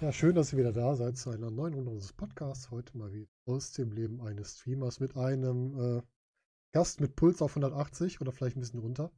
Ja, 0.00 0.12
schön, 0.12 0.36
dass 0.36 0.52
ihr 0.52 0.60
wieder 0.60 0.72
da 0.72 0.94
seid 0.94 1.16
zu 1.16 1.30
einer 1.30 1.50
neuen 1.50 1.74
Runde 1.74 1.90
unseres 1.90 2.12
Podcasts. 2.12 2.70
Heute 2.70 2.96
mal 2.96 3.12
wieder 3.12 3.26
aus 3.46 3.72
dem 3.72 3.90
Leben 3.90 4.20
eines 4.20 4.56
Streamers 4.56 5.00
mit 5.00 5.16
einem 5.16 5.98
äh, 5.98 6.02
Gast 6.70 7.00
mit 7.00 7.16
Puls 7.16 7.42
auf 7.42 7.56
180 7.56 8.20
oder 8.20 8.30
vielleicht 8.30 8.56
ein 8.56 8.60
bisschen 8.60 8.78
runter. 8.78 9.10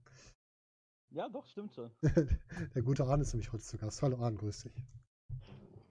Ja, 1.10 1.28
doch, 1.28 1.44
stimmt 1.44 1.74
schon. 1.74 1.90
Der 2.74 2.80
gute 2.82 3.04
Arne 3.04 3.24
ist 3.24 3.34
nämlich 3.34 3.52
heute 3.52 3.62
zu 3.62 3.76
Gast. 3.76 4.00
Hallo 4.00 4.16
Arne, 4.24 4.38
grüß 4.38 4.62
dich. 4.62 4.82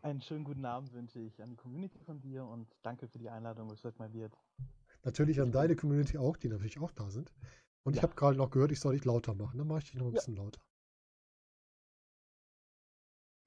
Einen 0.01 0.21
schönen 0.21 0.43
guten 0.43 0.65
Abend 0.65 0.91
wünsche 0.91 1.19
ich 1.19 1.39
an 1.39 1.51
die 1.51 1.55
Community 1.55 1.99
von 1.99 2.19
dir 2.19 2.43
und 2.45 2.75
danke 2.81 3.07
für 3.07 3.19
die 3.19 3.29
Einladung, 3.29 3.69
was 3.69 3.83
heute 3.83 3.99
mal 3.99 4.11
wird. 4.11 4.35
Natürlich 5.03 5.39
an 5.39 5.51
deine 5.51 5.75
Community 5.75 6.17
auch, 6.17 6.35
die 6.35 6.49
natürlich 6.49 6.79
auch 6.79 6.91
da 6.93 7.11
sind. 7.11 7.31
Und 7.83 7.93
ja. 7.93 7.99
ich 7.99 8.03
habe 8.03 8.15
gerade 8.15 8.37
noch 8.39 8.49
gehört, 8.49 8.71
ich 8.71 8.79
soll 8.79 8.95
dich 8.95 9.05
lauter 9.05 9.35
machen. 9.35 9.59
Dann 9.59 9.67
mache 9.67 9.79
ich 9.79 9.91
dich 9.91 9.99
noch 9.99 10.07
ein 10.07 10.13
ja. 10.13 10.17
bisschen 10.17 10.35
lauter. 10.35 10.59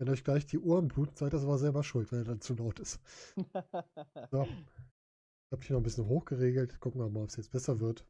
Wenn 0.03 0.09
euch 0.09 0.25
gleich 0.25 0.45
die 0.47 0.59
Ohren 0.59 0.89
bluten, 0.89 1.15
seid 1.15 1.33
das 1.33 1.45
aber 1.45 1.59
selber 1.59 1.85
schuld, 1.85 2.11
wenn 2.11 2.19
er 2.19 2.25
dann 2.25 2.41
zu 2.41 2.55
laut 2.55 2.81
ist. 2.81 2.99
so. 4.33 4.43
Ich 4.43 5.53
habe 5.53 5.63
hier 5.63 5.75
noch 5.75 5.81
ein 5.81 5.85
bisschen 5.85 6.09
hochgeregelt. 6.09 6.81
Gucken 6.81 7.01
wir 7.01 7.09
mal, 7.09 7.23
ob 7.23 7.29
es 7.29 7.37
jetzt 7.37 7.53
besser 7.53 7.79
wird. 7.79 8.05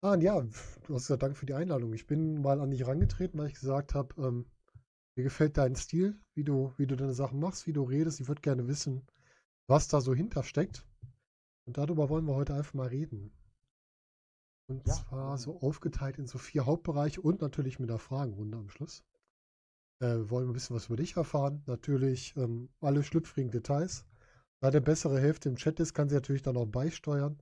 Ah, 0.00 0.14
und 0.14 0.22
ja, 0.22 0.40
du 0.40 0.94
hast 0.94 1.02
gesagt, 1.02 1.22
danke 1.22 1.36
für 1.36 1.44
die 1.44 1.52
Einladung. 1.52 1.92
Ich 1.92 2.06
bin 2.06 2.40
mal 2.40 2.62
an 2.62 2.70
dich 2.70 2.80
herangetreten, 2.80 3.38
weil 3.38 3.48
ich 3.48 3.60
gesagt 3.60 3.94
habe, 3.94 4.14
ähm, 4.22 4.46
mir 5.16 5.24
gefällt 5.24 5.58
dein 5.58 5.76
Stil, 5.76 6.18
wie 6.32 6.44
du, 6.44 6.72
wie 6.78 6.86
du 6.86 6.96
deine 6.96 7.12
Sachen 7.12 7.38
machst, 7.38 7.66
wie 7.66 7.74
du 7.74 7.82
redest. 7.82 8.20
Ich 8.20 8.28
würde 8.28 8.40
gerne 8.40 8.68
wissen, 8.68 9.06
was 9.66 9.88
da 9.88 10.00
so 10.00 10.14
hintersteckt. 10.14 10.86
Und 11.66 11.76
darüber 11.76 12.08
wollen 12.08 12.24
wir 12.24 12.36
heute 12.36 12.54
einfach 12.54 12.72
mal 12.72 12.88
reden. 12.88 13.34
Und 14.66 14.88
ja. 14.88 14.94
zwar 14.94 15.36
so 15.36 15.60
aufgeteilt 15.60 16.16
in 16.16 16.26
so 16.26 16.38
vier 16.38 16.64
Hauptbereiche 16.64 17.20
und 17.20 17.42
natürlich 17.42 17.78
mit 17.78 17.90
der 17.90 17.98
Fragenrunde 17.98 18.56
am 18.56 18.70
Schluss. 18.70 19.04
Äh, 20.00 20.30
wollen 20.30 20.46
wir 20.46 20.50
ein 20.50 20.54
bisschen 20.54 20.76
was 20.76 20.86
über 20.86 20.96
dich 20.96 21.16
erfahren. 21.16 21.62
Natürlich 21.66 22.34
ähm, 22.36 22.70
alle 22.80 23.02
schlüpfrigen 23.02 23.50
Details. 23.50 24.06
Da 24.60 24.70
der 24.70 24.80
bessere 24.80 25.20
Hälfte 25.20 25.48
im 25.48 25.56
Chat 25.56 25.78
ist, 25.78 25.94
kann 25.94 26.08
sie 26.08 26.14
natürlich 26.14 26.42
dann 26.42 26.56
auch 26.56 26.66
beisteuern. 26.66 27.38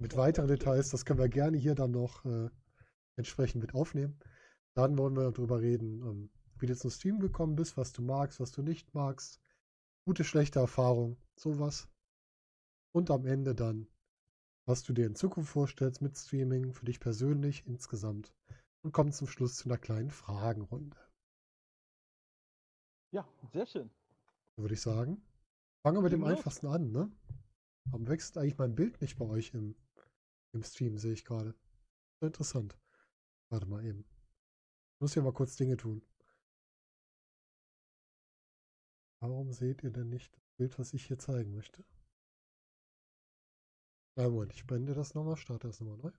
mit 0.00 0.16
weiteren 0.16 0.48
Details, 0.48 0.90
das 0.90 1.04
können 1.04 1.18
wir 1.18 1.28
gerne 1.28 1.56
hier 1.56 1.74
dann 1.74 1.90
noch 1.90 2.24
äh, 2.24 2.50
entsprechend 3.16 3.62
mit 3.62 3.74
aufnehmen. 3.74 4.18
Dann 4.74 4.98
wollen 4.98 5.16
wir 5.16 5.30
darüber 5.30 5.60
reden, 5.60 6.02
ähm, 6.02 6.30
wie 6.58 6.66
du 6.66 6.76
zum 6.76 6.90
Stream 6.90 7.20
gekommen 7.20 7.56
bist, 7.56 7.76
was 7.76 7.92
du 7.92 8.02
magst, 8.02 8.38
was 8.40 8.52
du 8.52 8.62
nicht 8.62 8.94
magst. 8.94 9.40
Gute, 10.06 10.24
schlechte 10.24 10.60
Erfahrung, 10.60 11.16
sowas. 11.36 11.88
Und 12.94 13.10
am 13.10 13.26
Ende 13.26 13.54
dann, 13.54 13.88
was 14.66 14.82
du 14.82 14.92
dir 14.92 15.06
in 15.06 15.14
Zukunft 15.14 15.50
vorstellst 15.52 16.02
mit 16.02 16.16
Streaming, 16.16 16.72
für 16.72 16.84
dich 16.84 17.00
persönlich 17.00 17.66
insgesamt 17.66 18.34
und 18.86 18.92
kommen 18.92 19.12
zum 19.12 19.26
Schluss 19.26 19.56
zu 19.56 19.68
einer 19.68 19.78
kleinen 19.78 20.12
Fragenrunde. 20.12 20.96
Ja, 23.10 23.28
sehr 23.52 23.66
schön. 23.66 23.90
Würde 24.54 24.74
ich 24.74 24.80
sagen. 24.80 25.20
Fangen 25.82 25.98
wir 25.98 26.02
mit 26.02 26.12
dem 26.12 26.20
los. 26.20 26.30
einfachsten 26.30 26.68
an, 26.68 26.92
ne? 26.92 27.10
Warum 27.86 28.06
wechselt 28.06 28.38
eigentlich 28.38 28.58
mein 28.58 28.76
Bild 28.76 29.00
nicht 29.00 29.18
bei 29.18 29.24
euch 29.24 29.52
im, 29.54 29.74
im 30.52 30.62
Stream, 30.62 30.98
sehe 30.98 31.14
ich 31.14 31.24
gerade. 31.24 31.56
Interessant. 32.20 32.78
Warte 33.50 33.66
mal 33.66 33.84
eben. 33.84 34.04
Ich 34.94 35.00
muss 35.00 35.14
hier 35.14 35.22
mal 35.22 35.32
kurz 35.32 35.56
Dinge 35.56 35.76
tun. 35.76 36.00
Warum 39.20 39.52
seht 39.52 39.82
ihr 39.82 39.90
denn 39.90 40.10
nicht 40.10 40.32
das 40.36 40.48
Bild, 40.58 40.78
was 40.78 40.94
ich 40.94 41.04
hier 41.04 41.18
zeigen 41.18 41.56
möchte? 41.56 41.84
Ja, 44.16 44.28
Moment, 44.28 44.52
ich 44.52 44.64
blende 44.64 44.94
das 44.94 45.14
nochmal, 45.14 45.36
starte 45.36 45.66
das 45.66 45.80
nochmal 45.80 45.98
neu. 45.98 46.12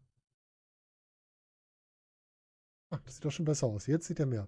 Ach, 2.89 2.99
das 3.02 3.15
sieht 3.15 3.25
doch 3.25 3.31
schon 3.31 3.45
besser 3.45 3.67
aus. 3.67 3.87
Jetzt 3.87 4.08
sieht 4.08 4.20
er 4.20 4.25
mehr. 4.25 4.48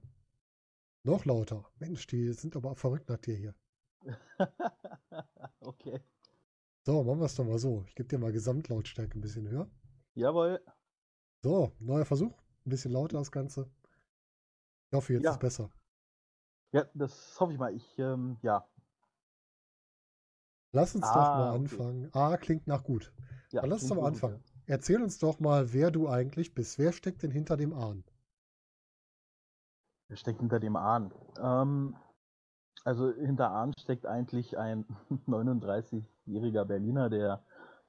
Noch 1.03 1.25
lauter. 1.25 1.66
Mensch, 1.79 2.07
die 2.07 2.31
sind 2.33 2.55
aber 2.55 2.75
verrückt 2.75 3.09
nach 3.09 3.17
dir 3.17 3.35
hier. 3.35 3.55
okay. 5.59 6.01
So, 6.85 7.03
machen 7.03 7.19
wir 7.19 7.25
es 7.25 7.35
doch 7.35 7.45
mal 7.45 7.59
so. 7.59 7.83
Ich 7.88 7.95
gebe 7.95 8.07
dir 8.07 8.17
mal 8.17 8.31
Gesamtlautstärke 8.31 9.17
ein 9.17 9.22
bisschen 9.22 9.47
höher. 9.50 9.69
Jawohl. 10.16 10.63
So, 11.44 11.72
neuer 11.79 12.05
Versuch. 12.05 12.38
Ein 12.66 12.69
bisschen 12.69 12.91
lauter 12.91 13.17
das 13.17 13.31
Ganze. 13.31 13.69
Ich 14.91 14.95
hoffe, 14.95 15.13
jetzt 15.13 15.23
ja. 15.23 15.31
ist 15.31 15.39
besser. 15.39 15.71
Ja, 16.71 16.85
das 16.94 17.39
hoffe 17.39 17.53
ich 17.53 17.59
mal. 17.59 17.73
Ich, 17.73 18.00
ähm, 18.00 18.38
ja. 18.41 18.67
Lass 20.71 20.95
uns 20.95 21.06
ah, 21.06 21.13
doch 21.13 21.38
mal 21.38 21.56
anfangen. 21.56 22.06
Okay. 22.07 22.19
A 22.19 22.38
klingt 22.38 22.67
nach 22.67 22.83
gut. 22.83 23.11
Ja, 23.51 23.66
lass 23.66 23.81
uns 23.81 23.89
doch 23.89 23.97
mal 23.97 24.07
anfangen. 24.07 24.35
Gut, 24.35 24.45
ja. 24.45 24.75
Erzähl 24.75 25.01
uns 25.01 25.17
doch 25.17 25.39
mal, 25.39 25.73
wer 25.73 25.89
du 25.91 26.07
eigentlich 26.07 26.53
bist. 26.53 26.77
Wer 26.77 26.91
steckt 26.91 27.23
denn 27.23 27.31
hinter 27.31 27.57
dem 27.57 27.73
Ahn? 27.73 28.03
Wer 30.09 30.17
steckt 30.17 30.39
hinter 30.39 30.59
dem 30.59 30.75
Ahn? 30.75 31.13
Ähm, 31.39 31.95
also 32.83 33.13
hinter 33.13 33.51
Ahn 33.51 33.73
steckt 33.79 34.05
eigentlich 34.05 34.57
ein 34.57 34.85
39-jähriger 35.27 36.65
Berliner, 36.65 37.09
der, 37.09 37.43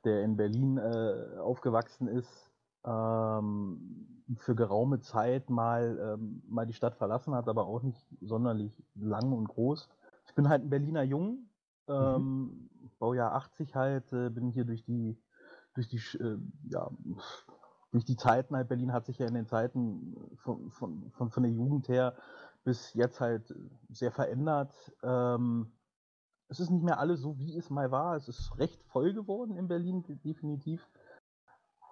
der 0.05 0.23
in 0.23 0.37
Berlin 0.37 0.77
äh, 0.77 1.39
aufgewachsen 1.39 2.09
ist, 2.09 2.53
ähm, 2.85 4.25
für 4.37 4.55
geraume 4.55 5.01
Zeit 5.01 5.49
mal, 5.49 5.99
ähm, 5.99 6.43
mal 6.47 6.67
die 6.67 6.75
Stadt 6.75 6.97
verlassen 6.97 7.35
hat, 7.35 7.49
aber 7.49 7.67
auch 7.67 7.83
nicht 7.83 8.07
sonderlich 8.21 8.85
lang 8.95 9.33
und 9.33 9.49
groß. 9.49 9.89
Ich 10.27 10.35
bin 10.35 10.49
halt 10.49 10.63
ein 10.63 10.71
Berliner 10.71 11.03
Jung, 11.03 11.49
mhm. 11.89 11.95
ähm, 11.95 12.71
Baujahr 12.99 13.33
80 13.33 13.75
halt, 13.75 14.13
äh, 14.13 14.29
bin 14.29 14.51
hier 14.51 14.67
durch 14.67 14.85
die, 14.85 15.19
durch 15.75 15.89
die, 15.89 16.01
äh, 16.19 16.39
ja, 16.69 16.91
durch 17.91 18.05
die 18.05 18.17
Zeiten 18.17 18.55
halt, 18.55 18.69
Berlin 18.69 18.93
hat 18.93 19.07
sich 19.07 19.19
ja 19.19 19.27
in 19.27 19.35
den 19.35 19.47
Zeiten 19.47 20.17
von, 20.37 20.71
von, 20.71 21.11
von, 21.11 21.31
von 21.31 21.43
der 21.43 21.53
Jugend 21.53 21.89
her 21.89 22.15
bis 22.65 22.95
jetzt 22.95 23.21
halt 23.21 23.55
sehr 23.89 24.13
verändert. 24.13 24.73
Ähm, 25.03 25.73
es 26.49 26.61
ist 26.61 26.71
nicht 26.71 26.85
mehr 26.85 26.99
alles 26.99 27.21
so, 27.21 27.39
wie 27.39 27.57
es 27.57 27.71
mal 27.71 27.91
war. 27.91 28.17
Es 28.17 28.29
ist 28.29 28.59
recht 28.59 28.83
voll 28.85 29.13
geworden 29.13 29.57
in 29.57 29.69
Berlin, 29.69 30.05
definitiv. 30.25 30.87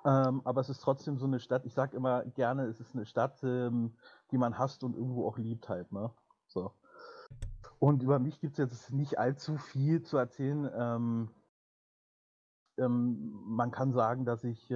Ähm, 0.04 0.42
aber 0.44 0.60
es 0.60 0.69
ist 0.69 0.81
trotzdem 0.81 1.19
so 1.19 1.26
eine 1.26 1.41
Stadt, 1.41 1.64
ich 1.64 1.75
sage 1.75 1.97
immer 1.97 2.25
gerne, 2.25 2.64
es 2.64 2.81
ist 2.81 2.94
eine 2.94 3.06
Stadt, 3.06 3.42
ähm, 3.42 3.94
die 4.31 4.38
man 4.38 4.58
hasst 4.58 4.84
und 4.84 4.97
irgendwo 4.97 5.26
auch 5.26 5.38
liebt 5.38 5.69
halt. 5.69 5.91
Ne? 5.92 6.10
So. 6.47 6.72
Und 7.78 8.03
über 8.03 8.19
mich 8.19 8.41
gibt 8.41 8.53
es 8.53 8.58
jetzt 8.58 8.92
nicht 8.92 9.19
allzu 9.19 9.56
viel 9.56 10.03
zu 10.03 10.16
erzählen. 10.16 10.70
Ähm, 10.75 11.31
ähm 12.78 13.32
man 13.47 13.70
kann 13.70 13.92
sagen, 13.92 14.25
dass 14.25 14.44
ich 14.44 14.70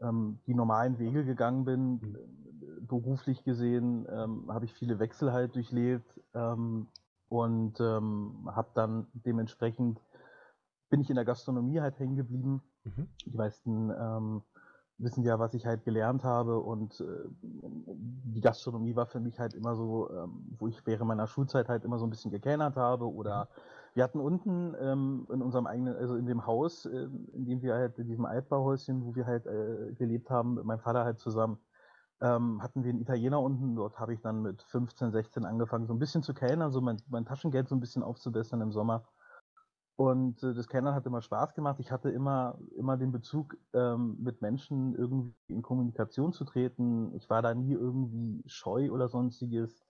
ähm, 0.00 0.38
die 0.46 0.54
normalen 0.54 0.98
Wege 0.98 1.24
gegangen 1.24 1.64
bin. 1.64 1.92
Mhm. 1.92 2.16
Beruflich 2.86 3.44
gesehen 3.44 4.06
ähm, 4.10 4.52
habe 4.52 4.64
ich 4.64 4.72
viele 4.72 4.98
Wechsel 4.98 5.32
halt 5.32 5.54
durchlebt 5.54 6.20
ähm, 6.34 6.88
und 7.28 7.80
ähm, 7.80 8.48
habe 8.54 8.70
dann 8.74 9.06
dementsprechend 9.12 10.00
bin 10.90 11.00
ich 11.00 11.10
in 11.10 11.16
der 11.16 11.24
Gastronomie 11.24 11.80
halt 11.80 11.98
hängen 11.98 12.16
geblieben. 12.16 12.62
Mhm. 12.84 13.08
Die 13.26 13.36
meisten 13.36 13.90
ähm, 13.90 14.42
wissen 14.98 15.22
ja, 15.22 15.38
was 15.38 15.54
ich 15.54 15.66
halt 15.66 15.84
gelernt 15.84 16.24
habe 16.24 16.58
und 16.58 17.00
äh, 17.00 17.04
die 17.42 18.40
Gastronomie 18.40 18.96
war 18.96 19.06
für 19.06 19.20
mich 19.20 19.38
halt 19.38 19.54
immer 19.54 19.76
so, 19.76 20.10
ähm, 20.10 20.56
wo 20.58 20.66
ich 20.66 20.84
während 20.86 21.08
meiner 21.08 21.26
Schulzeit 21.26 21.68
halt 21.68 21.84
immer 21.84 21.98
so 21.98 22.06
ein 22.06 22.10
bisschen 22.10 22.30
gekennert 22.30 22.76
habe 22.76 23.10
oder 23.12 23.44
mhm. 23.44 23.60
Wir 23.98 24.04
hatten 24.04 24.20
unten 24.20 24.76
ähm, 24.80 25.26
in 25.32 25.42
unserem 25.42 25.66
eigenen, 25.66 25.96
also 25.96 26.14
in 26.14 26.24
dem 26.24 26.46
Haus, 26.46 26.86
äh, 26.86 27.08
in 27.32 27.46
dem 27.46 27.62
wir 27.62 27.74
halt, 27.74 27.98
in 27.98 28.06
diesem 28.06 28.26
Altbauhäuschen, 28.26 29.04
wo 29.04 29.16
wir 29.16 29.26
halt 29.26 29.44
äh, 29.46 29.92
gelebt 29.94 30.30
haben, 30.30 30.54
mit 30.54 30.64
meinem 30.64 30.78
Vater 30.78 31.04
halt 31.04 31.18
zusammen, 31.18 31.58
ähm, 32.20 32.62
hatten 32.62 32.84
wir 32.84 32.90
einen 32.90 33.00
Italiener 33.00 33.42
unten, 33.42 33.74
dort 33.74 33.98
habe 33.98 34.14
ich 34.14 34.20
dann 34.20 34.40
mit 34.42 34.62
15, 34.62 35.10
16 35.10 35.44
angefangen, 35.44 35.88
so 35.88 35.94
ein 35.94 35.98
bisschen 35.98 36.22
zu 36.22 36.32
kellnern, 36.32 36.70
so 36.70 36.80
mein, 36.80 37.02
mein 37.08 37.24
Taschengeld 37.24 37.68
so 37.68 37.74
ein 37.74 37.80
bisschen 37.80 38.04
aufzubessern 38.04 38.60
im 38.60 38.70
Sommer. 38.70 39.02
Und 39.96 40.44
äh, 40.44 40.54
das 40.54 40.68
Kellnern 40.68 40.94
hat 40.94 41.04
immer 41.06 41.20
Spaß 41.20 41.54
gemacht. 41.54 41.80
Ich 41.80 41.90
hatte 41.90 42.08
immer, 42.08 42.56
immer 42.76 42.96
den 42.96 43.10
Bezug, 43.10 43.56
ähm, 43.72 44.16
mit 44.20 44.42
Menschen 44.42 44.94
irgendwie 44.94 45.34
in 45.48 45.62
Kommunikation 45.62 46.32
zu 46.32 46.44
treten. 46.44 47.12
Ich 47.16 47.28
war 47.28 47.42
da 47.42 47.52
nie 47.52 47.72
irgendwie 47.72 48.44
scheu 48.46 48.92
oder 48.92 49.08
sonstiges. 49.08 49.87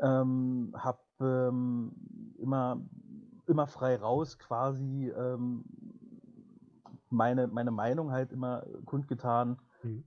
Ähm, 0.00 0.74
hab 0.74 1.04
ähm, 1.20 1.92
immer, 2.38 2.80
immer 3.46 3.66
frei 3.66 3.96
raus 3.96 4.38
quasi 4.38 5.12
ähm, 5.16 5.64
meine, 7.10 7.46
meine 7.46 7.70
Meinung 7.70 8.12
halt 8.12 8.32
immer 8.32 8.64
kundgetan. 8.84 9.58
Mhm. 9.82 10.04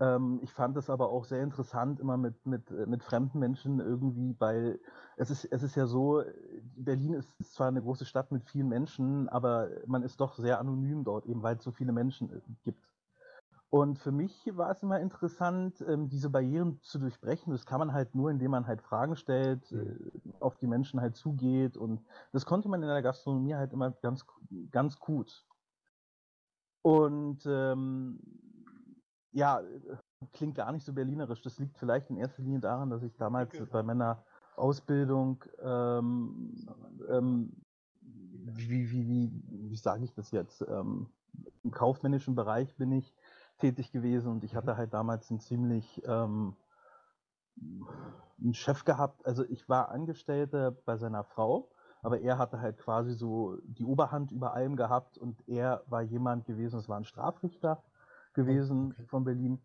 Ähm, 0.00 0.40
ich 0.42 0.52
fand 0.52 0.76
es 0.76 0.90
aber 0.90 1.10
auch 1.10 1.24
sehr 1.24 1.42
interessant, 1.42 2.00
immer 2.00 2.16
mit, 2.16 2.44
mit, 2.46 2.70
äh, 2.70 2.86
mit 2.86 3.02
fremden 3.04 3.38
Menschen 3.38 3.80
irgendwie, 3.80 4.34
weil 4.38 4.80
es 5.16 5.30
ist, 5.30 5.44
es 5.44 5.62
ist 5.62 5.76
ja 5.76 5.86
so, 5.86 6.22
Berlin 6.76 7.14
ist 7.14 7.54
zwar 7.54 7.68
eine 7.68 7.82
große 7.82 8.04
Stadt 8.04 8.32
mit 8.32 8.44
vielen 8.44 8.68
Menschen, 8.68 9.28
aber 9.28 9.68
man 9.86 10.02
ist 10.02 10.20
doch 10.20 10.36
sehr 10.36 10.58
anonym 10.58 11.04
dort, 11.04 11.26
eben 11.26 11.42
weil 11.42 11.56
es 11.56 11.64
so 11.64 11.70
viele 11.70 11.92
Menschen 11.92 12.32
äh, 12.32 12.40
gibt. 12.64 12.82
Und 13.74 13.98
für 13.98 14.12
mich 14.12 14.32
war 14.56 14.70
es 14.70 14.84
immer 14.84 15.00
interessant, 15.00 15.84
ähm, 15.88 16.08
diese 16.08 16.30
Barrieren 16.30 16.78
zu 16.82 17.00
durchbrechen. 17.00 17.52
Das 17.52 17.66
kann 17.66 17.80
man 17.80 17.92
halt 17.92 18.14
nur, 18.14 18.30
indem 18.30 18.52
man 18.52 18.68
halt 18.68 18.80
Fragen 18.80 19.16
stellt, 19.16 19.72
äh, 19.72 19.96
auf 20.38 20.56
die 20.58 20.68
Menschen 20.68 21.00
halt 21.00 21.16
zugeht. 21.16 21.76
Und 21.76 22.00
das 22.30 22.46
konnte 22.46 22.68
man 22.68 22.80
in 22.84 22.88
der 22.88 23.02
Gastronomie 23.02 23.56
halt 23.56 23.72
immer 23.72 23.90
ganz, 23.90 24.24
ganz 24.70 25.00
gut. 25.00 25.44
Und 26.82 27.44
ähm, 27.46 28.20
ja, 29.32 29.60
klingt 30.32 30.54
gar 30.54 30.70
nicht 30.70 30.84
so 30.84 30.92
berlinerisch. 30.92 31.42
Das 31.42 31.58
liegt 31.58 31.76
vielleicht 31.76 32.10
in 32.10 32.16
erster 32.16 32.42
Linie 32.42 32.60
daran, 32.60 32.90
dass 32.90 33.02
ich 33.02 33.16
damals 33.16 33.60
bei 33.72 33.82
meiner 33.82 34.22
Ausbildung, 34.54 35.42
ähm, 35.60 36.64
ähm, 37.08 37.52
wie, 38.00 38.88
wie, 38.92 39.08
wie, 39.08 39.32
wie 39.48 39.76
sage 39.76 40.04
ich 40.04 40.14
das 40.14 40.30
jetzt, 40.30 40.62
ähm, 40.68 41.08
im 41.64 41.72
kaufmännischen 41.72 42.36
Bereich 42.36 42.76
bin 42.76 42.92
ich 42.92 43.12
tätig 43.58 43.92
gewesen 43.92 44.32
und 44.32 44.44
ich 44.44 44.54
hatte 44.54 44.76
halt 44.76 44.92
damals 44.92 45.30
einen 45.30 45.40
ziemlich 45.40 46.02
ähm, 46.06 46.56
einen 48.40 48.54
Chef 48.54 48.84
gehabt. 48.84 49.24
Also 49.26 49.44
ich 49.44 49.68
war 49.68 49.90
Angestellter 49.90 50.72
bei 50.72 50.96
seiner 50.96 51.24
Frau, 51.24 51.70
aber 52.02 52.20
er 52.20 52.38
hatte 52.38 52.60
halt 52.60 52.78
quasi 52.78 53.14
so 53.14 53.56
die 53.62 53.84
Oberhand 53.84 54.32
über 54.32 54.54
allem 54.54 54.76
gehabt 54.76 55.18
und 55.18 55.46
er 55.48 55.82
war 55.86 56.02
jemand 56.02 56.46
gewesen, 56.46 56.78
es 56.78 56.88
war 56.88 56.96
ein 56.96 57.04
Strafrichter 57.04 57.82
gewesen 58.34 58.92
okay. 58.92 59.06
von 59.06 59.24
Berlin 59.24 59.60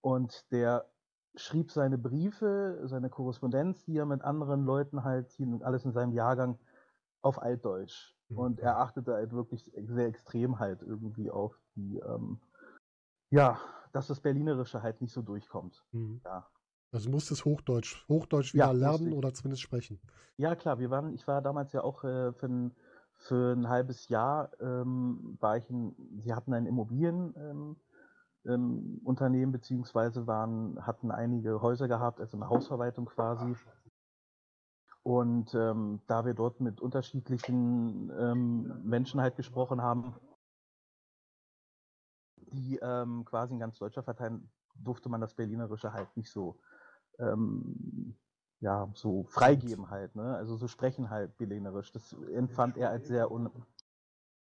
und 0.00 0.50
der 0.52 0.86
schrieb 1.36 1.70
seine 1.70 1.98
Briefe, 1.98 2.80
seine 2.84 3.08
Korrespondenz, 3.08 3.84
die 3.84 3.96
er 3.96 4.06
mit 4.06 4.22
anderen 4.22 4.64
Leuten 4.64 5.04
halt, 5.04 5.36
alles 5.62 5.84
in 5.84 5.92
seinem 5.92 6.12
Jahrgang, 6.12 6.58
auf 7.22 7.40
Altdeutsch. 7.40 8.14
Mhm. 8.28 8.38
Und 8.38 8.60
er 8.60 8.78
achtete 8.78 9.14
halt 9.14 9.32
wirklich 9.32 9.70
sehr 9.76 10.06
extrem 10.06 10.58
halt 10.58 10.82
irgendwie 10.82 11.30
auf 11.30 11.58
die, 11.76 11.98
ähm, 11.98 12.40
ja, 13.30 13.58
dass 13.92 14.06
das 14.06 14.20
Berlinerische 14.20 14.82
halt 14.82 15.00
nicht 15.00 15.12
so 15.12 15.22
durchkommt. 15.22 15.84
Mhm. 15.92 16.20
Ja. 16.24 16.46
Also 16.92 17.08
musstest 17.08 17.44
Hochdeutsch, 17.44 18.04
Hochdeutsch 18.08 18.52
wieder 18.52 18.66
ja, 18.66 18.72
lernen 18.72 19.12
oder 19.12 19.32
zumindest 19.32 19.62
sprechen. 19.62 20.00
Ja, 20.36 20.56
klar, 20.56 20.80
wir 20.80 20.90
waren, 20.90 21.14
ich 21.14 21.26
war 21.28 21.40
damals 21.40 21.72
ja 21.72 21.82
auch 21.82 22.02
äh, 22.02 22.32
für, 22.32 22.46
ein, 22.46 22.74
für 23.14 23.52
ein 23.52 23.68
halbes 23.68 24.08
Jahr 24.08 24.50
ähm, 24.60 25.36
war 25.40 25.56
ich 25.56 25.70
in, 25.70 25.94
sie 26.18 26.34
hatten 26.34 26.52
ein 26.52 26.66
Immobilien, 26.66 27.34
ähm, 27.36 27.76
ähm, 28.44 29.52
beziehungsweise 29.52 30.26
waren, 30.26 30.84
hatten 30.84 31.12
einige 31.12 31.62
Häuser 31.62 31.86
gehabt, 31.86 32.20
also 32.20 32.36
eine 32.36 32.48
Hausverwaltung 32.48 33.06
quasi. 33.06 33.54
Und 35.02 35.54
ähm, 35.54 36.00
da 36.08 36.24
wir 36.24 36.34
dort 36.34 36.60
mit 36.60 36.80
unterschiedlichen 36.80 38.10
ähm, 38.18 38.80
Menschen 38.82 39.20
halt 39.20 39.36
gesprochen 39.36 39.80
haben, 39.80 40.14
die 42.52 42.78
ähm, 42.82 43.24
quasi 43.24 43.54
in 43.54 43.60
ganz 43.60 43.78
Deutschland 43.78 44.04
verteilen, 44.04 44.50
durfte 44.74 45.08
man 45.08 45.20
das 45.20 45.34
Berlinerische 45.34 45.92
halt 45.92 46.16
nicht 46.16 46.30
so, 46.30 46.58
ähm, 47.18 48.16
ja, 48.60 48.90
so 48.94 49.24
freigeben 49.24 49.90
halt, 49.90 50.14
ne? 50.16 50.36
Also 50.36 50.56
so 50.56 50.68
sprechen 50.68 51.10
halt 51.10 51.36
Berlinerisch. 51.38 51.92
Das 51.92 52.12
empfand 52.34 52.76
er 52.76 52.90
als 52.90 53.08
sehr 53.08 53.30
un 53.30 53.50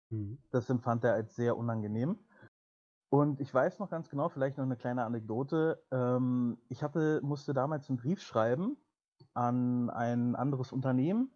mhm. 0.09 0.37
das 0.51 0.69
empfand 0.69 1.03
er 1.03 1.13
als 1.13 1.35
sehr 1.35 1.57
unangenehm. 1.57 2.17
Und 3.09 3.39
ich 3.39 3.53
weiß 3.53 3.79
noch 3.79 3.89
ganz 3.89 4.09
genau, 4.09 4.27
vielleicht 4.27 4.57
noch 4.57 4.65
eine 4.65 4.75
kleine 4.75 5.05
Anekdote. 5.05 5.81
Ähm, 5.91 6.57
ich 6.67 6.83
hatte, 6.83 7.21
musste 7.23 7.53
damals 7.53 7.89
einen 7.89 7.97
Brief 7.97 8.21
schreiben 8.21 8.75
an 9.33 9.89
ein 9.89 10.35
anderes 10.35 10.71
Unternehmen. 10.71 11.31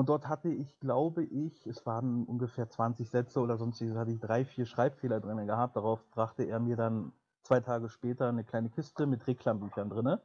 Und 0.00 0.08
dort 0.08 0.28
hatte 0.28 0.48
ich, 0.48 0.80
glaube 0.80 1.24
ich, 1.24 1.66
es 1.66 1.84
waren 1.84 2.24
ungefähr 2.24 2.70
20 2.70 3.10
Sätze 3.10 3.38
oder 3.38 3.58
sonstiges, 3.58 3.96
hatte 3.96 4.12
ich 4.12 4.18
drei, 4.18 4.46
vier 4.46 4.64
Schreibfehler 4.64 5.20
drin 5.20 5.46
gehabt. 5.46 5.76
Darauf 5.76 6.10
brachte 6.12 6.44
er 6.44 6.58
mir 6.58 6.74
dann 6.74 7.12
zwei 7.42 7.60
Tage 7.60 7.90
später 7.90 8.26
eine 8.30 8.42
kleine 8.42 8.70
Kiste 8.70 9.04
mit 9.04 9.26
Reklambüchern 9.26 9.90
drin. 9.90 10.16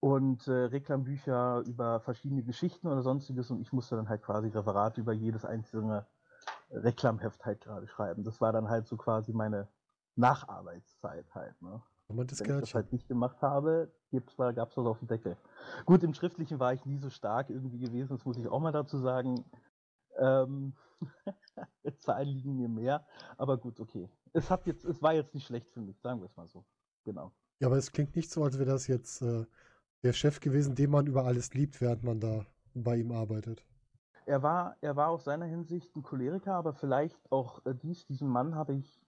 Und 0.00 0.48
äh, 0.48 0.52
Reklambücher 0.52 1.62
über 1.64 2.00
verschiedene 2.00 2.42
Geschichten 2.42 2.88
oder 2.88 3.02
sonstiges. 3.02 3.52
Und 3.52 3.60
ich 3.60 3.72
musste 3.72 3.94
dann 3.94 4.08
halt 4.08 4.22
quasi 4.22 4.48
Referate 4.48 5.00
über 5.00 5.12
jedes 5.12 5.44
einzelne 5.44 6.04
Reklamheft 6.72 7.46
halt 7.46 7.60
gerade 7.60 7.86
schreiben. 7.86 8.24
Das 8.24 8.40
war 8.40 8.50
dann 8.50 8.68
halt 8.68 8.88
so 8.88 8.96
quasi 8.96 9.32
meine 9.32 9.68
Nacharbeitszeit 10.16 11.32
halt. 11.36 11.62
Ne? 11.62 11.80
Wenn 12.08 12.26
ich 12.26 12.38
das 12.38 12.74
halt 12.74 12.92
nicht 12.92 13.06
gemacht 13.06 13.42
habe, 13.42 13.92
gab 14.36 14.70
es 14.70 14.76
was 14.76 14.86
auf 14.86 14.98
dem 14.98 15.08
Deckel. 15.08 15.36
Gut, 15.84 16.02
im 16.02 16.14
Schriftlichen 16.14 16.58
war 16.58 16.72
ich 16.72 16.86
nie 16.86 16.96
so 16.98 17.10
stark 17.10 17.50
irgendwie 17.50 17.78
gewesen, 17.78 18.16
das 18.16 18.24
muss 18.24 18.38
ich 18.38 18.48
auch 18.48 18.60
mal 18.60 18.72
dazu 18.72 18.98
sagen. 18.98 19.44
Ähm, 20.16 20.72
Zahlen 21.98 22.28
liegen 22.28 22.56
mir 22.56 22.68
mehr, 22.68 23.06
aber 23.36 23.58
gut, 23.58 23.78
okay. 23.78 24.08
Es, 24.32 24.50
hat 24.50 24.66
jetzt, 24.66 24.84
es 24.84 25.02
war 25.02 25.12
jetzt 25.12 25.34
nicht 25.34 25.46
schlecht 25.46 25.70
für 25.70 25.80
mich, 25.80 26.00
sagen 26.00 26.20
wir 26.20 26.26
es 26.26 26.36
mal 26.36 26.48
so. 26.48 26.64
Genau. 27.04 27.32
Ja, 27.60 27.68
aber 27.68 27.76
es 27.76 27.92
klingt 27.92 28.16
nicht 28.16 28.30
so, 28.30 28.42
als 28.42 28.58
wäre 28.58 28.70
das 28.70 28.86
jetzt 28.86 29.20
äh, 29.22 29.44
der 30.02 30.12
Chef 30.12 30.40
gewesen, 30.40 30.74
den 30.74 30.90
man 30.90 31.06
über 31.06 31.24
alles 31.24 31.54
liebt, 31.54 31.80
während 31.80 32.02
man 32.04 32.20
da 32.20 32.46
bei 32.74 32.96
ihm 32.96 33.12
arbeitet 33.12 33.64
er 34.28 34.42
war, 34.42 34.76
er 34.82 34.94
war 34.94 35.08
aus 35.08 35.24
seiner 35.24 35.46
Hinsicht 35.46 35.96
ein 35.96 36.02
Choleriker, 36.02 36.54
aber 36.54 36.74
vielleicht 36.74 37.18
auch 37.32 37.64
äh, 37.64 37.74
dies, 37.74 38.06
diesen 38.06 38.28
Mann 38.28 38.54
habe 38.54 38.74
ich, 38.74 39.02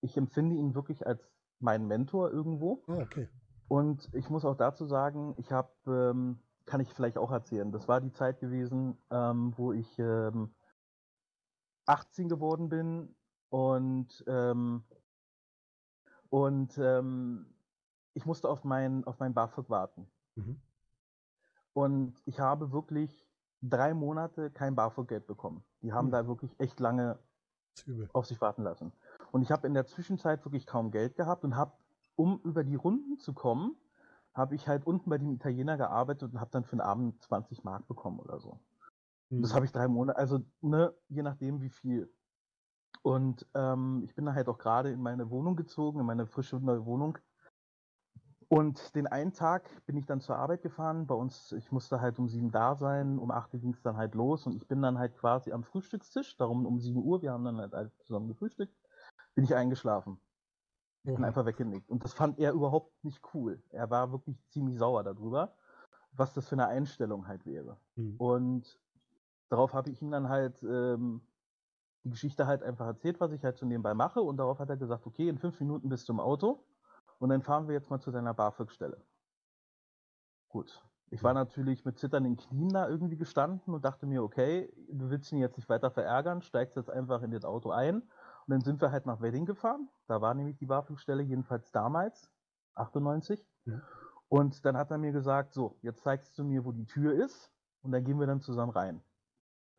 ich 0.00 0.16
empfinde 0.16 0.56
ihn 0.56 0.74
wirklich 0.74 1.06
als 1.06 1.35
meinen 1.58 1.86
Mentor 1.86 2.30
irgendwo. 2.30 2.82
Oh, 2.86 3.00
okay. 3.00 3.28
Und 3.68 4.08
ich 4.12 4.30
muss 4.30 4.44
auch 4.44 4.56
dazu 4.56 4.86
sagen, 4.86 5.34
ich 5.38 5.50
habe, 5.52 5.70
ähm, 5.86 6.38
kann 6.66 6.80
ich 6.80 6.92
vielleicht 6.92 7.18
auch 7.18 7.30
erzählen, 7.30 7.72
das 7.72 7.88
war 7.88 8.00
die 8.00 8.12
Zeit 8.12 8.40
gewesen, 8.40 8.96
ähm, 9.10 9.52
wo 9.56 9.72
ich 9.72 9.98
ähm, 9.98 10.54
18 11.86 12.28
geworden 12.28 12.68
bin 12.68 13.14
und, 13.50 14.24
ähm, 14.26 14.84
und 16.28 16.76
ähm, 16.78 17.54
ich 18.14 18.26
musste 18.26 18.48
auf 18.48 18.64
mein, 18.64 19.04
auf 19.04 19.18
mein 19.18 19.34
BAföG 19.34 19.70
warten. 19.70 20.08
Mhm. 20.34 20.60
Und 21.72 22.16
ich 22.24 22.40
habe 22.40 22.72
wirklich 22.72 23.28
drei 23.62 23.94
Monate 23.94 24.50
kein 24.50 24.74
BAföG-Geld 24.74 25.26
bekommen. 25.26 25.64
Die 25.82 25.92
haben 25.92 26.06
hm. 26.06 26.12
da 26.12 26.26
wirklich 26.26 26.58
echt 26.58 26.80
lange 26.80 27.18
auf 28.12 28.26
sich 28.26 28.40
warten 28.40 28.62
lassen. 28.62 28.92
Und 29.32 29.42
ich 29.42 29.50
habe 29.50 29.66
in 29.66 29.74
der 29.74 29.86
Zwischenzeit 29.86 30.44
wirklich 30.44 30.66
kaum 30.66 30.90
Geld 30.90 31.16
gehabt 31.16 31.44
und 31.44 31.56
habe, 31.56 31.72
um 32.14 32.40
über 32.44 32.64
die 32.64 32.76
Runden 32.76 33.18
zu 33.18 33.32
kommen, 33.32 33.76
habe 34.34 34.54
ich 34.54 34.68
halt 34.68 34.86
unten 34.86 35.10
bei 35.10 35.18
dem 35.18 35.32
Italiener 35.32 35.76
gearbeitet 35.76 36.32
und 36.32 36.40
habe 36.40 36.50
dann 36.50 36.64
für 36.64 36.76
den 36.76 36.80
Abend 36.80 37.22
20 37.22 37.64
Mark 37.64 37.86
bekommen 37.88 38.20
oder 38.20 38.38
so. 38.38 38.60
Hm. 39.30 39.42
Das 39.42 39.54
habe 39.54 39.64
ich 39.64 39.72
drei 39.72 39.88
Monate, 39.88 40.18
also 40.18 40.40
ne, 40.60 40.94
je 41.08 41.22
nachdem 41.22 41.60
wie 41.60 41.70
viel. 41.70 42.12
Und 43.02 43.46
ähm, 43.54 44.02
ich 44.04 44.14
bin 44.14 44.24
dann 44.24 44.34
halt 44.34 44.48
auch 44.48 44.58
gerade 44.58 44.90
in 44.90 45.00
meine 45.00 45.30
Wohnung 45.30 45.56
gezogen, 45.56 46.00
in 46.00 46.06
meine 46.06 46.26
frische 46.26 46.56
neue 46.56 46.84
Wohnung 46.84 47.18
und 48.48 48.94
den 48.94 49.08
einen 49.08 49.32
Tag 49.32 49.68
bin 49.86 49.96
ich 49.96 50.06
dann 50.06 50.20
zur 50.20 50.36
Arbeit 50.36 50.62
gefahren. 50.62 51.06
Bei 51.06 51.14
uns, 51.14 51.52
ich 51.52 51.72
musste 51.72 52.00
halt 52.00 52.18
um 52.18 52.28
sieben 52.28 52.52
da 52.52 52.76
sein, 52.76 53.18
um 53.18 53.30
acht 53.30 53.50
ging 53.50 53.72
es 53.72 53.82
dann 53.82 53.96
halt 53.96 54.14
los 54.14 54.46
und 54.46 54.54
ich 54.54 54.66
bin 54.68 54.82
dann 54.82 54.98
halt 54.98 55.16
quasi 55.16 55.52
am 55.52 55.64
Frühstückstisch, 55.64 56.36
darum 56.36 56.64
um 56.64 56.78
sieben 56.78 57.02
Uhr, 57.02 57.22
wir 57.22 57.32
haben 57.32 57.44
dann 57.44 57.58
halt 57.58 57.92
zusammen 58.04 58.28
gefrühstückt, 58.28 58.74
bin 59.36 59.44
ich 59.44 59.54
eingeschlafen. 59.54 60.18
Ich 61.04 61.14
bin 61.14 61.24
einfach 61.24 61.46
weggenickt. 61.46 61.88
Und 61.88 62.02
das 62.02 62.14
fand 62.14 62.40
er 62.40 62.52
überhaupt 62.52 63.04
nicht 63.04 63.22
cool. 63.32 63.62
Er 63.70 63.90
war 63.90 64.10
wirklich 64.10 64.44
ziemlich 64.48 64.76
sauer 64.76 65.04
darüber, 65.04 65.54
was 66.10 66.34
das 66.34 66.48
für 66.48 66.56
eine 66.56 66.66
Einstellung 66.66 67.28
halt 67.28 67.46
wäre. 67.46 67.76
Mhm. 67.94 68.16
Und 68.16 68.80
darauf 69.48 69.72
habe 69.72 69.90
ich 69.90 70.02
ihm 70.02 70.10
dann 70.10 70.28
halt 70.28 70.60
ähm, 70.64 71.20
die 72.02 72.10
Geschichte 72.10 72.46
halt 72.46 72.64
einfach 72.64 72.86
erzählt, 72.86 73.20
was 73.20 73.30
ich 73.30 73.44
halt 73.44 73.56
so 73.56 73.66
nebenbei 73.66 73.94
mache. 73.94 74.20
Und 74.20 74.38
darauf 74.38 74.58
hat 74.58 74.70
er 74.70 74.76
gesagt, 74.76 75.06
okay, 75.06 75.28
in 75.28 75.38
fünf 75.38 75.60
Minuten 75.60 75.88
bist 75.88 76.08
du 76.08 76.12
im 76.12 76.20
Auto 76.20 76.64
und 77.18 77.28
dann 77.28 77.42
fahren 77.42 77.68
wir 77.68 77.74
jetzt 77.74 77.90
mal 77.90 78.00
zu 78.00 78.10
deiner 78.10 78.34
BAföG-Stelle. 78.34 79.00
Gut. 80.48 80.82
Ich 81.10 81.22
war 81.22 81.34
natürlich 81.34 81.84
mit 81.84 81.98
zitternden 82.00 82.36
Knien 82.36 82.70
da 82.70 82.88
irgendwie 82.88 83.16
gestanden 83.16 83.74
und 83.74 83.84
dachte 83.84 84.06
mir, 84.06 84.24
okay, 84.24 84.72
du 84.88 85.08
willst 85.08 85.30
ihn 85.30 85.38
jetzt 85.38 85.56
nicht 85.56 85.68
weiter 85.68 85.90
verärgern, 85.92 86.42
steigst 86.42 86.76
jetzt 86.76 86.90
einfach 86.90 87.22
in 87.22 87.30
das 87.30 87.44
Auto 87.44 87.70
ein. 87.70 88.02
Und 88.46 88.52
dann 88.52 88.60
sind 88.60 88.80
wir 88.80 88.92
halt 88.92 89.06
nach 89.06 89.20
Wedding 89.20 89.44
gefahren. 89.44 89.88
Da 90.06 90.20
war 90.20 90.34
nämlich 90.34 90.56
die 90.56 90.66
BAföG-Stelle, 90.66 91.22
jedenfalls 91.22 91.72
damals, 91.72 92.30
98. 92.74 93.44
Ja. 93.64 93.80
Und 94.28 94.64
dann 94.64 94.76
hat 94.76 94.90
er 94.90 94.98
mir 94.98 95.12
gesagt, 95.12 95.52
so, 95.52 95.76
jetzt 95.82 96.02
zeigst 96.02 96.38
du 96.38 96.44
mir, 96.44 96.64
wo 96.64 96.72
die 96.72 96.86
Tür 96.86 97.12
ist 97.12 97.50
und 97.82 97.92
dann 97.92 98.04
gehen 98.04 98.18
wir 98.18 98.26
dann 98.26 98.40
zusammen 98.40 98.72
rein. 98.72 99.02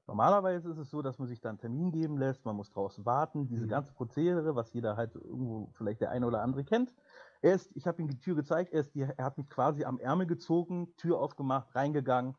Normalerweise 0.08 0.70
ist 0.70 0.78
es 0.78 0.90
so, 0.90 1.02
dass 1.02 1.20
man 1.20 1.28
sich 1.28 1.42
dann 1.42 1.52
einen 1.52 1.60
Termin 1.60 1.92
geben 1.92 2.18
lässt, 2.18 2.46
man 2.46 2.56
muss 2.56 2.70
draußen 2.70 3.06
warten, 3.06 3.48
diese 3.48 3.66
mhm. 3.66 3.70
ganze 3.70 3.94
Prozedere, 3.94 4.56
was 4.56 4.72
jeder 4.72 4.96
halt 4.96 5.16
irgendwo 5.16 5.70
vielleicht 5.74 6.00
der 6.00 6.12
eine 6.12 6.26
oder 6.26 6.42
andere 6.42 6.64
kennt. 6.64 6.94
Er 7.42 7.54
ist, 7.54 7.76
ich 7.76 7.88
habe 7.88 8.02
ihm 8.02 8.08
die 8.08 8.20
Tür 8.20 8.36
gezeigt, 8.36 8.72
er, 8.72 8.82
ist 8.82 8.96
die, 8.96 9.02
er 9.02 9.26
hat 9.26 9.38
mich 9.38 9.50
quasi 9.50 9.84
am 9.84 10.00
Ärmel 10.00 10.26
gezogen, 10.26 10.96
Tür 10.96 11.20
aufgemacht, 11.20 11.76
reingegangen, 11.76 12.36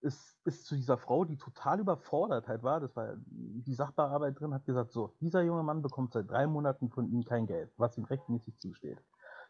ist, 0.00 0.38
ist 0.44 0.66
zu 0.66 0.76
dieser 0.76 0.96
Frau, 0.96 1.24
die 1.24 1.36
total 1.36 1.80
überfordert 1.80 2.48
halt 2.48 2.62
war, 2.62 2.80
das 2.80 2.94
war 2.96 3.14
die 3.16 3.74
Sachbearbeit 3.74 4.40
hat 4.40 4.64
gesagt, 4.64 4.92
so, 4.92 5.14
dieser 5.20 5.42
junge 5.42 5.62
Mann 5.62 5.82
bekommt 5.82 6.12
seit 6.12 6.30
drei 6.30 6.46
Monaten 6.46 6.88
von 6.90 7.08
Ihnen 7.08 7.24
kein 7.24 7.46
Geld, 7.46 7.72
was 7.76 7.98
ihm 7.98 8.04
rechtmäßig 8.04 8.58
zusteht. 8.58 9.02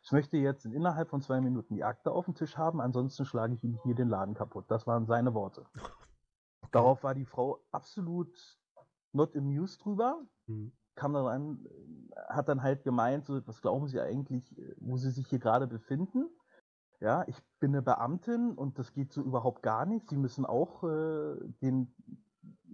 Ich 0.02 0.12
möchte 0.12 0.37
jetzt 0.37 0.64
innerhalb 0.64 1.11
von 1.11 1.21
zwei 1.21 1.40
Minuten 1.40 1.75
die 1.75 1.85
Akte 1.85 2.12
auf 2.12 2.25
dem 2.25 2.35
Tisch 2.35 2.57
haben, 2.57 2.81
ansonsten 2.81 3.25
schlage 3.25 3.55
ich 3.55 3.64
Ihnen 3.64 3.78
hier 3.83 3.95
den 3.95 4.09
Laden 4.09 4.35
kaputt. 4.35 4.64
Das 4.69 4.87
waren 4.87 5.07
seine 5.07 5.35
Worte. 5.35 5.67
Darauf 6.71 7.02
war 7.02 7.14
die 7.14 7.26
Frau 7.26 7.61
absolut 7.73 8.59
not 9.12 9.37
amused 9.37 9.85
drüber. 9.85 10.23
Mhm. 10.47 10.73
Kam 10.95 11.12
dann 11.12 11.26
an, 11.26 11.67
hat 12.28 12.49
dann 12.49 12.62
halt 12.62 12.85
gemeint, 12.85 13.26
so, 13.26 13.47
was 13.47 13.61
glauben 13.61 13.87
Sie 13.87 14.00
eigentlich, 14.00 14.55
wo 14.78 14.97
Sie 14.97 15.11
sich 15.11 15.28
hier 15.28 15.38
gerade 15.38 15.67
befinden? 15.67 16.28
Ja, 17.00 17.25
ich 17.28 17.40
bin 17.61 17.71
eine 17.71 17.83
Beamtin 17.83 18.52
und 18.52 18.78
das 18.78 18.93
geht 18.93 19.12
so 19.12 19.23
überhaupt 19.23 19.62
gar 19.62 19.87
nicht. 19.87 20.09
Sie 20.09 20.17
müssen 20.17 20.45
auch 20.45 20.83
äh, 20.83 21.37
den, 21.62 21.95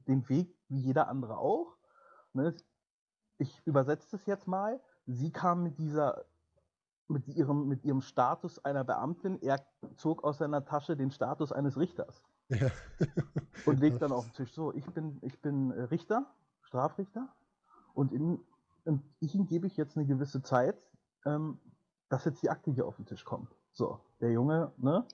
den 0.09 0.29
Weg 0.29 0.57
wie 0.69 0.81
jeder 0.81 1.09
andere 1.09 1.39
auch. 1.39 1.77
Ne? 2.33 2.55
Ich 3.39 3.63
übersetze 3.67 4.09
das 4.13 4.25
jetzt 4.27 4.47
mal. 4.47 4.81
Sie 5.07 5.31
kam 5.31 5.63
mit 5.63 5.79
dieser 5.79 6.25
mit 7.07 7.29
ihrem, 7.29 7.69
mit 7.69 7.85
ihrem 7.85 8.01
Status 8.01 8.65
einer 8.65 8.83
Beamtin, 8.83 9.39
er 9.43 9.61
zog 9.97 10.25
aus 10.25 10.39
seiner 10.39 10.65
Tasche 10.65 10.97
den 10.97 11.11
Status 11.11 11.53
eines 11.53 11.77
Richters. 11.79 12.23
Ja. 12.49 12.71
und 13.67 13.81
legt 13.81 14.03
dann 14.03 14.13
auf 14.13 14.25
den 14.25 14.33
Tisch 14.33 14.53
so, 14.53 14.73
ich 14.75 14.87
bin, 14.87 15.19
ich 15.23 15.41
bin 15.41 15.71
äh, 15.71 15.83
Richter, 15.83 16.27
Strafrichter, 16.63 17.29
und, 17.95 18.13
in, 18.13 18.41
und 18.85 19.03
Ihnen 19.21 19.47
gebe 19.47 19.67
ich 19.67 19.77
jetzt 19.77 19.97
eine 19.97 20.07
gewisse 20.07 20.43
Zeit, 20.43 20.77
ähm, 21.25 21.61
dass 22.09 22.25
jetzt 22.25 22.43
die 22.43 22.51
Akte 22.51 22.71
hier 22.71 22.87
auf 22.87 22.97
den 22.97 23.07
Tisch 23.07 23.25
kommt. 23.25 23.55
So, 23.75 24.01
der 24.21 24.31
Junge, 24.31 24.73
ne? 24.77 25.05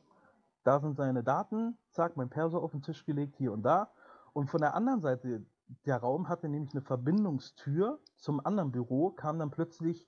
Da 0.64 0.81
sind 0.81 0.95
seine 0.95 1.25
Daten, 1.25 1.79
zack, 1.93 2.19
mein 2.19 2.29
Perso 2.29 2.59
auf 2.59 2.73
den 2.73 2.83
Tisch 2.83 3.07
gelegt, 3.07 3.37
hier 3.37 3.52
und 3.52 3.62
da. 3.62 3.90
Und 4.35 4.50
von 4.50 4.61
der 4.61 4.75
anderen 4.75 5.00
Seite, 5.00 5.47
der 5.87 5.97
Raum 5.97 6.29
hatte 6.29 6.47
nämlich 6.47 6.73
eine 6.75 6.83
Verbindungstür 6.83 7.99
zum 8.17 8.45
anderen 8.45 8.71
Büro, 8.71 9.11
kamen 9.11 9.38
dann 9.38 9.50
plötzlich 9.50 10.07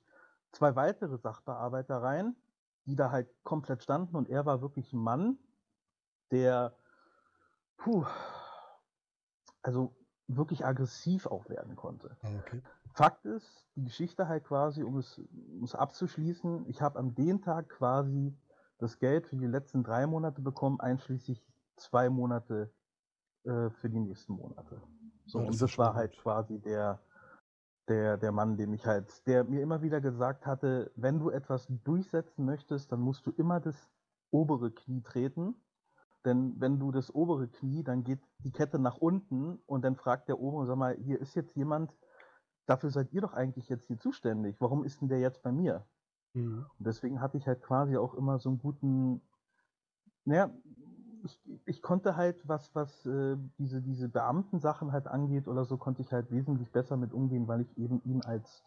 zwei 0.53 0.77
weitere 0.77 1.17
Sachbearbeiter 1.17 2.03
rein, 2.03 2.37
die 2.85 2.95
da 2.95 3.11
halt 3.11 3.29
komplett 3.43 3.83
standen 3.83 4.17
und 4.17 4.29
er 4.29 4.45
war 4.45 4.61
wirklich 4.61 4.93
ein 4.93 5.01
Mann, 5.01 5.39
der, 6.31 6.77
puh, 7.79 8.05
also 9.63 9.95
wirklich 10.37 10.65
aggressiv 10.65 11.27
auch 11.27 11.49
werden 11.49 11.77
konnte. 11.77 12.17
Ah, 12.23 12.29
okay. 12.41 12.63
Fakt 12.95 13.25
ist, 13.25 13.67
die 13.75 13.85
Geschichte 13.85 14.29
halt 14.29 14.45
quasi, 14.45 14.83
um 14.83 14.99
es, 14.99 15.19
um 15.19 15.65
es 15.65 15.75
abzuschließen, 15.75 16.67
ich 16.69 16.83
habe 16.83 16.99
an 16.99 17.15
dem 17.15 17.41
Tag 17.41 17.69
quasi 17.71 18.37
das 18.79 18.99
Geld 18.99 19.27
für 19.27 19.37
die 19.37 19.47
letzten 19.47 19.83
drei 19.83 20.07
Monate 20.07 20.43
bekommen, 20.43 20.81
einschließlich 20.81 21.43
zwei 21.77 22.11
Monate 22.11 22.71
äh, 23.45 23.71
für 23.71 23.89
die 23.89 24.01
nächsten 24.01 24.35
Monate. 24.35 24.83
So, 25.27 25.39
ja, 25.39 25.47
das 25.47 25.55
und 25.55 25.63
das 25.63 25.79
war 25.79 25.95
halt 25.95 26.17
quasi 26.19 26.59
der, 26.61 27.01
der, 27.89 28.19
der 28.19 28.33
Mann, 28.33 28.57
dem 28.57 28.75
ich 28.75 28.87
halt, 28.87 29.27
der 29.27 29.45
mir 29.45 29.63
immer 29.63 29.83
wieder 29.83 30.01
gesagt 30.01 30.47
hatte, 30.47 30.91
wenn 30.97 31.19
du 31.19 31.31
etwas 31.31 31.67
durchsetzen 31.85 32.45
möchtest, 32.45 32.93
dann 32.93 33.01
musst 33.01 33.27
du 33.27 33.31
immer 33.33 33.61
das 33.61 33.91
obere 34.31 34.71
Knie 34.71 35.03
treten. 35.03 35.55
Denn 36.25 36.55
wenn 36.61 36.79
du 36.79 36.93
das 36.93 37.15
obere 37.15 37.49
Knie, 37.49 37.83
dann 37.83 38.05
geht 38.05 38.21
die 38.39 38.53
Kette 38.53 38.79
nach 38.79 38.97
unten 38.97 39.59
und 39.67 39.83
dann 39.83 39.97
fragt 39.97 40.29
der 40.29 40.39
obere, 40.39 40.67
sag 40.67 40.77
mal, 40.77 40.97
hier 40.97 41.21
ist 41.21 41.35
jetzt 41.35 41.57
jemand, 41.57 41.97
dafür 42.67 42.91
seid 42.91 43.13
ihr 43.13 43.21
doch 43.21 43.33
eigentlich 43.33 43.69
jetzt 43.69 43.87
hier 43.87 43.99
zuständig. 43.99 44.57
Warum 44.61 44.85
ist 44.85 45.01
denn 45.01 45.09
der 45.09 45.19
jetzt 45.19 45.43
bei 45.43 45.51
mir? 45.51 45.85
Mhm. 46.35 46.67
Und 46.79 46.87
deswegen 46.87 47.21
hatte 47.21 47.39
ich 47.39 47.47
halt 47.47 47.63
quasi 47.63 47.97
auch 47.97 48.15
immer 48.15 48.39
so 48.39 48.51
einen 48.51 48.59
guten, 48.59 49.21
naja, 50.25 50.51
ich, 51.25 51.41
ich 51.67 51.83
konnte 51.83 52.17
halt, 52.17 52.47
was, 52.49 52.75
was 52.75 53.07
äh, 53.07 53.37
diese, 53.59 53.81
diese 53.81 54.09
Beamtensachen 54.09 54.93
halt 54.93 55.07
angeht 55.07 55.49
oder 55.49 55.65
so, 55.65 55.77
konnte 55.77 56.03
ich 56.03 56.13
halt 56.13 56.31
wesentlich 56.31 56.71
besser 56.71 56.97
mit 56.97 57.13
umgehen, 57.13 57.49
weil 57.49 57.63
ich 57.63 57.79
eben 57.79 58.03
ihn 58.05 58.23
als 58.23 58.65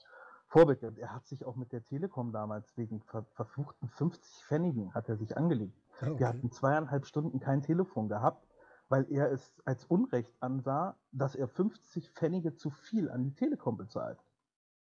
Vorbild, 0.56 0.82
er 0.84 1.14
hat 1.14 1.28
sich 1.28 1.44
auch 1.44 1.58
mit 1.58 1.74
der 1.74 1.84
Telekom 1.84 2.32
damals 2.32 2.78
wegen 2.78 3.02
ver, 3.02 3.26
verfluchten 3.34 3.90
50 3.90 4.46
Pfennigen 4.46 4.94
hat 4.94 5.10
er 5.10 5.18
sich 5.18 5.36
angelegt. 5.36 5.78
Ah, 6.00 6.08
okay. 6.08 6.20
Wir 6.20 6.28
hatten 6.30 6.50
zweieinhalb 6.50 7.06
Stunden 7.06 7.42
kein 7.42 7.62
Telefon 7.62 8.08
gehabt, 8.08 8.48
weil 8.88 9.06
er 9.12 9.30
es 9.34 9.52
als 9.66 9.84
Unrecht 9.84 10.34
ansah, 10.40 10.96
dass 11.12 11.36
er 11.36 11.50
50 11.50 12.10
Pfennige 12.12 12.56
zu 12.56 12.70
viel 12.70 13.10
an 13.10 13.26
die 13.26 13.34
Telekom 13.34 13.76
bezahlt. 13.76 14.18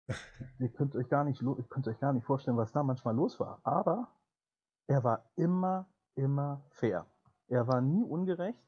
ihr 0.60 0.70
könnt 0.70 0.96
euch 0.96 1.10
gar 1.10 1.24
nicht, 1.24 1.42
ihr 1.42 1.66
könnt 1.68 1.88
euch 1.88 2.00
gar 2.00 2.14
nicht 2.14 2.28
vorstellen, 2.28 2.58
was 2.58 2.72
da 2.72 2.84
manchmal 2.84 3.16
los 3.16 3.40
war. 3.40 3.60
Aber 3.64 4.10
er 4.86 5.04
war 5.04 5.26
immer, 5.38 5.88
immer 6.14 6.62
fair. 6.70 7.08
Er 7.48 7.68
war 7.68 7.82
nie 7.82 8.04
ungerecht. 8.04 8.64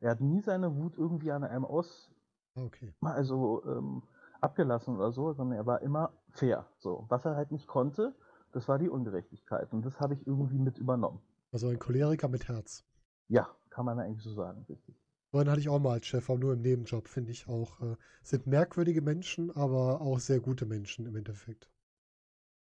Er 0.00 0.10
hat 0.10 0.20
nie 0.20 0.40
seine 0.40 0.74
Wut 0.74 0.98
irgendwie 0.98 1.30
an 1.30 1.44
einem 1.44 1.64
aus, 1.64 2.10
okay. 2.56 2.92
also 3.02 3.62
ähm, 3.66 4.02
abgelassen 4.42 4.96
oder 4.96 5.12
so, 5.12 5.32
sondern 5.32 5.58
er 5.58 5.66
war 5.66 5.82
immer 5.82 6.12
fair. 6.30 6.66
So, 6.78 7.06
was 7.08 7.24
er 7.24 7.36
halt 7.36 7.52
nicht 7.52 7.66
konnte, 7.66 8.14
das 8.52 8.68
war 8.68 8.78
die 8.78 8.88
Ungerechtigkeit 8.88 9.72
und 9.72 9.84
das 9.84 10.00
habe 10.00 10.14
ich 10.14 10.26
irgendwie 10.26 10.58
mit 10.58 10.78
übernommen. 10.78 11.20
Also 11.52 11.68
ein 11.68 11.78
Choleriker 11.78 12.28
mit 12.28 12.48
Herz. 12.48 12.84
Ja, 13.28 13.48
kann 13.70 13.86
man 13.86 13.98
eigentlich 13.98 14.22
so 14.22 14.32
sagen, 14.32 14.64
richtig. 14.68 14.96
Vorhin 15.30 15.48
hatte 15.48 15.60
ich 15.60 15.68
auch 15.68 15.78
mal 15.78 15.92
als 15.92 16.06
Chef, 16.06 16.28
aber 16.28 16.38
nur 16.38 16.54
im 16.54 16.62
Nebenjob, 16.62 17.08
finde 17.08 17.30
ich 17.30 17.48
auch. 17.48 17.80
Äh, 17.80 17.96
sind 18.22 18.46
merkwürdige 18.46 19.00
Menschen, 19.00 19.54
aber 19.54 20.00
auch 20.00 20.18
sehr 20.18 20.40
gute 20.40 20.66
Menschen 20.66 21.06
im 21.06 21.14
Endeffekt. 21.14 21.70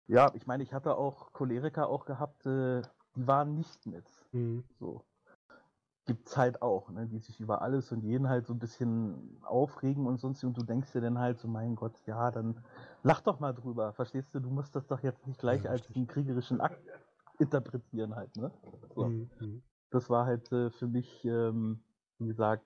Ja, 0.05 0.31
ich 0.35 0.45
meine, 0.45 0.61
ich 0.61 0.73
hatte 0.73 0.95
auch 0.95 1.31
Choleriker 1.33 1.87
auch 1.87 2.05
gehabt, 2.05 2.45
äh, 2.45 2.81
die 3.15 3.25
waren 3.25 3.55
nicht 3.55 3.87
mit. 3.87 4.05
Mhm. 4.31 4.63
So 4.79 5.03
gibt 6.05 6.27
es 6.27 6.37
halt 6.37 6.61
auch, 6.61 6.89
ne, 6.89 7.07
die 7.07 7.19
sich 7.19 7.39
über 7.39 7.61
alles 7.61 7.91
und 7.91 8.03
jeden 8.03 8.27
halt 8.27 8.45
so 8.45 8.53
ein 8.53 8.59
bisschen 8.59 9.37
aufregen 9.43 10.05
und 10.05 10.19
sonst 10.19 10.43
und 10.43 10.57
du 10.57 10.63
denkst 10.63 10.91
dir 10.91 11.01
dann 11.01 11.17
halt 11.17 11.39
so, 11.39 11.47
mein 11.47 11.75
Gott, 11.75 11.93
ja, 12.05 12.29
dann 12.29 12.61
lach 13.03 13.21
doch 13.21 13.39
mal 13.39 13.53
drüber, 13.53 13.93
verstehst 13.93 14.33
du, 14.35 14.39
du 14.39 14.49
musst 14.49 14.75
das 14.75 14.85
doch 14.87 15.01
jetzt 15.01 15.25
nicht 15.27 15.39
gleich 15.39 15.63
ja, 15.63 15.71
als 15.71 15.87
einen 15.95 16.07
kriegerischen 16.07 16.59
Akt 16.59 16.81
interpretieren 17.39 18.15
halt, 18.15 18.35
ne? 18.35 18.51
So. 18.95 19.05
Mhm, 19.05 19.29
mhm. 19.39 19.63
Das 19.91 20.09
war 20.09 20.25
halt 20.25 20.51
äh, 20.51 20.71
für 20.71 20.87
mich, 20.87 21.23
ähm, 21.23 21.81
wie 22.19 22.27
gesagt, 22.27 22.65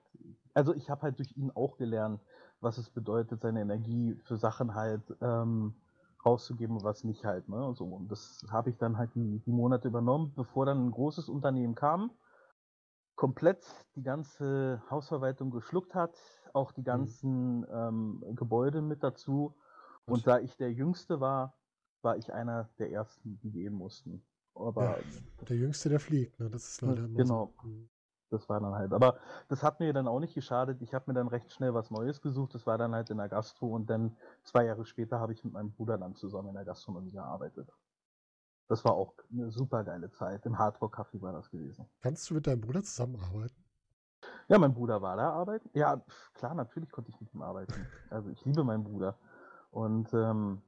also 0.54 0.74
ich 0.74 0.90
habe 0.90 1.02
halt 1.02 1.18
durch 1.18 1.36
ihn 1.36 1.52
auch 1.54 1.76
gelernt, 1.76 2.20
was 2.60 2.78
es 2.78 2.90
bedeutet, 2.90 3.40
seine 3.40 3.60
Energie 3.60 4.18
für 4.24 4.36
Sachen 4.36 4.74
halt 4.74 5.02
ähm, 5.20 5.74
rauszugeben 6.24 6.76
und 6.76 6.82
was 6.82 7.04
nicht 7.04 7.24
halt, 7.24 7.48
ne? 7.48 7.64
Und, 7.64 7.76
so. 7.76 7.84
und 7.84 8.10
das 8.10 8.44
habe 8.50 8.70
ich 8.70 8.78
dann 8.78 8.98
halt 8.98 9.14
die, 9.14 9.38
die 9.46 9.52
Monate 9.52 9.86
übernommen, 9.86 10.32
bevor 10.34 10.66
dann 10.66 10.86
ein 10.86 10.90
großes 10.90 11.28
Unternehmen 11.28 11.76
kam 11.76 12.10
komplett 13.18 13.66
die 13.96 14.04
ganze 14.04 14.80
Hausverwaltung 14.88 15.50
geschluckt 15.50 15.92
hat, 15.92 16.16
auch 16.54 16.70
die 16.70 16.82
mhm. 16.82 16.84
ganzen 16.84 17.66
ähm, 17.70 18.24
Gebäude 18.36 18.80
mit 18.80 19.02
dazu. 19.02 19.56
Und 20.06 20.26
da 20.26 20.38
ich 20.38 20.56
der 20.56 20.72
Jüngste 20.72 21.20
war, 21.20 21.58
war 22.00 22.16
ich 22.16 22.32
einer 22.32 22.70
der 22.78 22.92
ersten, 22.92 23.38
die 23.40 23.50
gehen 23.50 23.74
mussten. 23.74 24.22
Aber 24.54 24.84
ja, 24.84 24.98
der 25.48 25.56
Jüngste, 25.56 25.88
der 25.88 25.98
fliegt, 25.98 26.38
ne? 26.38 26.48
Das 26.48 26.66
ist 26.68 26.80
leider 26.80 27.04
immer 27.04 27.16
Genau. 27.16 27.52
So. 27.60 27.68
Mhm. 27.68 27.90
Das 28.30 28.48
war 28.48 28.60
dann 28.60 28.74
halt. 28.74 28.92
Aber 28.92 29.18
das 29.48 29.62
hat 29.62 29.80
mir 29.80 29.92
dann 29.92 30.06
auch 30.06 30.20
nicht 30.20 30.34
geschadet. 30.34 30.80
Ich 30.82 30.94
habe 30.94 31.04
mir 31.08 31.14
dann 31.14 31.28
recht 31.28 31.50
schnell 31.50 31.74
was 31.74 31.90
Neues 31.90 32.20
gesucht. 32.20 32.54
Das 32.54 32.66
war 32.66 32.78
dann 32.78 32.94
halt 32.94 33.10
in 33.10 33.16
der 33.16 33.28
Gastro 33.28 33.74
und 33.74 33.88
dann 33.90 34.16
zwei 34.44 34.66
Jahre 34.66 34.84
später 34.84 35.18
habe 35.18 35.32
ich 35.32 35.42
mit 35.42 35.54
meinem 35.54 35.72
Bruder 35.72 35.96
dann 35.96 36.14
zusammen 36.14 36.50
in 36.50 36.54
der 36.54 36.66
Gastronomie 36.66 37.12
gearbeitet. 37.12 37.68
Das 38.68 38.84
war 38.84 38.92
auch 38.92 39.14
eine 39.32 39.50
super 39.50 39.82
geile 39.82 40.10
Zeit. 40.10 40.44
Im 40.44 40.58
Hardrock 40.58 40.98
Café 40.98 41.20
war 41.22 41.32
das 41.32 41.50
gewesen. 41.50 41.86
Kannst 42.02 42.28
du 42.28 42.34
mit 42.34 42.46
deinem 42.46 42.60
Bruder 42.60 42.82
zusammenarbeiten? 42.82 43.56
Ja, 44.48 44.58
mein 44.58 44.74
Bruder 44.74 45.00
war 45.00 45.16
da 45.16 45.30
arbeiten. 45.30 45.70
Ja, 45.72 46.02
klar, 46.34 46.54
natürlich 46.54 46.90
konnte 46.90 47.10
ich 47.10 47.20
mit 47.20 47.32
ihm 47.34 47.42
arbeiten. 47.42 47.86
Also 48.10 48.30
ich 48.30 48.42
liebe 48.46 48.64
meinen 48.64 48.84
Bruder. 48.84 49.18
Und 49.70 50.14
ähm, 50.14 50.62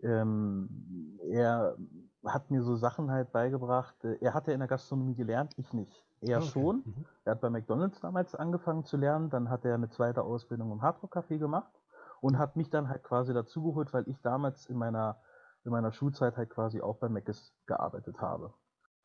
ähm, 0.00 1.18
er 1.28 1.76
hat 2.24 2.52
mir 2.52 2.62
so 2.62 2.76
Sachen 2.76 3.10
halt 3.10 3.32
beigebracht. 3.32 3.96
Er 4.20 4.32
hatte 4.32 4.52
in 4.52 4.60
der 4.60 4.68
Gastronomie 4.68 5.16
gelernt, 5.16 5.54
ich 5.56 5.72
nicht. 5.72 6.04
Er 6.20 6.38
okay. 6.38 6.48
schon. 6.50 6.76
Mhm. 6.84 7.04
Er 7.24 7.32
hat 7.32 7.40
bei 7.40 7.50
McDonalds 7.50 8.00
damals 8.00 8.36
angefangen 8.36 8.84
zu 8.84 8.96
lernen. 8.96 9.28
Dann 9.28 9.50
hat 9.50 9.64
er 9.64 9.74
eine 9.74 9.88
zweite 9.88 10.22
Ausbildung 10.22 10.70
im 10.70 10.82
Hardrock 10.82 11.16
Café 11.16 11.38
gemacht 11.38 11.72
und 12.20 12.38
hat 12.38 12.54
mich 12.54 12.70
dann 12.70 12.88
halt 12.88 13.02
quasi 13.02 13.34
dazugeholt, 13.34 13.92
weil 13.92 14.08
ich 14.08 14.20
damals 14.22 14.66
in 14.66 14.76
meiner 14.78 15.16
in 15.64 15.72
meiner 15.72 15.92
Schulzeit 15.92 16.36
halt 16.36 16.50
quasi 16.50 16.80
auch 16.80 16.96
bei 16.96 17.08
Macis 17.08 17.54
gearbeitet 17.66 18.20
habe. 18.20 18.52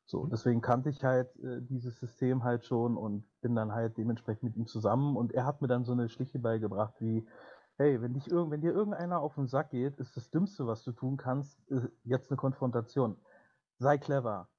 So, 0.05 0.23
mhm. 0.23 0.29
deswegen 0.29 0.61
kannte 0.61 0.89
ich 0.89 1.03
halt 1.03 1.35
äh, 1.37 1.61
dieses 1.61 1.99
System 1.99 2.43
halt 2.43 2.65
schon 2.65 2.97
und 2.97 3.25
bin 3.41 3.55
dann 3.55 3.71
halt 3.71 3.97
dementsprechend 3.97 4.43
mit 4.43 4.55
ihm 4.55 4.65
zusammen 4.65 5.15
und 5.15 5.33
er 5.33 5.45
hat 5.45 5.61
mir 5.61 5.67
dann 5.67 5.85
so 5.85 5.93
eine 5.93 6.09
Schliche 6.09 6.39
beigebracht 6.39 6.95
wie, 6.99 7.27
hey, 7.77 8.01
wenn, 8.01 8.13
dich 8.13 8.29
irgend, 8.29 8.51
wenn 8.51 8.61
dir 8.61 8.73
irgendeiner 8.73 9.19
auf 9.19 9.35
den 9.35 9.47
Sack 9.47 9.69
geht, 9.69 9.99
ist 9.99 10.17
das 10.17 10.29
Dümmste, 10.31 10.67
was 10.67 10.83
du 10.83 10.91
tun 10.91 11.15
kannst, 11.15 11.61
jetzt 12.03 12.29
eine 12.29 12.37
Konfrontation. 12.37 13.17
Sei 13.77 13.97
clever. 13.97 14.49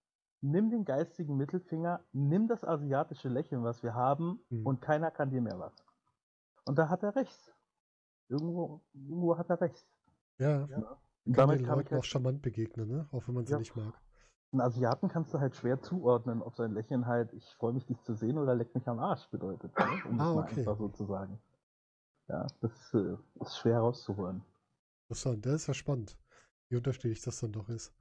Nimm 0.41 0.71
den 0.71 0.87
geistigen 0.87 1.37
Mittelfinger, 1.37 2.01
nimm 2.13 2.49
das 2.49 2.65
asiatische 2.65 3.29
Lächeln, 3.29 3.63
was 3.63 3.83
wir 3.83 3.95
haben, 3.95 4.41
mhm. 4.49 4.67
und 4.67 4.81
keiner 4.81 5.11
kann 5.11 5.31
dir 5.31 5.43
mehr 5.43 5.59
was. 5.59 5.75
Und 6.65 6.79
da 6.79 6.89
hat 6.89 7.03
er 7.03 7.15
recht. 7.17 7.53
Irgendwo, 8.29 8.81
irgendwo 8.95 9.37
hat 9.37 9.51
er 9.51 9.61
recht. 9.61 9.85
Ja. 10.39 10.67
ja. 10.67 10.97
Kann 11.33 11.49
damit 11.49 11.61
den 11.61 11.67
Leuten 11.67 11.91
halt 11.91 12.01
auch 12.01 12.05
charmant 12.05 12.43
begegnen, 12.43 12.89
ne? 12.89 13.09
Auch 13.13 13.27
wenn 13.29 13.35
man 13.35 13.47
sie 13.47 13.53
ja. 13.53 13.59
nicht 13.59 13.77
mag. 13.77 13.95
Einen 14.53 14.63
Asiaten 14.63 15.09
kannst 15.09 15.33
du 15.33 15.39
halt 15.39 15.55
schwer 15.55 15.81
zuordnen, 15.81 16.43
ob 16.43 16.57
sein 16.57 16.73
Lächeln 16.73 17.07
halt, 17.07 17.33
ich 17.35 17.45
freue 17.55 17.73
mich, 17.73 17.87
dich 17.87 18.01
zu 18.03 18.15
sehen 18.15 18.37
oder 18.37 18.57
leck 18.57 18.75
mich 18.75 18.89
am 18.89 18.99
Arsch 18.99 19.29
bedeutet. 19.31 19.77
Ne? 19.79 20.03
Um 20.09 20.21
ah, 20.21 20.35
okay. 20.35 20.61
einfach 20.61 20.77
so 20.77 20.89
zu 20.89 21.05
sagen. 21.05 21.39
Ja, 22.29 22.47
das 22.61 22.95
äh, 22.95 23.17
ist 23.41 23.59
schwer 23.59 23.75
herauszuholen. 23.75 24.43
Interessant, 25.09 25.47
das 25.47 25.55
ist 25.55 25.67
ja 25.69 25.75
spannend, 25.75 26.17
wie 26.69 26.77
unterschiedlich 26.77 27.21
das 27.23 27.41
dann 27.41 27.53
doch 27.53 27.69
ist. 27.69 27.93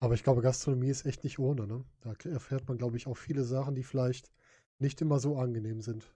Aber 0.00 0.14
ich 0.14 0.24
glaube, 0.24 0.42
Gastronomie 0.42 0.90
ist 0.90 1.06
echt 1.06 1.22
nicht 1.22 1.38
ohne, 1.38 1.66
ne? 1.66 1.84
Da 2.00 2.12
erfährt 2.28 2.66
man, 2.68 2.78
glaube 2.78 2.96
ich, 2.96 3.06
auch 3.06 3.16
viele 3.16 3.44
Sachen, 3.44 3.74
die 3.74 3.84
vielleicht 3.84 4.32
nicht 4.78 5.00
immer 5.00 5.20
so 5.20 5.36
angenehm 5.36 5.80
sind. 5.80 6.12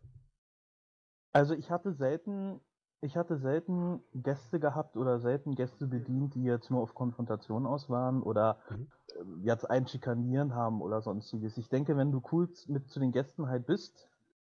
Also 1.33 1.55
ich 1.55 1.71
hatte 1.71 1.93
selten 1.93 2.61
ich 3.01 3.17
hatte 3.17 3.37
selten 3.37 4.01
Gäste 4.15 4.61
gehabt 4.61 4.97
oder 4.97 5.19
selten 5.21 5.55
Gäste 5.55 5.87
bedient, 5.87 6.35
die 6.35 6.43
jetzt 6.45 6.71
nur 6.71 6.83
auf 6.83 6.95
Konfrontation 6.95 7.67
aus 7.67 7.89
waren 7.91 8.23
oder 8.23 8.59
mhm. 8.71 8.87
Ähm, 9.21 9.43
jetzt 9.45 9.65
ein 9.71 9.87
Schikanieren 9.87 10.55
haben 10.55 10.83
oder 10.83 11.01
sonstiges. 11.01 11.57
Ich 11.59 11.69
denke, 11.69 11.97
wenn 11.97 12.11
du 12.13 12.21
cool 12.33 12.49
mit 12.67 12.89
zu 12.91 12.99
den 13.01 13.13
Gästen 13.13 13.47
halt 13.49 13.67
bist, 13.67 14.11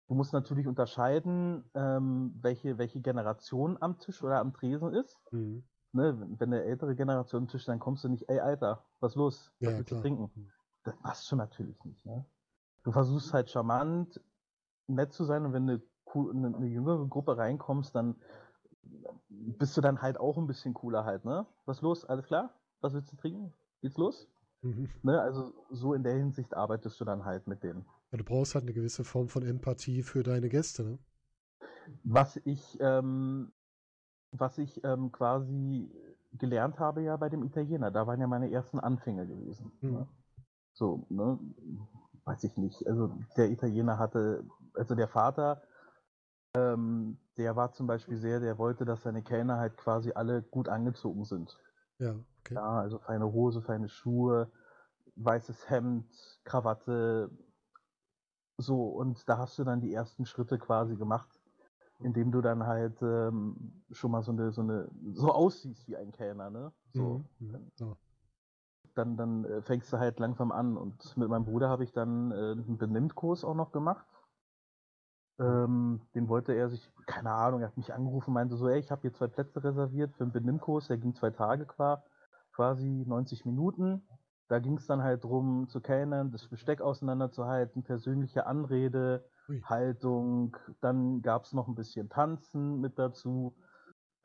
du 0.07 0.13
musst 0.15 0.31
natürlich 0.33 0.67
unterscheiden, 0.67 1.65
ähm, 1.73 2.37
welche, 2.41 2.77
welche 2.77 3.01
Generation 3.01 3.77
am 3.81 3.97
Tisch 3.99 4.23
oder 4.23 4.39
am 4.39 4.53
Tresen 4.53 4.93
ist. 4.93 5.19
Mhm. 5.31 5.63
ne, 5.93 6.19
wenn 6.39 6.53
eine 6.53 6.63
ältere 6.63 6.95
Generation 6.95 7.47
Tisch, 7.47 7.65
dann 7.65 7.79
kommst 7.79 8.03
du 8.03 8.09
nicht, 8.09 8.29
ey 8.29 8.39
Alter, 8.39 8.85
was 8.99 9.15
los? 9.15 9.53
Was 9.61 9.73
Ja, 9.73 9.77
willst 9.77 9.91
du 9.91 9.95
trinken? 9.95 10.31
Hm. 10.35 10.51
Das 10.83 10.99
machst 11.01 11.31
du 11.31 11.35
natürlich 11.35 11.83
nicht, 11.85 12.05
ne? 12.05 12.25
Du 12.83 12.91
versuchst 12.91 13.33
halt 13.33 13.49
charmant, 13.49 14.19
nett 14.87 15.13
zu 15.13 15.23
sein 15.25 15.45
und 15.45 15.53
wenn 15.53 15.63
eine, 15.69 15.75
cool- 15.79 15.92
eine, 16.15 16.55
eine 16.55 16.67
jüngere 16.67 17.05
Gruppe 17.07 17.37
reinkommst, 17.37 17.95
dann 17.95 18.15
bist 19.29 19.75
du 19.75 19.81
dann 19.81 20.01
halt 20.01 20.19
auch 20.19 20.37
ein 20.37 20.47
bisschen 20.47 20.73
cooler 20.73 21.05
halt, 21.05 21.25
ne? 21.25 21.45
Was 21.65 21.81
los? 21.81 22.05
Alles 22.05 22.25
klar? 22.25 22.53
Was 22.81 22.93
willst 22.93 23.11
du 23.11 23.15
trinken? 23.15 23.53
Geht's 23.81 23.97
los? 23.97 24.27
Mhm. 24.61 24.89
Ne? 25.01 25.21
Also 25.21 25.53
so 25.69 25.93
in 25.93 26.03
der 26.03 26.15
Hinsicht 26.15 26.53
arbeitest 26.55 26.99
du 26.99 27.05
dann 27.05 27.25
halt 27.25 27.47
mit 27.47 27.63
denen. 27.63 27.85
Ja, 28.11 28.17
du 28.17 28.23
brauchst 28.23 28.55
halt 28.55 28.63
eine 28.63 28.73
gewisse 28.73 29.03
Form 29.03 29.27
von 29.27 29.43
Empathie 29.43 30.03
für 30.03 30.23
deine 30.23 30.49
Gäste, 30.49 30.83
ne? 30.83 30.99
Was 32.03 32.37
ich, 32.45 32.77
ähm, 32.79 33.51
was 34.31 34.57
ich 34.57 34.83
ähm, 34.83 35.11
quasi 35.11 35.89
gelernt 36.37 36.79
habe 36.79 37.01
ja 37.01 37.17
bei 37.17 37.29
dem 37.29 37.43
Italiener, 37.43 37.91
da 37.91 38.07
waren 38.07 38.19
ja 38.19 38.27
meine 38.27 38.51
ersten 38.51 38.79
Anfänge 38.79 39.27
gewesen. 39.27 39.71
Mhm. 39.81 39.91
Ne? 39.91 40.07
So, 40.73 41.05
ne, 41.09 41.39
weiß 42.25 42.43
ich 42.45 42.57
nicht. 42.57 42.87
Also 42.87 43.13
der 43.37 43.51
Italiener 43.51 43.99
hatte, 43.99 44.45
also 44.73 44.95
der 44.95 45.07
Vater, 45.07 45.61
ähm, 46.55 47.17
der 47.37 47.55
war 47.55 47.71
zum 47.71 47.87
Beispiel 47.87 48.17
sehr, 48.17 48.39
der 48.39 48.57
wollte, 48.57 48.85
dass 48.85 49.03
seine 49.03 49.23
Kellner 49.23 49.57
halt 49.57 49.77
quasi 49.77 50.11
alle 50.13 50.41
gut 50.41 50.69
angezogen 50.69 51.25
sind. 51.25 51.59
Ja, 51.99 52.15
okay. 52.39 52.55
Ja, 52.55 52.79
also 52.79 52.99
feine 52.99 53.31
Hose, 53.31 53.61
feine 53.61 53.89
Schuhe, 53.89 54.51
weißes 55.15 55.69
Hemd, 55.69 56.05
Krawatte. 56.43 57.29
So, 58.57 58.83
und 58.89 59.27
da 59.27 59.39
hast 59.39 59.57
du 59.57 59.63
dann 59.63 59.81
die 59.81 59.93
ersten 59.93 60.25
Schritte 60.25 60.59
quasi 60.59 60.95
gemacht, 60.95 61.41
indem 61.99 62.31
du 62.31 62.41
dann 62.41 62.67
halt 62.67 63.01
ähm, 63.01 63.83
schon 63.91 64.11
mal 64.11 64.21
so 64.21 64.31
eine, 64.31 64.51
so 64.51 64.61
eine, 64.61 64.89
so 65.13 65.31
aussiehst 65.31 65.87
wie 65.87 65.97
ein 65.97 66.11
Kellner, 66.11 66.49
ne? 66.51 66.71
So. 66.93 67.23
Mhm. 67.39 67.47
Mhm. 67.47 67.71
Ja. 67.77 67.97
Dann, 68.93 69.17
dann 69.17 69.45
äh, 69.45 69.61
fängst 69.63 69.91
du 69.91 69.97
halt 69.97 70.19
langsam 70.19 70.51
an. 70.51 70.77
Und 70.77 71.17
mit 71.17 71.27
meinem 71.29 71.45
Bruder 71.45 71.67
habe 71.67 71.83
ich 71.83 71.93
dann 71.93 72.31
äh, 72.31 72.51
einen 72.51 72.77
Benimmkurs 72.77 73.43
auch 73.43 73.55
noch 73.55 73.71
gemacht. 73.71 74.05
Ähm, 75.39 76.01
den 76.13 76.29
wollte 76.29 76.53
er 76.53 76.69
sich, 76.69 76.91
keine 77.07 77.31
Ahnung, 77.31 77.61
er 77.61 77.67
hat 77.67 77.77
mich 77.77 77.93
angerufen, 77.93 78.33
meinte 78.33 78.55
so, 78.55 78.67
ey, 78.67 78.79
ich 78.79 78.91
habe 78.91 79.01
hier 79.01 79.13
zwei 79.13 79.27
Plätze 79.27 79.63
reserviert 79.63 80.13
für 80.13 80.23
einen 80.23 80.31
Benimmkurs, 80.31 80.87
der 80.87 80.97
ging 80.97 81.15
zwei 81.15 81.31
Tage 81.31 81.65
qua, 81.65 82.03
quasi 82.53 83.03
90 83.07 83.45
Minuten. 83.45 84.03
Da 84.47 84.59
ging 84.59 84.77
es 84.77 84.85
dann 84.85 85.01
halt 85.01 85.23
drum 85.23 85.67
zu 85.69 85.81
kellnern, 85.81 86.31
das 86.31 86.47
Besteck 86.47 86.81
auseinanderzuhalten, 86.81 87.83
persönliche 87.83 88.45
Anrede, 88.45 89.25
Ui. 89.49 89.61
Haltung, 89.63 90.55
dann 90.81 91.21
gab 91.21 91.45
es 91.45 91.53
noch 91.53 91.67
ein 91.67 91.75
bisschen 91.75 92.09
Tanzen 92.09 92.79
mit 92.79 92.99
dazu, 92.99 93.55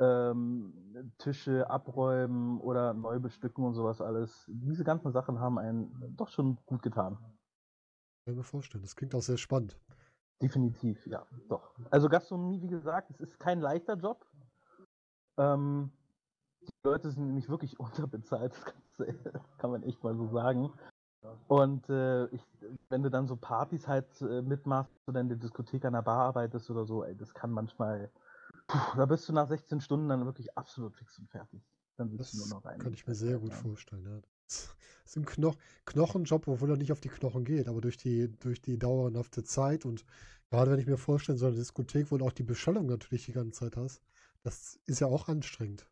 ähm, 0.01 1.13
Tische 1.19 1.71
abräumen 1.71 2.61
oder 2.61 2.95
neu 2.95 3.19
bestücken 3.19 3.65
und 3.65 3.75
sowas 3.75 4.01
alles. 4.01 4.45
Diese 4.49 4.85
ganzen 4.85 5.13
Sachen 5.13 5.41
haben 5.41 5.59
einen 5.59 6.15
doch 6.17 6.29
schon 6.29 6.59
gut 6.67 6.83
getan. 6.83 7.17
Kann 7.17 8.35
ich 8.35 8.37
mir 8.37 8.45
vorstellen. 8.45 8.83
Das 8.83 8.95
klingt 8.95 9.15
auch 9.15 9.23
sehr 9.23 9.39
spannend. 9.39 9.79
Definitiv, 10.41 11.05
ja, 11.07 11.27
doch. 11.49 11.75
Also 11.91 12.09
Gastronomie, 12.09 12.63
wie 12.63 12.69
gesagt, 12.69 13.11
es 13.11 13.21
ist 13.21 13.39
kein 13.41 13.61
leichter 13.61 13.95
Job. 13.95 14.25
Ähm, 15.37 15.91
die 16.63 16.71
Leute 16.85 17.11
sind 17.11 17.27
nämlich 17.27 17.49
wirklich 17.49 17.79
unterbezahlt, 17.81 18.53
das 18.53 18.97
du- 18.99 19.33
kann 19.59 19.71
man 19.71 19.83
echt 19.83 20.03
mal 20.03 20.17
so 20.17 20.29
sagen. 20.29 20.73
Und 21.49 21.89
äh, 21.89 22.27
ich, 22.27 22.43
wenn 22.89 23.03
du 23.03 23.11
dann 23.11 23.27
so 23.27 23.35
Partys 23.35 23.89
halt 23.89 24.07
äh, 24.23 24.43
mitmachst 24.43 24.93
oder 25.09 25.21
in 25.21 25.29
der 25.29 25.39
Diskothek 25.39 25.85
an 25.85 25.95
der 25.95 26.03
Bar 26.03 26.19
arbeitest 26.27 26.71
oder 26.71 26.85
so, 26.85 27.05
ey, 27.05 27.17
das 27.17 27.35
kann 27.35 27.51
manchmal, 27.51 28.11
puh, 28.67 28.79
da 28.97 29.07
bist 29.07 29.29
du 29.29 29.33
nach 29.33 29.49
16 29.49 29.81
Stunden 29.81 30.09
dann 30.09 30.25
wirklich 30.25 30.57
absolut 30.57 30.95
fix 30.95 31.19
und 31.19 31.29
fertig. 31.31 31.63
Dann 31.97 32.11
willst 32.13 32.35
du 32.35 32.39
Das 32.39 32.47
nur 32.49 32.59
noch 32.59 32.65
rein. 32.65 32.79
kann 32.79 32.93
ich 32.93 33.07
mir 33.07 33.15
sehr 33.15 33.39
gut 33.39 33.51
Ja. 33.51 33.57
vorstellen. 33.57 34.05
Ja. 34.05 34.21
Das 34.47 34.75
ist 35.05 35.17
ein 35.17 35.25
Knoch 35.25 35.57
Knochenjob, 35.87 36.49
obwohl 36.49 36.71
er 36.71 36.77
nicht 36.77 36.93
auf 36.93 37.01
die 37.01 37.09
Knochen 37.09 37.45
geht, 37.45 37.67
aber 37.69 37.81
durch 37.81 37.97
die, 37.97 38.29
durch 38.39 38.61
die 38.61 38.79
dauerhafte 38.79 39.43
Zeit 39.43 39.85
und 39.85 40.05
gerade 40.51 40.71
wenn 40.71 40.79
ich 40.79 40.87
mir 40.87 40.99
vorstelle, 40.99 41.39
so 41.39 41.47
eine 41.47 41.57
Diskothek, 41.57 42.11
wo 42.11 42.19
du 42.19 42.25
auch 42.25 42.33
die 42.33 42.43
Beschallung 42.43 42.87
natürlich 42.87 43.27
die 43.27 43.33
ganze 43.33 43.61
Zeit 43.61 43.77
hast, 43.77 44.03
das 44.43 44.79
ist 44.87 45.01
ja 45.01 45.07
auch 45.07 45.29
anstrengend. 45.29 45.89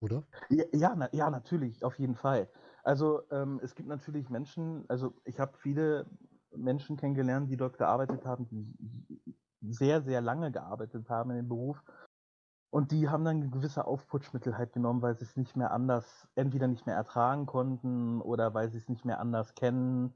Oder? 0.00 0.24
Ja, 0.48 0.94
na, 0.96 1.08
ja, 1.12 1.28
natürlich, 1.28 1.84
auf 1.84 1.98
jeden 1.98 2.14
Fall. 2.14 2.48
Also 2.82 3.22
ähm, 3.30 3.60
es 3.62 3.74
gibt 3.74 3.88
natürlich 3.88 4.30
Menschen, 4.30 4.84
also 4.88 5.14
ich 5.24 5.38
habe 5.38 5.58
viele 5.58 6.06
Menschen 6.56 6.96
kennengelernt, 6.96 7.50
die 7.50 7.58
dort 7.58 7.76
gearbeitet 7.76 8.24
haben, 8.24 8.46
die 8.48 9.20
sehr, 9.60 10.00
sehr 10.00 10.22
lange 10.22 10.50
gearbeitet 10.50 11.10
haben 11.10 11.30
in 11.30 11.36
dem 11.36 11.48
Beruf. 11.48 11.82
Und 12.70 12.92
die 12.92 13.08
haben 13.08 13.24
dann 13.24 13.50
gewisse 13.50 13.84
Aufputschmittel 13.84 14.56
halt 14.56 14.72
genommen, 14.72 15.02
weil 15.02 15.16
sie 15.16 15.24
es 15.24 15.36
nicht 15.36 15.56
mehr 15.56 15.72
anders, 15.72 16.26
entweder 16.36 16.68
nicht 16.68 16.86
mehr 16.86 16.94
ertragen 16.94 17.44
konnten 17.44 18.22
oder 18.22 18.54
weil 18.54 18.70
sie 18.70 18.78
es 18.78 18.88
nicht 18.88 19.04
mehr 19.04 19.20
anders 19.20 19.54
kennen 19.54 20.14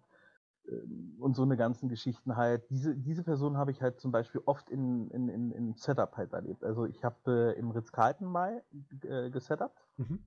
und 1.19 1.37
so 1.37 1.43
eine 1.43 1.57
ganzen 1.57 1.89
Geschichten 1.89 2.37
halt. 2.37 2.69
Diese, 2.71 2.97
diese 2.97 3.23
Person 3.23 3.57
habe 3.57 3.71
ich 3.71 3.83
halt 3.83 4.01
zum 4.01 4.13
Beispiel 4.13 4.41
oft 4.47 4.71
in, 4.71 5.11
in, 5.11 5.29
in, 5.29 5.51
in 5.53 5.75
Setup 5.75 6.17
halt 6.17 6.33
erlebt. 6.33 6.65
Also 6.65 6.87
ich 6.87 7.05
habe 7.05 7.53
äh, 7.55 7.59
im 7.59 7.71
Ritz-Carlton 7.71 8.27
mal 8.27 8.63
äh, 9.03 9.31
gesetupt. 9.31 9.87
Mhm. 9.97 10.25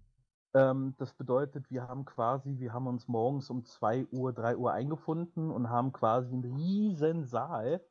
Ähm, 0.54 0.96
das 0.98 1.14
bedeutet, 1.14 1.70
wir 1.70 1.88
haben 1.88 2.06
quasi, 2.06 2.60
wir 2.60 2.74
haben 2.74 2.88
uns 2.88 3.08
morgens 3.08 3.50
um 3.50 3.66
2 3.66 4.06
Uhr, 4.12 4.32
3 4.34 4.58
Uhr 4.58 4.72
eingefunden 4.72 5.52
und 5.52 5.70
haben 5.70 5.92
quasi 5.92 6.34
einen 6.34 6.44
riesen 6.56 7.26
Saal 7.26 7.82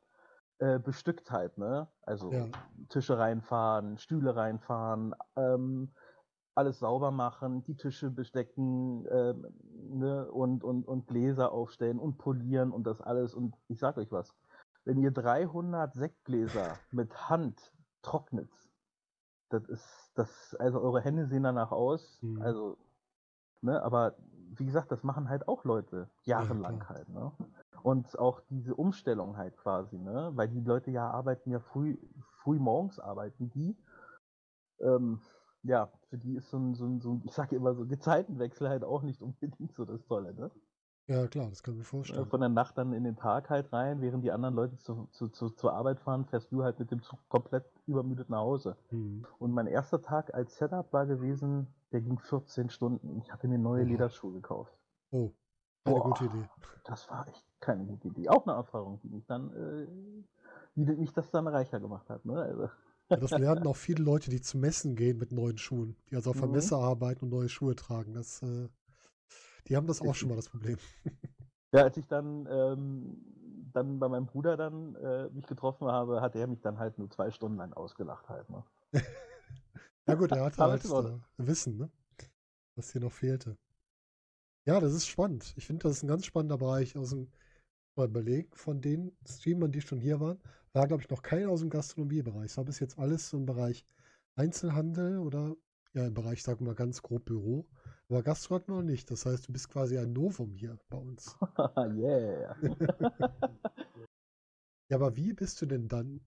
äh, 0.59 0.79
bestückt 0.79 1.29
halt, 1.31 1.57
ne? 1.57 1.87
Also 2.01 2.31
Ja. 2.31 2.45
Tische 2.89 3.17
reinfahren, 3.17 3.97
Stühle 3.97 4.35
reinfahren, 4.35 5.13
ähm, 5.35 5.91
alles 6.57 6.79
sauber 6.79 7.11
machen, 7.11 7.63
die 7.63 7.75
Tische 7.75 8.09
bestecken 8.09 9.05
ähm, 9.11 9.47
ne? 9.91 10.29
und, 10.31 10.63
und, 10.63 10.87
und 10.87 11.07
Gläser 11.07 11.51
aufstellen 11.51 11.99
und 11.99 12.17
polieren 12.17 12.71
und 12.71 12.85
das 12.85 13.01
alles. 13.01 13.33
Und 13.35 13.55
ich 13.67 13.79
sag 13.79 13.97
euch 13.97 14.11
was, 14.11 14.35
wenn 14.85 14.97
ihr 14.97 15.11
300 15.11 15.93
Sektgläser 15.93 16.79
mit 16.91 17.29
Hand 17.29 17.73
trocknet, 18.01 18.49
das 19.49 19.65
ist, 19.69 20.11
das, 20.15 20.55
also 20.59 20.81
eure 20.81 21.01
Hände 21.01 21.27
sehen 21.27 21.43
danach 21.43 21.71
aus, 21.71 22.21
Mhm. 22.21 22.41
also, 22.41 22.77
ne, 23.61 23.81
aber 23.83 24.15
wie 24.55 24.65
gesagt, 24.65 24.91
das 24.91 25.03
machen 25.03 25.29
halt 25.29 25.47
auch 25.47 25.63
Leute 25.63 26.09
jahrelang 26.23 26.79
klar. 26.79 26.89
halt, 26.89 27.09
ne? 27.09 27.31
Und 27.83 28.17
auch 28.17 28.41
diese 28.49 28.75
Umstellung 28.75 29.37
halt 29.37 29.55
quasi, 29.57 29.97
ne? 29.97 30.31
Weil 30.35 30.49
die 30.49 30.61
Leute 30.61 30.91
ja 30.91 31.09
arbeiten 31.09 31.51
ja 31.51 31.59
früh, 31.59 31.97
früh 32.43 32.59
morgens 32.59 32.99
arbeiten 32.99 33.49
die. 33.51 33.77
Ähm, 34.79 35.21
ja, 35.67 35.89
für 36.09 36.17
die 36.17 36.35
ist 36.35 36.49
so 36.49 36.57
ein, 36.57 36.75
so 36.75 36.85
ein, 36.85 37.01
so 37.01 37.11
ein 37.11 37.21
ich 37.25 37.33
sage 37.33 37.55
immer 37.55 37.73
so, 37.75 37.85
Gezeitenwechsel 37.85 38.69
halt 38.69 38.83
auch 38.83 39.03
nicht 39.03 39.21
unbedingt 39.21 39.73
so 39.73 39.85
das 39.85 40.03
Tolle, 40.05 40.33
ne? 40.33 40.51
Ja, 41.07 41.25
klar, 41.27 41.47
das 41.49 41.63
kann 41.63 41.75
ich 41.75 41.77
mir 41.79 41.83
vorstellen. 41.85 42.27
Von 42.27 42.41
der 42.41 42.49
Nacht 42.49 42.77
dann 42.77 42.91
in 42.91 43.05
den 43.05 43.15
Tag 43.15 43.49
halt 43.49 43.71
rein, 43.71 44.01
während 44.01 44.25
die 44.25 44.31
anderen 44.31 44.55
Leute 44.55 44.77
zu, 44.77 45.07
zu, 45.11 45.29
zu, 45.29 45.49
zur 45.49 45.73
Arbeit 45.73 46.01
fahren, 46.01 46.25
fährst 46.25 46.51
du 46.51 46.63
halt 46.63 46.79
mit 46.79 46.91
dem 46.91 47.01
Zug 47.01 47.19
komplett 47.29 47.63
übermüdet 47.85 48.29
nach 48.29 48.39
Hause. 48.39 48.75
Mhm. 48.91 49.25
Und 49.39 49.53
mein 49.53 49.67
erster 49.67 50.01
Tag 50.01 50.33
als 50.33 50.57
Setup 50.57 50.91
war 50.91 51.05
gewesen, 51.05 51.67
der 51.93 52.01
ging 52.01 52.19
14 52.19 52.69
Stunden. 52.69 53.21
Ich 53.21 53.31
hatte 53.31 53.47
mir 53.47 53.57
neue 53.57 53.83
Oha. 53.83 53.89
Lederschuhe 53.89 54.33
gekauft. 54.33 54.73
Oh, 55.11 55.31
eine 55.85 55.95
Boah. 55.95 56.03
gute 56.03 56.25
Idee. 56.25 56.49
Das 56.83 57.09
war 57.09 57.25
echt 57.29 57.45
keine 57.61 57.85
gute 57.85 58.09
Idee. 58.09 58.27
Auch 58.27 58.45
eine 58.45 58.57
Erfahrung, 58.57 58.99
die 59.01 59.09
mich 59.09 59.25
dann, 59.27 59.53
äh, 59.53 59.87
die 60.75 60.85
mich 60.85 61.13
das 61.13 61.31
dann 61.31 61.47
reicher 61.47 61.79
gemacht 61.79 62.09
hat. 62.09 62.25
Ne? 62.25 62.35
Also, 62.41 62.69
Das 63.09 63.31
lernen 63.31 63.65
auch 63.67 63.75
viele 63.77 64.03
Leute, 64.03 64.29
die 64.29 64.41
zu 64.41 64.57
Messen 64.57 64.95
gehen 64.95 65.17
mit 65.17 65.31
neuen 65.31 65.57
Schuhen, 65.57 65.95
die 66.09 66.15
also 66.15 66.31
auf 66.31 66.39
der 66.39 66.47
Mhm. 66.47 66.53
Messe 66.53 66.75
arbeiten 66.75 67.25
und 67.25 67.29
neue 67.31 67.49
Schuhe 67.49 67.75
tragen. 67.75 68.13
Das, 68.13 68.41
äh, 68.43 68.67
die 69.67 69.75
haben 69.75 69.87
das 69.87 70.01
auch 70.01 70.15
schon 70.15 70.29
mal 70.29 70.35
das 70.35 70.49
Problem. 70.49 70.77
ja, 71.73 71.83
als 71.83 71.97
ich 71.97 72.07
dann, 72.07 72.47
ähm, 72.49 73.17
dann 73.73 73.99
bei 73.99 74.07
meinem 74.07 74.25
Bruder 74.25 74.57
dann 74.57 74.95
äh, 74.95 75.29
mich 75.29 75.47
getroffen 75.47 75.87
habe, 75.87 76.21
hat 76.21 76.35
er 76.35 76.47
mich 76.47 76.61
dann 76.61 76.79
halt 76.79 76.97
nur 76.97 77.09
zwei 77.09 77.31
Stunden 77.31 77.57
lang 77.57 77.73
ausgelacht 77.73 78.27
halt. 78.29 78.49
Ne? 78.49 78.63
Ja 80.07 80.15
gut, 80.15 80.31
er 80.31 80.45
hatte 80.45 80.63
halt 80.63 80.85
äh, 80.85 81.19
Wissen, 81.37 81.77
ne? 81.77 81.89
was 82.75 82.91
hier 82.91 83.01
noch 83.01 83.11
fehlte. 83.11 83.57
Ja, 84.65 84.79
das 84.79 84.93
ist 84.93 85.07
spannend. 85.07 85.53
Ich 85.57 85.65
finde, 85.65 85.83
das 85.83 85.97
ist 85.97 86.03
ein 86.03 86.07
ganz 86.07 86.25
spannender 86.25 86.57
Bereich 86.57 86.97
aus 86.97 87.09
dem 87.11 87.31
mal 87.95 88.07
überlegen, 88.07 88.49
von 88.53 88.81
den 88.81 89.17
Streamern, 89.27 89.71
die 89.71 89.81
schon 89.81 89.99
hier 89.99 90.19
waren, 90.19 90.39
war, 90.77 90.87
glaube 90.87 91.03
ich, 91.03 91.09
noch 91.09 91.21
keiner 91.21 91.49
aus 91.49 91.61
dem 91.61 91.69
Gastronomiebereich. 91.69 92.45
Es 92.45 92.57
war 92.57 92.65
bis 92.65 92.79
jetzt 92.79 92.99
alles 92.99 93.29
so 93.29 93.37
im 93.37 93.45
Bereich 93.45 93.85
Einzelhandel 94.35 95.17
oder 95.19 95.55
ja, 95.93 96.05
im 96.05 96.13
Bereich, 96.13 96.43
sagen 96.43 96.61
wir 96.61 96.67
mal 96.67 96.75
ganz 96.75 97.01
grob 97.01 97.25
Büro. 97.25 97.65
Aber 98.09 98.23
Gastro 98.23 98.59
wir 98.59 98.75
noch 98.75 98.83
nicht. 98.83 99.09
Das 99.09 99.25
heißt, 99.25 99.47
du 99.47 99.53
bist 99.53 99.69
quasi 99.69 99.97
ein 99.97 100.13
Novum 100.13 100.53
hier 100.53 100.77
bei 100.89 100.97
uns. 100.97 101.35
yeah. 101.77 102.55
Ja, 104.89 104.95
aber 104.95 105.17
wie 105.17 105.33
bist 105.33 105.61
du 105.61 105.65
denn 105.65 105.89
dann, 105.89 106.21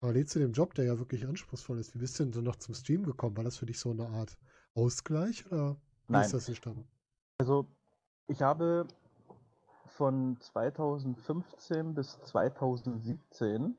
parallel 0.00 0.26
zu 0.26 0.38
dem 0.38 0.52
Job, 0.52 0.74
der 0.74 0.84
ja 0.84 0.98
wirklich 0.98 1.26
anspruchsvoll 1.26 1.78
ist, 1.78 1.94
wie 1.94 1.98
bist 1.98 2.18
du 2.18 2.24
denn 2.24 2.32
dann 2.32 2.44
noch 2.44 2.56
zum 2.56 2.74
Stream 2.74 3.04
gekommen? 3.04 3.38
War 3.38 3.44
das 3.44 3.56
für 3.56 3.64
dich 3.64 3.78
so 3.78 3.90
eine 3.90 4.06
Art 4.06 4.36
Ausgleich 4.74 5.46
oder 5.46 5.76
wie 6.08 6.12
Nein. 6.12 6.24
ist 6.26 6.34
das 6.34 6.46
entstanden? 6.46 6.86
Also, 7.38 7.66
ich 8.28 8.42
habe 8.42 8.86
von 9.86 10.36
2015 10.40 11.94
bis 11.94 12.20
2017 12.20 13.78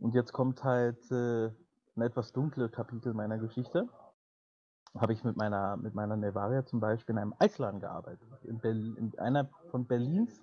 und 0.00 0.14
jetzt 0.14 0.32
kommt 0.32 0.64
halt 0.64 1.10
äh, 1.10 1.46
ein 1.96 2.02
etwas 2.02 2.32
dunkle 2.32 2.68
Kapitel 2.68 3.14
meiner 3.14 3.38
Geschichte. 3.38 3.88
habe 4.96 5.12
ich 5.12 5.24
mit 5.24 5.36
meiner, 5.36 5.76
mit 5.76 5.94
meiner 5.94 6.16
Nevaria 6.16 6.64
zum 6.64 6.80
Beispiel 6.80 7.14
in 7.14 7.18
einem 7.18 7.34
Eisladen 7.38 7.80
gearbeitet. 7.80 8.28
In, 8.44 8.58
Berlin, 8.58 8.96
in 8.96 9.18
einer 9.18 9.48
von 9.70 9.86
Berlins 9.86 10.42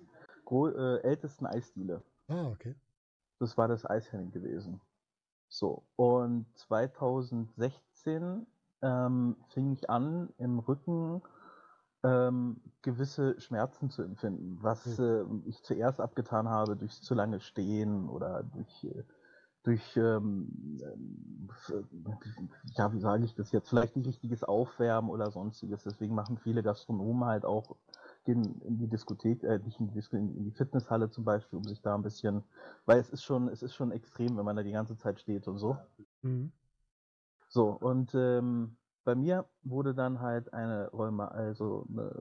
äh, 0.50 1.00
ältesten 1.02 1.46
Eisdiele. 1.46 2.02
Ah, 2.28 2.48
okay. 2.48 2.74
Das 3.38 3.56
war 3.56 3.68
das 3.68 3.86
Eishenning 3.86 4.30
gewesen. 4.30 4.80
So, 5.48 5.82
und 5.96 6.46
2016 6.54 8.46
ähm, 8.82 9.36
fing 9.48 9.72
ich 9.72 9.88
an, 9.90 10.28
im 10.38 10.58
Rücken 10.58 11.22
ähm, 12.02 12.60
gewisse 12.82 13.40
Schmerzen 13.40 13.90
zu 13.90 14.02
empfinden, 14.02 14.58
was 14.60 14.98
äh, 14.98 15.24
ich 15.46 15.62
zuerst 15.62 16.00
abgetan 16.00 16.48
habe 16.48 16.76
durch 16.76 17.00
zu 17.02 17.14
lange 17.14 17.40
Stehen 17.40 18.08
oder 18.08 18.42
durch, 18.42 18.84
äh, 18.84 19.04
durch 19.62 19.96
ähm, 19.96 20.80
äh, 21.68 21.82
ja, 22.76 22.92
wie 22.92 23.00
sage 23.00 23.24
ich 23.24 23.34
das 23.34 23.52
jetzt, 23.52 23.68
vielleicht 23.68 23.96
nicht 23.96 24.06
richtiges 24.06 24.44
Aufwärmen 24.44 25.10
oder 25.10 25.30
sonstiges. 25.30 25.84
Deswegen 25.84 26.14
machen 26.14 26.38
viele 26.38 26.62
Gastronomen 26.62 27.24
halt 27.24 27.44
auch 27.44 27.76
gehen 28.24 28.60
in 28.62 28.78
die 28.78 28.88
Diskothek, 28.88 29.42
äh, 29.42 29.58
nicht 29.58 29.80
in 29.80 29.88
die, 29.88 29.94
Disko, 29.94 30.16
in 30.16 30.44
die 30.44 30.50
Fitnesshalle 30.50 31.10
zum 31.10 31.24
Beispiel, 31.24 31.58
um 31.58 31.64
sich 31.64 31.80
da 31.80 31.94
ein 31.94 32.02
bisschen, 32.02 32.42
weil 32.86 32.98
es 32.98 33.10
ist 33.10 33.24
schon, 33.24 33.48
es 33.48 33.62
ist 33.62 33.74
schon 33.74 33.92
extrem, 33.92 34.36
wenn 34.36 34.44
man 34.44 34.56
da 34.56 34.62
die 34.62 34.72
ganze 34.72 34.96
Zeit 34.96 35.20
steht 35.20 35.48
und 35.48 35.58
so. 35.58 35.76
Mhm. 36.22 36.52
So, 37.48 37.70
und 37.70 38.14
ähm, 38.14 38.76
bei 39.04 39.14
mir 39.14 39.44
wurde 39.62 39.94
dann 39.94 40.20
halt 40.20 40.52
eine 40.54 40.88
Rheuma, 40.90 41.28
also 41.28 41.86
eine, 41.90 42.12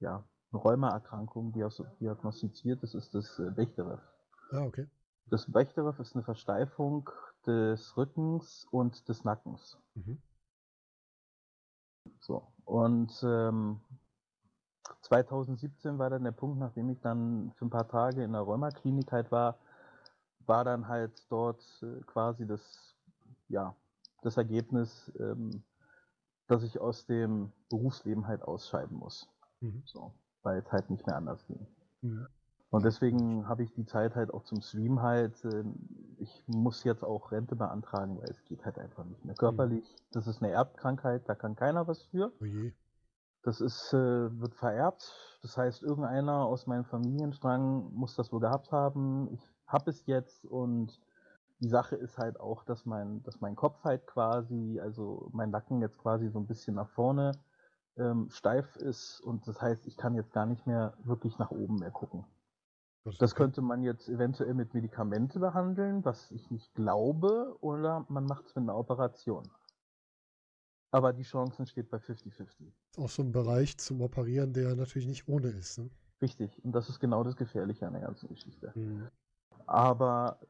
ja, 0.00 0.24
eine 0.52 0.62
Rheumaerkrankung 0.62 1.52
diagnostiziert, 1.52 2.82
das 2.82 2.94
ist 2.94 3.14
das 3.14 3.38
äh, 3.38 3.50
Bechterew. 3.50 3.98
Ah, 4.52 4.62
okay. 4.62 4.86
Das 5.28 5.50
Bechterew 5.50 5.92
ist 6.00 6.14
eine 6.14 6.22
Versteifung 6.22 7.10
des 7.46 7.96
Rückens 7.96 8.66
und 8.70 9.08
des 9.08 9.24
Nackens. 9.24 9.78
Mhm. 9.94 10.22
So, 12.20 12.46
und 12.64 13.12
ähm, 13.24 13.80
2017 15.02 15.98
war 15.98 16.10
dann 16.10 16.24
der 16.24 16.32
Punkt, 16.32 16.58
nachdem 16.58 16.90
ich 16.90 17.00
dann 17.00 17.52
für 17.56 17.66
ein 17.66 17.70
paar 17.70 17.88
Tage 17.88 18.22
in 18.22 18.32
der 18.32 18.42
Rheumaklinik 18.42 19.10
halt 19.10 19.32
war, 19.32 19.58
war 20.46 20.64
dann 20.64 20.86
halt 20.86 21.26
dort 21.28 21.62
äh, 21.82 22.00
quasi 22.04 22.46
das, 22.46 22.94
ja, 23.48 23.74
das 24.22 24.36
Ergebnis, 24.36 25.12
ähm, 25.18 25.62
dass 26.46 26.62
ich 26.62 26.80
aus 26.80 27.06
dem 27.06 27.52
Berufsleben 27.68 28.26
halt 28.28 28.42
ausscheiden 28.42 28.96
muss. 28.96 29.28
Mhm. 29.60 29.82
So, 29.86 30.12
weil 30.42 30.58
es 30.58 30.70
halt 30.72 30.88
nicht 30.90 31.06
mehr 31.06 31.16
anders 31.16 31.44
ging. 31.46 31.66
Mhm. 32.02 32.26
Und 32.76 32.84
deswegen 32.84 33.48
habe 33.48 33.62
ich 33.62 33.72
die 33.72 33.86
Zeit 33.86 34.16
halt 34.16 34.34
auch 34.34 34.44
zum 34.44 34.60
Stream 34.60 35.00
halt, 35.00 35.42
äh, 35.46 35.64
ich 36.18 36.44
muss 36.46 36.84
jetzt 36.84 37.04
auch 37.04 37.32
Rente 37.32 37.56
beantragen, 37.56 38.18
weil 38.18 38.28
es 38.28 38.44
geht 38.44 38.66
halt 38.66 38.78
einfach 38.78 39.02
nicht 39.06 39.24
mehr. 39.24 39.34
Körperlich, 39.34 39.90
mhm. 39.90 40.08
das 40.12 40.26
ist 40.26 40.42
eine 40.42 40.52
Erbkrankheit, 40.52 41.26
da 41.26 41.34
kann 41.34 41.56
keiner 41.56 41.88
was 41.88 42.02
für. 42.02 42.34
Oh 42.38 42.44
je. 42.44 42.74
Das 43.44 43.62
ist, 43.62 43.94
äh, 43.94 44.40
wird 44.40 44.54
vererbt. 44.56 45.10
Das 45.40 45.56
heißt, 45.56 45.84
irgendeiner 45.84 46.44
aus 46.44 46.66
meinem 46.66 46.84
Familienstrang 46.84 47.94
muss 47.94 48.14
das 48.14 48.30
wohl 48.30 48.40
gehabt 48.40 48.70
haben. 48.72 49.32
Ich 49.32 49.40
habe 49.66 49.88
es 49.88 50.04
jetzt 50.04 50.44
und 50.44 51.00
die 51.60 51.70
Sache 51.70 51.96
ist 51.96 52.18
halt 52.18 52.38
auch, 52.38 52.62
dass 52.62 52.84
mein, 52.84 53.22
dass 53.22 53.40
mein 53.40 53.56
Kopf 53.56 53.84
halt 53.84 54.06
quasi, 54.06 54.78
also 54.80 55.30
mein 55.32 55.48
Nacken 55.48 55.80
jetzt 55.80 55.96
quasi 55.96 56.28
so 56.28 56.38
ein 56.38 56.46
bisschen 56.46 56.74
nach 56.74 56.90
vorne 56.90 57.32
ähm, 57.96 58.28
steif 58.28 58.76
ist 58.76 59.22
und 59.22 59.48
das 59.48 59.62
heißt, 59.62 59.86
ich 59.86 59.96
kann 59.96 60.14
jetzt 60.14 60.34
gar 60.34 60.44
nicht 60.44 60.66
mehr 60.66 60.92
wirklich 61.04 61.38
nach 61.38 61.50
oben 61.50 61.76
mehr 61.76 61.90
gucken. 61.90 62.26
Das, 63.18 63.34
könnte 63.34 63.62
man 63.62 63.82
jetzt 63.82 64.08
eventuell 64.08 64.54
mit 64.54 64.74
Medikamente 64.74 65.38
behandeln, 65.38 66.04
was 66.04 66.30
ich 66.32 66.50
nicht 66.50 66.74
glaube, 66.74 67.56
oder 67.60 68.04
man 68.08 68.24
macht 68.24 68.46
es 68.46 68.54
mit 68.56 68.62
einer 68.64 68.76
Operation. 68.76 69.44
Aber 70.90 71.12
die 71.12 71.22
Chancen 71.22 71.66
steht 71.66 71.88
bei 71.90 71.98
50-50. 71.98 72.72
Auch 72.98 73.08
so 73.08 73.22
ein 73.22 73.30
Bereich 73.30 73.78
zum 73.78 74.00
Operieren, 74.00 74.52
der 74.52 74.74
natürlich 74.74 75.06
nicht 75.06 75.28
ohne 75.28 75.48
ist. 75.48 75.78
Ne? 75.78 75.90
Richtig, 76.20 76.64
und 76.64 76.72
das 76.72 76.88
ist 76.88 76.98
genau 76.98 77.22
das 77.22 77.36
Gefährliche 77.36 77.86
an 77.86 77.92
der 77.92 78.02
ganzen 78.02 78.28
Geschichte. 78.28 78.72
Mhm. 78.74 79.08
Aber 79.66 80.40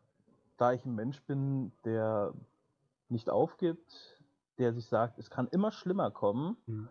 da 0.56 0.72
ich 0.72 0.84
ein 0.84 0.94
Mensch 0.94 1.20
bin, 1.22 1.72
der 1.84 2.32
nicht 3.08 3.28
aufgibt, 3.28 4.22
der 4.58 4.72
sich 4.72 4.86
sagt, 4.86 5.18
es 5.18 5.30
kann 5.30 5.48
immer 5.48 5.72
schlimmer 5.72 6.10
kommen. 6.10 6.56
Mhm. 6.66 6.88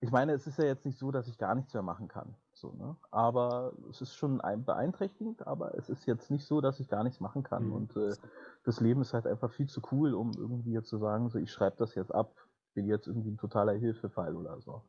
Ich 0.00 0.10
meine, 0.10 0.32
es 0.32 0.46
ist 0.46 0.58
ja 0.58 0.64
jetzt 0.64 0.84
nicht 0.84 0.98
so, 0.98 1.10
dass 1.10 1.28
ich 1.28 1.38
gar 1.38 1.54
nichts 1.54 1.72
mehr 1.74 1.82
machen 1.82 2.08
kann. 2.08 2.34
So, 2.62 2.72
ne? 2.78 2.96
Aber 3.10 3.72
es 3.90 4.00
ist 4.00 4.14
schon 4.14 4.38
beeinträchtigend, 4.38 5.44
aber 5.48 5.76
es 5.76 5.90
ist 5.90 6.06
jetzt 6.06 6.30
nicht 6.30 6.46
so, 6.46 6.60
dass 6.60 6.78
ich 6.78 6.88
gar 6.88 7.02
nichts 7.02 7.18
machen 7.18 7.42
kann. 7.42 7.66
Mhm. 7.66 7.72
Und 7.72 7.96
äh, 7.96 8.14
das 8.62 8.78
Leben 8.80 9.00
ist 9.00 9.14
halt 9.14 9.26
einfach 9.26 9.50
viel 9.50 9.68
zu 9.68 9.82
cool, 9.90 10.14
um 10.14 10.30
irgendwie 10.38 10.70
jetzt 10.70 10.88
zu 10.88 10.98
sagen, 10.98 11.28
so 11.28 11.40
ich 11.40 11.50
schreibe 11.50 11.74
das 11.76 11.96
jetzt 11.96 12.14
ab, 12.14 12.36
bin 12.74 12.86
jetzt 12.86 13.08
irgendwie 13.08 13.32
ein 13.32 13.36
totaler 13.36 13.72
Hilfefall 13.72 14.36
oder 14.36 14.60
so. 14.60 14.80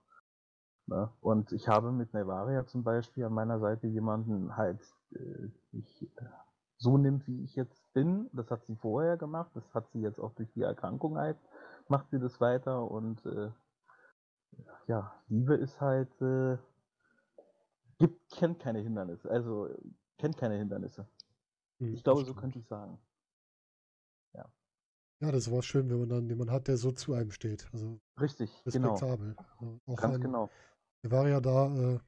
Ne? 0.85 1.09
Und 1.19 1.51
ich 1.51 1.67
habe 1.67 1.91
mit 1.91 2.13
Nevaria 2.13 2.63
zum 2.67 2.83
Beispiel 2.83 3.25
an 3.25 3.33
meiner 3.33 3.59
Seite 3.59 3.87
jemanden 3.87 4.55
halt, 4.55 4.79
äh, 5.13 5.49
ich, 5.71 6.03
äh, 6.03 6.25
so 6.77 6.99
nimmt, 6.99 7.25
wie 7.27 7.43
ich 7.43 7.55
jetzt 7.55 7.91
bin. 7.93 8.29
Das 8.33 8.51
hat 8.51 8.65
sie 8.65 8.75
vorher 8.75 9.17
gemacht, 9.17 9.49
das 9.55 9.73
hat 9.73 9.89
sie 9.89 10.01
jetzt 10.01 10.19
auch 10.19 10.33
durch 10.35 10.51
die 10.51 10.61
Erkrankung 10.61 11.17
halt, 11.17 11.37
macht 11.87 12.11
sie 12.11 12.19
das 12.19 12.39
weiter 12.39 12.83
und 12.83 13.25
äh, 13.25 13.49
ja, 14.85 15.11
Liebe 15.27 15.55
ist 15.55 15.81
halt, 15.81 16.21
äh, 16.21 16.57
gibt, 18.03 18.29
kennt 18.31 18.59
keine 18.59 18.79
Hindernisse, 18.79 19.31
also 19.31 19.69
kennt 20.17 20.35
keine 20.35 20.57
Hindernisse. 20.57 21.07
Hm, 21.79 21.93
ich 21.93 22.03
glaube, 22.03 22.25
so 22.25 22.33
könnte 22.33 22.59
ich 22.59 22.67
sagen. 22.67 22.99
Ja. 24.33 24.51
Ja, 25.21 25.31
das 25.31 25.49
war 25.49 25.63
schön, 25.63 25.89
wenn 25.89 25.99
man 25.99 26.09
dann 26.09 26.27
jemanden 26.27 26.51
hat, 26.51 26.67
der 26.67 26.75
so 26.75 26.91
zu 26.91 27.13
einem 27.13 27.31
steht. 27.31 27.69
Also 27.71 28.01
Richtig, 28.19 28.51
genau. 28.65 28.91
respektabel. 28.91 29.35
Genau. 29.59 29.79
Auch 29.85 29.95
Ganz 29.95 30.15
an, 30.15 30.21
genau. 30.21 30.49
Er 31.01 31.11
war 31.11 31.29
ja 31.29 31.39
da, 31.39 31.93
äh, 31.95 31.99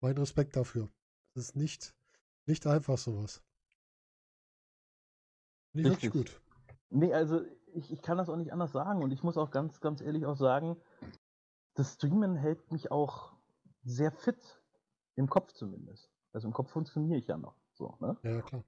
mein 0.00 0.16
Respekt 0.18 0.54
dafür. 0.54 0.88
Das 1.34 1.46
ist 1.46 1.56
nicht, 1.56 1.96
nicht 2.46 2.68
einfach 2.68 2.96
sowas. 2.96 3.42
Nicht 5.72 5.86
wirklich 5.86 6.12
gut. 6.12 6.40
Nee, 6.90 7.12
also 7.12 7.42
ich, 7.72 7.92
ich 7.92 8.02
kann 8.02 8.18
das 8.18 8.28
auch 8.28 8.36
nicht 8.36 8.52
anders 8.52 8.70
sagen 8.70 9.02
und 9.02 9.10
ich 9.10 9.24
muss 9.24 9.36
auch 9.36 9.50
ganz, 9.50 9.80
ganz 9.80 10.00
ehrlich 10.00 10.26
auch 10.26 10.36
sagen, 10.36 10.76
das 11.74 11.94
Streamen 11.94 12.36
hält 12.36 12.70
mich 12.70 12.92
auch 12.92 13.32
sehr 13.82 14.12
fit. 14.12 14.59
Im 15.16 15.28
Kopf 15.28 15.52
zumindest. 15.52 16.10
Also 16.32 16.48
im 16.48 16.54
Kopf 16.54 16.70
funktioniere 16.70 17.18
ich 17.18 17.26
ja 17.26 17.36
noch. 17.36 17.56
So, 17.74 17.96
ne? 18.00 18.16
Ja, 18.22 18.42
klar. 18.42 18.64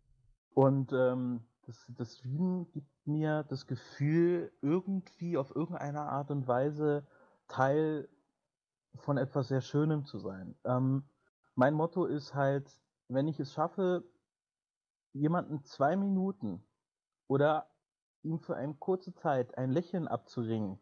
Und 0.54 0.92
ähm, 0.92 1.44
das, 1.66 1.86
das 1.96 2.18
Streamen 2.18 2.70
gibt 2.72 3.06
mir 3.06 3.44
das 3.44 3.66
Gefühl, 3.66 4.52
irgendwie 4.60 5.36
auf 5.36 5.54
irgendeine 5.54 6.02
Art 6.02 6.30
und 6.30 6.46
Weise 6.46 7.06
Teil 7.48 8.08
von 8.96 9.16
etwas 9.16 9.48
sehr 9.48 9.60
Schönem 9.60 10.04
zu 10.04 10.18
sein. 10.18 10.54
Ähm, 10.64 11.04
mein 11.54 11.74
Motto 11.74 12.04
ist 12.04 12.34
halt, 12.34 12.70
wenn 13.08 13.28
ich 13.28 13.38
es 13.40 13.52
schaffe, 13.52 14.04
jemanden 15.12 15.62
zwei 15.64 15.96
Minuten 15.96 16.62
oder 17.28 17.66
ihm 18.22 18.38
für 18.38 18.56
eine 18.56 18.74
kurze 18.74 19.14
Zeit 19.14 19.56
ein 19.58 19.70
Lächeln 19.70 20.08
abzuringen, 20.08 20.78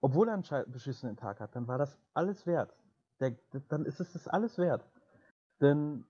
obwohl 0.00 0.28
er 0.28 0.34
einen 0.34 0.72
beschissenen 0.72 1.16
Tag 1.16 1.40
hat, 1.40 1.56
dann 1.56 1.66
war 1.66 1.78
das 1.78 1.98
alles 2.12 2.46
wert. 2.46 2.76
Der, 3.20 3.36
dann 3.68 3.84
ist 3.84 4.00
es 4.00 4.12
das 4.12 4.28
alles 4.28 4.58
wert. 4.58 4.84
Denn 5.60 6.04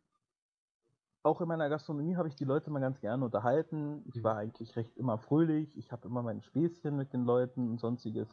auch 1.22 1.40
in 1.40 1.48
meiner 1.48 1.68
Gastronomie 1.68 2.16
habe 2.16 2.28
ich 2.28 2.36
die 2.36 2.44
Leute 2.44 2.70
mal 2.70 2.80
ganz 2.80 3.00
gerne 3.00 3.24
unterhalten. 3.24 4.04
Ich 4.12 4.22
war 4.22 4.36
eigentlich 4.36 4.76
recht 4.76 4.96
immer 4.96 5.18
fröhlich. 5.18 5.76
Ich 5.76 5.90
habe 5.90 6.06
immer 6.06 6.22
mein 6.22 6.42
Späßchen 6.42 6.94
mit 6.94 7.12
den 7.12 7.24
Leuten 7.24 7.70
und 7.70 7.80
sonstiges. 7.80 8.28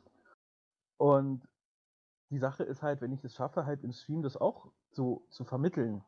Und 0.97 1.47
die 2.30 2.38
Sache 2.38 2.63
ist 2.63 2.82
halt, 2.82 3.02
wenn 3.02 3.13
ich 3.13 3.24
es 3.24 3.34
schaffe, 3.34 3.65
halt 3.65 3.84
im 3.84 3.91
Stream 3.93 4.21
das 4.24 4.38
auch 4.38 4.71
so 4.91 5.26
zu 5.30 5.45
vermitteln, 5.45 6.04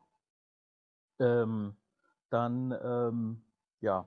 ähm, 1.18 1.74
dann, 2.30 2.74
ähm, 2.82 3.42
ja, 3.80 4.06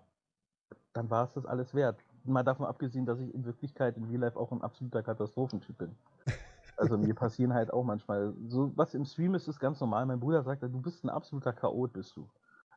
dann 0.93 1.09
war 1.09 1.25
es 1.25 1.33
das 1.33 1.45
alles 1.45 1.73
wert. 1.73 1.99
Mal 2.23 2.43
davon 2.43 2.65
abgesehen, 2.65 3.05
dass 3.05 3.19
ich 3.19 3.33
in 3.33 3.45
Wirklichkeit 3.45 3.97
in 3.97 4.03
Real 4.05 4.21
Life 4.21 4.37
auch 4.37 4.51
ein 4.51 4.61
absoluter 4.61 5.01
Katastrophentyp 5.01 5.77
bin. 5.77 5.95
Also 6.77 6.97
mir 6.97 7.15
passieren 7.15 7.53
halt 7.53 7.73
auch 7.73 7.83
manchmal 7.83 8.33
so 8.47 8.71
was 8.75 8.93
im 8.93 9.05
Stream 9.05 9.33
ist, 9.35 9.47
ist 9.47 9.59
ganz 9.59 9.79
normal. 9.79 10.05
Mein 10.05 10.19
Bruder 10.19 10.43
sagt, 10.43 10.61
du 10.61 10.81
bist 10.81 11.03
ein 11.03 11.09
absoluter 11.09 11.51
Chaot, 11.53 11.93
bist 11.93 12.15
du. 12.15 12.29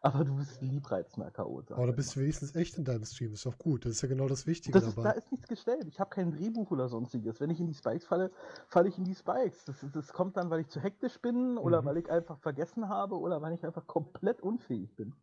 Aber 0.03 0.25
du 0.25 0.35
bist 0.35 0.63
ein 0.63 0.71
liebreizender 0.71 1.31
Chaot. 1.31 1.71
Aber 1.73 1.87
du 1.87 1.93
bist 1.93 2.17
wenigstens 2.17 2.57
echt 2.57 2.79
in 2.79 2.85
deinem 2.85 3.05
Stream, 3.05 3.35
ist 3.35 3.45
doch 3.45 3.59
gut. 3.59 3.85
Das 3.85 3.93
ist 3.93 4.01
ja 4.01 4.09
genau 4.09 4.29
das 4.29 4.47
Wichtige 4.47 4.73
das 4.73 4.89
ist, 4.89 4.97
dabei. 4.97 5.11
Da 5.11 5.15
ist 5.19 5.31
nichts 5.31 5.47
gestellt. 5.47 5.85
Ich 5.87 6.01
habe 6.01 6.09
kein 6.09 6.31
Drehbuch 6.31 6.71
oder 6.71 6.89
sonstiges. 6.89 7.39
Wenn 7.39 7.51
ich 7.51 7.61
in 7.61 7.67
die 7.67 7.75
Spikes 7.75 8.07
falle, 8.07 8.31
falle 8.69 8.89
ich 8.89 8.97
in 8.97 9.05
die 9.05 9.15
Spikes. 9.15 9.67
Das, 9.67 9.85
das 9.93 10.13
kommt 10.15 10.39
dann, 10.39 10.49
weil 10.49 10.61
ich 10.61 10.69
zu 10.69 10.81
hektisch 10.81 11.21
bin 11.21 11.59
oder 11.59 11.83
mhm. 11.83 11.87
weil 11.87 11.97
ich 11.99 12.11
einfach 12.11 12.39
vergessen 12.39 12.89
habe 12.89 13.19
oder 13.19 13.43
weil 13.43 13.53
ich 13.53 13.65
einfach 13.65 13.87
komplett 13.87 14.41
unfähig 14.41 14.97
bin. 14.97 15.15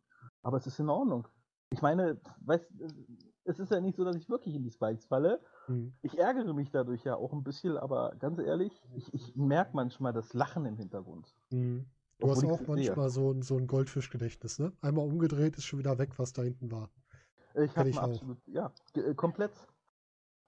Aber 0.42 0.58
es 0.58 0.66
ist 0.68 0.78
in 0.78 0.88
Ordnung. 0.88 1.26
Ich 1.70 1.82
meine, 1.82 2.20
weißt, 2.42 2.70
es 3.48 3.58
ist 3.58 3.70
ja 3.70 3.80
nicht 3.80 3.96
so, 3.96 4.04
dass 4.04 4.16
ich 4.16 4.28
wirklich 4.28 4.54
in 4.54 4.62
die 4.62 4.70
Spikes 4.70 5.06
falle. 5.06 5.40
Mhm. 5.66 5.92
Ich 6.02 6.18
ärgere 6.18 6.52
mich 6.52 6.70
dadurch 6.70 7.04
ja 7.04 7.16
auch 7.16 7.32
ein 7.32 7.42
bisschen, 7.42 7.76
aber 7.76 8.14
ganz 8.18 8.38
ehrlich, 8.38 8.72
ich, 8.94 9.12
ich 9.14 9.36
merke 9.36 9.70
manchmal 9.74 10.12
das 10.12 10.34
Lachen 10.34 10.66
im 10.66 10.76
Hintergrund. 10.76 11.34
Mhm. 11.50 11.86
Du 12.18 12.30
hast 12.30 12.44
auch 12.44 12.66
manchmal 12.66 13.10
so 13.10 13.32
ein, 13.32 13.42
so 13.42 13.56
ein 13.56 13.66
Goldfischgedächtnis, 13.66 14.58
ne? 14.58 14.72
Einmal 14.80 15.06
umgedreht 15.06 15.56
ist 15.56 15.64
schon 15.64 15.78
wieder 15.78 15.98
weg, 15.98 16.18
was 16.18 16.32
da 16.32 16.42
hinten 16.42 16.70
war. 16.72 16.90
Ich 17.54 17.76
habe 17.76 18.00
absolut, 18.00 18.38
ja, 18.46 18.72
äh, 18.94 19.14
komplett. 19.14 19.52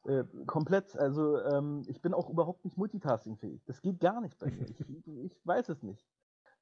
Äh, 0.05 0.25
komplett, 0.47 0.97
also 0.97 1.39
ähm, 1.43 1.85
ich 1.87 2.01
bin 2.01 2.15
auch 2.15 2.29
überhaupt 2.31 2.65
nicht 2.65 2.77
multitaskingfähig. 2.77 3.65
Das 3.67 3.83
geht 3.83 4.01
gar 4.01 4.21
nicht 4.21 4.39
bei 4.39 4.51
mir. 4.51 4.67
Ich, 4.67 4.81
ich 5.25 5.47
weiß 5.47 5.69
es 5.69 5.83
nicht. 5.83 6.05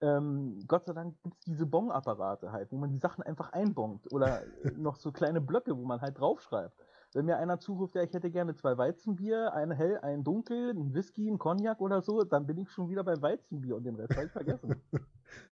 Ähm, 0.00 0.60
Gott 0.68 0.86
sei 0.86 0.92
Dank 0.92 1.20
gibt 1.22 1.38
es 1.38 1.44
diese 1.44 1.66
Bong-Apparate 1.66 2.52
halt, 2.52 2.70
wo 2.70 2.76
man 2.76 2.90
die 2.90 2.98
Sachen 2.98 3.22
einfach 3.24 3.52
einbongt. 3.52 4.12
Oder 4.12 4.42
noch 4.76 4.96
so 4.96 5.12
kleine 5.12 5.40
Blöcke, 5.40 5.76
wo 5.76 5.84
man 5.84 6.00
halt 6.00 6.18
draufschreibt. 6.18 6.76
Wenn 7.14 7.24
mir 7.24 7.38
einer 7.38 7.58
zuruft, 7.58 7.94
ja, 7.94 8.02
ich 8.02 8.12
hätte 8.12 8.30
gerne 8.30 8.54
zwei 8.54 8.76
Weizenbier, 8.76 9.52
ein 9.54 9.70
hell, 9.70 9.98
ein 10.02 10.24
dunkel, 10.24 10.70
ein 10.70 10.92
Whisky, 10.92 11.28
ein 11.28 11.38
Cognac 11.38 11.80
oder 11.80 12.02
so, 12.02 12.22
dann 12.22 12.46
bin 12.46 12.58
ich 12.58 12.70
schon 12.70 12.90
wieder 12.90 13.02
beim 13.02 13.20
Weizenbier 13.22 13.76
und 13.76 13.84
den 13.84 13.96
Rest 13.96 14.14
habe 14.14 14.26
ich 14.26 14.32
vergessen. 14.32 14.76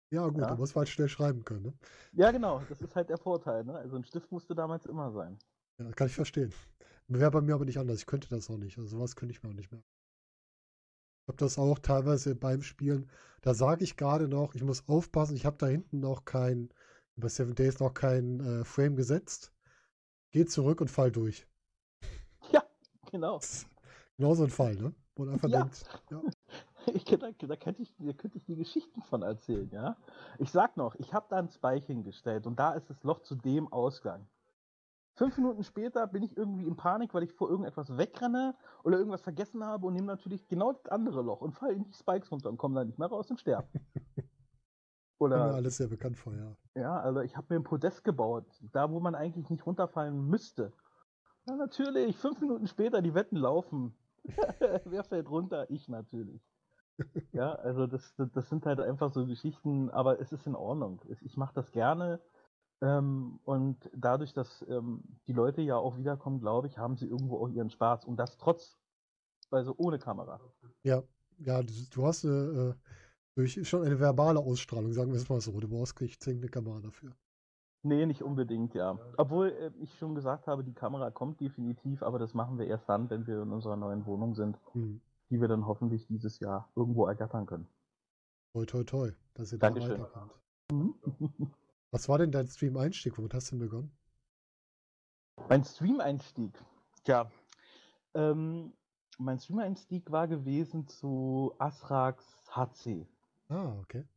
ja, 0.09 0.27
gut, 0.27 0.41
ja. 0.41 0.55
muss 0.55 0.73
man 0.73 0.81
halt 0.81 0.89
schnell 0.89 1.09
schreiben 1.09 1.45
können. 1.45 1.63
Ne? 1.63 1.73
Ja, 2.13 2.31
genau, 2.31 2.61
das 2.69 2.81
ist 2.81 2.95
halt 2.95 3.09
der 3.09 3.19
Vorteil. 3.19 3.63
Ne? 3.63 3.75
Also 3.75 3.95
ein 3.95 4.03
Stift 4.03 4.31
musste 4.31 4.55
damals 4.55 4.87
immer 4.87 5.11
sein. 5.11 5.37
Ja, 5.77 5.91
kann 5.91 6.07
ich 6.07 6.15
verstehen. 6.15 6.53
Wäre 7.07 7.31
bei 7.31 7.41
mir 7.41 7.53
aber 7.53 7.65
nicht 7.65 7.77
anders. 7.77 7.99
Ich 7.99 8.05
könnte 8.07 8.29
das 8.29 8.49
auch 8.49 8.57
nicht. 8.57 8.77
Also 8.77 8.97
sowas 8.97 9.15
könnte 9.15 9.33
ich 9.33 9.43
mir 9.43 9.49
auch 9.49 9.53
nicht 9.53 9.71
mehr. 9.71 9.83
Ich 11.23 11.27
habe 11.29 11.37
das 11.37 11.57
auch 11.57 11.79
teilweise 11.79 12.35
beim 12.35 12.61
Spielen. 12.61 13.09
Da 13.41 13.53
sage 13.53 13.85
ich 13.85 13.95
gerade 13.95 14.27
noch, 14.27 14.55
ich 14.55 14.63
muss 14.63 14.89
aufpassen, 14.89 15.37
ich 15.37 15.45
habe 15.45 15.55
da 15.57 15.67
hinten 15.67 16.01
noch 16.01 16.25
kein, 16.25 16.69
bei 17.15 17.29
Seven 17.29 17.55
Days 17.55 17.79
noch 17.79 17.93
kein 17.93 18.41
äh, 18.41 18.65
Frame 18.65 18.97
gesetzt. 18.97 19.53
Geh 20.31 20.45
zurück 20.45 20.81
und 20.81 20.89
fall 20.89 21.11
durch. 21.11 21.47
Ja, 22.51 22.61
genau. 23.09 23.39
Genau 24.17 24.35
so 24.35 24.43
ein 24.43 24.49
Fall, 24.49 24.75
ne? 24.75 24.93
Wo 25.15 25.23
man 25.23 25.35
einfach 25.35 25.47
ja. 25.47 25.61
denkt, 25.61 25.85
ja. 26.11 26.21
Ich, 26.93 27.05
da, 27.05 27.15
da, 27.15 27.55
könnte 27.55 27.81
ich, 27.81 27.95
da 27.97 28.11
könnte 28.11 28.37
ich 28.37 28.43
die 28.43 28.57
Geschichten 28.57 29.01
von 29.03 29.21
erzählen, 29.21 29.69
ja. 29.71 29.95
Ich 30.39 30.51
sag 30.51 30.75
noch, 30.75 30.95
ich 30.95 31.13
habe 31.13 31.27
da 31.29 31.37
ein 31.37 31.47
Spike 31.47 31.85
hingestellt 31.85 32.45
und 32.45 32.59
da 32.59 32.73
ist 32.73 32.89
das 32.89 33.01
Loch 33.03 33.21
zu 33.21 33.35
dem 33.35 33.71
Ausgang. 33.71 34.27
Fünf 35.15 35.37
Minuten 35.37 35.63
später 35.63 36.07
bin 36.07 36.23
ich 36.23 36.35
irgendwie 36.35 36.65
in 36.65 36.75
Panik, 36.75 37.13
weil 37.13 37.23
ich 37.23 37.33
vor 37.33 37.49
irgendetwas 37.49 37.97
wegrenne 37.97 38.55
oder 38.83 38.97
irgendwas 38.97 39.21
vergessen 39.21 39.63
habe 39.63 39.85
und 39.85 39.93
nehme 39.93 40.07
natürlich 40.07 40.47
genau 40.47 40.73
das 40.73 40.87
andere 40.87 41.21
Loch 41.21 41.41
und 41.41 41.53
falle 41.53 41.73
in 41.73 41.83
die 41.83 41.93
Spikes 41.93 42.31
runter 42.31 42.49
und 42.49 42.57
komme 42.57 42.75
da 42.75 42.83
nicht 42.83 42.97
mehr 42.97 43.09
raus 43.09 43.29
und 43.29 43.39
sterbe. 43.39 43.67
Oder, 45.19 45.37
ja, 45.37 45.51
alles 45.51 45.77
sehr 45.77 45.87
bekannt 45.87 46.17
vor, 46.17 46.33
ja. 46.33 46.57
Ja, 46.75 46.99
also 46.99 47.21
ich 47.21 47.37
habe 47.37 47.53
mir 47.53 47.59
ein 47.59 47.63
Podest 47.63 48.03
gebaut, 48.03 48.45
da 48.73 48.91
wo 48.91 48.99
man 48.99 49.15
eigentlich 49.15 49.49
nicht 49.49 49.65
runterfallen 49.65 50.27
müsste. 50.27 50.73
Ja, 51.47 51.55
natürlich, 51.55 52.17
fünf 52.17 52.41
Minuten 52.41 52.67
später, 52.67 53.01
die 53.01 53.13
Wetten 53.13 53.37
laufen. 53.37 53.95
Wer 54.85 55.03
fällt 55.03 55.29
runter? 55.29 55.69
Ich 55.69 55.87
natürlich. 55.87 56.41
ja, 57.31 57.53
also 57.53 57.87
das, 57.87 58.13
das 58.17 58.49
sind 58.49 58.65
halt 58.65 58.79
einfach 58.79 59.11
so 59.13 59.25
Geschichten, 59.25 59.89
aber 59.91 60.19
es 60.19 60.31
ist 60.31 60.47
in 60.47 60.55
Ordnung. 60.55 61.01
Ich 61.21 61.37
mache 61.37 61.53
das 61.53 61.71
gerne. 61.71 62.19
Ähm, 62.83 63.39
und 63.45 63.89
dadurch, 63.95 64.33
dass 64.33 64.65
ähm, 64.67 65.03
die 65.27 65.31
Leute 65.31 65.61
ja 65.61 65.77
auch 65.77 65.97
wiederkommen, 65.97 66.41
glaube 66.41 66.67
ich, 66.67 66.77
haben 66.77 66.97
sie 66.97 67.07
irgendwo 67.07 67.37
auch 67.37 67.47
ihren 67.47 67.69
Spaß. 67.69 68.03
Und 68.03 68.17
das 68.17 68.37
trotz, 68.37 68.77
also 69.51 69.73
ohne 69.77 69.99
Kamera. 69.99 70.41
Ja, 70.83 71.01
ja, 71.37 71.63
du, 71.63 71.71
du 71.89 72.05
hast 72.05 72.25
äh, 72.25 72.73
durch 73.35 73.65
schon 73.67 73.83
eine 73.83 73.97
verbale 74.01 74.39
Ausstrahlung, 74.39 74.91
sagen 74.91 75.11
wir 75.11 75.17
es 75.17 75.29
mal 75.29 75.39
so. 75.39 75.57
Du 75.57 75.69
brauchst 75.69 75.99
nicht 76.01 76.21
zwingend 76.21 76.43
eine 76.43 76.51
Kamera 76.51 76.81
dafür. 76.81 77.15
Nee, 77.83 78.05
nicht 78.05 78.21
unbedingt, 78.21 78.73
ja. 78.73 78.99
Obwohl 79.15 79.51
äh, 79.51 79.71
ich 79.81 79.97
schon 79.97 80.13
gesagt 80.13 80.47
habe, 80.47 80.65
die 80.65 80.73
Kamera 80.73 81.09
kommt 81.09 81.39
definitiv, 81.39 82.03
aber 82.03 82.19
das 82.19 82.33
machen 82.33 82.57
wir 82.57 82.67
erst 82.67 82.89
dann, 82.89 83.09
wenn 83.09 83.27
wir 83.27 83.43
in 83.43 83.51
unserer 83.51 83.77
neuen 83.77 84.05
Wohnung 84.05 84.35
sind, 84.35 84.59
hm. 84.73 84.99
die 85.29 85.39
wir 85.39 85.47
dann 85.47 85.65
hoffentlich 85.65 86.05
dieses 86.07 86.39
Jahr 86.39 86.69
irgendwo 86.75 87.07
ergattern 87.07 87.45
können. 87.45 87.67
Toi, 88.53 88.65
toi, 88.65 88.83
toi, 88.83 89.11
dass 89.35 89.53
ihr 89.53 89.59
da 89.59 89.73
weiterkommt. 89.73 90.33
Mhm. 90.69 90.95
Was 91.93 92.09
war 92.09 92.17
denn 92.17 92.31
dein 92.31 92.47
Stream-Einstieg? 92.47 93.19
Womit 93.19 93.35
hast 93.35 93.51
du 93.51 93.55
denn 93.55 93.67
begonnen? 93.67 93.95
Mein 95.47 95.63
Stream-Einstieg? 95.63 96.51
Tja, 97.03 97.29
ähm, 98.15 98.73
mein 99.19 99.37
Stream-Einstieg 99.37 100.11
war 100.11 100.27
gewesen 100.27 100.87
zu 100.87 101.53
Asrax 101.59 102.25
HC. 102.49 103.05
Ah, 103.49 103.75
okay. 103.79 104.07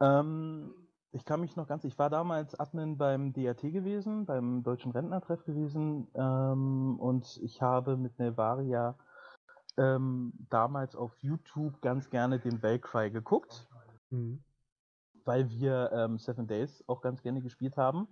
Ähm, 0.00 0.74
ich 1.12 1.24
kann 1.24 1.40
mich 1.40 1.56
noch 1.56 1.66
ganz, 1.66 1.84
ich 1.84 1.98
war 1.98 2.10
damals 2.10 2.60
Admin 2.60 2.98
beim 2.98 3.32
DRT 3.32 3.72
gewesen, 3.72 4.26
beim 4.26 4.62
Deutschen 4.62 4.92
Rentnertreff 4.92 5.46
gewesen 5.46 6.08
ähm, 6.14 7.00
und 7.00 7.40
ich 7.42 7.62
habe 7.62 7.96
mit 7.96 8.18
Nevaria 8.18 8.98
ähm, 9.78 10.34
damals 10.50 10.94
auf 10.94 11.16
YouTube 11.22 11.80
ganz 11.80 12.10
gerne 12.10 12.38
den 12.38 12.60
Bellcry 12.60 13.10
geguckt. 13.10 13.66
Mhm 14.10 14.44
weil 15.24 15.50
wir 15.50 15.90
ähm, 15.92 16.18
Seven 16.18 16.46
Days 16.46 16.84
auch 16.86 17.00
ganz 17.00 17.22
gerne 17.22 17.40
gespielt 17.40 17.76
haben. 17.76 18.08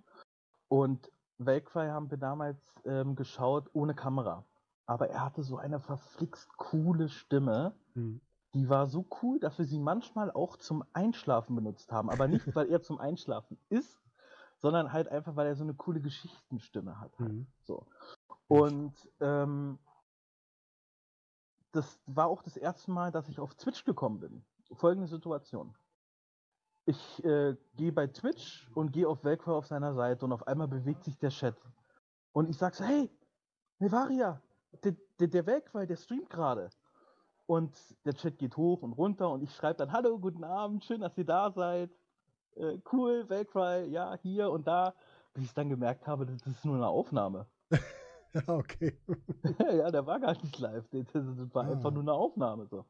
Und 0.67 1.11
Valkyrie 1.37 1.89
haben 1.89 2.09
wir 2.09 2.17
damals 2.17 2.57
ähm, 2.85 3.15
geschaut 3.15 3.69
ohne 3.73 3.93
Kamera. 3.93 4.43
Aber 4.85 5.09
er 5.09 5.23
hatte 5.23 5.43
so 5.43 5.57
eine 5.57 5.79
verflixt 5.79 6.57
coole 6.57 7.09
Stimme. 7.09 7.73
Mhm. 7.93 8.21
Die 8.53 8.69
war 8.69 8.87
so 8.87 9.05
cool, 9.21 9.39
dass 9.39 9.57
wir 9.57 9.65
sie 9.65 9.79
manchmal 9.79 10.29
auch 10.31 10.57
zum 10.57 10.83
Einschlafen 10.93 11.55
benutzt 11.55 11.91
haben. 11.91 12.09
Aber 12.09 12.27
nicht, 12.27 12.55
weil 12.55 12.69
er 12.69 12.81
zum 12.81 12.99
Einschlafen 12.99 13.57
ist, 13.69 13.99
sondern 14.57 14.91
halt 14.93 15.07
einfach, 15.07 15.35
weil 15.35 15.47
er 15.47 15.55
so 15.55 15.63
eine 15.63 15.73
coole 15.73 16.01
Geschichtenstimme 16.01 16.99
hat. 16.99 17.17
Halt. 17.19 17.31
Mhm. 17.31 17.47
So. 17.63 17.85
Und 18.47 18.93
ähm, 19.19 19.79
das 21.71 21.99
war 22.05 22.27
auch 22.27 22.43
das 22.43 22.57
erste 22.57 22.91
Mal, 22.91 23.11
dass 23.11 23.29
ich 23.29 23.39
auf 23.39 23.55
Twitch 23.55 23.83
gekommen 23.83 24.19
bin. 24.19 24.43
Folgende 24.75 25.07
Situation 25.07 25.75
ich 26.85 27.23
äh, 27.23 27.55
gehe 27.75 27.91
bei 27.91 28.07
Twitch 28.07 28.69
und 28.73 28.91
gehe 28.91 29.07
auf 29.07 29.23
Velcro 29.23 29.57
auf 29.57 29.67
seiner 29.67 29.93
Seite 29.93 30.25
und 30.25 30.33
auf 30.33 30.47
einmal 30.47 30.67
bewegt 30.67 31.03
sich 31.03 31.17
der 31.17 31.29
Chat. 31.29 31.55
Und 32.33 32.49
ich 32.49 32.57
sage 32.57 32.75
so, 32.75 32.83
hey, 32.83 33.09
Nevaria, 33.79 34.41
der, 34.83 34.95
der, 35.19 35.27
der 35.27 35.45
Velcro, 35.45 35.85
der 35.85 35.95
streamt 35.95 36.29
gerade. 36.29 36.69
Und 37.45 37.77
der 38.05 38.13
Chat 38.13 38.37
geht 38.37 38.57
hoch 38.57 38.81
und 38.81 38.93
runter 38.93 39.29
und 39.29 39.43
ich 39.43 39.53
schreibe 39.53 39.77
dann, 39.77 39.91
hallo, 39.91 40.17
guten 40.17 40.43
Abend, 40.43 40.83
schön, 40.83 41.01
dass 41.01 41.17
ihr 41.17 41.25
da 41.25 41.51
seid. 41.51 41.91
Äh, 42.55 42.79
cool, 42.91 43.27
Velcry, 43.29 43.89
ja, 43.89 44.17
hier 44.21 44.49
und 44.51 44.67
da. 44.67 44.93
Bis 45.33 45.45
ich 45.45 45.53
dann 45.53 45.69
gemerkt 45.69 46.07
habe, 46.07 46.25
das 46.25 46.45
ist 46.45 46.65
nur 46.65 46.75
eine 46.75 46.87
Aufnahme. 46.87 47.47
ja, 48.47 48.47
okay. 48.47 48.97
ja, 49.59 49.91
der 49.91 50.05
war 50.05 50.19
gar 50.19 50.33
nicht 50.33 50.57
live. 50.57 50.85
Das 50.91 51.53
war 51.53 51.65
ah. 51.65 51.71
einfach 51.71 51.91
nur 51.91 52.01
eine 52.01 52.13
Aufnahme. 52.13 52.65
So. 52.67 52.85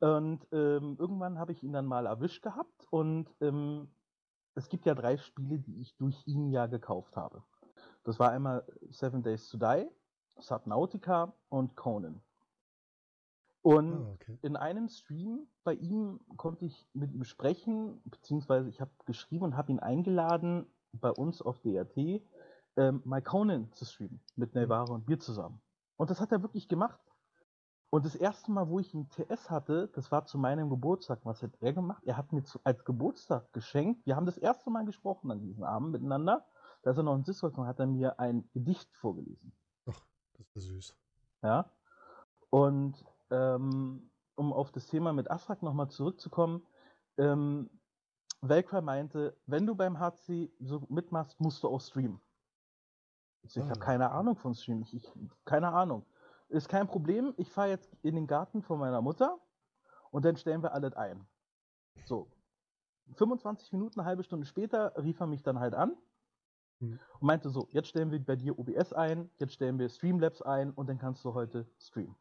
Und 0.00 0.46
ähm, 0.52 0.96
irgendwann 0.98 1.38
habe 1.38 1.52
ich 1.52 1.62
ihn 1.62 1.72
dann 1.72 1.86
mal 1.86 2.06
erwischt 2.06 2.42
gehabt 2.42 2.86
und 2.90 3.28
ähm, 3.40 3.88
es 4.54 4.68
gibt 4.68 4.86
ja 4.86 4.94
drei 4.94 5.16
Spiele, 5.18 5.58
die 5.58 5.80
ich 5.80 5.96
durch 5.96 6.26
ihn 6.26 6.50
ja 6.50 6.66
gekauft 6.66 7.16
habe. 7.16 7.42
Das 8.04 8.18
war 8.18 8.30
einmal 8.30 8.64
Seven 8.88 9.22
Days 9.22 9.48
to 9.50 9.58
Die, 9.58 9.88
Subnautica 10.38 11.34
und 11.50 11.76
Conan. 11.76 12.22
Und 13.62 13.92
oh, 13.92 14.12
okay. 14.14 14.38
in 14.40 14.56
einem 14.56 14.88
Stream 14.88 15.46
bei 15.64 15.74
ihm 15.74 16.18
konnte 16.36 16.64
ich 16.64 16.88
mit 16.94 17.12
ihm 17.12 17.24
sprechen, 17.24 18.00
beziehungsweise 18.06 18.70
ich 18.70 18.80
habe 18.80 18.90
geschrieben 19.04 19.44
und 19.44 19.56
habe 19.56 19.70
ihn 19.70 19.80
eingeladen, 19.80 20.66
bei 20.92 21.10
uns 21.10 21.42
auf 21.42 21.60
DRT 21.60 22.22
ähm, 22.76 23.02
mal 23.04 23.22
Conan 23.22 23.70
zu 23.72 23.84
streamen, 23.84 24.20
mit 24.36 24.54
mhm. 24.54 24.62
Nevaro 24.62 24.94
und 24.94 25.08
mir 25.08 25.18
zusammen. 25.18 25.60
Und 25.96 26.10
das 26.10 26.20
hat 26.20 26.32
er 26.32 26.42
wirklich 26.42 26.68
gemacht. 26.68 27.00
Und 27.90 28.04
das 28.04 28.14
erste 28.14 28.52
Mal, 28.52 28.68
wo 28.68 28.78
ich 28.78 28.94
einen 28.94 29.08
TS 29.10 29.50
hatte, 29.50 29.88
das 29.94 30.12
war 30.12 30.24
zu 30.24 30.38
meinem 30.38 30.70
Geburtstag. 30.70 31.20
Was 31.24 31.42
hat 31.42 31.50
er 31.60 31.72
gemacht? 31.72 32.02
Er 32.06 32.16
hat 32.16 32.32
mir 32.32 32.44
zu, 32.44 32.60
als 32.62 32.84
Geburtstag 32.84 33.52
geschenkt. 33.52 34.06
Wir 34.06 34.14
haben 34.14 34.26
das 34.26 34.38
erste 34.38 34.70
Mal 34.70 34.84
gesprochen 34.84 35.30
an 35.32 35.40
diesem 35.40 35.64
Abend 35.64 35.90
miteinander. 35.90 36.46
Da 36.82 36.92
ist 36.92 36.96
er 36.96 37.02
noch 37.02 37.16
in 37.16 37.24
Discord 37.24 37.58
und 37.58 37.66
hat 37.66 37.80
er 37.80 37.88
mir 37.88 38.20
ein 38.20 38.48
Gedicht 38.52 38.94
vorgelesen. 38.94 39.52
Ach, 39.86 40.00
das 40.34 40.46
ist 40.54 40.64
süß. 40.68 40.96
Ja. 41.42 41.68
Und 42.50 43.04
ähm, 43.30 44.10
um 44.36 44.52
auf 44.52 44.70
das 44.70 44.86
Thema 44.86 45.12
mit 45.12 45.28
Afrak 45.28 45.62
nochmal 45.62 45.88
zurückzukommen, 45.88 46.62
ähm, 47.18 47.68
Velcry 48.40 48.82
meinte, 48.82 49.36
wenn 49.46 49.66
du 49.66 49.74
beim 49.74 49.98
HC 49.98 50.50
so 50.60 50.86
mitmachst, 50.88 51.40
musst 51.40 51.62
du 51.64 51.68
auch 51.68 51.80
streamen. 51.80 52.20
Ich, 53.42 53.58
ah. 53.60 53.68
habe 53.68 53.80
keine 53.80 54.10
Ahnung 54.10 54.36
von 54.36 54.54
Stream. 54.54 54.82
Ich, 54.82 54.94
ich, 54.94 55.12
keine 55.44 55.72
Ahnung. 55.72 56.06
Ist 56.50 56.68
kein 56.68 56.88
Problem. 56.88 57.32
Ich 57.36 57.50
fahre 57.50 57.70
jetzt 57.70 57.96
in 58.02 58.16
den 58.16 58.26
Garten 58.26 58.62
von 58.62 58.78
meiner 58.78 59.00
Mutter 59.00 59.38
und 60.10 60.24
dann 60.24 60.36
stellen 60.36 60.62
wir 60.62 60.72
alles 60.72 60.94
ein. 60.94 61.24
So. 62.04 62.28
25 63.14 63.72
Minuten, 63.72 64.00
eine 64.00 64.06
halbe 64.06 64.24
Stunde 64.24 64.46
später 64.46 64.92
rief 64.96 65.18
er 65.20 65.26
mich 65.26 65.42
dann 65.42 65.58
halt 65.58 65.74
an 65.74 65.96
hm. 66.80 66.98
und 67.18 67.26
meinte 67.26 67.50
so, 67.50 67.68
jetzt 67.70 67.88
stellen 67.88 68.10
wir 68.10 68.24
bei 68.24 68.36
dir 68.36 68.58
OBS 68.58 68.92
ein, 68.92 69.30
jetzt 69.38 69.54
stellen 69.54 69.78
wir 69.78 69.88
Streamlabs 69.88 70.42
ein 70.42 70.72
und 70.72 70.88
dann 70.88 70.98
kannst 70.98 71.24
du 71.24 71.34
heute 71.34 71.66
streamen. 71.78 72.16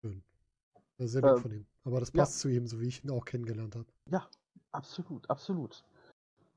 Schön. 0.00 0.22
Das 0.98 1.06
ist 1.06 1.12
sehr 1.12 1.22
gut 1.22 1.38
äh, 1.38 1.40
von 1.40 1.52
ihm. 1.52 1.66
Aber 1.84 2.00
das 2.00 2.10
passt 2.10 2.36
ja. 2.36 2.40
zu 2.42 2.48
ihm, 2.48 2.66
so 2.66 2.80
wie 2.80 2.88
ich 2.88 3.04
ihn 3.04 3.10
auch 3.10 3.24
kennengelernt 3.24 3.76
habe. 3.76 3.86
Ja, 4.10 4.28
absolut, 4.72 5.28
absolut. 5.30 5.84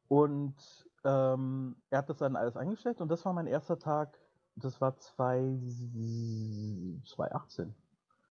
Und 0.07 0.55
ähm, 1.03 1.75
er 1.89 1.99
hat 1.99 2.09
das 2.09 2.17
dann 2.17 2.35
alles 2.35 2.57
eingestellt 2.57 3.01
und 3.01 3.09
das 3.09 3.25
war 3.25 3.33
mein 3.33 3.47
erster 3.47 3.77
Tag 3.77 4.19
das 4.55 4.81
war 4.81 4.97
2018. 4.97 7.75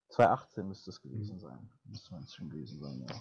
2018 0.08 0.68
müsste 0.68 0.90
es 0.90 1.00
gewesen 1.00 1.36
mhm. 1.36 1.40
sein. 1.40 1.70
Müsste 1.84 2.14
es 2.16 2.34
schon 2.34 2.50
gewesen 2.50 2.78
sein, 2.78 3.06
ja. 3.08 3.16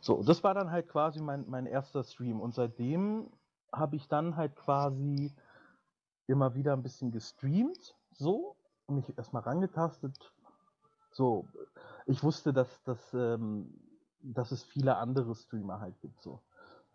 So, 0.00 0.22
das 0.22 0.44
war 0.44 0.54
dann 0.54 0.70
halt 0.70 0.88
quasi 0.88 1.20
mein, 1.20 1.48
mein 1.48 1.66
erster 1.66 2.04
Stream. 2.04 2.40
Und 2.40 2.54
seitdem 2.54 3.30
habe 3.72 3.96
ich 3.96 4.06
dann 4.08 4.36
halt 4.36 4.54
quasi 4.56 5.34
immer 6.26 6.54
wieder 6.54 6.74
ein 6.74 6.82
bisschen 6.82 7.10
gestreamt, 7.10 7.96
so. 8.12 8.56
mich 8.86 9.16
erstmal 9.18 9.42
rangetastet. 9.42 10.32
So, 11.10 11.48
ich 12.06 12.22
wusste, 12.22 12.52
dass, 12.52 12.82
dass, 12.84 13.14
ähm, 13.14 13.74
dass 14.20 14.52
es 14.52 14.62
viele 14.62 14.96
andere 14.96 15.34
Streamer 15.34 15.80
halt 15.80 15.98
gibt. 16.00 16.22
So. 16.22 16.40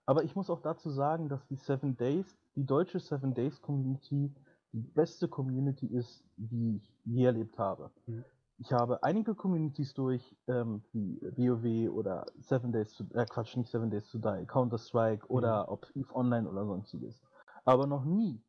Aber 0.05 0.23
ich 0.23 0.35
muss 0.35 0.49
auch 0.49 0.61
dazu 0.61 0.89
sagen, 0.89 1.29
dass 1.29 1.45
die 1.47 1.55
Seven 1.55 1.95
Days, 1.97 2.37
die 2.55 2.65
deutsche 2.65 2.99
Seven 2.99 3.33
Days 3.33 3.61
Community, 3.61 4.33
die 4.73 4.81
beste 4.81 5.27
Community 5.27 5.85
ist, 5.87 6.23
die 6.35 6.77
ich 6.77 6.93
je 7.05 7.25
erlebt 7.25 7.57
habe. 7.57 7.91
Mhm. 8.07 8.25
Ich 8.57 8.71
habe 8.71 9.03
einige 9.03 9.35
Communities 9.35 9.93
durch, 9.93 10.35
ähm, 10.47 10.83
wie 10.91 11.19
WoW 11.21 11.93
oder 11.95 12.25
Seven 12.39 12.71
Days 12.71 12.93
to, 12.93 13.03
äh, 13.13 13.25
Quatsch, 13.25 13.55
nicht 13.55 13.69
Seven 13.69 13.89
Days 13.89 14.07
to 14.09 14.17
Die, 14.17 14.45
Counter-Strike 14.45 15.25
mhm. 15.27 15.35
oder 15.35 15.71
ob 15.71 15.87
EVE 15.95 16.15
Online 16.15 16.49
oder 16.49 16.65
sonstiges. 16.65 17.21
Aber 17.65 17.87
noch 17.87 18.03
nie 18.03 18.41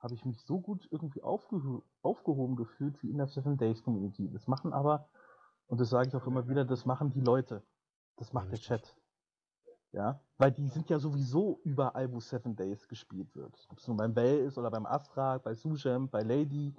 habe 0.00 0.14
ich 0.14 0.24
mich 0.24 0.40
so 0.42 0.60
gut 0.60 0.86
irgendwie 0.90 1.22
aufgeho 1.22 1.82
aufgehoben 2.02 2.56
gefühlt 2.56 3.02
wie 3.02 3.10
in 3.10 3.16
der 3.16 3.26
Seven 3.26 3.56
Days 3.56 3.82
Community. 3.82 4.30
Das 4.30 4.46
machen 4.46 4.72
aber, 4.72 5.08
und 5.66 5.80
das 5.80 5.88
sage 5.90 6.08
ich 6.08 6.14
auch 6.14 6.26
immer 6.26 6.48
wieder, 6.48 6.64
das 6.64 6.84
machen 6.84 7.10
die 7.10 7.22
Leute. 7.22 7.62
Das 8.16 8.32
macht 8.32 8.46
ja, 8.46 8.50
der 8.50 8.60
Chat. 8.60 8.96
Ja, 9.94 10.20
weil 10.38 10.50
die 10.50 10.66
sind 10.66 10.90
ja 10.90 10.98
sowieso 10.98 11.60
überall, 11.62 12.12
wo 12.12 12.18
Seven 12.18 12.56
Days 12.56 12.88
gespielt 12.88 13.34
wird. 13.36 13.54
Ob 13.70 13.78
es 13.78 13.86
nun 13.86 13.96
beim 13.96 14.12
Bell 14.12 14.40
ist 14.40 14.58
oder 14.58 14.68
beim 14.68 14.86
Astra, 14.86 15.38
bei 15.38 15.54
Sujem, 15.54 16.08
bei 16.08 16.22
Lady, 16.22 16.74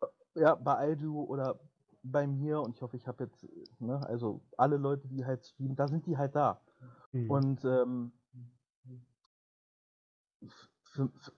äh, 0.00 0.40
ja, 0.40 0.54
bei 0.54 0.74
Aldu 0.74 1.24
oder 1.24 1.60
bei 2.02 2.26
mir 2.26 2.62
und 2.62 2.74
ich 2.74 2.80
hoffe, 2.80 2.96
ich 2.96 3.06
habe 3.06 3.24
jetzt, 3.24 3.46
ne, 3.80 4.00
also 4.06 4.40
alle 4.56 4.78
Leute, 4.78 5.06
die 5.08 5.26
halt 5.26 5.44
streamen, 5.44 5.76
da 5.76 5.88
sind 5.88 6.06
die 6.06 6.16
halt 6.16 6.34
da. 6.34 6.58
Mhm. 7.12 7.30
Und 7.30 7.64
ähm, 7.66 8.12
für, 10.84 11.10
für, 11.18 11.32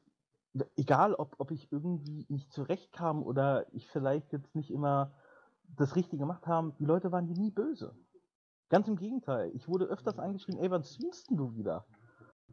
egal, 0.76 1.14
ob, 1.14 1.34
ob 1.38 1.50
ich 1.50 1.72
irgendwie 1.72 2.24
nicht 2.28 2.52
zurechtkam 2.52 3.24
oder 3.24 3.66
ich 3.74 3.88
vielleicht 3.88 4.32
jetzt 4.32 4.54
nicht 4.54 4.70
immer 4.70 5.12
das 5.76 5.96
Richtige 5.96 6.20
gemacht 6.20 6.46
habe, 6.46 6.72
die 6.78 6.84
Leute 6.84 7.10
waren 7.10 7.26
nie 7.26 7.50
böse. 7.50 7.96
Ganz 8.70 8.88
im 8.88 8.96
Gegenteil. 8.96 9.50
Ich 9.54 9.68
wurde 9.68 9.84
öfters 9.86 10.18
angeschrieben, 10.18 10.60
ey, 10.60 10.70
wann 10.70 10.84
streamst 10.84 11.28
du 11.30 11.54
wieder? 11.56 11.84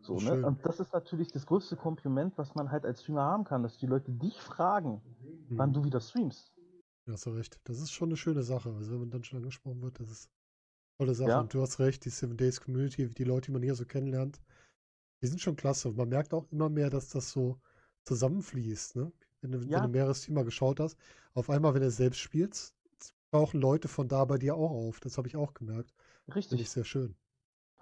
So, 0.01 0.19
ne? 0.19 0.45
Und 0.45 0.65
das 0.65 0.79
ist 0.79 0.93
natürlich 0.93 1.31
das 1.31 1.45
größte 1.45 1.75
Kompliment, 1.75 2.37
was 2.37 2.55
man 2.55 2.71
halt 2.71 2.85
als 2.85 3.01
Streamer 3.01 3.23
haben 3.23 3.43
kann, 3.43 3.63
dass 3.63 3.77
die 3.77 3.85
Leute 3.85 4.11
dich 4.11 4.41
fragen, 4.41 5.01
mhm. 5.49 5.57
wann 5.57 5.73
du 5.73 5.83
wieder 5.83 5.99
streamst. 5.99 6.51
Ja, 7.05 7.13
hast 7.13 7.25
du 7.25 7.31
recht. 7.31 7.59
Das 7.63 7.79
ist 7.79 7.91
schon 7.91 8.09
eine 8.09 8.17
schöne 8.17 8.43
Sache. 8.43 8.73
Also 8.73 8.91
wenn 8.91 8.99
man 8.99 9.09
dann 9.11 9.23
schon 9.23 9.37
angesprochen 9.37 9.81
wird, 9.81 9.99
das 9.99 10.09
ist 10.09 10.29
eine 10.29 11.05
tolle 11.05 11.15
Sache. 11.15 11.29
Ja. 11.29 11.39
Und 11.39 11.53
du 11.53 11.61
hast 11.61 11.79
recht, 11.79 12.03
die 12.03 12.09
Seven 12.09 12.35
Days 12.35 12.61
Community, 12.61 13.07
die 13.09 13.23
Leute, 13.23 13.47
die 13.47 13.51
man 13.51 13.63
hier 13.63 13.75
so 13.75 13.85
kennenlernt, 13.85 14.41
die 15.21 15.27
sind 15.27 15.39
schon 15.39 15.55
klasse. 15.55 15.89
Und 15.89 15.97
man 15.97 16.09
merkt 16.09 16.33
auch 16.33 16.51
immer 16.51 16.69
mehr, 16.69 16.89
dass 16.89 17.09
das 17.09 17.31
so 17.31 17.59
zusammenfließt, 18.05 18.95
ne? 18.95 19.11
Wenn 19.41 19.51
du, 19.51 19.59
ja. 19.59 19.77
wenn 19.77 19.83
du 19.83 19.89
mehrere 19.89 20.15
Streamer 20.15 20.43
geschaut 20.43 20.79
hast, 20.79 20.97
auf 21.33 21.49
einmal, 21.51 21.75
wenn 21.75 21.81
du 21.81 21.91
selbst 21.91 22.19
spielst, 22.19 22.75
tauchen 23.31 23.61
Leute 23.61 23.87
von 23.87 24.07
da 24.07 24.25
bei 24.25 24.37
dir 24.37 24.55
auch 24.55 24.71
auf. 24.71 24.99
Das 24.99 25.17
habe 25.17 25.27
ich 25.27 25.35
auch 25.35 25.53
gemerkt. 25.53 25.93
Richtig. 26.33 26.49
Finde 26.49 26.63
ich 26.63 26.69
sehr 26.69 26.83
schön. 26.83 27.15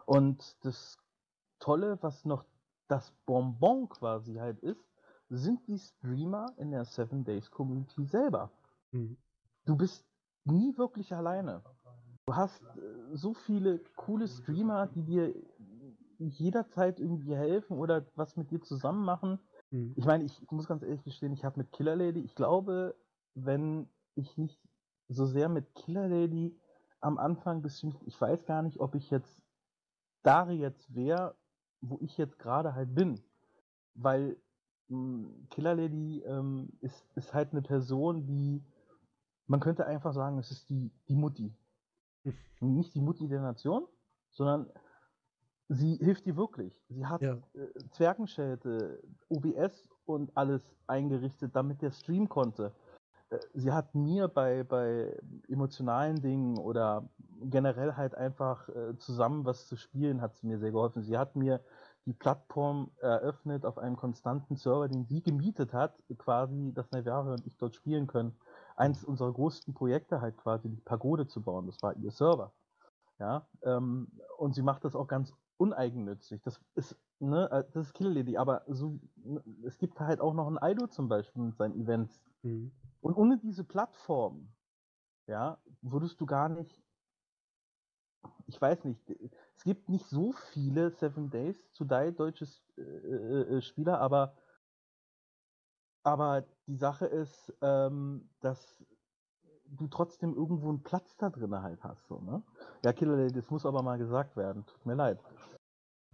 Und 0.06 0.56
das 0.64 0.98
Tolle, 1.60 1.98
was 2.02 2.26
noch 2.26 2.46
das 2.88 3.12
Bonbon 3.26 3.90
quasi 3.90 4.36
halt 4.36 4.60
ist, 4.60 4.86
sind 5.30 5.68
die 5.68 5.80
Streamer 5.80 6.54
in 6.58 6.72
der 6.72 6.86
Seven 6.86 7.24
Days 7.24 7.50
Community 7.50 8.06
selber. 8.06 8.52
Mhm. 8.92 9.18
Du 9.66 9.76
bist 9.76 10.06
nie 10.44 10.78
wirklich 10.78 11.14
alleine. 11.14 11.64
Du 12.28 12.36
hast 12.36 12.62
äh, 12.62 13.16
so 13.16 13.34
viele 13.34 13.80
coole 13.96 14.28
Streamer, 14.28 14.88
die 14.88 15.04
dir 15.04 15.34
jederzeit 16.20 17.00
irgendwie 17.00 17.36
helfen 17.36 17.78
oder 17.78 18.06
was 18.16 18.38
mit 18.38 18.52
dir 18.52 18.62
zusammen 18.62 19.04
machen. 19.04 19.40
Mhm. 19.72 19.94
Ich 19.96 20.06
meine, 20.06 20.24
ich 20.24 20.52
muss 20.52 20.68
ganz 20.68 20.84
ehrlich 20.84 21.04
gestehen, 21.04 21.34
ich 21.34 21.44
habe 21.44 21.60
mit 21.60 21.72
Killer 21.72 21.96
Lady, 21.96 22.22
ich 22.22 22.36
glaube, 22.36 22.96
wenn 23.34 23.90
ich 24.16 24.38
nicht 24.38 24.60
so 25.08 25.26
sehr 25.26 25.50
mit 25.50 25.74
Killer 25.76 26.08
Lady 26.08 26.58
am 27.06 27.20
Anfang 27.20 27.62
gestreamt, 27.62 28.02
ich 28.06 28.20
weiß 28.20 28.46
gar 28.46 28.64
nicht, 28.64 28.80
ob 28.80 28.96
ich 28.96 29.12
jetzt 29.12 29.42
da 30.24 30.50
jetzt 30.50 30.96
wäre, 30.96 31.36
wo 31.82 32.00
ich 32.02 32.18
jetzt 32.18 32.40
gerade 32.40 32.74
halt 32.74 32.96
bin. 32.96 33.22
Weil 33.94 34.38
mh, 34.88 34.98
hm, 34.98 35.48
Killer 35.52 35.76
Lady 35.76 36.22
ähm, 36.26 36.70
ist, 36.82 37.06
ist 37.16 37.34
halt 37.34 37.52
eine 37.52 37.62
Person, 37.62 38.26
die 38.26 38.64
man 39.48 39.60
könnte 39.60 39.86
einfach 39.86 40.14
sagen, 40.14 40.40
es 40.40 40.50
ist 40.50 40.70
die, 40.70 40.92
die 41.08 41.16
Mutti. 41.16 41.54
Nicht 42.60 42.96
die 42.96 43.02
Mutti 43.02 43.28
der 43.28 43.42
Nation, 43.42 43.86
sondern 44.32 44.68
sie 45.68 45.98
hilft 45.98 46.26
dir 46.26 46.36
wirklich. 46.36 46.74
Sie 46.90 47.06
hat 47.06 47.22
ja. 47.22 47.36
äh, 47.54 47.90
Zwergenschelte, 47.92 49.04
OBS 49.30 49.88
und 50.06 50.36
alles 50.36 50.64
eingerichtet, 50.88 51.56
damit 51.56 51.84
der 51.84 51.92
Stream 51.92 52.28
konnte. 52.28 52.74
Sie 53.54 53.72
hat 53.72 53.96
mir 53.96 54.28
bei, 54.28 54.64
bei 54.64 55.18
emotionalen 55.48 56.22
Dingen 56.22 56.58
oder 56.58 57.10
generell 57.42 57.96
halt 57.96 58.16
einfach 58.16 58.68
äh, 58.70 58.98
zusammen 58.98 59.46
was 59.46 59.68
zu 59.68 59.76
spielen, 59.76 60.22
hat 60.22 60.36
sie 60.36 60.48
mir 60.48 60.60
sehr 60.60 60.72
geholfen. 60.72 61.04
Sie 61.04 61.18
hat 61.18 61.36
mir 61.36 61.62
die 62.06 62.14
Plattform 62.14 62.92
eröffnet 63.00 63.66
auf 63.66 63.78
einem 63.78 63.96
konstanten 63.96 64.56
Server, 64.56 64.88
den 64.88 65.06
sie 65.06 65.22
gemietet 65.22 65.74
hat, 65.74 65.98
quasi, 66.18 66.72
dass 66.74 66.92
Naviare 66.92 67.34
und 67.34 67.48
ich 67.48 67.58
dort 67.58 67.76
spielen 67.76 68.08
können. 68.08 68.38
Eins 68.76 69.04
unserer 69.04 69.34
größten 69.34 69.74
Projekte 69.74 70.22
halt 70.22 70.38
quasi 70.38 70.70
die 70.70 70.82
Pagode 70.82 71.28
zu 71.28 71.42
bauen, 71.42 71.66
das 71.66 71.82
war 71.82 71.96
ihr 71.98 72.12
Server. 72.12 72.54
Ja, 73.20 73.48
ähm, 73.64 74.08
und 74.38 74.56
sie 74.56 74.62
macht 74.62 74.84
das 74.84 74.96
auch 74.96 75.08
ganz 75.08 75.34
uneigennützig. 75.58 76.42
Das 76.42 76.60
ist, 76.76 76.98
ne, 77.20 77.50
äh, 77.50 77.64
das 77.74 77.88
ist 77.88 77.94
Kill 77.94 78.10
Lady, 78.10 78.38
aber 78.38 78.64
so, 78.68 79.00
ne, 79.16 79.42
es 79.66 79.78
gibt 79.78 80.00
halt 80.00 80.20
auch 80.20 80.34
noch 80.34 80.48
ein 80.48 80.58
Aido 80.62 80.88
zum 80.88 81.08
Beispiel 81.08 81.44
mit 81.44 81.56
seinen 81.56 81.80
Events. 81.80 82.22
Mhm. 82.44 82.72
Und 83.06 83.18
ohne 83.18 83.38
diese 83.38 83.64
Plattform, 83.64 84.52
ja, 85.28 85.60
würdest 85.84 86.20
du 86.20 86.26
gar 86.26 86.50
nicht, 86.50 86.82
ich 88.48 88.60
weiß 88.60 88.84
nicht, 88.86 89.00
es 89.56 89.64
gibt 89.64 89.90
nicht 89.90 90.08
so 90.08 90.32
viele 90.32 90.90
Seven 90.90 91.30
Days 91.30 91.56
to 91.74 91.86
Die 91.86 92.12
deutsche 92.16 92.48
äh, 92.78 92.82
äh, 92.82 93.62
Spieler, 93.62 94.02
aber, 94.02 94.36
aber 96.02 96.46
die 96.66 96.78
Sache 96.78 97.06
ist, 97.06 97.54
ähm, 97.62 98.28
dass 98.40 98.84
du 99.68 99.86
trotzdem 99.86 100.34
irgendwo 100.34 100.70
einen 100.70 100.82
Platz 100.82 101.16
da 101.18 101.30
drin 101.30 101.62
halt 101.62 101.84
hast. 101.84 102.08
So, 102.08 102.20
ne? 102.22 102.42
Ja, 102.84 102.92
Killer 102.92 103.30
das 103.30 103.52
muss 103.52 103.68
aber 103.68 103.84
mal 103.84 104.00
gesagt 104.00 104.36
werden. 104.36 104.66
Tut 104.66 104.84
mir 104.84 104.96
leid. 104.96 105.20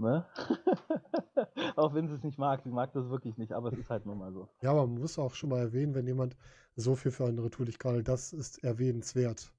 Ne? 0.02 0.26
auch 1.76 1.94
wenn 1.94 2.08
sie 2.08 2.16
es 2.16 2.24
nicht 2.24 2.38
mag, 2.38 2.62
sie 2.64 2.72
mag 2.72 2.92
das 2.94 3.10
wirklich 3.10 3.38
nicht, 3.38 3.54
aber 3.54 3.72
es 3.72 3.78
ist 3.78 3.90
halt 3.90 4.06
nun 4.06 4.18
mal 4.18 4.34
so. 4.34 4.50
Ja, 4.62 4.72
aber 4.72 4.88
man 4.88 5.00
muss 5.00 5.20
auch 5.20 5.36
schon 5.36 5.50
mal 5.50 5.60
erwähnen, 5.60 5.94
wenn 5.94 6.08
jemand 6.08 6.36
so 6.76 6.96
viel 6.96 7.12
für 7.12 7.26
andere 7.26 7.50
tut, 7.50 7.70
ich 7.70 7.80
gerade, 7.80 8.04
das 8.04 8.34
ist 8.34 8.64
erwähnenswert. 8.64 9.54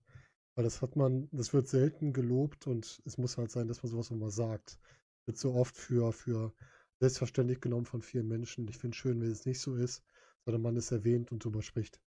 Weil 0.55 0.65
das 0.65 0.83
hat 0.83 0.97
man, 0.97 1.29
das 1.33 1.55
wird 1.55 1.69
selten 1.69 2.13
gelobt 2.13 2.67
und 2.67 3.01
es 3.07 3.17
muss 3.17 3.39
halt 3.39 3.51
sein, 3.51 3.69
dass 3.69 3.83
man 3.83 3.91
sowas 3.91 4.11
nochmal 4.11 4.31
sagt. 4.31 4.79
Wird 5.25 5.39
so 5.39 5.55
oft 5.55 5.77
für, 5.77 6.13
für 6.13 6.53
selbstverständlich 6.99 7.61
genommen 7.61 7.87
von 7.87 8.03
vielen 8.03 8.29
Menschen. 8.29 8.69
Ich 8.69 8.79
finde 8.79 8.95
es 8.95 8.99
schön, 8.99 9.21
wenn 9.21 9.31
es 9.31 9.47
nicht 9.47 9.61
so 9.61 9.75
ist, 9.77 10.03
sondern 10.45 10.63
man 10.63 10.77
es 10.77 10.91
erwähnt 10.91 11.33
und 11.33 11.45
drüber 11.45 11.63
spricht. 11.63 12.01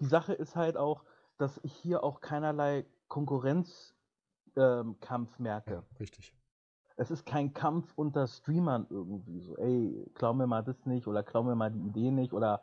Die 0.00 0.06
Sache 0.06 0.34
ist 0.34 0.54
halt 0.56 0.76
auch, 0.76 1.04
dass 1.38 1.58
ich 1.62 1.72
hier 1.72 2.04
auch 2.04 2.20
keinerlei 2.20 2.86
Konkurrenzkampf 3.08 3.96
ähm, 4.56 5.26
merke. 5.38 5.72
Ja, 5.72 5.84
richtig. 5.98 6.35
Es 6.96 7.10
ist 7.10 7.26
kein 7.26 7.52
Kampf 7.52 7.92
unter 7.94 8.26
Streamern 8.26 8.86
irgendwie 8.88 9.40
so, 9.40 9.56
ey, 9.56 10.10
klau 10.14 10.32
mir 10.32 10.46
mal 10.46 10.62
das 10.62 10.86
nicht 10.86 11.06
oder 11.06 11.22
klau 11.22 11.42
mir 11.42 11.54
mal 11.54 11.70
die 11.70 11.86
Idee 11.86 12.10
nicht 12.10 12.32
oder 12.32 12.62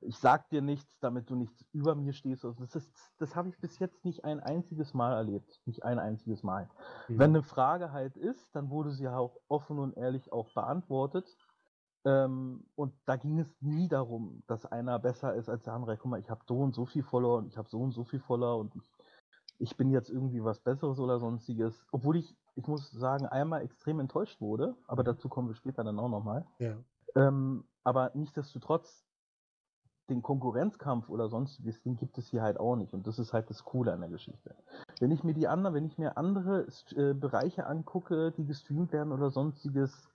ich 0.00 0.18
sag 0.18 0.48
dir 0.50 0.62
nichts, 0.62 0.98
damit 1.00 1.30
du 1.30 1.34
nichts 1.34 1.64
über 1.72 1.94
mir 1.94 2.12
stehst. 2.12 2.44
Also 2.44 2.64
das 2.64 2.92
das 3.18 3.34
habe 3.34 3.48
ich 3.48 3.58
bis 3.58 3.78
jetzt 3.78 4.04
nicht 4.04 4.24
ein 4.24 4.40
einziges 4.40 4.94
Mal 4.94 5.14
erlebt. 5.14 5.60
Nicht 5.64 5.84
ein 5.84 5.98
einziges 5.98 6.42
Mal. 6.42 6.68
Mhm. 7.08 7.18
Wenn 7.18 7.30
eine 7.30 7.42
Frage 7.42 7.92
halt 7.92 8.16
ist, 8.16 8.54
dann 8.54 8.70
wurde 8.70 8.90
sie 8.90 9.08
auch 9.08 9.40
offen 9.48 9.78
und 9.78 9.96
ehrlich 9.96 10.32
auch 10.32 10.52
beantwortet. 10.52 11.36
Ähm, 12.04 12.66
und 12.74 12.92
da 13.06 13.16
ging 13.16 13.38
es 13.38 13.56
nie 13.62 13.88
darum, 13.88 14.42
dass 14.46 14.66
einer 14.66 14.98
besser 14.98 15.34
ist 15.34 15.48
als 15.48 15.64
der 15.64 15.72
andere. 15.72 15.96
Guck 15.96 16.10
mal, 16.10 16.20
ich 16.20 16.30
habe 16.30 16.42
so 16.46 16.58
und 16.60 16.74
so 16.74 16.84
viel 16.84 17.02
Follower 17.02 17.38
und 17.38 17.46
ich 17.46 17.56
habe 17.56 17.68
so 17.70 17.80
und 17.80 17.92
so 17.92 18.04
viel 18.04 18.20
Follower 18.20 18.58
und 18.58 18.76
ich, 18.76 18.93
ich 19.64 19.78
bin 19.78 19.90
jetzt 19.90 20.10
irgendwie 20.10 20.44
was 20.44 20.60
Besseres 20.60 21.00
oder 21.00 21.18
sonstiges. 21.18 21.86
Obwohl 21.90 22.18
ich, 22.18 22.36
ich 22.54 22.66
muss 22.66 22.90
sagen, 22.90 23.26
einmal 23.26 23.62
extrem 23.62 23.98
enttäuscht 23.98 24.38
wurde, 24.40 24.76
aber 24.86 25.02
mhm. 25.02 25.06
dazu 25.06 25.28
kommen 25.30 25.48
wir 25.48 25.54
später 25.54 25.82
dann 25.82 25.98
auch 25.98 26.10
nochmal. 26.10 26.46
Ja. 26.58 26.76
Ähm, 27.16 27.64
aber 27.82 28.10
nichtsdestotrotz, 28.14 29.06
den 30.10 30.20
Konkurrenzkampf 30.20 31.08
oder 31.08 31.30
sonstiges, 31.30 31.80
den 31.80 31.96
gibt 31.96 32.18
es 32.18 32.28
hier 32.28 32.42
halt 32.42 32.60
auch 32.60 32.76
nicht. 32.76 32.92
Und 32.92 33.06
das 33.06 33.18
ist 33.18 33.32
halt 33.32 33.48
das 33.48 33.64
Coole 33.64 33.94
an 33.94 34.00
der 34.00 34.10
Geschichte. 34.10 34.54
Wenn 35.00 35.10
ich 35.10 35.24
mir 35.24 35.32
die 35.32 35.48
anderen, 35.48 35.74
wenn 35.74 35.86
ich 35.86 35.96
mir 35.96 36.18
andere 36.18 36.66
äh, 36.94 37.14
Bereiche 37.14 37.66
angucke, 37.66 38.32
die 38.32 38.44
gestreamt 38.44 38.92
werden 38.92 39.12
oder 39.12 39.30
sonstiges, 39.30 40.10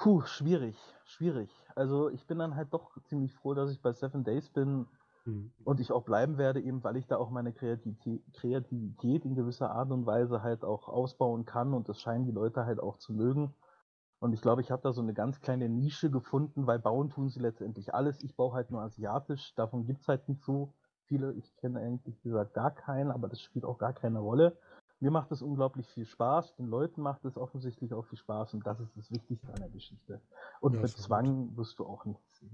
Puh, 0.00 0.22
schwierig, 0.22 0.76
schwierig. 1.04 1.50
Also 1.74 2.08
ich 2.08 2.24
bin 2.26 2.38
dann 2.38 2.54
halt 2.54 2.72
doch 2.72 2.96
ziemlich 3.02 3.34
froh, 3.34 3.54
dass 3.54 3.72
ich 3.72 3.82
bei 3.82 3.92
Seven 3.92 4.22
Days 4.22 4.48
bin 4.48 4.86
mhm. 5.28 5.52
und 5.64 5.80
ich 5.80 5.92
auch 5.92 6.04
bleiben 6.04 6.38
werde, 6.38 6.60
eben 6.60 6.82
weil 6.82 6.96
ich 6.96 7.06
da 7.06 7.16
auch 7.16 7.30
meine 7.30 7.52
Kreativität, 7.52 8.22
Kreativität 8.34 9.24
in 9.24 9.34
gewisser 9.34 9.70
Art 9.70 9.90
und 9.90 10.06
Weise 10.06 10.42
halt 10.42 10.64
auch 10.64 10.88
ausbauen 10.88 11.44
kann 11.44 11.74
und 11.74 11.88
das 11.88 12.00
scheinen 12.00 12.24
die 12.24 12.32
Leute 12.32 12.66
halt 12.66 12.80
auch 12.80 12.98
zu 12.98 13.12
mögen. 13.12 13.54
Und 14.20 14.32
ich 14.32 14.40
glaube, 14.40 14.62
ich 14.62 14.72
habe 14.72 14.82
da 14.82 14.92
so 14.92 15.00
eine 15.00 15.14
ganz 15.14 15.40
kleine 15.40 15.68
Nische 15.68 16.10
gefunden, 16.10 16.66
weil 16.66 16.80
bauen 16.80 17.10
tun 17.10 17.28
sie 17.28 17.38
letztendlich 17.38 17.94
alles. 17.94 18.20
Ich 18.24 18.34
baue 18.34 18.52
halt 18.52 18.70
nur 18.70 18.82
asiatisch, 18.82 19.54
davon 19.54 19.86
gibt 19.86 20.00
es 20.00 20.08
halt 20.08 20.28
nicht 20.28 20.42
so 20.42 20.72
viele. 21.06 21.32
Ich 21.34 21.56
kenne 21.56 21.80
eigentlich 21.80 22.20
gesagt 22.22 22.54
gar 22.54 22.72
keinen, 22.72 23.12
aber 23.12 23.28
das 23.28 23.40
spielt 23.40 23.64
auch 23.64 23.78
gar 23.78 23.92
keine 23.92 24.18
Rolle. 24.18 24.56
Mir 25.00 25.12
macht 25.12 25.30
es 25.30 25.42
unglaublich 25.42 25.88
viel 25.88 26.04
Spaß, 26.04 26.56
den 26.56 26.66
Leuten 26.66 27.02
macht 27.02 27.24
es 27.24 27.36
offensichtlich 27.36 27.94
auch 27.94 28.04
viel 28.04 28.18
Spaß 28.18 28.54
und 28.54 28.66
das 28.66 28.80
ist 28.80 28.96
das 28.96 29.10
Wichtigste 29.12 29.52
an 29.52 29.60
der 29.60 29.68
Geschichte. 29.68 30.20
Und 30.60 30.74
ja, 30.74 30.80
mit 30.80 30.90
Zwang 30.90 31.56
wirst 31.56 31.78
du 31.78 31.86
auch 31.86 32.04
nichts, 32.04 32.44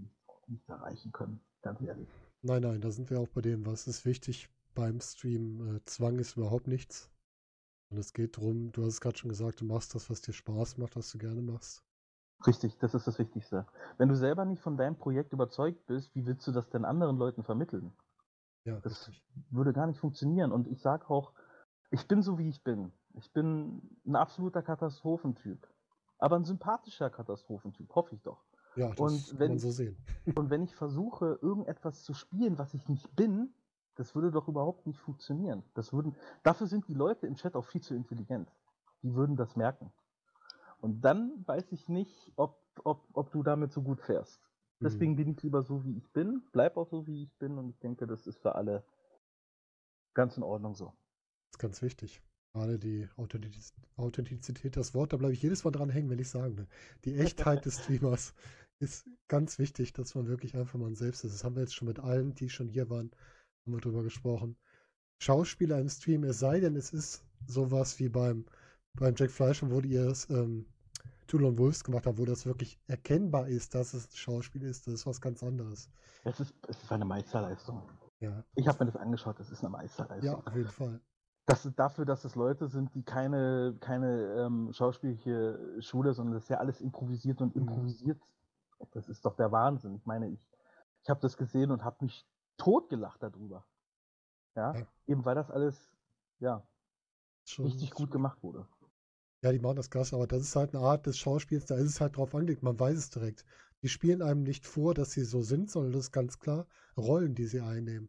nichts 0.46 0.68
erreichen 0.68 1.10
können, 1.12 1.40
ganz 1.62 1.80
ehrlich. 1.80 2.08
Nein, 2.46 2.60
nein, 2.60 2.82
da 2.82 2.90
sind 2.90 3.08
wir 3.08 3.20
auch 3.20 3.28
bei 3.28 3.40
dem, 3.40 3.64
was 3.64 3.86
ist 3.86 4.04
wichtig 4.04 4.50
beim 4.74 5.00
Stream. 5.00 5.76
Äh, 5.76 5.84
Zwang 5.86 6.18
ist 6.18 6.36
überhaupt 6.36 6.66
nichts. 6.66 7.10
Und 7.90 7.96
es 7.96 8.12
geht 8.12 8.36
darum, 8.36 8.70
du 8.70 8.82
hast 8.82 8.94
es 8.94 9.00
gerade 9.00 9.16
schon 9.16 9.30
gesagt, 9.30 9.62
du 9.62 9.64
machst 9.64 9.94
das, 9.94 10.10
was 10.10 10.20
dir 10.20 10.34
Spaß 10.34 10.76
macht, 10.76 10.94
was 10.94 11.10
du 11.10 11.16
gerne 11.16 11.40
machst. 11.40 11.82
Richtig, 12.46 12.76
das 12.80 12.92
ist 12.92 13.06
das 13.06 13.18
Wichtigste. 13.18 13.64
Wenn 13.96 14.10
du 14.10 14.14
selber 14.14 14.44
nicht 14.44 14.60
von 14.60 14.76
deinem 14.76 14.96
Projekt 14.96 15.32
überzeugt 15.32 15.86
bist, 15.86 16.14
wie 16.14 16.26
willst 16.26 16.46
du 16.46 16.52
das 16.52 16.68
denn 16.68 16.84
anderen 16.84 17.16
Leuten 17.16 17.44
vermitteln? 17.44 17.94
Ja, 18.66 18.78
das 18.80 19.08
richtig. 19.08 19.24
würde 19.48 19.72
gar 19.72 19.86
nicht 19.86 19.98
funktionieren. 19.98 20.52
Und 20.52 20.68
ich 20.68 20.82
sage 20.82 21.08
auch, 21.08 21.32
ich 21.90 22.06
bin 22.06 22.20
so 22.20 22.36
wie 22.36 22.50
ich 22.50 22.62
bin. 22.62 22.92
Ich 23.14 23.32
bin 23.32 23.80
ein 24.04 24.16
absoluter 24.16 24.60
Katastrophentyp. 24.60 25.66
Aber 26.18 26.36
ein 26.36 26.44
sympathischer 26.44 27.08
Katastrophentyp, 27.08 27.94
hoffe 27.94 28.14
ich 28.14 28.22
doch. 28.22 28.44
Ja, 28.76 28.90
das 28.90 28.98
und 28.98 29.28
kann 29.30 29.38
wenn, 29.38 29.48
man 29.50 29.58
so 29.58 29.70
sehen. 29.70 29.96
und 30.34 30.50
wenn 30.50 30.62
ich 30.62 30.74
versuche, 30.74 31.38
irgendetwas 31.42 32.02
zu 32.02 32.14
spielen, 32.14 32.58
was 32.58 32.74
ich 32.74 32.88
nicht 32.88 33.14
bin, 33.14 33.52
das 33.96 34.14
würde 34.14 34.30
doch 34.30 34.48
überhaupt 34.48 34.86
nicht 34.86 34.98
funktionieren. 34.98 35.62
Das 35.74 35.92
würden, 35.92 36.16
dafür 36.42 36.66
sind 36.66 36.88
die 36.88 36.94
Leute 36.94 37.26
im 37.26 37.36
Chat 37.36 37.54
auch 37.54 37.64
viel 37.64 37.80
zu 37.80 37.94
intelligent. 37.94 38.50
Die 39.02 39.14
würden 39.14 39.36
das 39.36 39.54
merken. 39.56 39.92
Und 40.80 41.02
dann 41.02 41.44
weiß 41.46 41.72
ich 41.72 41.88
nicht, 41.88 42.32
ob, 42.36 42.60
ob, 42.82 43.06
ob 43.12 43.30
du 43.30 43.42
damit 43.42 43.72
so 43.72 43.82
gut 43.82 44.00
fährst. 44.00 44.40
Deswegen 44.80 45.12
mhm. 45.12 45.16
bin 45.16 45.28
ich 45.28 45.42
lieber 45.42 45.62
so, 45.62 45.84
wie 45.84 45.96
ich 45.96 46.12
bin, 46.12 46.42
bleib 46.52 46.76
auch 46.76 46.88
so, 46.88 47.06
wie 47.06 47.22
ich 47.22 47.38
bin 47.38 47.56
und 47.58 47.70
ich 47.70 47.78
denke, 47.78 48.06
das 48.06 48.26
ist 48.26 48.38
für 48.38 48.54
alle 48.54 48.84
ganz 50.12 50.36
in 50.36 50.42
Ordnung 50.42 50.74
so. 50.74 50.86
Das 50.86 51.52
ist 51.52 51.58
ganz 51.58 51.82
wichtig. 51.82 52.22
Gerade 52.52 52.78
die 52.78 53.08
Authentizität, 53.96 54.76
das 54.76 54.94
Wort, 54.94 55.12
da 55.12 55.16
bleibe 55.16 55.32
ich 55.32 55.42
jedes 55.42 55.64
Mal 55.64 55.72
dran 55.72 55.90
hängen, 55.90 56.08
wenn 56.10 56.18
ich 56.18 56.28
sagen 56.28 56.56
will. 56.56 56.68
Die 57.04 57.16
Echtheit 57.16 57.64
des 57.64 57.82
Streamers 57.82 58.34
ist 58.84 59.08
ganz 59.28 59.58
wichtig, 59.58 59.92
dass 59.92 60.14
man 60.14 60.28
wirklich 60.28 60.56
einfach 60.56 60.78
mal 60.78 60.94
selbst 60.94 61.24
ist. 61.24 61.34
Das 61.34 61.44
haben 61.44 61.56
wir 61.56 61.62
jetzt 61.62 61.74
schon 61.74 61.88
mit 61.88 61.98
allen, 61.98 62.34
die 62.34 62.48
schon 62.48 62.68
hier 62.68 62.88
waren, 62.90 63.10
haben 63.64 63.72
wir 63.72 63.80
drüber 63.80 64.02
gesprochen. 64.02 64.56
Schauspieler 65.18 65.78
im 65.78 65.88
Stream, 65.88 66.24
es 66.24 66.38
sei 66.38 66.60
denn, 66.60 66.76
es 66.76 66.92
ist 66.92 67.24
sowas 67.46 67.98
wie 67.98 68.08
beim, 68.08 68.44
beim 68.94 69.14
Jack 69.16 69.30
Fleischer, 69.30 69.70
wo 69.70 69.80
ihr 69.80 70.06
es 70.08 70.28
ähm, 70.30 70.66
Tulon 71.26 71.58
Wolves 71.58 71.82
gemacht 71.82 72.06
habt, 72.06 72.18
wo 72.18 72.24
das 72.24 72.46
wirklich 72.46 72.78
erkennbar 72.86 73.48
ist, 73.48 73.74
dass 73.74 73.94
es 73.94 74.06
ein 74.06 74.16
Schauspiel 74.16 74.62
ist. 74.62 74.86
Das 74.86 74.94
ist 74.94 75.06
was 75.06 75.20
ganz 75.20 75.42
anderes. 75.42 75.88
Es 76.24 76.40
ist, 76.40 76.54
es 76.68 76.82
ist 76.82 76.92
eine 76.92 77.04
Meisterleistung. 77.04 77.82
Ja. 78.20 78.44
Ich 78.54 78.68
habe 78.68 78.84
mir 78.84 78.92
das 78.92 79.00
angeschaut, 79.00 79.38
das 79.38 79.50
ist 79.50 79.60
eine 79.60 79.70
Meisterleistung. 79.70 80.30
Ja, 80.30 80.42
auf 80.44 80.54
jeden 80.54 80.68
Fall. 80.68 81.00
Das 81.46 81.66
ist 81.66 81.78
dafür, 81.78 82.06
dass 82.06 82.24
es 82.24 82.36
Leute 82.36 82.68
sind, 82.68 82.94
die 82.94 83.02
keine, 83.02 83.76
keine 83.80 84.46
ähm, 84.46 84.72
schauspielliche 84.72 85.58
Schule, 85.80 86.14
sondern 86.14 86.34
das 86.34 86.44
ist 86.44 86.48
ja 86.48 86.58
alles 86.58 86.80
improvisiert 86.80 87.40
und 87.42 87.54
mhm. 87.54 87.62
improvisiert. 87.62 88.20
Das 88.92 89.08
ist 89.08 89.24
doch 89.24 89.36
der 89.36 89.52
Wahnsinn. 89.52 89.94
Ich 89.94 90.06
meine, 90.06 90.28
ich, 90.28 90.40
ich 91.02 91.10
habe 91.10 91.20
das 91.20 91.36
gesehen 91.36 91.70
und 91.70 91.84
habe 91.84 92.04
mich 92.04 92.26
totgelacht 92.56 93.22
darüber. 93.22 93.66
Ja? 94.54 94.74
ja? 94.74 94.86
eben 95.06 95.24
weil 95.24 95.34
das 95.34 95.50
alles, 95.50 95.90
ja, 96.38 96.66
schon, 97.44 97.66
richtig 97.66 97.90
gut 97.90 98.10
gemacht 98.10 98.42
wurde. 98.42 98.66
Ja, 99.42 99.52
die 99.52 99.58
machen 99.58 99.76
das 99.76 99.90
krass, 99.90 100.14
aber 100.14 100.26
das 100.26 100.42
ist 100.42 100.56
halt 100.56 100.74
eine 100.74 100.84
Art 100.84 101.06
des 101.06 101.18
Schauspiels, 101.18 101.66
da 101.66 101.76
ist 101.76 101.90
es 101.90 102.00
halt 102.00 102.16
drauf 102.16 102.34
angelegt, 102.34 102.62
man 102.62 102.78
weiß 102.78 102.96
es 102.96 103.10
direkt. 103.10 103.44
Die 103.82 103.88
spielen 103.88 104.22
einem 104.22 104.42
nicht 104.42 104.66
vor, 104.66 104.94
dass 104.94 105.10
sie 105.10 105.24
so 105.24 105.42
sind, 105.42 105.70
sondern 105.70 105.92
das 105.92 106.04
ist 106.04 106.12
ganz 106.12 106.38
klar 106.38 106.66
Rollen, 106.96 107.34
die 107.34 107.44
sie 107.44 107.60
einnehmen. 107.60 108.08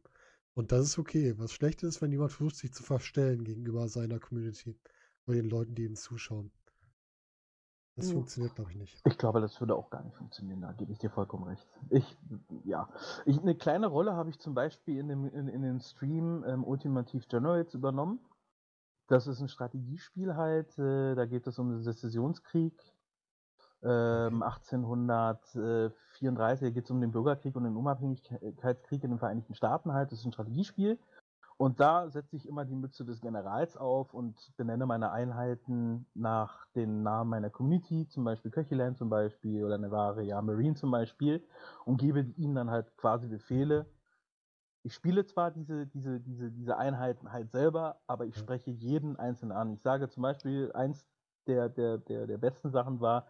Und 0.53 0.71
das 0.71 0.85
ist 0.85 0.97
okay. 0.97 1.37
Was 1.37 1.51
schlecht 1.51 1.83
ist, 1.83 2.01
wenn 2.01 2.11
jemand 2.11 2.31
versucht, 2.31 2.55
sich 2.55 2.73
zu 2.73 2.81
verstellen 2.81 3.43
gegenüber 3.43 3.89
seiner 3.89 4.19
Community 4.19 4.79
oder 5.27 5.35
den 5.35 5.49
Leuten, 5.49 5.75
die 5.75 5.83
ihm 5.83 5.95
zuschauen. 5.95 6.51
Das 7.97 8.11
funktioniert, 8.11 8.55
glaube 8.55 8.71
ich, 8.71 8.77
nicht. 8.77 8.99
Ich 9.05 9.17
glaube, 9.17 9.39
das 9.39 9.57
würde 9.61 9.73
auch 9.75 9.89
gar 9.89 10.03
nicht 10.03 10.17
funktionieren, 10.17 10.59
da 10.61 10.73
gebe 10.73 10.91
ich 10.91 10.97
dir 10.97 11.09
vollkommen 11.09 11.45
recht. 11.45 11.65
Ich, 11.89 12.17
ja. 12.65 12.89
Ich, 13.25 13.39
eine 13.39 13.55
kleine 13.55 13.87
Rolle 13.87 14.11
habe 14.13 14.29
ich 14.29 14.37
zum 14.39 14.53
Beispiel 14.53 14.99
in 14.99 15.07
dem, 15.07 15.29
in, 15.29 15.47
in 15.47 15.61
dem 15.61 15.79
Stream 15.79 16.43
ähm, 16.45 16.65
Ultimative 16.65 17.25
Generals 17.27 17.73
übernommen. 17.73 18.19
Das 19.07 19.27
ist 19.27 19.39
ein 19.39 19.47
Strategiespiel 19.47 20.35
halt, 20.35 20.77
äh, 20.77 21.15
da 21.15 21.25
geht 21.25 21.47
es 21.47 21.57
um 21.57 21.69
den 21.69 21.83
Sezessionskrieg. 21.83 22.73
Ähm, 23.81 24.43
1834 24.43 26.73
geht 26.73 26.83
es 26.85 26.91
um 26.91 26.99
den 26.99 27.11
Bürgerkrieg 27.11 27.55
und 27.55 27.65
den 27.65 27.77
Unabhängigkeitskrieg 27.77 29.03
in 29.03 29.11
den 29.11 29.19
Vereinigten 29.19 29.53
Staaten 29.53 29.93
halt. 29.93 30.11
Das 30.11 30.19
ist 30.19 30.25
ein 30.25 30.33
Strategiespiel. 30.33 30.97
Und 31.57 31.79
da 31.79 32.09
setze 32.09 32.35
ich 32.35 32.47
immer 32.47 32.65
die 32.65 32.75
Mütze 32.75 33.05
des 33.05 33.21
Generals 33.21 33.77
auf 33.77 34.13
und 34.13 34.51
benenne 34.57 34.85
meine 34.85 35.11
Einheiten 35.11 36.05
nach 36.13 36.67
den 36.75 37.01
Namen 37.01 37.29
meiner 37.29 37.49
Community, 37.49 38.07
zum 38.09 38.25
Beispiel 38.25 38.51
Köchiland 38.51 38.97
zum 38.97 39.09
Beispiel 39.09 39.63
oder 39.63 39.77
Nevaria 39.77 40.41
Marine 40.41 40.75
zum 40.75 40.91
Beispiel 40.91 41.47
und 41.85 41.97
gebe 41.97 42.21
ihnen 42.35 42.55
dann 42.55 42.71
halt 42.71 42.97
quasi 42.97 43.27
Befehle, 43.27 43.85
ich 44.85 44.93
spiele 44.93 45.25
zwar 45.25 45.49
diese, 45.49 45.87
diese, 45.87 46.19
diese, 46.19 46.51
diese 46.51 46.77
Einheiten 46.77 47.31
halt 47.31 47.49
selber, 47.49 47.99
aber 48.05 48.27
ich 48.27 48.35
spreche 48.37 48.69
jeden 48.69 49.17
einzelnen 49.17 49.51
an. 49.51 49.73
Ich 49.73 49.81
sage 49.81 50.09
zum 50.09 50.21
Beispiel, 50.21 50.71
eins 50.73 51.07
der, 51.47 51.69
der, 51.69 51.97
der, 51.97 52.27
der 52.27 52.37
besten 52.37 52.69
Sachen 52.69 53.01
war, 53.01 53.25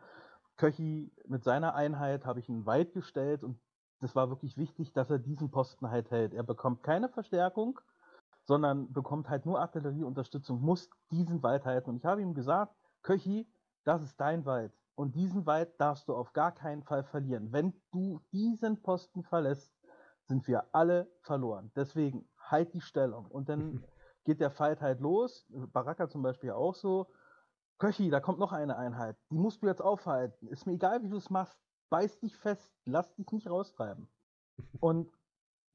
Köchi 0.57 1.13
mit 1.27 1.45
seiner 1.45 1.73
Einheit 1.73 2.25
habe 2.25 2.41
ich 2.41 2.49
ihn 2.49 2.65
weit 2.65 2.91
gestellt 2.91 3.41
und 3.41 3.57
das 4.01 4.17
war 4.17 4.27
wirklich 4.29 4.57
wichtig, 4.57 4.91
dass 4.91 5.09
er 5.09 5.17
diesen 5.17 5.49
Posten 5.49 5.89
halt 5.89 6.11
hält. 6.11 6.33
Er 6.33 6.43
bekommt 6.43 6.83
keine 6.83 7.07
Verstärkung, 7.07 7.79
sondern 8.45 8.91
bekommt 8.93 9.29
halt 9.29 9.45
nur 9.45 9.59
Artillerieunterstützung, 9.59 10.61
muss 10.61 10.89
diesen 11.11 11.43
Wald 11.43 11.65
halten. 11.65 11.89
Und 11.89 11.97
ich 11.97 12.05
habe 12.05 12.21
ihm 12.21 12.33
gesagt, 12.33 12.75
Köchi, 13.01 13.47
das 13.83 14.01
ist 14.01 14.19
dein 14.19 14.45
Wald. 14.45 14.71
Und 14.95 15.15
diesen 15.15 15.45
Wald 15.45 15.79
darfst 15.79 16.07
du 16.07 16.15
auf 16.15 16.31
gar 16.33 16.53
keinen 16.53 16.83
Fall 16.83 17.03
verlieren. 17.03 17.51
Wenn 17.51 17.73
du 17.91 18.21
diesen 18.31 18.81
Posten 18.81 19.23
verlässt, 19.23 19.73
sind 20.27 20.47
wir 20.47 20.65
alle 20.71 21.07
verloren. 21.21 21.71
Deswegen 21.75 22.27
halt 22.37 22.73
die 22.73 22.81
Stellung. 22.81 23.25
Und 23.25 23.49
dann 23.49 23.83
geht 24.25 24.39
der 24.39 24.51
Fight 24.51 24.81
halt 24.81 25.01
los. 25.01 25.45
Baraka 25.73 26.07
zum 26.07 26.21
Beispiel 26.21 26.51
auch 26.51 26.75
so. 26.75 27.07
Köchi, 27.77 28.09
da 28.09 28.21
kommt 28.21 28.39
noch 28.39 28.53
eine 28.53 28.77
Einheit. 28.77 29.17
Die 29.31 29.37
musst 29.37 29.61
du 29.61 29.67
jetzt 29.67 29.81
aufhalten. 29.81 30.47
Ist 30.47 30.65
mir 30.65 30.73
egal, 30.73 31.03
wie 31.03 31.09
du 31.09 31.17
es 31.17 31.29
machst. 31.29 31.59
Beiß 31.89 32.19
dich 32.19 32.37
fest. 32.37 32.73
Lass 32.85 33.13
dich 33.15 33.29
nicht 33.31 33.49
raustreiben. 33.49 34.07
Und 34.79 35.11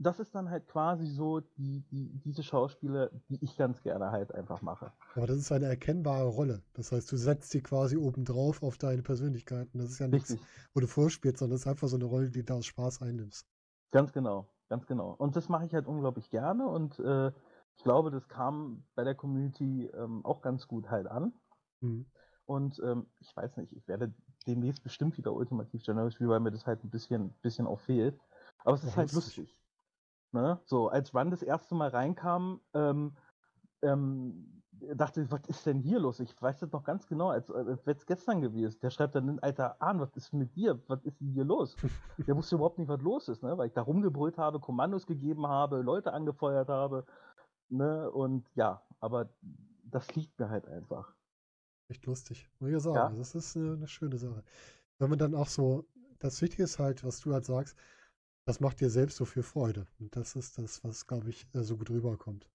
das 0.00 0.18
ist 0.18 0.34
dann 0.34 0.48
halt 0.48 0.66
quasi 0.66 1.06
so 1.06 1.40
die, 1.40 1.84
die, 1.90 2.18
diese 2.24 2.42
Schauspieler, 2.42 3.10
die 3.28 3.38
ich 3.44 3.56
ganz 3.58 3.82
gerne 3.82 4.10
halt 4.10 4.34
einfach 4.34 4.62
mache. 4.62 4.92
Aber 5.14 5.26
das 5.26 5.36
ist 5.36 5.52
eine 5.52 5.66
erkennbare 5.66 6.26
Rolle. 6.26 6.62
Das 6.72 6.90
heißt, 6.90 7.12
du 7.12 7.18
setzt 7.18 7.50
sie 7.50 7.62
quasi 7.62 7.98
obendrauf 7.98 8.62
auf 8.62 8.78
deine 8.78 9.02
Persönlichkeiten. 9.02 9.78
Das 9.78 9.90
ist 9.90 9.98
ja 9.98 10.08
nichts, 10.08 10.30
Richtig. 10.30 10.48
wo 10.72 10.80
du 10.80 10.86
vorspielst, 10.86 11.38
sondern 11.38 11.56
das 11.56 11.62
ist 11.62 11.66
einfach 11.66 11.88
so 11.88 11.96
eine 11.96 12.06
Rolle, 12.06 12.30
die 12.30 12.42
du 12.42 12.54
aus 12.54 12.64
Spaß 12.64 13.02
einnimmst. 13.02 13.46
Ganz 13.90 14.12
genau, 14.12 14.48
ganz 14.70 14.86
genau. 14.86 15.14
Und 15.18 15.36
das 15.36 15.50
mache 15.50 15.66
ich 15.66 15.74
halt 15.74 15.86
unglaublich 15.86 16.30
gerne 16.30 16.66
und 16.66 16.98
äh, 17.00 17.30
ich 17.76 17.84
glaube, 17.84 18.10
das 18.10 18.26
kam 18.28 18.84
bei 18.94 19.04
der 19.04 19.14
Community 19.14 19.86
ähm, 19.94 20.24
auch 20.24 20.40
ganz 20.40 20.66
gut 20.66 20.90
halt 20.90 21.08
an. 21.08 21.34
Mhm. 21.80 22.06
Und 22.46 22.80
ähm, 22.82 23.06
ich 23.20 23.36
weiß 23.36 23.58
nicht, 23.58 23.72
ich 23.74 23.86
werde 23.86 24.14
demnächst 24.46 24.82
bestimmt 24.82 25.18
wieder 25.18 25.34
Ultimativ 25.34 25.84
General 25.84 26.10
spielen, 26.10 26.30
weil 26.30 26.40
mir 26.40 26.50
das 26.50 26.66
halt 26.66 26.82
ein 26.84 26.90
bisschen, 26.90 27.34
bisschen 27.42 27.66
auch 27.66 27.80
fehlt. 27.80 28.18
Aber 28.64 28.74
es 28.74 28.84
ist 28.84 28.96
halt 28.96 29.12
lustig. 29.12 29.59
Ne? 30.32 30.60
So, 30.64 30.88
als 30.88 31.14
Run 31.14 31.30
das 31.30 31.42
erste 31.42 31.74
Mal 31.74 31.88
reinkam, 31.88 32.60
ähm, 32.74 33.16
ähm, 33.82 34.60
dachte, 34.94 35.30
was 35.30 35.46
ist 35.46 35.66
denn 35.66 35.80
hier 35.80 35.98
los? 35.98 36.20
Ich 36.20 36.40
weiß 36.40 36.60
das 36.60 36.72
noch 36.72 36.84
ganz 36.84 37.06
genau, 37.06 37.30
als, 37.30 37.50
als 37.50 37.86
wäre 37.86 37.96
es 37.96 38.06
gestern 38.06 38.40
gewesen. 38.40 38.78
Der 38.80 38.90
schreibt 38.90 39.14
dann, 39.14 39.38
Alter, 39.40 39.80
Ahn, 39.80 40.00
was 40.00 40.14
ist 40.16 40.32
mit 40.32 40.54
dir? 40.56 40.80
Was 40.86 41.02
ist 41.04 41.20
denn 41.20 41.32
hier 41.32 41.44
los? 41.44 41.76
Der 42.26 42.36
wusste 42.36 42.56
überhaupt 42.56 42.78
nicht, 42.78 42.88
was 42.88 43.00
los 43.02 43.28
ist, 43.28 43.42
ne? 43.42 43.56
weil 43.58 43.68
ich 43.68 43.72
da 43.72 43.82
rumgebrüllt 43.82 44.38
habe, 44.38 44.60
Kommandos 44.60 45.06
gegeben 45.06 45.46
habe, 45.46 45.82
Leute 45.82 46.12
angefeuert 46.12 46.68
habe. 46.68 47.04
Ne? 47.68 48.10
Und 48.10 48.48
ja, 48.54 48.82
aber 49.00 49.28
das 49.84 50.14
liegt 50.14 50.38
mir 50.38 50.48
halt 50.48 50.66
einfach. 50.66 51.14
Echt 51.88 52.06
lustig. 52.06 52.48
Muss 52.58 52.70
ich 52.70 52.80
sagen, 52.80 53.14
ja? 53.14 53.18
das 53.18 53.34
ist 53.34 53.56
eine, 53.56 53.72
eine 53.72 53.88
schöne 53.88 54.16
Sache. 54.16 54.44
Wenn 54.98 55.10
man 55.10 55.18
dann 55.18 55.34
auch 55.34 55.48
so, 55.48 55.84
das 56.20 56.40
Wichtige 56.40 56.62
ist 56.62 56.78
halt, 56.78 57.04
was 57.04 57.20
du 57.20 57.32
halt 57.32 57.44
sagst, 57.44 57.76
das 58.50 58.58
macht 58.58 58.80
dir 58.80 58.90
selbst 58.90 59.16
so 59.16 59.24
viel 59.24 59.44
Freude. 59.44 59.86
Und 60.00 60.16
das 60.16 60.34
ist 60.34 60.58
das, 60.58 60.82
was, 60.82 61.06
glaube 61.06 61.30
ich, 61.30 61.46
äh, 61.54 61.62
so 61.62 61.76
gut 61.76 61.88
rüberkommt. 61.88 62.50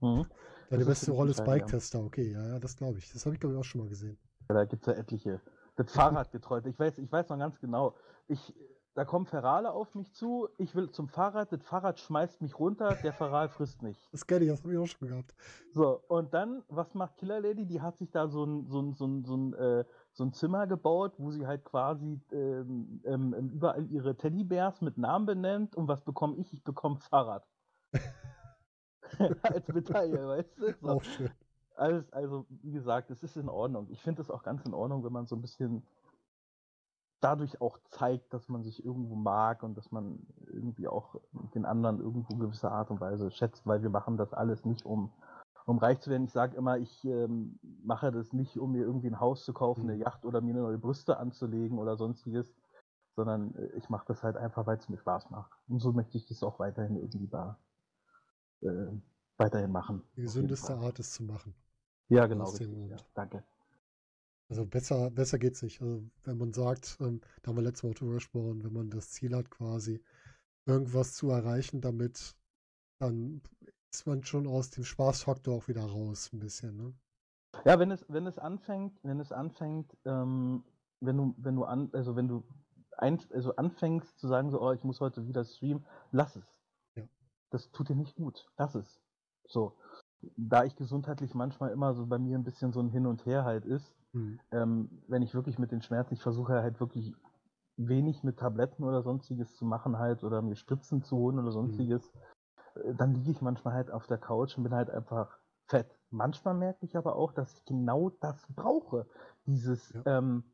Mhm. 0.00 0.26
Deine 0.70 0.84
das 0.84 0.86
beste 0.86 1.12
Rolle 1.12 1.30
ist 1.30 1.44
Bike-Tester, 1.44 2.00
okay, 2.00 2.32
ja, 2.32 2.44
ja, 2.48 2.58
das 2.58 2.76
glaube 2.76 2.98
ich. 2.98 3.12
Das 3.12 3.24
habe 3.24 3.36
ich, 3.36 3.40
glaube 3.40 3.54
ich, 3.54 3.60
auch 3.60 3.64
schon 3.64 3.82
mal 3.82 3.88
gesehen. 3.88 4.18
Ja, 4.48 4.56
da 4.56 4.64
gibt 4.64 4.82
es 4.82 4.92
ja 4.92 5.00
etliche. 5.00 5.40
Das 5.76 5.92
Fahrrad 5.92 6.32
getreut. 6.32 6.66
Ich 6.66 6.76
weiß, 6.76 6.98
ich 6.98 7.12
weiß 7.12 7.28
noch 7.28 7.38
ganz 7.38 7.60
genau. 7.60 7.94
Ich, 8.26 8.52
da 8.94 9.04
kommt 9.04 9.28
Ferrale 9.28 9.70
auf 9.70 9.94
mich 9.94 10.12
zu, 10.14 10.48
ich 10.58 10.74
will 10.74 10.90
zum 10.90 11.08
Fahrrad, 11.08 11.52
das 11.52 11.62
Fahrrad 11.62 12.00
schmeißt 12.00 12.42
mich 12.42 12.58
runter, 12.58 12.96
der 12.96 13.12
Ferrari 13.12 13.48
frisst 13.48 13.82
mich. 13.82 14.08
Das 14.10 14.26
kenne 14.26 14.46
ich, 14.46 14.50
das 14.50 14.64
habe 14.64 14.72
ich 14.72 14.78
auch 14.80 14.86
schon 14.86 15.08
gehabt. 15.08 15.32
So, 15.70 16.02
und 16.08 16.34
dann, 16.34 16.64
was 16.68 16.94
macht 16.94 17.18
Killer 17.18 17.40
Lady? 17.40 17.66
Die 17.66 17.80
hat 17.80 17.98
sich 17.98 18.10
da 18.10 18.26
so 18.26 18.44
ein, 18.44 18.66
so 18.66 18.80
ein, 18.80 18.94
so 18.94 19.06
ein, 19.06 19.24
so 19.24 19.36
ein, 19.36 19.54
äh, 19.54 19.84
so 20.18 20.24
ein 20.24 20.32
Zimmer 20.32 20.66
gebaut, 20.66 21.14
wo 21.16 21.30
sie 21.30 21.46
halt 21.46 21.64
quasi 21.64 22.20
ähm, 22.32 23.00
ähm, 23.04 23.34
ähm 23.38 23.50
überall 23.50 23.86
ihre 23.86 24.16
Teddybärs 24.16 24.80
mit 24.80 24.98
Namen 24.98 25.26
benennt. 25.26 25.76
Und 25.76 25.86
was 25.86 26.02
bekomme 26.02 26.36
ich? 26.36 26.52
Ich 26.52 26.64
bekomme 26.64 26.96
Fahrrad. 26.96 27.46
Als 29.42 29.68
Medaille, 29.68 30.26
weißt 30.26 30.58
du? 30.58 30.74
So. 30.80 30.88
Auch 30.88 31.02
schön. 31.04 31.30
Alles, 31.76 32.12
also, 32.12 32.46
wie 32.50 32.72
gesagt, 32.72 33.10
es 33.12 33.22
ist 33.22 33.36
in 33.36 33.48
Ordnung. 33.48 33.86
Ich 33.90 34.02
finde 34.02 34.20
es 34.20 34.30
auch 34.30 34.42
ganz 34.42 34.66
in 34.66 34.74
Ordnung, 34.74 35.04
wenn 35.04 35.12
man 35.12 35.26
so 35.28 35.36
ein 35.36 35.40
bisschen 35.40 35.86
dadurch 37.20 37.60
auch 37.60 37.78
zeigt, 37.90 38.34
dass 38.34 38.48
man 38.48 38.64
sich 38.64 38.84
irgendwo 38.84 39.14
mag 39.14 39.62
und 39.62 39.76
dass 39.76 39.92
man 39.92 40.26
irgendwie 40.46 40.88
auch 40.88 41.14
den 41.54 41.64
anderen 41.64 42.00
irgendwo 42.00 42.36
gewisse 42.36 42.72
Art 42.72 42.90
und 42.90 43.00
Weise 43.00 43.30
schätzt, 43.30 43.64
weil 43.68 43.82
wir 43.82 43.90
machen 43.90 44.16
das 44.16 44.34
alles 44.34 44.64
nicht, 44.64 44.84
um 44.84 45.12
um 45.68 45.78
reich 45.78 46.00
zu 46.00 46.08
werden. 46.08 46.24
Ich 46.24 46.32
sage 46.32 46.56
immer, 46.56 46.78
ich 46.78 47.04
ähm, 47.04 47.58
mache 47.84 48.10
das 48.10 48.32
nicht, 48.32 48.58
um 48.58 48.72
mir 48.72 48.82
irgendwie 48.82 49.08
ein 49.08 49.20
Haus 49.20 49.44
zu 49.44 49.52
kaufen, 49.52 49.84
mhm. 49.84 49.90
eine 49.90 49.98
Yacht 50.00 50.24
oder 50.24 50.40
mir 50.40 50.54
neue 50.54 50.78
Brüste 50.78 51.18
anzulegen 51.18 51.78
oder 51.78 51.96
sonstiges, 51.96 52.54
sondern 53.16 53.54
äh, 53.54 53.66
ich 53.76 53.90
mache 53.90 54.06
das 54.08 54.22
halt 54.22 54.38
einfach, 54.38 54.66
weil 54.66 54.78
es 54.78 54.88
mir 54.88 54.96
Spaß 54.96 55.28
macht. 55.30 55.52
Und 55.68 55.80
so 55.80 55.92
möchte 55.92 56.16
ich 56.16 56.26
das 56.26 56.42
auch 56.42 56.58
weiterhin 56.58 56.96
irgendwie 56.96 57.28
da 57.28 57.58
äh, 58.62 58.86
weiterhin 59.36 59.70
machen. 59.70 60.02
Die 60.16 60.22
gesündeste 60.22 60.74
Art, 60.74 60.98
es 61.00 61.12
zu 61.12 61.22
machen. 61.22 61.54
Ja, 62.08 62.26
genau. 62.26 62.48
Richtig, 62.48 62.70
ja. 62.88 62.96
Danke. 63.14 63.44
Also 64.48 64.64
besser, 64.64 65.10
besser 65.10 65.38
es 65.42 65.62
nicht. 65.62 65.82
Also 65.82 66.02
wenn 66.24 66.38
man 66.38 66.54
sagt, 66.54 66.96
ähm, 67.00 67.20
da 67.42 67.50
haben 67.50 67.56
wir 67.56 67.62
letztes 67.62 67.82
Mal 67.82 67.90
auch 67.90 67.94
drüber 67.94 68.14
gesprochen, 68.14 68.64
wenn 68.64 68.72
man 68.72 68.88
das 68.88 69.10
Ziel 69.10 69.36
hat, 69.36 69.50
quasi 69.50 70.02
irgendwas 70.64 71.12
zu 71.12 71.28
erreichen, 71.28 71.82
damit 71.82 72.34
dann 72.98 73.42
ist 73.92 74.06
man 74.06 74.24
schon 74.24 74.46
aus 74.46 74.70
dem 74.70 74.84
Spaßfaktor 74.84 75.56
auch 75.56 75.68
wieder 75.68 75.84
raus, 75.84 76.30
ein 76.32 76.40
bisschen, 76.40 76.76
ne? 76.76 76.94
Ja, 77.64 77.78
wenn 77.78 77.90
es, 77.90 78.04
wenn 78.08 78.26
es 78.26 78.38
anfängt, 78.38 78.98
wenn 79.02 79.20
es 79.20 79.32
anfängt, 79.32 79.96
ähm, 80.04 80.64
wenn 81.00 81.16
du, 81.16 81.34
wenn 81.38 81.56
du 81.56 81.64
an, 81.64 81.90
also 81.92 82.14
wenn 82.14 82.28
du 82.28 82.44
ein, 82.96 83.18
also 83.32 83.56
anfängst 83.56 84.18
zu 84.18 84.28
sagen, 84.28 84.50
so, 84.50 84.60
oh, 84.60 84.72
ich 84.72 84.84
muss 84.84 85.00
heute 85.00 85.26
wieder 85.26 85.44
streamen, 85.44 85.84
lass 86.12 86.36
es. 86.36 86.60
Ja. 86.96 87.04
Das 87.50 87.70
tut 87.70 87.88
dir 87.88 87.96
nicht 87.96 88.16
gut. 88.16 88.50
Lass 88.58 88.74
es. 88.74 89.00
So. 89.46 89.76
Da 90.36 90.64
ich 90.64 90.76
gesundheitlich 90.76 91.34
manchmal 91.34 91.70
immer 91.70 91.94
so 91.94 92.06
bei 92.06 92.18
mir 92.18 92.36
ein 92.36 92.44
bisschen 92.44 92.72
so 92.72 92.80
ein 92.80 92.90
Hin 92.90 93.06
und 93.06 93.24
Her 93.24 93.44
halt 93.44 93.64
ist, 93.64 93.94
mhm. 94.12 94.40
ähm, 94.50 95.02
wenn 95.06 95.22
ich 95.22 95.32
wirklich 95.32 95.58
mit 95.58 95.70
den 95.70 95.80
Schmerzen, 95.80 96.14
ich 96.14 96.22
versuche 96.22 96.54
halt 96.54 96.80
wirklich 96.80 97.14
wenig 97.76 98.24
mit 98.24 98.38
Tabletten 98.38 98.82
oder 98.82 99.02
sonstiges 99.02 99.54
zu 99.54 99.64
machen 99.64 99.98
halt 99.98 100.24
oder 100.24 100.42
mir 100.42 100.56
Spritzen 100.56 101.02
zu 101.02 101.16
holen 101.16 101.38
oder 101.38 101.48
mhm. 101.48 101.52
sonstiges, 101.52 102.12
mhm 102.12 102.18
dann 102.96 103.14
liege 103.14 103.30
ich 103.30 103.40
manchmal 103.40 103.74
halt 103.74 103.90
auf 103.90 104.06
der 104.06 104.18
Couch 104.18 104.56
und 104.56 104.64
bin 104.64 104.74
halt 104.74 104.90
einfach 104.90 105.38
fett. 105.66 105.98
Manchmal 106.10 106.54
merke 106.54 106.84
ich 106.84 106.96
aber 106.96 107.16
auch, 107.16 107.32
dass 107.32 107.52
ich 107.54 107.64
genau 107.64 108.10
das 108.20 108.46
brauche, 108.54 109.06
dieses 109.46 109.92
ja. 109.92 110.18
ähm, 110.18 110.44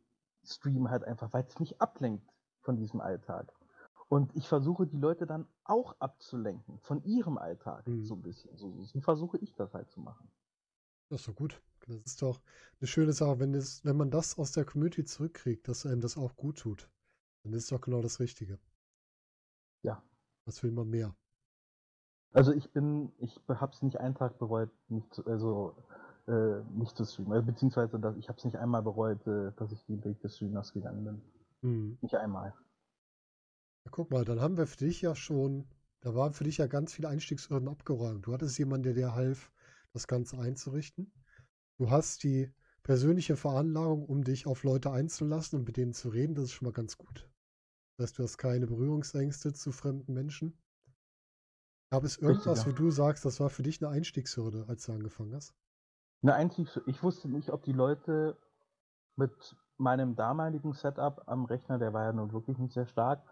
Stream 0.45 0.91
halt 0.91 1.05
einfach, 1.05 1.33
weil 1.33 1.45
es 1.45 1.59
mich 1.61 1.81
ablenkt 1.81 2.29
von 2.63 2.77
diesem 2.77 3.01
Alltag. 3.01 3.53
Und 4.09 4.35
ich 4.37 4.49
versuche 4.49 4.87
die 4.87 4.99
Leute 4.99 5.27
dann 5.27 5.47
auch 5.65 5.99
abzulenken 6.01 6.79
von 6.81 7.03
ihrem 7.05 7.39
Alltag, 7.39 7.87
mhm. 7.87 8.05
so 8.05 8.15
ein 8.15 8.23
bisschen. 8.23 8.57
So, 8.57 8.83
so, 8.83 9.01
versuche 9.01 9.39
ich 9.39 9.55
das 9.55 9.73
halt 9.75 9.91
zu 9.91 10.01
machen. 10.01 10.31
Das 11.09 11.21
ist 11.21 11.29
doch 11.29 11.35
gut. 11.35 11.63
Das 11.87 11.97
ist 11.97 12.23
doch 12.23 12.41
eine 12.81 12.87
schöne 12.87 13.13
Sache, 13.13 13.39
wenn, 13.39 13.53
das, 13.53 13.85
wenn 13.85 13.97
man 13.97 14.11
das 14.11 14.39
aus 14.39 14.53
der 14.53 14.65
Community 14.65 15.05
zurückkriegt, 15.05 15.69
dass 15.69 15.85
einem 15.85 16.01
das 16.01 16.17
auch 16.17 16.35
gut 16.37 16.59
tut. 16.59 16.91
Dann 17.43 17.53
ist 17.53 17.65
es 17.65 17.69
doch 17.69 17.81
genau 17.81 18.01
das 18.01 18.21
Richtige. 18.21 18.59
Ja. 19.83 20.03
Was 20.47 20.63
will 20.63 20.73
man 20.73 20.89
mehr? 20.89 21.15
Also 22.35 22.53
ich 22.53 22.71
bin, 22.73 23.13
ich 23.19 23.41
habe 23.49 23.73
es 23.73 23.81
nicht 23.83 24.01
einen 24.01 24.17
Tag 24.17 24.39
bereut, 24.39 24.69
nicht 24.89 25.15
zu, 25.15 25.25
also 25.25 25.77
äh, 26.27 26.63
nicht 26.77 26.97
zu 26.97 27.05
streamen. 27.05 27.33
Also, 27.33 27.47
beziehungsweise 27.47 27.99
dass, 28.01 28.17
ich 28.17 28.29
habe 28.29 28.39
es 28.39 28.45
nicht 28.45 28.57
einmal 28.57 28.83
bereut, 28.83 29.25
äh, 29.27 29.53
dass 29.57 29.71
ich 29.71 29.85
den 29.87 30.05
Weg 30.05 30.21
des 30.21 30.37
Streamers 30.37 30.73
gegangen 30.73 31.05
bin. 31.05 31.23
Hm. 31.63 31.99
Nicht 32.03 32.17
einmal. 32.17 32.53
Ja, 33.85 33.91
guck 33.93 34.11
mal, 34.11 34.25
dann 34.25 34.41
haben 34.41 34.57
wir 34.57 34.67
für 34.67 34.79
dich 34.79 35.01
ja 35.01 35.15
schon, 35.15 35.69
da 36.01 36.15
waren 36.17 36.33
für 36.33 36.43
dich 36.43 36.59
ja 36.59 36.67
ganz 36.67 36.93
viele 36.93 37.09
Einstiegshürden 37.09 37.69
abgeräumt. 37.69 38.27
Du 38.27 38.33
hattest 38.33 38.59
jemanden, 38.59 38.83
der 38.83 38.95
dir 38.95 39.15
half, 39.15 39.53
das 39.93 40.09
Ganze 40.09 40.37
einzurichten. 40.39 41.13
Du 41.79 41.91
hast 41.91 42.25
die 42.25 42.53
persönliche 42.83 43.37
Veranlagung, 43.37 44.05
um 44.05 44.25
dich 44.25 44.49
auf 44.49 44.65
Leute 44.65 44.91
einzulassen 44.91 45.61
und 45.61 45.67
mit 45.67 45.77
denen 45.77 45.93
zu 45.93 46.09
reden. 46.09 46.35
Das 46.35 46.47
ist 46.47 46.53
schon 46.53 46.67
mal 46.67 46.73
ganz 46.73 46.99
gut. 46.99 47.31
Das 47.97 48.09
heißt, 48.09 48.19
du 48.19 48.23
hast 48.25 48.39
keine 48.39 48.67
Berührungsängste 48.67 49.53
zu 49.53 49.71
fremden 49.71 50.15
Menschen. 50.15 50.59
Gab 51.91 52.05
es 52.05 52.17
irgendwas, 52.19 52.67
Richtig, 52.67 52.73
wo 52.73 52.85
du 52.85 52.91
sagst, 52.91 53.25
das 53.25 53.41
war 53.41 53.51
für 53.51 53.63
dich 53.63 53.83
eine 53.83 53.93
Einstiegshürde, 53.93 54.65
als 54.69 54.87
du 54.87 54.93
angefangen 54.93 55.35
hast? 55.35 55.55
Eine 56.23 56.35
Einstiegshürde. 56.35 56.91
Ich 56.91 57.03
wusste 57.03 57.29
nicht, 57.29 57.51
ob 57.51 57.63
die 57.63 57.73
Leute 57.73 58.37
mit 59.17 59.57
meinem 59.77 60.17
damaligen 60.17 60.73
Setup 60.73 61.23
am 61.27 61.45
Rechner, 61.45 61.79
der 61.79 61.93
war 61.93 62.05
ja 62.05 62.13
nun 62.13 62.33
wirklich 62.33 62.59
nicht 62.59 62.73
sehr 62.73 62.87
stark, 62.87 63.23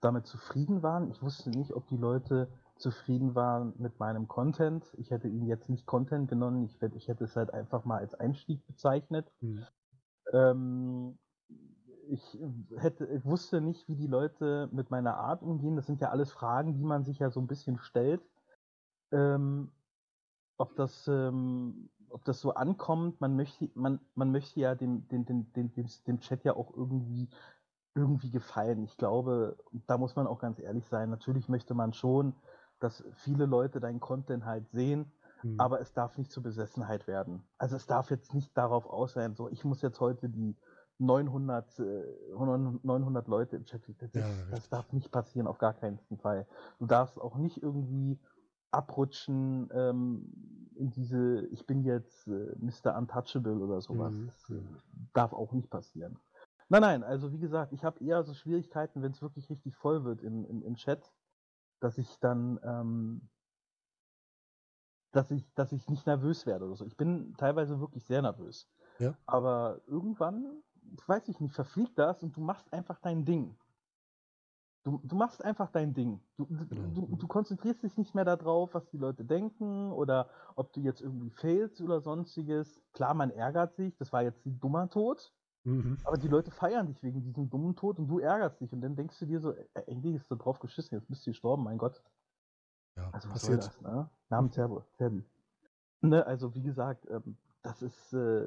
damit 0.00 0.26
zufrieden 0.26 0.82
waren. 0.82 1.10
Ich 1.10 1.22
wusste 1.22 1.50
nicht, 1.50 1.72
ob 1.72 1.86
die 1.88 1.96
Leute 1.96 2.48
zufrieden 2.76 3.34
waren 3.34 3.72
mit 3.78 3.98
meinem 4.00 4.28
Content. 4.28 4.84
Ich 4.98 5.10
hätte 5.10 5.28
ihn 5.28 5.46
jetzt 5.46 5.68
nicht 5.68 5.86
Content 5.86 6.28
genommen, 6.28 6.64
ich, 6.64 6.80
ich 6.82 7.08
hätte 7.08 7.24
es 7.24 7.36
halt 7.36 7.52
einfach 7.52 7.84
mal 7.84 7.98
als 7.98 8.14
Einstieg 8.14 8.66
bezeichnet. 8.66 9.32
Hm. 9.40 9.64
Ähm, 10.32 11.18
ich 12.08 12.38
hätte, 12.76 13.06
ich 13.06 13.24
wusste 13.24 13.60
nicht, 13.60 13.88
wie 13.88 13.96
die 13.96 14.06
Leute 14.06 14.68
mit 14.72 14.90
meiner 14.90 15.16
Art 15.16 15.42
umgehen. 15.42 15.76
Das 15.76 15.86
sind 15.86 16.00
ja 16.00 16.10
alles 16.10 16.32
Fragen, 16.32 16.74
die 16.74 16.84
man 16.84 17.04
sich 17.04 17.18
ja 17.18 17.30
so 17.30 17.40
ein 17.40 17.46
bisschen 17.46 17.78
stellt. 17.78 18.22
Ähm, 19.12 19.70
ob 20.56 20.76
das, 20.76 21.08
ähm, 21.08 21.90
ob 22.10 22.24
das 22.24 22.40
so 22.40 22.54
ankommt, 22.54 23.20
man 23.20 23.36
möchte, 23.36 23.70
man, 23.74 24.00
man 24.14 24.30
möchte 24.30 24.60
ja 24.60 24.74
dem, 24.74 25.08
dem, 25.08 25.24
dem, 25.24 25.52
dem, 25.52 25.72
dem 25.72 26.20
Chat 26.20 26.44
ja 26.44 26.54
auch 26.54 26.74
irgendwie, 26.74 27.28
irgendwie 27.94 28.30
gefallen. 28.30 28.84
Ich 28.84 28.96
glaube, 28.96 29.56
da 29.86 29.98
muss 29.98 30.16
man 30.16 30.26
auch 30.26 30.38
ganz 30.38 30.58
ehrlich 30.58 30.86
sein. 30.86 31.10
Natürlich 31.10 31.48
möchte 31.48 31.74
man 31.74 31.92
schon, 31.92 32.34
dass 32.80 33.04
viele 33.14 33.46
Leute 33.46 33.80
deinen 33.80 34.00
Content 34.00 34.44
halt 34.44 34.68
sehen, 34.70 35.10
hm. 35.40 35.58
aber 35.58 35.80
es 35.80 35.92
darf 35.92 36.18
nicht 36.18 36.30
zur 36.30 36.42
Besessenheit 36.42 37.06
werden. 37.06 37.42
Also 37.58 37.76
es 37.76 37.86
darf 37.86 38.10
jetzt 38.10 38.34
nicht 38.34 38.56
darauf 38.56 38.86
aus 38.86 39.14
sein, 39.14 39.34
so 39.34 39.48
ich 39.48 39.64
muss 39.64 39.82
jetzt 39.82 40.00
heute 40.00 40.28
die 40.28 40.56
900, 40.98 41.78
äh, 41.80 42.04
900 42.34 43.28
Leute 43.28 43.56
im 43.56 43.64
Chat. 43.64 43.82
Das, 43.98 44.14
ja, 44.14 44.28
das 44.50 44.68
darf 44.68 44.92
nicht 44.92 45.10
passieren, 45.10 45.46
auf 45.46 45.58
gar 45.58 45.74
keinen 45.74 45.98
Fall. 46.20 46.46
Du 46.78 46.86
darfst 46.86 47.20
auch 47.20 47.36
nicht 47.36 47.62
irgendwie 47.62 48.18
abrutschen 48.70 49.70
ähm, 49.72 50.70
in 50.74 50.90
diese, 50.90 51.46
ich 51.46 51.66
bin 51.66 51.82
jetzt 51.84 52.26
äh, 52.26 52.54
Mr. 52.58 52.96
Untouchable 52.96 53.58
oder 53.58 53.80
sowas. 53.80 54.12
Mhm. 54.12 54.26
Das 54.26 54.50
äh, 54.50 54.62
darf 55.12 55.32
auch 55.32 55.52
nicht 55.52 55.70
passieren. 55.70 56.18
Nein, 56.68 56.80
nein, 56.80 57.04
also 57.04 57.32
wie 57.32 57.38
gesagt, 57.38 57.72
ich 57.72 57.84
habe 57.84 58.02
eher 58.02 58.22
so 58.24 58.34
Schwierigkeiten, 58.34 59.02
wenn 59.02 59.12
es 59.12 59.22
wirklich 59.22 59.48
richtig 59.50 59.76
voll 59.76 60.04
wird 60.04 60.22
im, 60.22 60.44
im, 60.46 60.62
im 60.62 60.74
Chat, 60.76 61.12
dass 61.80 61.98
ich 61.98 62.18
dann, 62.20 62.58
ähm, 62.64 63.28
dass 65.12 65.30
ich, 65.30 65.52
dass 65.54 65.72
ich 65.72 65.88
nicht 65.88 66.06
nervös 66.06 66.46
werde 66.46 66.64
oder 66.64 66.74
so. 66.74 66.86
Ich 66.86 66.96
bin 66.96 67.34
teilweise 67.36 67.78
wirklich 67.80 68.04
sehr 68.04 68.22
nervös. 68.22 68.68
Ja. 68.98 69.16
Aber 69.26 69.82
irgendwann 69.86 70.62
weiß 71.06 71.28
ich 71.28 71.40
nicht, 71.40 71.54
verfliegt 71.54 71.98
das 71.98 72.22
und 72.22 72.36
du 72.36 72.40
machst 72.40 72.72
einfach 72.72 72.98
dein 73.00 73.24
Ding. 73.24 73.56
Du, 74.84 75.00
du 75.02 75.16
machst 75.16 75.42
einfach 75.42 75.70
dein 75.70 75.94
Ding. 75.94 76.20
Du, 76.36 76.44
du, 76.44 77.16
du 77.16 77.26
konzentrierst 77.26 77.82
dich 77.82 77.96
nicht 77.96 78.14
mehr 78.14 78.26
darauf, 78.26 78.74
was 78.74 78.86
die 78.90 78.98
Leute 78.98 79.24
denken 79.24 79.90
oder 79.92 80.28
ob 80.56 80.74
du 80.74 80.80
jetzt 80.80 81.00
irgendwie 81.00 81.30
failst 81.30 81.80
oder 81.80 82.02
sonstiges. 82.02 82.82
Klar, 82.92 83.14
man 83.14 83.30
ärgert 83.30 83.74
sich, 83.76 83.96
das 83.96 84.12
war 84.12 84.22
jetzt 84.22 84.44
ein 84.44 84.60
dummer 84.60 84.90
Tod, 84.90 85.32
mhm. 85.64 85.96
aber 86.04 86.18
die 86.18 86.28
Leute 86.28 86.50
feiern 86.50 86.86
dich 86.86 87.02
wegen 87.02 87.22
diesem 87.22 87.48
dummen 87.48 87.74
Tod 87.76 87.98
und 87.98 88.08
du 88.08 88.18
ärgerst 88.18 88.60
dich 88.60 88.74
und 88.74 88.82
dann 88.82 88.94
denkst 88.94 89.18
du 89.18 89.24
dir 89.24 89.40
so, 89.40 89.54
eigentlich 89.74 90.16
ist 90.16 90.30
du 90.30 90.34
drauf 90.34 90.58
geschissen, 90.58 90.98
jetzt 90.98 91.08
bist 91.08 91.26
du 91.26 91.30
gestorben, 91.30 91.64
mein 91.64 91.78
Gott. 91.78 92.02
Ja, 92.96 93.08
also 93.10 93.30
was 93.30 93.40
passiert. 93.40 93.62
soll 93.62 93.72
das, 93.72 93.80
ne? 93.80 94.10
Namen 94.28 94.50
Terbo, 94.50 94.84
Terbi. 94.98 95.24
Ne, 96.02 96.26
also 96.26 96.54
wie 96.54 96.62
gesagt, 96.62 97.08
ähm, 97.08 97.38
das 97.62 97.80
ist, 97.80 98.12
äh, 98.12 98.46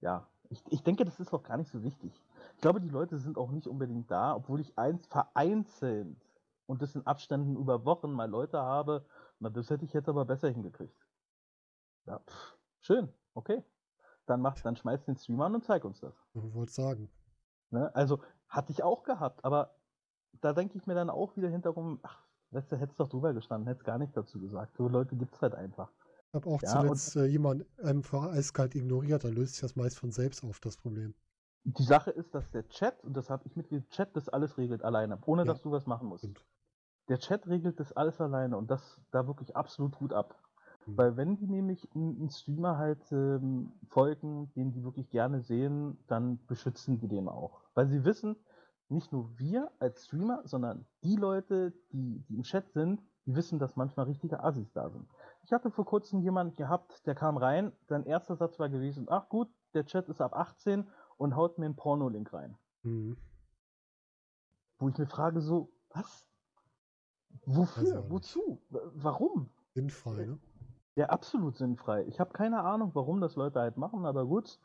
ja, 0.00 0.26
ich, 0.50 0.62
ich 0.70 0.82
denke, 0.82 1.04
das 1.04 1.20
ist 1.20 1.32
auch 1.32 1.42
gar 1.42 1.56
nicht 1.56 1.70
so 1.70 1.82
wichtig. 1.82 2.12
Ich 2.54 2.60
glaube, 2.60 2.80
die 2.80 2.88
Leute 2.88 3.18
sind 3.18 3.38
auch 3.38 3.50
nicht 3.50 3.66
unbedingt 3.66 4.10
da, 4.10 4.34
obwohl 4.34 4.60
ich 4.60 4.76
eins 4.78 5.06
vereinzelt 5.06 6.16
und 6.66 6.82
das 6.82 6.94
in 6.94 7.06
Abständen 7.06 7.56
über 7.56 7.84
Wochen 7.84 8.12
mal 8.12 8.28
Leute 8.28 8.60
habe. 8.60 9.04
Na, 9.38 9.50
das 9.50 9.70
hätte 9.70 9.84
ich 9.84 9.92
jetzt 9.92 10.08
aber 10.08 10.24
besser 10.24 10.48
hingekriegt. 10.48 10.96
Ja, 12.06 12.20
pff, 12.20 12.56
schön, 12.80 13.12
okay. 13.34 13.64
Dann 14.26 14.40
mach, 14.40 14.60
dann 14.60 14.76
schmeiß 14.76 15.04
den 15.04 15.16
Stream 15.16 15.40
an 15.40 15.54
und 15.54 15.64
zeig 15.64 15.84
uns 15.84 16.00
das. 16.00 16.14
Ich 16.34 16.54
wollte 16.54 16.72
sagen. 16.72 17.10
Ne? 17.70 17.94
Also, 17.94 18.20
hatte 18.48 18.72
ich 18.72 18.82
auch 18.82 19.02
gehabt, 19.02 19.44
aber 19.44 19.74
da 20.40 20.52
denke 20.52 20.76
ich 20.76 20.86
mir 20.86 20.94
dann 20.94 21.10
auch 21.10 21.36
wieder 21.36 21.48
hinterrum, 21.48 22.00
ach, 22.02 22.22
du, 22.50 22.76
hättest 22.76 23.00
doch 23.00 23.08
drüber 23.08 23.32
gestanden, 23.34 23.66
hättest 23.66 23.84
gar 23.84 23.98
nichts 23.98 24.14
dazu 24.14 24.40
gesagt. 24.40 24.76
So 24.76 24.88
Leute 24.88 25.16
gibt 25.16 25.34
es 25.34 25.42
halt 25.42 25.54
einfach 25.54 25.90
habe 26.36 26.48
auch 26.48 26.62
ja, 26.62 26.68
zuletzt 26.68 27.16
äh, 27.16 27.24
jemand 27.26 27.66
einfach 27.82 28.30
eiskalt 28.32 28.74
ignoriert, 28.74 29.24
dann 29.24 29.32
löst 29.32 29.54
sich 29.54 29.62
das 29.62 29.76
meist 29.76 29.98
von 29.98 30.12
selbst 30.12 30.44
auf, 30.44 30.60
das 30.60 30.76
Problem. 30.76 31.14
Die 31.64 31.82
Sache 31.82 32.12
ist, 32.12 32.34
dass 32.34 32.50
der 32.52 32.68
Chat, 32.68 33.02
und 33.02 33.16
das 33.16 33.28
habe 33.28 33.42
ich 33.46 33.56
mit 33.56 33.70
dem 33.72 33.88
Chat 33.88 34.14
das 34.14 34.28
alles 34.28 34.56
regelt 34.56 34.84
alleine, 34.84 35.18
ohne 35.26 35.42
ja. 35.42 35.46
dass 35.46 35.62
du 35.62 35.72
was 35.72 35.86
machen 35.86 36.08
musst. 36.08 36.22
Stimmt. 36.22 36.44
Der 37.08 37.18
Chat 37.18 37.48
regelt 37.48 37.80
das 37.80 37.92
alles 37.92 38.20
alleine 38.20 38.56
und 38.56 38.70
das 38.70 39.00
da 39.10 39.26
wirklich 39.26 39.56
absolut 39.56 39.96
gut 39.96 40.12
ab. 40.12 40.40
Mhm. 40.86 40.96
Weil 40.96 41.16
wenn 41.16 41.36
die 41.36 41.48
nämlich 41.48 41.88
einen 41.94 42.30
Streamer 42.30 42.78
halt 42.78 43.10
ähm, 43.10 43.72
folgen, 43.88 44.52
den 44.54 44.72
die 44.72 44.84
wirklich 44.84 45.10
gerne 45.10 45.40
sehen, 45.40 45.98
dann 46.06 46.44
beschützen 46.46 46.98
die 46.98 47.08
den 47.08 47.28
auch. 47.28 47.62
Weil 47.74 47.86
sie 47.86 48.04
wissen, 48.04 48.36
nicht 48.88 49.12
nur 49.12 49.36
wir 49.36 49.70
als 49.80 50.06
Streamer, 50.06 50.42
sondern 50.44 50.86
die 51.02 51.16
Leute, 51.16 51.72
die, 51.92 52.24
die 52.28 52.34
im 52.34 52.42
Chat 52.42 52.70
sind, 52.72 53.02
die 53.26 53.34
wissen, 53.34 53.58
dass 53.58 53.76
manchmal 53.76 54.06
richtige 54.06 54.42
Assis 54.42 54.72
da 54.72 54.88
sind. 54.88 55.08
Ich 55.46 55.52
hatte 55.52 55.70
vor 55.70 55.84
kurzem 55.84 56.18
jemanden 56.22 56.56
gehabt, 56.56 57.06
der 57.06 57.14
kam 57.14 57.36
rein, 57.36 57.70
sein 57.86 58.04
erster 58.04 58.34
Satz 58.34 58.58
war 58.58 58.68
gewesen, 58.68 59.06
ach 59.08 59.28
gut, 59.28 59.48
der 59.74 59.86
Chat 59.86 60.08
ist 60.08 60.20
ab 60.20 60.34
18 60.34 60.88
und 61.18 61.36
haut 61.36 61.56
mir 61.58 61.66
einen 61.66 61.76
Porno-Link 61.76 62.32
rein. 62.32 62.58
Mhm. 62.82 63.16
Wo 64.80 64.88
ich 64.88 64.98
mir 64.98 65.06
frage 65.06 65.40
so, 65.40 65.70
was? 65.90 66.26
Wofür? 67.44 68.10
Wozu? 68.10 68.60
Warum? 68.70 69.48
Sinnfrei, 69.72 70.26
ne? 70.26 70.40
Ja, 70.96 71.10
absolut 71.10 71.56
sinnfrei. 71.56 72.04
Ich 72.06 72.18
habe 72.18 72.32
keine 72.32 72.64
Ahnung, 72.64 72.90
warum 72.94 73.20
das 73.20 73.36
Leute 73.36 73.60
halt 73.60 73.76
machen, 73.76 74.04
aber 74.04 74.26
gut. 74.26 74.58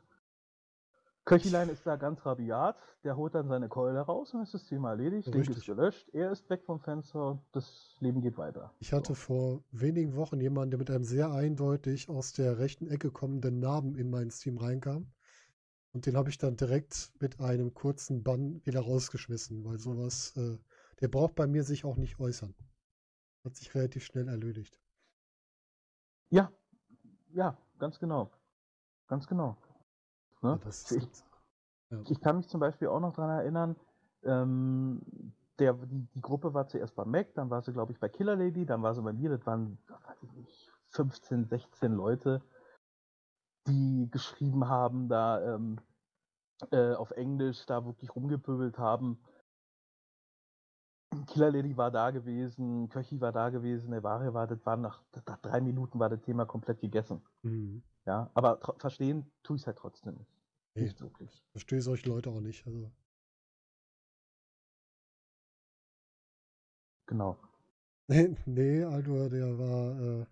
Köchilein 1.26 1.70
ist 1.70 1.86
da 1.86 1.96
ganz 1.98 2.26
rabiat. 2.26 2.76
Der 3.04 3.16
holt 3.16 3.36
dann 3.36 3.48
seine 3.48 3.70
Keule 3.70 4.00
raus 4.00 4.34
und 4.34 4.42
ist 4.42 4.54
das 4.54 4.66
Thema 4.66 4.92
erledigt. 4.92 5.28
Link 5.28 5.50
ist 5.50 5.66
gelöscht. 5.66 6.10
Er 6.14 6.32
ist 6.32 6.50
weg 6.50 6.64
vom 6.66 6.80
Fenster. 6.80 7.42
Das 7.52 7.96
Leben 8.00 8.22
geht 8.22 8.38
weiter. 8.38 8.74
Ich 8.80 8.92
hatte 8.92 9.10
so. 9.10 9.16
vor 9.16 9.64
wenigen 9.72 10.16
Wochen 10.16 10.40
jemanden, 10.40 10.72
der 10.72 10.80
mit 10.80 10.90
einem 10.90 11.04
sehr 11.04 11.32
eindeutig 11.32 12.10
aus 12.10 12.34
der 12.34 12.58
rechten 12.58 12.88
Ecke 12.88 13.12
kommenden 13.12 13.60
Namen 13.60 13.96
in 13.96 14.10
meinen 14.10 14.32
Stream 14.32 14.58
reinkam. 14.58 15.12
Und 15.94 16.06
den 16.06 16.16
habe 16.16 16.30
ich 16.30 16.38
dann 16.38 16.56
direkt 16.56 17.12
mit 17.20 17.40
einem 17.40 17.74
kurzen 17.74 18.24
Bann 18.24 18.66
wieder 18.66 18.80
rausgeschmissen, 18.80 19.64
weil 19.66 19.78
sowas, 19.78 20.36
äh, 20.38 20.58
der 21.02 21.10
braucht 21.10 21.36
bei 21.36 21.48
mir 21.48 21.64
sich 21.64 21.86
auch 21.86 21.98
nicht 21.98 22.20
äußern. 22.20 22.56
Hat 23.44 23.56
sich 23.56 23.74
relativ 23.76 24.06
schnell 24.06 24.28
erledigt. 24.28 24.80
Ja, 26.30 26.52
ja, 27.34 27.58
ganz 27.78 28.00
genau. 28.00 28.32
Ganz 29.08 29.28
genau. 29.28 29.58
Ne? 30.42 30.60
Ja, 30.64 30.98
ich, 30.98 31.08
ja. 31.89 32.04
ich, 32.10 32.22
kann 32.22 32.38
mich 32.38 32.48
zum 32.48 32.60
Beispiel 32.60 32.88
auch 32.88 33.00
noch 33.00 33.14
daran 33.14 33.39
erinnern, 33.39 33.76
ähm, 34.24 35.02
der, 35.60 35.74
die, 35.74 36.08
die, 36.16 36.22
Gruppe 36.22 36.54
war 36.54 36.68
zuerst 36.68 36.96
bei 36.96 37.06
Mac, 37.06 37.34
dann 37.36 37.50
war 37.50 37.62
sie, 37.62 37.74
glaube 37.74 37.92
ich, 37.92 38.00
bei 38.00 38.10
Killer 38.10 38.36
Lady, 38.36 38.66
dann 38.66 38.82
war 38.82 38.96
sie 38.96 39.02
bei 39.02 39.14
mir, 39.14 39.30
das 39.30 39.46
waren, 39.46 39.78
weiß 39.88 40.24
ich 40.24 40.34
nicht, 40.34 40.72
15, 40.89 41.46
16 41.46 41.94
Leute, 41.94 42.42
die 43.68 44.10
geschrieben 44.12 44.68
haben, 44.68 45.08
da 45.08 45.56
ähm, 45.56 45.80
äh, 46.72 46.94
auf 46.94 47.12
Englisch 47.12 47.66
da 47.66 47.86
wirklich 47.86 48.16
rumgepöbelt 48.16 48.78
haben. 48.78 49.24
Killer 51.28 51.52
Lady 51.52 51.78
war 51.78 51.92
da 51.92 52.10
gewesen, 52.12 52.89
Köchi 52.89 53.20
war 53.22 53.32
da 53.32 53.50
gewesen, 53.50 53.92
der 53.92 54.04
Ware 54.04 54.34
war, 54.34 54.48
das 54.48 54.66
war 54.66 54.78
nach, 54.78 55.04
nach 55.28 55.38
drei 55.38 55.62
Minuten 55.62 56.00
war 56.00 56.10
das 56.10 56.22
Thema 56.22 56.46
komplett 56.46 56.80
gegessen. 56.80 57.22
Mhm. 57.44 57.84
Ja, 58.06 58.30
aber 58.34 58.60
verstehen 58.78 59.32
tue 59.43 59.56
ich 59.56 59.64
es 59.64 59.68
halt 59.68 59.78
trotzdem 59.78 60.16
nicht. 60.16 60.32
Nee, 60.76 60.84
nicht 60.84 61.02
wirklich. 61.02 61.43
Verstehe 61.52 61.82
solche 61.82 62.08
Leute 62.10 62.30
auch 62.30 62.41
nicht. 62.41 62.66
Also. 62.68 62.91
Genau. 67.06 67.38
Nee, 68.08 68.36
nee, 68.47 68.84
Aldur, 68.84 69.30
der 69.30 69.58
war, 69.60 70.22
äh, 70.22 70.26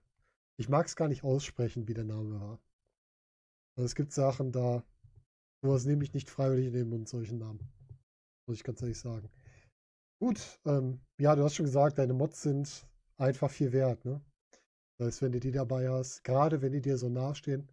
ich 0.58 0.70
mag 0.70 0.88
es 0.88 0.96
gar 0.96 1.08
nicht 1.10 1.24
aussprechen, 1.24 1.88
wie 1.88 1.94
der 1.96 2.06
Name 2.06 2.40
war. 2.42 2.60
Also 3.76 3.86
es 3.86 3.96
gibt 3.96 4.14
Sachen 4.14 4.52
da, 4.52 4.84
sowas 5.64 5.86
nehme 5.86 6.04
ich 6.04 6.14
nicht 6.14 6.30
freiwillig 6.30 6.68
in 6.68 6.74
den 6.74 6.90
Mund, 6.90 7.10
solchen 7.10 7.40
Namen. 7.40 7.60
Muss 8.48 8.58
ich 8.58 8.64
ganz 8.64 8.82
ehrlich 8.82 9.00
sagen. 9.00 9.30
Gut, 10.20 10.60
ähm, 10.66 11.02
ja, 11.20 11.36
du 11.36 11.44
hast 11.44 11.56
schon 11.56 11.66
gesagt, 11.66 11.98
deine 12.00 12.14
Mods 12.14 12.42
sind 12.44 12.88
einfach 13.18 13.52
viel 13.52 13.72
wert, 13.74 14.06
ne? 14.06 14.22
Das 15.00 15.08
heißt, 15.08 15.22
wenn 15.22 15.32
du 15.32 15.40
die 15.40 15.54
dabei 15.54 15.90
hast, 15.90 16.24
gerade 16.26 16.62
wenn 16.62 16.74
die 16.74 16.82
dir 16.82 16.98
so 16.98 17.08
nahestehen, 17.08 17.70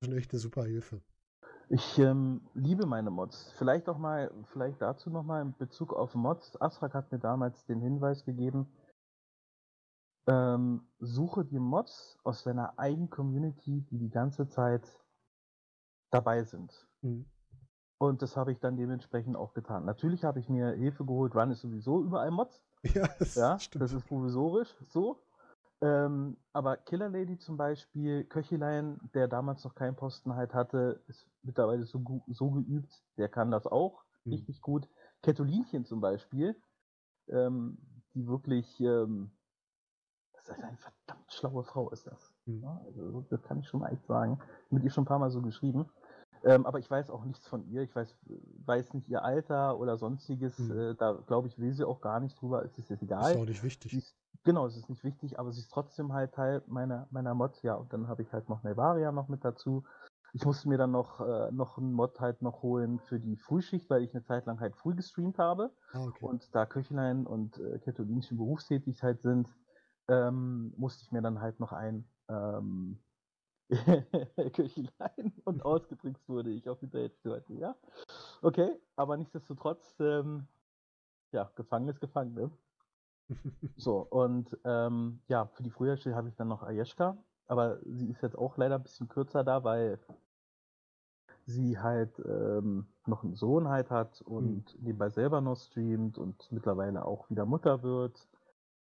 ist 0.00 0.06
schon 0.06 0.18
echt 0.18 0.30
eine 0.32 0.38
super 0.38 0.64
Hilfe. 0.64 1.00
Ich 1.70 1.98
ähm, 1.98 2.42
liebe 2.52 2.84
meine 2.84 3.10
Mods. 3.10 3.52
Vielleicht 3.56 3.88
auch 3.88 3.96
mal, 3.96 4.30
vielleicht 4.52 4.82
dazu 4.82 5.08
nochmal 5.08 5.42
in 5.42 5.56
Bezug 5.56 5.94
auf 5.94 6.14
Mods. 6.14 6.60
Asrak 6.60 6.92
hat 6.92 7.10
mir 7.10 7.18
damals 7.18 7.64
den 7.64 7.80
Hinweis 7.80 8.24
gegeben, 8.26 8.70
ähm, 10.26 10.86
suche 10.98 11.46
dir 11.46 11.60
Mods 11.60 12.18
aus 12.22 12.44
deiner 12.44 12.78
eigenen 12.78 13.08
Community, 13.08 13.86
die 13.90 13.98
die 13.98 14.10
ganze 14.10 14.46
Zeit 14.46 14.86
dabei 16.10 16.44
sind. 16.44 16.86
Mhm. 17.00 17.24
Und 17.96 18.20
das 18.20 18.36
habe 18.36 18.52
ich 18.52 18.60
dann 18.60 18.76
dementsprechend 18.76 19.36
auch 19.36 19.54
getan. 19.54 19.86
Natürlich 19.86 20.22
habe 20.22 20.38
ich 20.38 20.50
mir 20.50 20.72
Hilfe 20.72 21.06
geholt. 21.06 21.34
Run 21.34 21.50
ist 21.50 21.62
sowieso 21.62 22.02
überall 22.02 22.30
Mods. 22.30 22.62
Ja, 22.94 23.08
das, 23.18 23.34
ja, 23.34 23.58
stimmt. 23.58 23.82
das 23.82 23.92
ist 23.92 24.06
provisorisch 24.06 24.72
so. 24.82 25.20
Ähm, 25.80 26.36
aber 26.52 26.76
Killer 26.76 27.08
Lady 27.08 27.38
zum 27.38 27.56
Beispiel, 27.56 28.24
Köchilein, 28.24 28.98
der 29.14 29.28
damals 29.28 29.62
noch 29.64 29.74
keinen 29.74 29.94
Posten 29.94 30.34
halt 30.34 30.52
hatte, 30.52 31.02
ist 31.06 31.26
mittlerweile 31.42 31.84
so, 31.84 32.02
so 32.26 32.50
geübt, 32.50 33.02
der 33.16 33.28
kann 33.28 33.50
das 33.50 33.66
auch 33.66 34.02
mhm. 34.24 34.32
richtig 34.32 34.60
gut. 34.60 34.88
Ketolinchen 35.22 35.84
zum 35.84 36.00
Beispiel, 36.00 36.56
ähm, 37.28 37.78
die 38.14 38.26
wirklich, 38.26 38.80
ähm, 38.80 39.30
das 40.32 40.48
ist 40.48 40.64
eine 40.64 40.76
verdammt 40.76 41.32
schlaue 41.32 41.62
Frau, 41.62 41.90
ist 41.90 42.06
das. 42.06 42.32
Mhm. 42.46 42.62
Ja, 42.62 42.80
also, 42.84 43.24
das 43.30 43.42
kann 43.42 43.60
ich 43.60 43.68
schon 43.68 43.80
mal 43.80 43.92
echt 43.92 44.06
sagen. 44.06 44.40
Mit 44.70 44.82
ihr 44.82 44.90
schon 44.90 45.04
ein 45.04 45.08
paar 45.08 45.18
Mal 45.20 45.30
so 45.30 45.42
geschrieben. 45.42 45.88
Ähm, 46.44 46.66
aber 46.66 46.78
ich 46.78 46.90
weiß 46.90 47.10
auch 47.10 47.24
nichts 47.24 47.46
von 47.46 47.68
ihr. 47.68 47.82
Ich 47.82 47.94
weiß, 47.94 48.16
weiß 48.64 48.94
nicht 48.94 49.08
ihr 49.08 49.24
Alter 49.24 49.78
oder 49.78 49.96
sonstiges. 49.96 50.58
Mhm. 50.58 50.78
Äh, 50.78 50.94
da 50.94 51.12
glaube 51.26 51.48
ich, 51.48 51.58
will 51.58 51.72
sie 51.72 51.84
auch 51.84 52.00
gar 52.00 52.20
nicht 52.20 52.40
drüber. 52.40 52.64
Es 52.64 52.78
ist 52.78 52.90
jetzt 52.90 53.02
egal. 53.02 53.32
Ist 53.32 53.38
auch 53.38 53.44
nicht 53.44 53.62
wichtig. 53.62 53.92
Ist, 53.92 54.16
genau, 54.44 54.66
es 54.66 54.76
ist 54.76 54.88
nicht 54.88 55.04
wichtig, 55.04 55.38
aber 55.38 55.52
sie 55.52 55.60
ist 55.60 55.72
trotzdem 55.72 56.12
halt 56.12 56.34
Teil 56.34 56.62
meiner, 56.66 57.06
meiner 57.10 57.34
Mod. 57.34 57.62
Ja, 57.62 57.74
und 57.74 57.92
dann 57.92 58.08
habe 58.08 58.22
ich 58.22 58.32
halt 58.32 58.48
noch 58.48 58.62
Nevaria 58.62 59.12
noch 59.12 59.28
mit 59.28 59.44
dazu. 59.44 59.84
Ich 60.34 60.44
musste 60.44 60.68
mir 60.68 60.78
dann 60.78 60.90
noch, 60.90 61.20
äh, 61.20 61.50
noch 61.52 61.78
einen 61.78 61.92
Mod 61.92 62.20
halt 62.20 62.42
noch 62.42 62.62
holen 62.62 63.00
für 63.00 63.18
die 63.18 63.36
Frühschicht, 63.36 63.88
weil 63.88 64.02
ich 64.02 64.14
eine 64.14 64.24
Zeit 64.24 64.46
lang 64.46 64.60
halt 64.60 64.76
früh 64.76 64.94
gestreamt 64.94 65.38
habe. 65.38 65.70
Ah, 65.92 66.04
okay. 66.04 66.24
Und 66.24 66.54
da 66.54 66.66
Köchlein 66.66 67.26
und 67.26 67.58
äh, 67.58 67.78
Ketolinchen 67.78 68.36
berufstätig 68.36 69.02
halt 69.02 69.22
sind, 69.22 69.48
ähm, 70.08 70.72
musste 70.76 71.02
ich 71.04 71.12
mir 71.12 71.22
dann 71.22 71.40
halt 71.40 71.60
noch 71.60 71.72
ein 71.72 72.04
ähm, 72.28 72.98
Köchlein 74.52 75.32
und 75.44 75.62
ausgetrickst 75.64 76.28
wurde 76.28 76.50
ich 76.50 76.68
auf 76.68 76.80
Hinterhälfte, 76.80 77.42
ja. 77.54 77.74
Okay, 78.42 78.78
aber 78.96 79.16
nichtsdestotrotz, 79.16 79.98
ähm, 80.00 80.46
ja, 81.32 81.50
gefangen 81.54 81.88
ist 81.88 82.00
gefangen, 82.00 82.34
ne? 82.34 82.50
So, 83.76 84.06
und 84.10 84.56
ähm, 84.64 85.20
ja, 85.28 85.46
für 85.46 85.62
die 85.62 85.70
Frühjahrsstelle 85.70 86.16
habe 86.16 86.28
ich 86.28 86.36
dann 86.36 86.48
noch 86.48 86.62
Ayeshka, 86.62 87.16
aber 87.46 87.78
sie 87.84 88.10
ist 88.10 88.22
jetzt 88.22 88.38
auch 88.38 88.56
leider 88.56 88.76
ein 88.76 88.82
bisschen 88.82 89.08
kürzer 89.08 89.44
da, 89.44 89.64
weil 89.64 89.98
sie 91.46 91.78
halt 91.78 92.18
ähm, 92.26 92.86
noch 93.06 93.24
einen 93.24 93.34
Sohn 93.34 93.68
halt 93.68 93.90
hat 93.90 94.20
und 94.22 94.74
mhm. 94.74 94.84
nebenbei 94.84 95.08
selber 95.08 95.40
noch 95.40 95.56
streamt 95.56 96.18
und 96.18 96.50
mittlerweile 96.52 97.04
auch 97.06 97.30
wieder 97.30 97.46
Mutter 97.46 97.82
wird. 97.82 98.28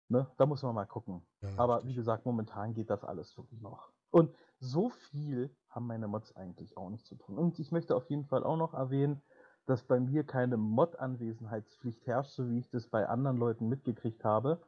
Ne? 0.08 0.26
Da 0.38 0.46
muss 0.46 0.62
man 0.62 0.74
mal 0.74 0.86
gucken. 0.86 1.22
Ja, 1.42 1.50
aber 1.56 1.76
richtig. 1.76 1.90
wie 1.90 1.94
gesagt, 1.96 2.24
momentan 2.24 2.72
geht 2.72 2.88
das 2.88 3.04
alles 3.04 3.36
wirklich 3.36 3.60
noch. 3.60 3.90
Und 4.10 4.34
so 4.58 4.88
viel 4.88 5.50
haben 5.68 5.86
meine 5.86 6.08
Mods 6.08 6.34
eigentlich 6.34 6.78
auch 6.78 6.88
nicht 6.88 7.04
zu 7.04 7.16
tun. 7.16 7.36
Und 7.36 7.58
ich 7.58 7.72
möchte 7.72 7.94
auf 7.94 8.08
jeden 8.08 8.24
Fall 8.24 8.42
auch 8.42 8.56
noch 8.56 8.72
erwähnen, 8.72 9.20
dass 9.66 9.82
bei 9.82 10.00
mir 10.00 10.24
keine 10.24 10.56
Mod-Anwesenheitspflicht 10.56 12.06
herrscht, 12.06 12.32
so 12.32 12.48
wie 12.48 12.58
ich 12.58 12.70
das 12.70 12.86
bei 12.86 13.08
anderen 13.08 13.36
Leuten 13.36 13.68
mitgekriegt 13.68 14.24
habe. 14.24 14.60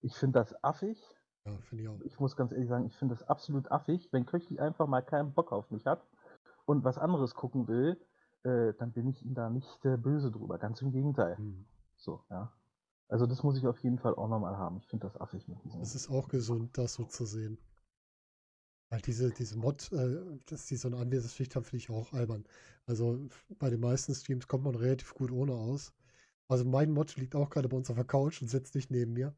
Ich 0.00 0.14
finde 0.14 0.40
das 0.40 0.62
affig. 0.64 1.00
Ja, 1.44 1.52
finde 1.68 1.84
ich 1.84 1.88
auch. 1.88 2.00
Ich 2.00 2.18
muss 2.18 2.36
ganz 2.36 2.52
ehrlich 2.52 2.68
sagen, 2.68 2.86
ich 2.86 2.96
finde 2.96 3.14
das 3.14 3.28
absolut 3.28 3.70
affig. 3.70 4.12
Wenn 4.12 4.26
Köchi 4.26 4.58
einfach 4.58 4.86
mal 4.86 5.02
keinen 5.02 5.32
Bock 5.32 5.52
auf 5.52 5.70
mich 5.70 5.86
hat 5.86 6.02
und 6.64 6.84
was 6.84 6.98
anderes 6.98 7.34
gucken 7.34 7.68
will, 7.68 7.96
äh, 8.42 8.72
dann 8.74 8.92
bin 8.92 9.08
ich 9.08 9.24
ihm 9.24 9.34
da 9.34 9.50
nicht 9.50 9.84
äh, 9.84 9.96
böse 9.96 10.30
drüber. 10.30 10.58
Ganz 10.58 10.80
im 10.82 10.92
Gegenteil. 10.92 11.36
Mhm. 11.38 11.64
So, 11.96 12.22
ja. 12.30 12.52
Also 13.08 13.26
das 13.26 13.42
muss 13.42 13.56
ich 13.56 13.66
auf 13.66 13.78
jeden 13.80 13.98
Fall 13.98 14.14
auch 14.14 14.28
nochmal 14.28 14.56
haben. 14.56 14.78
Ich 14.78 14.88
finde 14.88 15.06
das 15.06 15.20
affig 15.20 15.46
mit 15.46 15.62
diesem. 15.64 15.80
Es 15.80 15.94
ist 15.94 16.10
auch 16.10 16.28
gesund, 16.28 16.76
das 16.76 16.94
so 16.94 17.04
zu 17.04 17.24
sehen. 17.24 17.58
Weil 18.90 19.00
diese, 19.00 19.30
diese 19.30 19.56
Mod, 19.58 19.90
äh, 19.92 20.22
dass 20.46 20.66
die 20.66 20.76
so 20.76 20.88
eine 20.88 20.98
Anwesenheitspflicht 20.98 21.56
haben, 21.56 21.64
finde 21.64 21.78
ich 21.78 21.90
auch 21.90 22.12
albern. 22.12 22.44
Also 22.86 23.28
bei 23.58 23.70
den 23.70 23.80
meisten 23.80 24.14
Streams 24.14 24.46
kommt 24.46 24.64
man 24.64 24.76
relativ 24.76 25.14
gut 25.14 25.32
ohne 25.32 25.52
aus. 25.52 25.92
Also 26.48 26.64
mein 26.64 26.92
Mod 26.92 27.16
liegt 27.16 27.34
auch 27.34 27.50
gerade 27.50 27.68
bei 27.68 27.76
uns 27.76 27.90
auf 27.90 27.96
der 27.96 28.04
Couch 28.04 28.40
und 28.40 28.48
sitzt 28.48 28.76
nicht 28.76 28.90
neben 28.90 29.12
mir. 29.12 29.34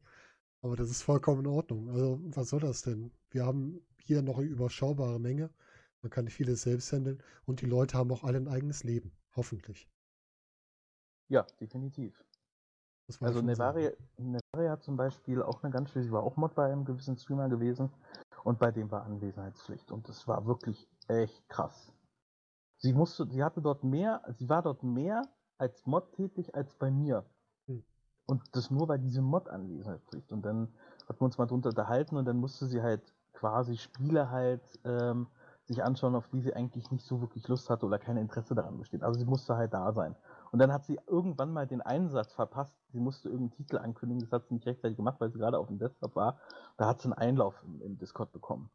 Aber 0.61 0.75
das 0.75 0.89
ist 0.91 1.01
vollkommen 1.01 1.41
in 1.41 1.47
Ordnung. 1.47 1.89
Also 1.89 2.19
was 2.35 2.49
soll 2.49 2.59
das 2.59 2.83
denn? 2.83 3.11
Wir 3.31 3.45
haben 3.45 3.81
hier 3.97 4.21
noch 4.21 4.37
eine 4.37 4.47
überschaubare 4.47 5.19
Menge. 5.19 5.49
Man 6.01 6.11
kann 6.11 6.27
vieles 6.27 6.61
selbst 6.61 6.93
handeln. 6.93 7.23
Und 7.45 7.61
die 7.61 7.65
Leute 7.65 7.97
haben 7.97 8.11
auch 8.11 8.23
alle 8.23 8.37
ein 8.37 8.47
eigenes 8.47 8.83
Leben. 8.83 9.11
Hoffentlich. 9.35 9.89
Ja, 11.29 11.43
definitiv. 11.59 12.23
Also 13.21 13.41
Nevaria, 13.41 13.91
Nevaria 14.17 14.71
hat 14.71 14.83
zum 14.83 14.95
Beispiel 14.95 15.41
auch 15.41 15.63
eine 15.63 15.73
ganz 15.73 15.89
schön, 15.89 16.03
sie 16.03 16.11
war 16.11 16.21
auch 16.21 16.37
Mod 16.37 16.53
bei 16.53 16.71
einem 16.71 16.85
gewissen 16.85 17.17
Streamer 17.17 17.49
gewesen. 17.49 17.89
Und 18.43 18.59
bei 18.59 18.71
dem 18.71 18.91
war 18.91 19.03
Anwesenheitspflicht. 19.03 19.91
Und 19.91 20.07
das 20.09 20.27
war 20.27 20.45
wirklich 20.45 20.87
echt 21.07 21.47
krass. 21.49 21.93
Sie 22.77 22.93
musste, 22.93 23.27
sie 23.27 23.43
hatte 23.43 23.61
dort 23.61 23.83
mehr, 23.83 24.21
sie 24.29 24.47
war 24.47 24.61
dort 24.61 24.83
mehr 24.83 25.23
als 25.57 25.85
Mod 25.85 26.13
tätig 26.13 26.55
als 26.55 26.73
bei 26.75 26.89
mir. 26.89 27.25
Hm. 27.67 27.83
Und 28.25 28.43
das 28.55 28.71
nur 28.71 28.87
bei 28.87 28.97
diesem 28.97 29.25
Mod 29.25 29.49
Anwesenheitspflicht. 29.49 30.31
Und 30.31 30.43
dann 30.43 30.69
hat 31.07 31.19
wir 31.19 31.25
uns 31.25 31.37
mal 31.37 31.47
drunter 31.47 31.69
unterhalten 31.69 32.15
und 32.15 32.25
dann 32.25 32.37
musste 32.37 32.67
sie 32.67 32.81
halt 32.81 33.01
quasi 33.33 33.77
Spiele 33.77 34.29
halt 34.29 34.61
ähm, 34.85 35.27
sich 35.65 35.83
anschauen, 35.83 36.15
auf 36.15 36.27
die 36.29 36.41
sie 36.41 36.53
eigentlich 36.53 36.89
nicht 36.91 37.05
so 37.05 37.21
wirklich 37.21 37.47
Lust 37.47 37.69
hatte 37.69 37.85
oder 37.85 37.99
kein 37.99 38.17
Interesse 38.17 38.55
daran 38.55 38.77
besteht. 38.77 39.03
Also 39.03 39.19
sie 39.19 39.25
musste 39.25 39.55
halt 39.55 39.73
da 39.73 39.91
sein. 39.91 40.15
Und 40.51 40.59
dann 40.59 40.71
hat 40.73 40.85
sie 40.85 40.99
irgendwann 41.07 41.51
mal 41.53 41.67
den 41.67 41.81
Einsatz 41.81 42.33
verpasst. 42.33 42.75
Sie 42.91 42.99
musste 42.99 43.29
irgendeinen 43.29 43.51
Titel 43.57 43.77
ankündigen, 43.77 44.21
das 44.21 44.31
hat 44.31 44.47
sie 44.47 44.55
nicht 44.55 44.65
rechtzeitig 44.65 44.97
gemacht, 44.97 45.19
weil 45.19 45.31
sie 45.31 45.37
gerade 45.37 45.57
auf 45.59 45.67
dem 45.67 45.77
Desktop 45.77 46.15
war. 46.15 46.39
Da 46.77 46.87
hat 46.87 47.01
sie 47.01 47.05
einen 47.05 47.13
Einlauf 47.13 47.61
im, 47.63 47.81
im 47.81 47.97
Discord 47.97 48.31
bekommen. 48.31 48.69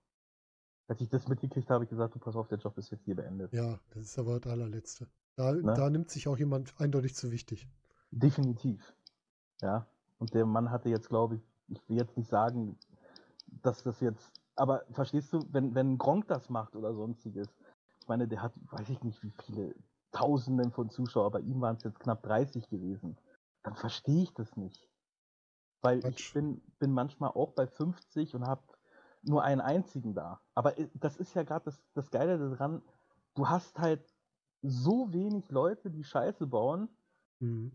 Als 0.86 1.00
ich 1.00 1.08
das 1.08 1.28
mitgekriegt 1.28 1.68
habe, 1.68 1.74
habe 1.76 1.84
ich 1.84 1.90
gesagt, 1.90 2.14
du 2.14 2.18
pass 2.18 2.36
auf, 2.36 2.46
der 2.48 2.58
Job 2.58 2.76
ist 2.78 2.90
jetzt 2.90 3.04
hier 3.04 3.16
beendet. 3.16 3.52
Ja, 3.52 3.80
das 3.90 4.04
ist 4.04 4.18
aber 4.18 4.38
das 4.38 4.52
allerletzte. 4.52 5.08
Da, 5.36 5.52
Ne? 5.52 5.74
da 5.74 5.90
nimmt 5.90 6.10
sich 6.10 6.28
auch 6.28 6.38
jemand 6.38 6.74
eindeutig 6.78 7.14
zu 7.14 7.30
wichtig. 7.32 7.68
Definitiv. 8.10 8.94
Ja. 9.60 9.86
Und 10.18 10.34
der 10.34 10.46
Mann 10.46 10.70
hatte 10.70 10.90
jetzt, 10.90 11.08
glaube 11.08 11.36
ich, 11.36 11.42
ich 11.68 11.88
will 11.88 11.96
jetzt 11.96 12.16
nicht 12.16 12.28
sagen, 12.28 12.78
dass 13.62 13.82
das 13.82 14.00
jetzt, 14.00 14.30
aber 14.56 14.84
verstehst 14.92 15.32
du, 15.32 15.40
wenn, 15.50 15.74
wenn 15.74 15.98
Gronk 15.98 16.28
das 16.28 16.50
macht 16.50 16.76
oder 16.76 16.94
sonstiges, 16.94 17.48
ich 18.00 18.08
meine, 18.08 18.28
der 18.28 18.42
hat, 18.42 18.52
weiß 18.70 18.90
ich 18.90 19.02
nicht, 19.02 19.22
wie 19.22 19.32
viele 19.44 19.74
Tausenden 20.14 20.72
von 20.72 20.90
Zuschauern, 20.90 21.32
bei 21.32 21.40
ihm 21.40 21.60
waren 21.60 21.76
es 21.76 21.84
jetzt 21.84 22.00
knapp 22.00 22.22
30 22.22 22.68
gewesen, 22.70 23.18
dann 23.62 23.74
verstehe 23.76 24.22
ich 24.22 24.34
das 24.34 24.56
nicht. 24.56 24.88
Weil 25.82 25.98
ich 25.98 26.02
Quatsch. 26.02 26.32
bin, 26.34 26.62
bin 26.78 26.92
manchmal 26.92 27.30
auch 27.30 27.52
bei 27.52 27.66
50 27.66 28.34
und 28.34 28.46
habe 28.46 28.62
nur 29.22 29.42
einen 29.42 29.60
einzigen 29.60 30.14
da. 30.14 30.40
Aber 30.54 30.78
i- 30.78 30.90
das 30.94 31.16
ist 31.16 31.34
ja 31.34 31.42
gerade 31.42 31.66
das, 31.66 31.82
das 31.94 32.10
Geile 32.10 32.38
daran, 32.38 32.82
du 33.34 33.48
hast 33.48 33.78
halt 33.78 34.02
so 34.62 35.12
wenig 35.12 35.50
Leute, 35.50 35.90
die 35.90 36.04
Scheiße 36.04 36.46
bauen, 36.46 36.88
Mhm. 37.40 37.72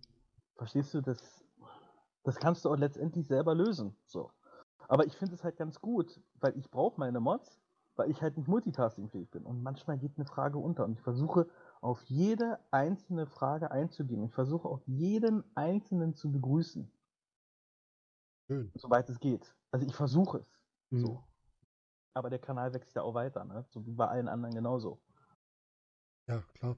Verstehst 0.56 0.94
du, 0.94 1.02
das, 1.02 1.46
das 2.24 2.36
kannst 2.38 2.66
du 2.66 2.70
auch 2.70 2.78
letztendlich 2.78 3.28
selber 3.28 3.56
lösen. 3.56 3.96
So. 4.06 4.32
Aber 4.88 5.06
ich 5.06 5.16
finde 5.18 5.36
es 5.36 5.44
halt 5.44 5.58
ganz 5.58 5.80
gut, 5.80 6.22
weil 6.40 6.58
ich 6.58 6.70
brauche 6.70 7.00
meine 7.00 7.20
Mods, 7.22 7.62
weil 7.96 8.10
ich 8.12 8.22
halt 8.22 8.38
nicht 8.38 8.48
multitaskingfähig 8.48 9.30
bin. 9.32 9.44
Und 9.46 9.64
manchmal 9.64 9.98
geht 9.98 10.18
eine 10.18 10.26
Frage 10.26 10.58
unter. 10.58 10.86
Und 10.86 10.94
ich 10.94 11.02
versuche 11.02 11.48
auf 11.82 12.02
jede 12.04 12.60
einzelne 12.72 13.26
Frage 13.26 13.72
einzugehen. 13.72 14.24
Ich 14.24 14.34
versuche 14.34 14.68
auch 14.68 14.82
jeden 14.86 15.44
einzelnen 15.56 16.14
zu 16.14 16.32
begrüßen, 16.32 16.92
Schön. 18.48 18.72
soweit 18.76 19.10
es 19.10 19.20
geht. 19.20 19.56
Also 19.72 19.86
ich 19.86 19.96
versuche 19.96 20.40
es. 20.40 20.60
Mhm. 20.90 21.00
So. 21.00 21.24
Aber 22.14 22.30
der 22.30 22.40
Kanal 22.40 22.74
wächst 22.74 22.96
ja 22.96 23.04
auch 23.04 23.14
weiter, 23.14 23.46
ne? 23.46 23.66
So 23.70 23.86
wie 23.86 23.94
bei 23.94 24.08
allen 24.08 24.28
anderen 24.28 24.54
genauso. 24.54 25.00
Ja, 26.28 26.44
klar. 26.54 26.78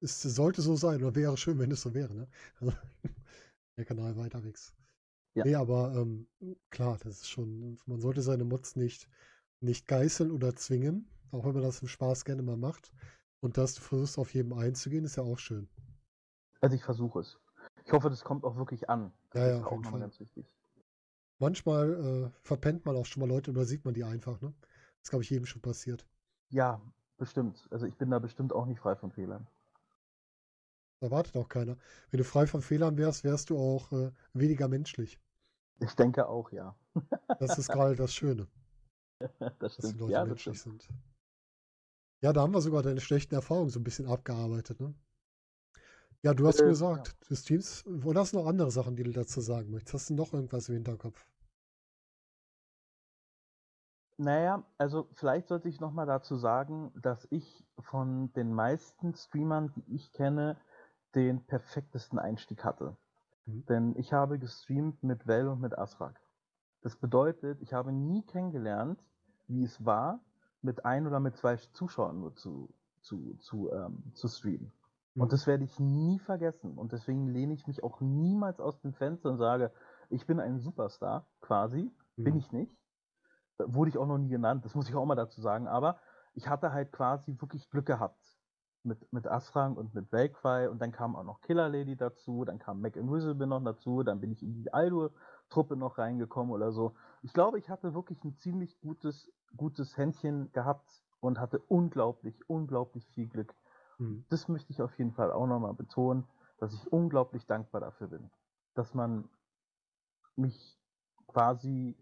Es 0.00 0.20
sollte 0.20 0.62
so 0.62 0.76
sein, 0.76 1.02
oder 1.02 1.14
wäre 1.14 1.36
schön, 1.36 1.58
wenn 1.58 1.70
es 1.70 1.82
so 1.82 1.94
wäre, 1.94 2.12
ne? 2.14 2.28
Also, 2.60 2.72
der 3.76 3.84
Kanal 3.84 4.16
weiter 4.16 4.44
wächst. 4.44 4.74
Ja. 5.34 5.44
Nee, 5.44 5.54
aber 5.54 5.94
ähm, 5.94 6.28
klar, 6.70 6.98
das 6.98 7.22
ist 7.22 7.28
schon, 7.28 7.78
man 7.86 8.00
sollte 8.00 8.20
seine 8.20 8.44
Mods 8.44 8.76
nicht, 8.76 9.08
nicht 9.60 9.88
geißeln 9.88 10.30
oder 10.30 10.54
zwingen, 10.54 11.08
auch 11.30 11.44
wenn 11.44 11.54
man 11.54 11.62
das 11.62 11.80
im 11.80 11.88
Spaß 11.88 12.24
gerne 12.24 12.42
mal 12.42 12.58
macht. 12.58 12.92
Und 13.42 13.58
dass 13.58 13.74
du 13.74 13.82
versuchst, 13.82 14.18
auf 14.18 14.32
jeden 14.32 14.54
einzugehen, 14.54 15.04
ist 15.04 15.16
ja 15.16 15.22
auch 15.22 15.38
schön. 15.38 15.68
Also 16.62 16.76
ich 16.76 16.82
versuche 16.82 17.20
es. 17.20 17.38
Ich 17.84 17.92
hoffe, 17.92 18.08
das 18.08 18.24
kommt 18.24 18.44
auch 18.44 18.56
wirklich 18.56 18.88
an. 18.88 19.12
Das 19.30 19.42
Ja, 19.42 19.48
ja, 19.48 19.56
ist 19.58 19.64
auf 19.64 19.70
jeden 19.72 19.84
Fall. 19.84 20.00
ganz 20.00 20.18
wichtig. 20.18 20.46
Manchmal 21.38 21.92
äh, 21.92 22.30
verpennt 22.42 22.86
man 22.86 22.96
auch 22.96 23.04
schon 23.04 23.20
mal 23.20 23.28
Leute 23.28 23.50
oder 23.50 23.66
sieht 23.66 23.84
man 23.84 23.92
die 23.92 24.04
einfach, 24.04 24.40
ne? 24.40 24.54
Das 24.62 25.02
ist, 25.02 25.10
glaube 25.10 25.24
ich, 25.24 25.30
jedem 25.30 25.44
schon 25.44 25.60
passiert. 25.60 26.06
Ja, 26.50 26.80
bestimmt. 27.18 27.66
Also 27.72 27.84
ich 27.86 27.96
bin 27.96 28.10
da 28.10 28.20
bestimmt 28.20 28.52
auch 28.52 28.66
nicht 28.66 28.78
frei 28.78 28.94
von 28.94 29.10
Fehlern. 29.10 29.48
Da 31.00 31.10
wartet 31.10 31.36
auch 31.36 31.50
keiner. 31.50 31.76
Wenn 32.10 32.16
du 32.16 32.24
frei 32.24 32.46
von 32.46 32.62
Fehlern 32.62 32.96
wärst, 32.96 33.24
wärst 33.24 33.50
du 33.50 33.58
auch 33.58 33.92
äh, 33.92 34.10
weniger 34.32 34.68
menschlich. 34.68 35.20
Ich 35.80 35.94
denke 35.96 36.28
auch, 36.28 36.50
ja. 36.50 36.74
Das 37.36 37.58
ist 37.58 37.68
gerade 37.70 37.94
das 37.94 38.14
Schöne. 38.14 38.48
Das 39.58 39.74
dass 39.76 39.90
die 39.90 39.96
stimmt. 39.96 39.98
Leute 39.98 40.12
Ja, 40.12 40.24
menschlich 40.24 40.58
stimmt. 40.58 40.82
sind. 40.82 40.88
Ja, 42.22 42.32
da 42.32 42.40
haben 42.40 42.54
wir 42.54 42.62
sogar 42.62 42.82
deine 42.82 43.00
schlechten 43.02 43.34
Erfahrungen 43.34 43.68
so 43.68 43.78
ein 43.78 43.84
bisschen 43.84 44.06
abgearbeitet, 44.06 44.80
ne? 44.80 44.94
Ja, 46.22 46.34
du 46.34 46.46
hast 46.46 46.62
Äh, 46.62 46.64
gesagt, 46.64 47.16
du 47.28 47.34
streamst, 47.36 47.86
oder 47.86 48.20
hast 48.20 48.32
du 48.32 48.38
noch 48.38 48.46
andere 48.46 48.70
Sachen, 48.70 48.96
die 48.96 49.02
du 49.04 49.12
dazu 49.12 49.40
sagen 49.40 49.70
möchtest? 49.70 49.94
Hast 49.94 50.10
du 50.10 50.14
noch 50.14 50.32
irgendwas 50.32 50.68
im 50.68 50.74
Hinterkopf? 50.76 51.26
Naja, 54.16 54.64
also 54.78 55.08
vielleicht 55.12 55.48
sollte 55.48 55.68
ich 55.68 55.80
nochmal 55.80 56.06
dazu 56.06 56.36
sagen, 56.36 56.92
dass 57.02 57.26
ich 57.30 57.66
von 57.78 58.32
den 58.32 58.52
meisten 58.54 59.14
Streamern, 59.14 59.72
die 59.74 59.84
ich 59.94 60.12
kenne, 60.12 60.56
den 61.14 61.44
perfektesten 61.44 62.18
Einstieg 62.18 62.64
hatte. 62.64 62.96
Mhm. 63.46 63.62
Denn 63.68 63.96
ich 63.96 64.12
habe 64.12 64.38
gestreamt 64.38 65.02
mit 65.02 65.24
Vel 65.24 65.48
und 65.48 65.60
mit 65.60 65.78
Asrak. 65.78 66.20
Das 66.82 66.96
bedeutet, 66.96 67.60
ich 67.62 67.72
habe 67.74 67.92
nie 67.92 68.22
kennengelernt, 68.22 69.02
wie 69.48 69.64
es 69.64 69.84
war, 69.84 70.20
mit 70.62 70.84
ein 70.84 71.06
oder 71.06 71.20
mit 71.20 71.36
zwei 71.36 71.56
Zuschauern 71.56 72.20
nur 72.20 72.34
zu, 72.34 72.74
zu, 73.00 73.34
zu, 73.38 73.70
ähm, 73.72 74.12
zu 74.14 74.28
streamen. 74.28 74.72
Mhm. 75.14 75.22
Und 75.22 75.32
das 75.32 75.46
werde 75.46 75.64
ich 75.64 75.78
nie 75.78 76.18
vergessen. 76.18 76.78
Und 76.78 76.92
deswegen 76.92 77.26
lehne 77.28 77.54
ich 77.54 77.66
mich 77.66 77.82
auch 77.82 78.00
niemals 78.00 78.60
aus 78.60 78.80
dem 78.80 78.94
Fenster 78.94 79.30
und 79.30 79.38
sage, 79.38 79.72
ich 80.10 80.26
bin 80.26 80.40
ein 80.40 80.58
Superstar, 80.60 81.28
quasi. 81.40 81.90
Bin 82.16 82.34
Mhm. 82.34 82.38
ich 82.38 82.52
nicht. 82.52 82.76
Wurde 83.58 83.90
ich 83.90 83.98
auch 83.98 84.06
noch 84.06 84.18
nie 84.18 84.28
genannt, 84.28 84.64
das 84.64 84.74
muss 84.74 84.88
ich 84.88 84.94
auch 84.94 85.04
mal 85.06 85.14
dazu 85.14 85.40
sagen. 85.40 85.68
Aber 85.68 85.98
ich 86.34 86.48
hatte 86.48 86.72
halt 86.72 86.92
quasi 86.92 87.36
wirklich 87.40 87.68
Glück 87.70 87.86
gehabt. 87.86 88.38
Mit, 88.84 89.12
mit 89.12 89.28
Asrang 89.28 89.76
und 89.76 89.94
mit 89.94 90.10
Velcry 90.10 90.66
und 90.66 90.80
dann 90.82 90.90
kam 90.90 91.14
auch 91.14 91.22
noch 91.22 91.40
Killer 91.40 91.68
Lady 91.68 91.94
dazu, 91.96 92.44
dann 92.44 92.58
kam 92.58 92.80
Mac 92.80 92.96
Invisible 92.96 93.46
noch 93.46 93.62
dazu, 93.62 94.02
dann 94.02 94.20
bin 94.20 94.32
ich 94.32 94.42
in 94.42 94.54
die 94.54 94.72
Aldur-Truppe 94.72 95.76
noch 95.76 95.98
reingekommen 95.98 96.52
oder 96.52 96.72
so. 96.72 96.96
Ich 97.22 97.32
glaube, 97.32 97.60
ich 97.60 97.70
hatte 97.70 97.94
wirklich 97.94 98.24
ein 98.24 98.34
ziemlich 98.34 98.80
gutes, 98.80 99.30
gutes 99.56 99.96
Händchen 99.96 100.52
gehabt 100.52 101.02
und 101.20 101.38
hatte 101.40 101.58
unglaublich, 101.68 102.48
unglaublich 102.48 103.06
viel 103.10 103.28
Glück 103.28 103.54
Mhm. 103.98 104.24
das 104.30 104.48
möchte 104.48 104.72
ich 104.72 104.80
auf 104.82 104.96
jeden 104.98 105.12
Fall 105.12 105.30
auch 105.30 105.46
nochmal 105.46 105.74
betonen, 105.74 106.24
dass 106.58 106.74
ich 106.74 106.92
unglaublich 106.92 107.46
dankbar 107.46 107.80
dafür 107.82 108.08
bin, 108.08 108.30
dass 108.74 108.94
man 108.94 109.28
mich 110.36 110.78
quasi 111.26 111.96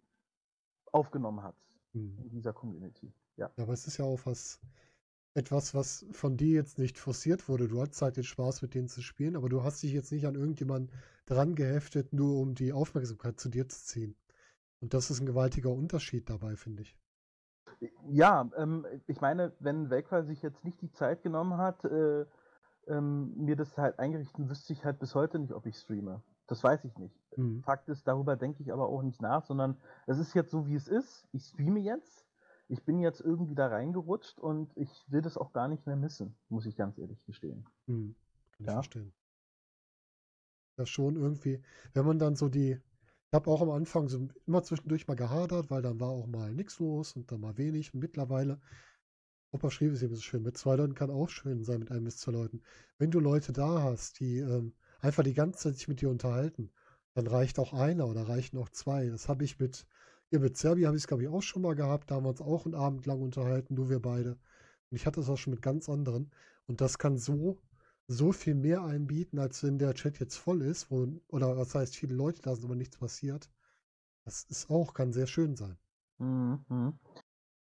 aufgenommen 0.92 1.42
hat 1.42 1.57
Mhm. 1.94 2.24
in 2.24 2.30
dieser 2.30 2.53
Community. 2.53 3.12
Ja. 3.36 3.51
Ja, 3.57 3.64
aber 3.64 3.72
es 3.72 3.86
ist 3.86 3.98
ja 3.98 4.05
auch 4.05 4.26
was, 4.26 4.61
etwas, 5.34 5.74
was 5.74 6.07
von 6.12 6.36
dir 6.36 6.55
jetzt 6.55 6.78
nicht 6.78 6.98
forciert 6.98 7.48
wurde. 7.48 7.68
Du 7.68 7.80
hattest 7.82 8.03
halt 8.03 8.16
den 8.16 8.24
Spaß, 8.24 8.62
mit 8.62 8.74
denen 8.74 8.88
zu 8.88 9.03
spielen, 9.03 9.36
aber 9.36 9.48
du 9.48 9.62
hast 9.62 9.82
dich 9.82 9.92
jetzt 9.92 10.12
nicht 10.12 10.26
an 10.26 10.34
irgendjemanden 10.36 10.92
dran 11.26 11.55
geheftet, 11.55 12.12
nur 12.12 12.40
um 12.40 12.55
die 12.55 12.72
Aufmerksamkeit 12.72 13.40
zu 13.40 13.48
dir 13.48 13.68
zu 13.68 13.84
ziehen. 13.84 14.16
Und 14.80 14.94
das 14.94 15.11
ist 15.11 15.20
ein 15.20 15.26
gewaltiger 15.26 15.70
Unterschied 15.70 16.30
dabei, 16.30 16.57
finde 16.57 16.82
ich. 16.82 16.96
Ja, 18.09 18.51
ähm, 18.57 18.87
ich 19.07 19.20
meine, 19.20 19.53
wenn 19.61 19.91
Velcro 19.91 20.22
sich 20.22 20.43
jetzt 20.43 20.64
nicht 20.64 20.81
die 20.83 20.91
Zeit 20.93 21.22
genommen 21.22 21.57
hat, 21.57 21.85
äh, 21.85 22.26
ähm, 22.87 23.33
mir 23.37 23.57
das 23.57 23.76
halt 23.78 23.99
eingerichtet, 23.99 24.49
wüsste 24.49 24.72
ich 24.72 24.85
halt 24.85 24.99
bis 24.99 25.14
heute 25.14 25.39
nicht, 25.39 25.53
ob 25.53 25.66
ich 25.66 25.76
streame. 25.76 26.22
Das 26.47 26.62
weiß 26.62 26.85
ich 26.85 26.97
nicht. 26.99 27.14
Mhm. 27.37 27.62
Fakt 27.62 27.89
ist, 27.89 28.07
darüber 28.09 28.37
denke 28.37 28.62
ich 28.62 28.72
aber 28.72 28.89
auch 28.89 29.03
nicht 29.03 29.22
nach, 29.22 29.45
sondern 29.45 29.76
es 30.07 30.18
ist 30.18 30.35
jetzt 30.35 30.51
so, 30.51 30.66
wie 30.66 30.74
es 30.74 30.89
ist. 30.89 31.28
Ich 31.33 31.45
streame 31.45 31.81
jetzt. 31.81 32.26
Ich 32.68 32.85
bin 32.85 33.01
jetzt 33.01 33.20
irgendwie 33.20 33.55
da 33.55 33.68
reingerutscht 33.68 34.39
und 34.39 34.76
ich 34.76 35.05
will 35.09 35.22
das 35.22 35.37
auch 35.37 35.53
gar 35.53 35.68
nicht 35.68 35.87
mehr 35.87 35.97
missen, 35.97 36.37
muss 36.49 36.66
ich 36.66 36.76
ganz 36.76 36.99
ehrlich 36.99 37.24
gestehen. 37.24 37.66
Mhm. 37.87 38.14
Kann 38.53 38.61
ich 38.61 38.66
Ja. 38.66 38.74
verstehen. 38.74 39.12
Ja, 40.76 40.87
schon 40.87 41.16
irgendwie, 41.16 41.62
wenn 41.95 42.07
man 42.07 42.18
dann 42.18 42.37
so 42.37 42.49
die, 42.49 42.81
ich 43.31 43.35
habe 43.35 43.49
auch 43.49 43.62
am 43.62 43.70
Anfang 43.70 44.09
so 44.09 44.26
immer 44.49 44.64
zwischendurch 44.64 45.07
mal 45.07 45.14
gehadert, 45.14 45.70
weil 45.70 45.83
dann 45.83 46.01
war 46.01 46.09
auch 46.09 46.26
mal 46.26 46.53
nichts 46.53 46.81
los 46.81 47.14
und 47.14 47.31
dann 47.31 47.41
mal 47.41 47.57
wenig. 47.59 47.95
Und 47.95 48.01
mittlerweile, 48.01 48.61
Opa 49.53 49.70
schrieb 49.70 49.93
es 49.93 50.03
eben 50.03 50.16
so 50.16 50.20
schön, 50.20 50.43
mit 50.43 50.59
zwei 50.59 50.74
Leuten 50.74 50.97
kann 50.97 51.11
auch 51.11 51.28
schön 51.28 51.62
sein, 51.62 51.78
mit 51.78 51.93
einem 51.93 52.05
bis 52.05 52.18
zwei 52.18 52.33
Leuten. 52.33 52.61
Wenn 52.99 53.12
du 53.12 53.20
Leute 53.20 53.53
da 53.53 53.85
hast, 53.85 54.18
die 54.18 54.39
ähm, 54.39 54.74
einfach 55.01 55.22
die 55.22 55.35
ganze 55.35 55.61
Zeit 55.61 55.76
sich 55.76 55.87
mit 55.87 56.01
dir 56.01 56.11
unterhalten, 56.11 56.72
dann 57.14 57.28
reicht 57.28 57.61
auch 57.61 57.72
einer 57.72 58.09
oder 58.09 58.28
reichen 58.28 58.59
auch 58.59 58.68
zwei. 58.68 59.09
Das 59.11 59.28
habe 59.28 59.45
ich 59.45 59.61
mit, 59.61 59.87
ja, 60.31 60.41
mit 60.41 60.57
Serbi 60.57 60.83
habe 60.83 60.97
ich 60.97 61.05
es, 61.05 61.07
glaube 61.07 61.22
ich, 61.22 61.28
auch 61.28 61.43
schon 61.43 61.62
mal 61.62 61.76
gehabt. 61.76 62.11
Da 62.11 62.16
haben 62.16 62.24
wir 62.24 62.31
uns 62.31 62.41
auch 62.41 62.64
einen 62.64 62.74
Abend 62.74 63.07
lang 63.07 63.20
unterhalten, 63.20 63.74
nur 63.74 63.91
wir 63.91 64.01
beide. 64.03 64.31
Und 64.91 64.97
ich 64.97 65.07
hatte 65.07 65.20
es 65.20 65.28
auch 65.28 65.39
schon 65.39 65.53
mit 65.53 65.62
ganz 65.62 65.89
anderen. 65.89 66.33
Und 66.66 66.81
das 66.81 66.99
kann 66.99 67.16
so, 67.16 67.59
so 68.11 68.33
viel 68.33 68.55
mehr 68.57 68.83
einbieten, 68.83 69.39
als 69.39 69.63
wenn 69.63 69.79
der 69.79 69.95
Chat 69.95 70.19
jetzt 70.19 70.37
voll 70.37 70.63
ist, 70.63 70.91
wo, 70.91 71.07
oder 71.29 71.57
was 71.57 71.75
heißt, 71.75 71.97
viele 71.97 72.15
Leute 72.15 72.43
da 72.43 72.55
sind, 72.55 72.65
aber 72.65 72.75
nichts 72.75 72.97
passiert. 72.99 73.49
Das 74.25 74.45
ist 74.45 74.69
auch, 74.71 74.95
kann 74.95 75.13
sehr 75.13 75.29
schön 75.29 75.55
sein. 75.57 75.79
Mhm. 76.19 76.99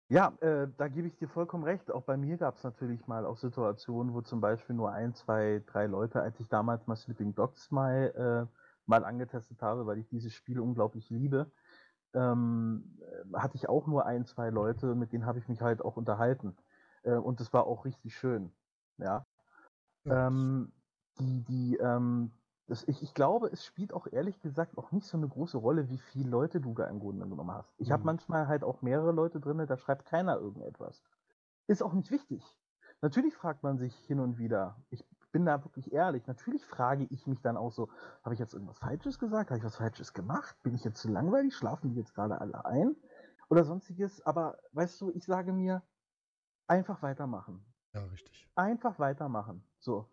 Ja, 0.10 0.34
äh, 0.42 0.68
da 0.78 0.88
gebe 0.88 1.08
ich 1.08 1.18
dir 1.18 1.28
vollkommen 1.28 1.64
recht. 1.64 1.92
Auch 1.92 2.04
bei 2.04 2.18
mir 2.18 2.38
gab 2.38 2.56
es 2.58 2.64
natürlich 2.64 3.06
mal 3.06 3.26
auch 3.26 3.38
Situationen, 3.38 4.14
wo 4.14 4.22
zum 4.22 4.42
Beispiel 4.42 4.76
nur 4.76 4.92
ein, 4.92 5.14
zwei, 5.14 5.62
drei 5.68 5.86
Leute, 5.86 6.22
als 6.22 6.40
ich 6.40 6.48
damals 6.50 6.88
mal 6.88 6.96
Sleeping 6.96 7.36
Dogs 7.36 7.70
mal, 7.70 8.48
äh, 8.50 8.60
mal 8.88 9.04
angetestet 9.06 9.62
habe, 9.62 9.86
weil 9.86 10.00
ich 10.00 10.08
dieses 10.10 10.34
Spiel 10.34 10.60
unglaublich 10.60 11.10
liebe, 11.12 11.52
ähm, 12.14 12.98
äh, 13.02 13.38
hatte 13.38 13.56
ich 13.58 13.70
auch 13.70 13.88
nur 13.88 14.06
ein, 14.06 14.26
zwei 14.26 14.50
Leute, 14.50 14.96
mit 14.96 15.14
denen 15.14 15.26
habe 15.28 15.40
ich 15.40 15.48
mich 15.48 15.62
halt 15.62 15.82
auch 15.84 15.98
unterhalten. 15.98 16.56
Äh, 17.04 17.14
und 17.16 17.40
das 17.40 17.54
war 17.54 17.68
auch 17.68 17.86
richtig 17.86 18.16
schön. 18.16 18.52
Ja. 18.98 19.28
Ähm, 20.10 20.72
die, 21.20 21.44
die, 21.44 21.78
ähm, 21.78 22.32
das, 22.68 22.88
ich, 22.88 23.02
ich 23.04 23.14
glaube, 23.14 23.48
es 23.52 23.66
spielt 23.66 23.94
auch 23.94 24.08
ehrlich 24.12 24.40
gesagt 24.42 24.78
auch 24.78 24.92
nicht 24.92 25.08
so 25.08 25.18
eine 25.18 25.28
große 25.28 25.58
Rolle, 25.58 25.90
wie 25.90 25.98
viele 25.98 26.30
Leute 26.30 26.62
du 26.62 26.74
da 26.74 26.86
im 26.88 27.00
Grunde 27.00 27.28
genommen 27.28 27.52
hast. 27.52 27.74
Ich 27.80 27.92
habe 27.92 28.04
Mhm. 28.04 28.06
manchmal 28.06 28.48
halt 28.48 28.64
auch 28.64 28.82
mehrere 28.82 29.12
Leute 29.12 29.40
drin, 29.40 29.66
da 29.68 29.78
schreibt 29.78 30.06
keiner 30.06 30.38
irgendetwas. 30.38 31.04
Ist 31.68 31.84
auch 31.84 31.94
nicht 31.94 32.12
wichtig. 32.12 32.44
Natürlich 33.02 33.36
fragt 33.36 33.64
man 33.64 33.78
sich 33.78 33.96
hin 33.96 34.20
und 34.20 34.38
wieder, 34.38 34.84
ich 34.90 35.06
bin 35.32 35.46
da 35.46 35.64
wirklich 35.64 35.94
ehrlich, 35.94 36.28
natürlich 36.28 36.66
frage 36.66 37.06
ich 37.10 37.28
mich 37.28 37.42
dann 37.42 37.56
auch 37.58 37.72
so, 37.72 37.90
habe 38.24 38.34
ich 38.34 38.40
jetzt 38.40 38.54
irgendwas 38.54 38.80
Falsches 38.80 39.20
gesagt? 39.20 39.52
Habe 39.52 39.60
ich 39.60 39.64
was 39.66 39.78
Falsches 39.78 40.14
gemacht? 40.14 40.58
Bin 40.64 40.74
ich 40.76 40.84
jetzt 40.84 41.00
zu 41.02 41.10
langweilig? 41.10 41.56
Schlafen 41.56 41.90
die 41.92 41.96
jetzt 41.96 42.14
gerade 42.16 42.42
alle 42.42 42.66
ein? 42.66 42.96
Oder 43.50 43.64
sonstiges? 43.64 44.22
Aber 44.26 44.58
weißt 44.74 45.00
du, 45.02 45.12
ich 45.12 45.26
sage 45.26 45.54
mir, 45.54 45.84
einfach 46.68 47.02
weitermachen. 47.04 47.69
Ja, 47.94 48.04
richtig. 48.06 48.48
Einfach 48.56 49.00
weitermachen. 49.00 49.64
So. 49.80 50.10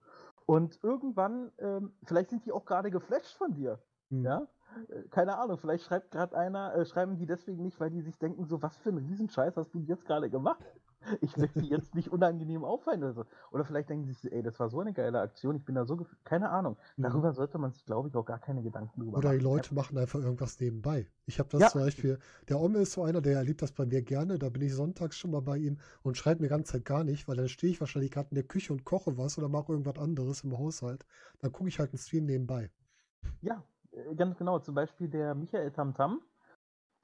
Und 0.46 0.78
irgendwann, 0.82 1.52
ähm, 1.58 1.92
vielleicht 2.04 2.30
sind 2.30 2.44
die 2.46 2.52
auch 2.52 2.64
gerade 2.64 2.90
geflasht 2.90 3.36
von 3.36 3.54
dir. 3.54 3.82
Hm. 4.10 4.24
Ja? 4.24 4.48
Äh, 4.88 5.02
Keine 5.08 5.38
Ahnung, 5.38 5.58
vielleicht 5.58 5.84
schreibt 5.84 6.12
gerade 6.12 6.36
einer, 6.36 6.74
äh, 6.74 6.84
schreiben 6.84 7.16
die 7.16 7.26
deswegen 7.26 7.62
nicht, 7.62 7.80
weil 7.80 7.90
die 7.90 8.00
sich 8.00 8.16
denken, 8.18 8.44
so, 8.46 8.62
was 8.62 8.76
für 8.76 8.90
ein 8.90 8.98
Riesenscheiß 8.98 9.56
hast 9.56 9.74
du 9.74 9.80
jetzt 9.80 10.04
gerade 10.06 10.30
gemacht? 10.30 10.64
Ich 11.20 11.36
möchte 11.36 11.60
sie 11.60 11.68
jetzt 11.68 11.94
nicht 11.94 12.10
unangenehm 12.12 12.64
auffallen 12.64 13.02
oder 13.02 13.12
so. 13.12 13.24
Oder 13.50 13.64
vielleicht 13.64 13.88
denken 13.90 14.06
sie 14.06 14.12
sich, 14.12 14.32
ey, 14.32 14.42
das 14.42 14.58
war 14.60 14.68
so 14.68 14.80
eine 14.80 14.92
geile 14.92 15.20
Aktion, 15.20 15.56
ich 15.56 15.64
bin 15.64 15.74
da 15.74 15.84
so, 15.84 16.06
keine 16.24 16.50
Ahnung. 16.50 16.76
Mhm. 16.96 17.02
Darüber 17.02 17.32
sollte 17.32 17.58
man 17.58 17.72
sich, 17.72 17.84
glaube 17.84 18.08
ich, 18.08 18.14
auch 18.16 18.24
gar 18.24 18.38
keine 18.38 18.62
Gedanken 18.62 19.00
drüber 19.00 19.18
Oder 19.18 19.30
die 19.30 19.36
machen. 19.36 19.44
Leute 19.44 19.74
machen 19.74 19.98
einfach 19.98 20.20
irgendwas 20.20 20.60
nebenbei. 20.60 21.06
Ich 21.26 21.38
habe 21.38 21.48
das 21.50 21.60
Ja. 21.62 21.68
zum 21.68 21.80
Beispiel, 21.82 22.18
der 22.48 22.60
Omme 22.60 22.78
ist 22.80 22.92
so 22.92 23.02
einer, 23.04 23.20
der 23.20 23.36
erlebt 23.36 23.62
das 23.62 23.72
bei 23.72 23.86
mir 23.86 24.02
gerne. 24.02 24.38
Da 24.38 24.48
bin 24.48 24.62
ich 24.62 24.74
sonntags 24.74 25.16
schon 25.16 25.30
mal 25.30 25.40
bei 25.42 25.56
ihm 25.58 25.78
und 26.02 26.16
schreibt 26.16 26.40
mir 26.40 26.46
die 26.46 26.50
ganze 26.50 26.72
Zeit 26.72 26.84
gar 26.84 27.04
nicht, 27.04 27.28
weil 27.28 27.36
dann 27.36 27.48
stehe 27.48 27.72
ich 27.72 27.80
wahrscheinlich 27.80 28.10
gerade 28.10 28.28
in 28.30 28.34
der 28.36 28.44
Küche 28.44 28.72
und 28.72 28.84
koche 28.84 29.16
was 29.18 29.38
oder 29.38 29.48
mache 29.48 29.72
irgendwas 29.72 29.98
anderes 29.98 30.44
im 30.44 30.56
Haushalt. 30.58 31.04
Dann 31.40 31.52
gucke 31.52 31.68
ich 31.68 31.78
halt 31.78 31.90
einen 31.90 31.98
Stream 31.98 32.26
nebenbei. 32.26 32.70
Ja, 33.40 33.64
äh, 33.92 34.14
ganz 34.14 34.36
genau. 34.36 34.58
Zum 34.58 34.74
Beispiel 34.74 35.08
der 35.08 35.34
Michael 35.34 35.70
Tamtam, 35.72 36.20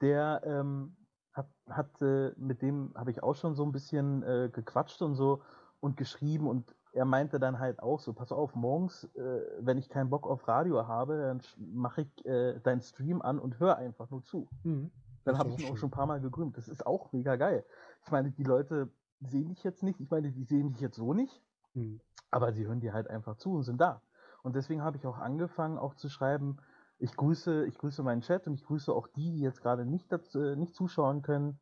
der 0.01 0.41
ähm, 0.45 0.95
hat, 1.33 1.47
hat 1.69 2.01
äh, 2.01 2.31
mit 2.37 2.61
dem 2.61 2.91
habe 2.95 3.11
ich 3.11 3.23
auch 3.23 3.35
schon 3.35 3.55
so 3.55 3.63
ein 3.63 3.71
bisschen 3.71 4.23
äh, 4.23 4.49
gequatscht 4.51 5.01
und 5.01 5.15
so 5.15 5.41
und 5.79 5.97
geschrieben 5.97 6.47
und 6.47 6.75
er 6.93 7.05
meinte 7.05 7.39
dann 7.39 7.57
halt 7.59 7.81
auch 7.81 7.99
so, 7.99 8.13
pass 8.13 8.31
auf, 8.31 8.53
morgens, 8.55 9.05
äh, 9.15 9.41
wenn 9.59 9.79
ich 9.79 9.89
keinen 9.89 10.11
Bock 10.11 10.27
auf 10.27 10.47
Radio 10.47 10.87
habe, 10.87 11.17
dann 11.17 11.41
mache 11.57 12.01
ich 12.01 12.25
äh, 12.25 12.59
deinen 12.59 12.81
Stream 12.81 13.21
an 13.21 13.39
und 13.39 13.59
höre 13.59 13.77
einfach 13.77 14.11
nur 14.11 14.23
zu. 14.23 14.47
Mhm. 14.63 14.91
Dann 15.25 15.37
habe 15.37 15.49
ich 15.49 15.59
ihn 15.59 15.71
auch 15.71 15.77
schon 15.77 15.87
ein 15.87 15.91
paar 15.91 16.05
Mal 16.05 16.21
gegründet. 16.21 16.57
Das 16.57 16.67
ist 16.67 16.85
auch 16.85 17.11
mega 17.11 17.35
geil. 17.35 17.65
Ich 18.05 18.11
meine, 18.11 18.29
die 18.31 18.43
Leute 18.43 18.89
sehen 19.21 19.49
dich 19.49 19.63
jetzt 19.63 19.81
nicht, 19.81 19.99
ich 20.01 20.11
meine, 20.11 20.31
die 20.31 20.43
sehen 20.43 20.69
dich 20.69 20.81
jetzt 20.81 20.97
so 20.97 21.13
nicht, 21.13 21.41
Mhm. 21.73 21.99
aber 22.29 22.53
sie 22.53 22.67
hören 22.67 22.81
dir 22.81 22.93
halt 22.93 23.09
einfach 23.09 23.37
zu 23.37 23.53
und 23.53 23.63
sind 23.63 23.81
da. 23.81 24.01
Und 24.43 24.55
deswegen 24.55 24.83
habe 24.83 24.97
ich 24.97 25.07
auch 25.07 25.17
angefangen, 25.17 25.79
auch 25.79 25.95
zu 25.95 26.09
schreiben, 26.09 26.57
ich 26.99 27.15
grüße, 27.15 27.65
ich 27.65 27.77
grüße 27.77 28.03
meinen 28.03 28.21
Chat 28.21 28.47
und 28.47 28.53
ich 28.53 28.63
grüße 28.63 28.93
auch 28.93 29.07
die, 29.07 29.31
die 29.31 29.41
jetzt 29.41 29.61
gerade 29.61 29.85
nicht, 29.85 30.11
dazu, 30.11 30.39
äh, 30.39 30.55
nicht 30.55 30.75
zuschauen 30.75 31.21
können. 31.21 31.59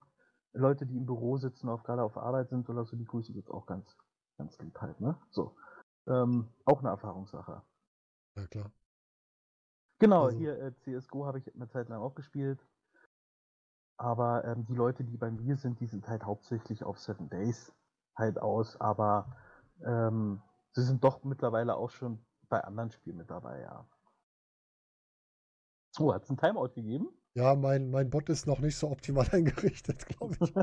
Leute, 0.53 0.85
die 0.85 0.97
im 0.97 1.05
Büro 1.05 1.37
sitzen, 1.37 1.69
auf, 1.69 1.83
gerade 1.83 2.03
auf 2.03 2.17
Arbeit 2.17 2.49
sind 2.49 2.69
oder 2.69 2.83
so, 2.85 2.95
die 2.97 3.05
grüße 3.05 3.31
ich 3.31 3.37
jetzt 3.37 3.49
auch 3.49 3.65
ganz, 3.65 3.97
ganz 4.37 4.59
lieb 4.59 4.79
halt, 4.81 4.99
ne? 4.99 5.17
So. 5.29 5.55
Ähm, 6.07 6.49
auch 6.65 6.79
eine 6.79 6.89
Erfahrungssache. 6.89 7.61
Ja, 8.35 8.47
klar. 8.47 8.71
Genau, 9.99 10.25
Also- 10.25 10.37
hier 10.37 10.59
äh, 10.59 10.73
CSGO 10.79 11.25
habe 11.25 11.39
ich 11.39 11.53
eine 11.55 11.69
Zeit 11.69 11.89
lang 11.89 12.01
auch 12.01 12.15
gespielt. 12.15 12.59
Aber 13.97 14.43
ähm, 14.45 14.65
die 14.65 14.73
Leute, 14.73 15.03
die 15.03 15.15
bei 15.15 15.29
mir 15.29 15.57
sind, 15.57 15.79
die 15.79 15.85
sind 15.85 16.07
halt 16.07 16.23
hauptsächlich 16.23 16.83
auf 16.83 16.97
Seven 16.97 17.29
Days 17.29 17.71
halt 18.15 18.39
aus, 18.39 18.79
aber 18.81 19.37
ähm, 19.85 20.41
sie 20.71 20.81
sind 20.81 21.03
doch 21.03 21.23
mittlerweile 21.23 21.75
auch 21.75 21.91
schon 21.91 22.25
bei 22.49 22.63
anderen 22.63 22.91
Spielen 22.91 23.17
mit 23.17 23.29
dabei, 23.29 23.61
ja. 23.61 23.85
Oh, 25.99 26.13
hat 26.13 26.23
es 26.23 26.29
ein 26.29 26.37
Timeout 26.37 26.73
gegeben? 26.75 27.09
Ja, 27.33 27.55
mein, 27.55 27.89
mein 27.91 28.09
Bot 28.09 28.27
ist 28.29 28.45
noch 28.45 28.59
nicht 28.59 28.75
so 28.75 28.89
optimal 28.91 29.25
eingerichtet, 29.31 30.05
glaube 30.07 30.35
ich. 30.41 30.53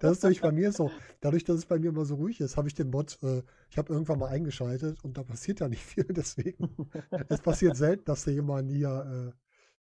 Das 0.00 0.12
ist 0.12 0.22
nämlich 0.24 0.40
bei 0.40 0.50
mir 0.50 0.72
so. 0.72 0.92
Dadurch, 1.20 1.44
dass 1.44 1.56
es 1.58 1.66
bei 1.66 1.78
mir 1.78 1.90
immer 1.90 2.04
so 2.04 2.16
ruhig 2.16 2.40
ist, 2.40 2.56
habe 2.56 2.66
ich 2.68 2.74
den 2.74 2.90
Bot, 2.90 3.18
äh, 3.22 3.42
ich 3.70 3.78
habe 3.78 3.92
irgendwann 3.92 4.18
mal 4.18 4.28
eingeschaltet 4.28 5.02
und 5.04 5.16
da 5.18 5.22
passiert 5.22 5.60
ja 5.60 5.68
nicht 5.68 5.84
viel. 5.84 6.04
Deswegen, 6.10 6.90
es 7.28 7.40
passiert 7.42 7.76
selten, 7.76 8.04
dass 8.06 8.24
da 8.24 8.32
jemand 8.32 8.70
hier 8.72 9.32
äh, 9.32 9.36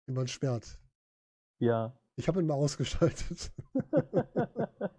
jemand 0.09 0.31
sperrt. 0.31 0.79
ja. 1.61 1.93
Ich 2.17 2.29
habe 2.29 2.41
ihn 2.41 2.47
mal 2.47 2.55
ausgeschaltet. 2.55 3.53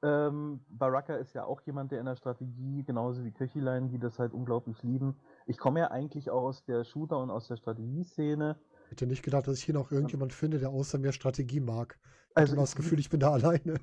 Ähm, 0.03 0.65
Baraka 0.69 1.17
ist 1.17 1.35
ja 1.35 1.45
auch 1.45 1.61
jemand, 1.63 1.93
der 1.93 2.01
in 2.01 2.07
der 2.07 2.17
Strategie, 2.17 2.85
genauso 2.85 3.25
wie 3.25 3.33
Köchilein, 3.33 3.89
die 3.89 3.99
das 3.99 4.19
halt 4.19 4.33
unglaublich 4.33 4.83
lieben. 4.83 5.17
Ich 5.47 5.59
komme 5.59 5.81
ja 5.81 5.91
eigentlich 5.91 6.31
auch 6.31 6.43
aus 6.43 6.65
der 6.65 6.85
Shooter- 6.85 7.19
und 7.19 7.31
aus 7.31 7.49
der 7.49 7.57
Strategieszene. 7.57 8.59
Hätte 8.91 9.07
nicht 9.07 9.23
gedacht, 9.23 9.49
dass 9.49 9.59
ich 9.59 9.65
hier 9.65 9.75
noch 9.75 9.91
irgendjemand 9.91 10.33
finde, 10.33 10.59
der 10.59 10.71
außer 10.71 10.99
mir 10.99 11.13
Strategie 11.13 11.61
mag. 11.61 11.99
Ich 12.31 12.37
Also 12.37 12.57
das 12.57 12.75
Gefühl, 12.77 12.99
ich 12.99 13.11
bin 13.11 13.21
da 13.21 13.33
alleine. 13.33 13.75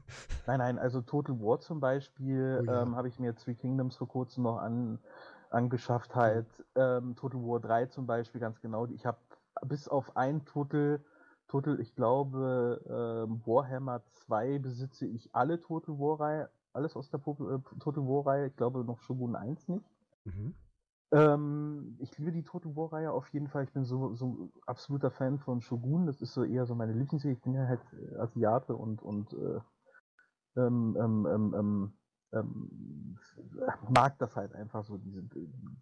Nein, 0.48 0.60
nein, 0.60 0.80
also 0.80 1.02
Total 1.02 1.40
War 1.40 1.60
zum 1.60 1.80
Beispiel 1.80 2.60
Oh 2.62 2.66
ja. 2.66 2.82
ähm, 2.84 2.96
habe 2.96 3.08
ich 3.08 3.20
mir 3.20 3.36
Three 3.36 3.56
Kingdoms 3.56 3.96
vor 3.96 4.08
kurzem 4.08 4.44
noch 4.44 4.58
an, 4.58 5.00
angeschafft 5.50 6.16
halt. 6.16 6.48
Ähm, 6.76 7.16
Total 7.16 7.40
War 7.42 7.60
3 7.60 7.86
zum 7.86 8.08
Beispiel, 8.08 8.42
ganz 8.42 8.60
genau. 8.62 8.86
Ich 8.88 9.06
habe 9.06 9.18
bis 9.66 9.88
auf 9.88 10.16
ein 10.18 10.46
Total, 10.46 11.00
Total, 11.48 11.80
ich 11.80 11.96
glaube, 11.96 12.82
ähm, 12.88 13.42
Warhammer 13.46 14.02
2 14.26 14.60
besitze 14.60 15.06
ich 15.06 15.30
alle 15.34 15.60
Total 15.60 15.98
War-Reihe, 15.98 16.50
alles 16.74 16.96
aus 16.96 17.10
der 17.10 17.20
äh, 17.20 17.60
Total 17.80 18.04
War-Reihe. 18.04 18.48
Ich 18.48 18.56
glaube 18.56 18.84
noch 18.84 19.00
Shogun 19.00 19.36
1 19.36 19.68
nicht. 19.68 19.86
Mhm. 20.26 20.56
Ähm, 21.12 21.98
ich 22.00 22.18
liebe 22.18 22.32
die 22.32 22.44
Total 22.44 22.76
War-Reihe 22.76 23.12
auf 23.12 23.28
jeden 23.30 23.50
Fall. 23.50 23.66
Ich 23.66 23.74
bin 23.74 23.84
so, 23.84 24.14
so 24.16 24.28
ein 24.28 24.54
absoluter 24.66 25.12
Fan 25.12 25.40
von 25.40 25.62
Shogun. 25.62 26.06
Das 26.06 26.22
ist 26.22 26.34
so 26.34 26.44
eher 26.44 26.66
so 26.66 26.76
meine 26.76 26.94
Lieblingsserie. 26.94 27.36
Ich 27.36 27.42
bin 27.42 27.54
ja 27.54 27.68
halt 27.68 27.82
äh, 27.94 28.18
Asiate 28.18 28.76
und, 28.76 29.02
und 29.02 29.34
äh, 29.34 29.60
ähm, 30.58 30.98
ähm, 31.00 31.28
ähm, 31.30 31.56
ähm, 31.58 31.94
ähm, 32.34 33.18
mag 33.90 34.18
das 34.20 34.36
halt 34.38 34.54
einfach 34.56 34.86
so, 34.86 34.98
diese, 34.98 35.22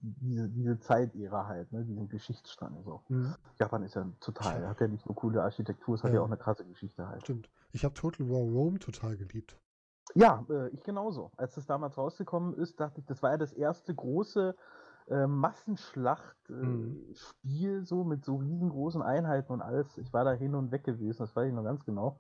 diese, 0.02 0.50
diese 0.50 0.80
Zeitära 0.80 1.46
halt, 1.46 1.72
ne, 1.72 1.84
diesen 1.86 2.10
Geschichtsstrang 2.10 2.82
so. 2.84 3.02
Mhm. 3.10 3.36
Japan 3.60 3.84
ist 3.84 3.96
ja 3.96 4.08
total, 4.20 4.68
hat 4.68 4.82
ja 4.82 4.88
nicht 4.88 5.06
nur 5.06 5.16
coole 5.16 5.44
Architektur, 5.44 5.96
es 5.96 6.04
hat 6.04 6.10
Ja. 6.10 6.18
ja 6.18 6.22
auch 6.22 6.28
eine 6.28 6.38
krasse 6.38 6.66
Geschichte 6.66 7.08
halt. 7.08 7.22
Stimmt. 7.22 7.50
Ich 7.72 7.86
habe 7.86 7.94
Total 7.94 8.28
War 8.30 8.38
Rome 8.38 8.80
total 8.80 9.16
geliebt. 9.16 9.60
Ja, 10.16 10.44
äh, 10.50 10.70
ich 10.70 10.82
genauso. 10.84 11.32
Als 11.38 11.54
das 11.54 11.68
damals 11.68 11.98
rausgekommen 11.98 12.56
ist, 12.56 12.80
dachte 12.80 13.00
ich, 13.00 13.06
das 13.06 13.22
war 13.22 13.32
ja 13.32 13.38
das 13.38 13.54
erste 13.54 13.94
große 13.94 14.56
äh, 15.10 15.28
Massenschlacht-Spiel, 15.28 17.80
Mhm. 17.80 17.86
so 17.86 18.04
mit 18.04 18.26
so 18.26 18.38
riesengroßen 18.38 19.02
Einheiten 19.02 19.52
und 19.54 19.62
alles. 19.62 19.98
Ich 19.98 20.12
war 20.14 20.24
da 20.24 20.34
hin 20.34 20.56
und 20.56 20.72
weg 20.72 20.84
gewesen, 20.84 21.20
das 21.20 21.36
weiß 21.36 21.48
ich 21.50 21.54
noch 21.54 21.64
ganz 21.64 21.84
genau. 21.86 22.20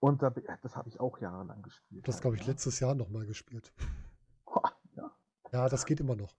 Und 0.00 0.22
da, 0.22 0.30
bin- 0.30 0.44
das 0.62 0.76
habe 0.76 0.88
ich 0.88 1.00
auch 1.00 1.18
jahrelang 1.18 1.62
gespielt. 1.62 2.06
Das 2.06 2.16
halt, 2.16 2.22
glaube 2.22 2.36
ich 2.36 2.42
ja. 2.42 2.48
letztes 2.52 2.80
Jahr 2.80 2.94
nochmal 2.94 3.26
gespielt. 3.26 3.72
Ja. 4.96 5.10
Ja, 5.52 5.68
das 5.68 5.86
geht 5.86 6.00
immer 6.00 6.16
noch. 6.16 6.34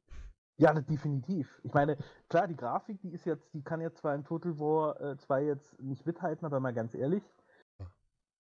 Ja, 0.58 0.74
definitiv. 0.74 1.60
Ich 1.64 1.74
meine, 1.74 1.98
klar, 2.30 2.48
die 2.48 2.56
Grafik, 2.56 3.02
die 3.02 3.12
ist 3.12 3.26
jetzt, 3.26 3.54
die 3.54 3.62
kann 3.62 3.82
jetzt 3.82 3.98
zwar 3.98 4.16
in 4.16 4.24
Total 4.24 4.58
War 4.58 5.00
äh, 5.02 5.18
2 5.18 5.44
jetzt 5.44 5.78
nicht 5.82 6.06
mithalten, 6.06 6.46
aber 6.46 6.62
mal 6.62 6.74
ganz 6.74 6.94
ehrlich, 6.94 7.24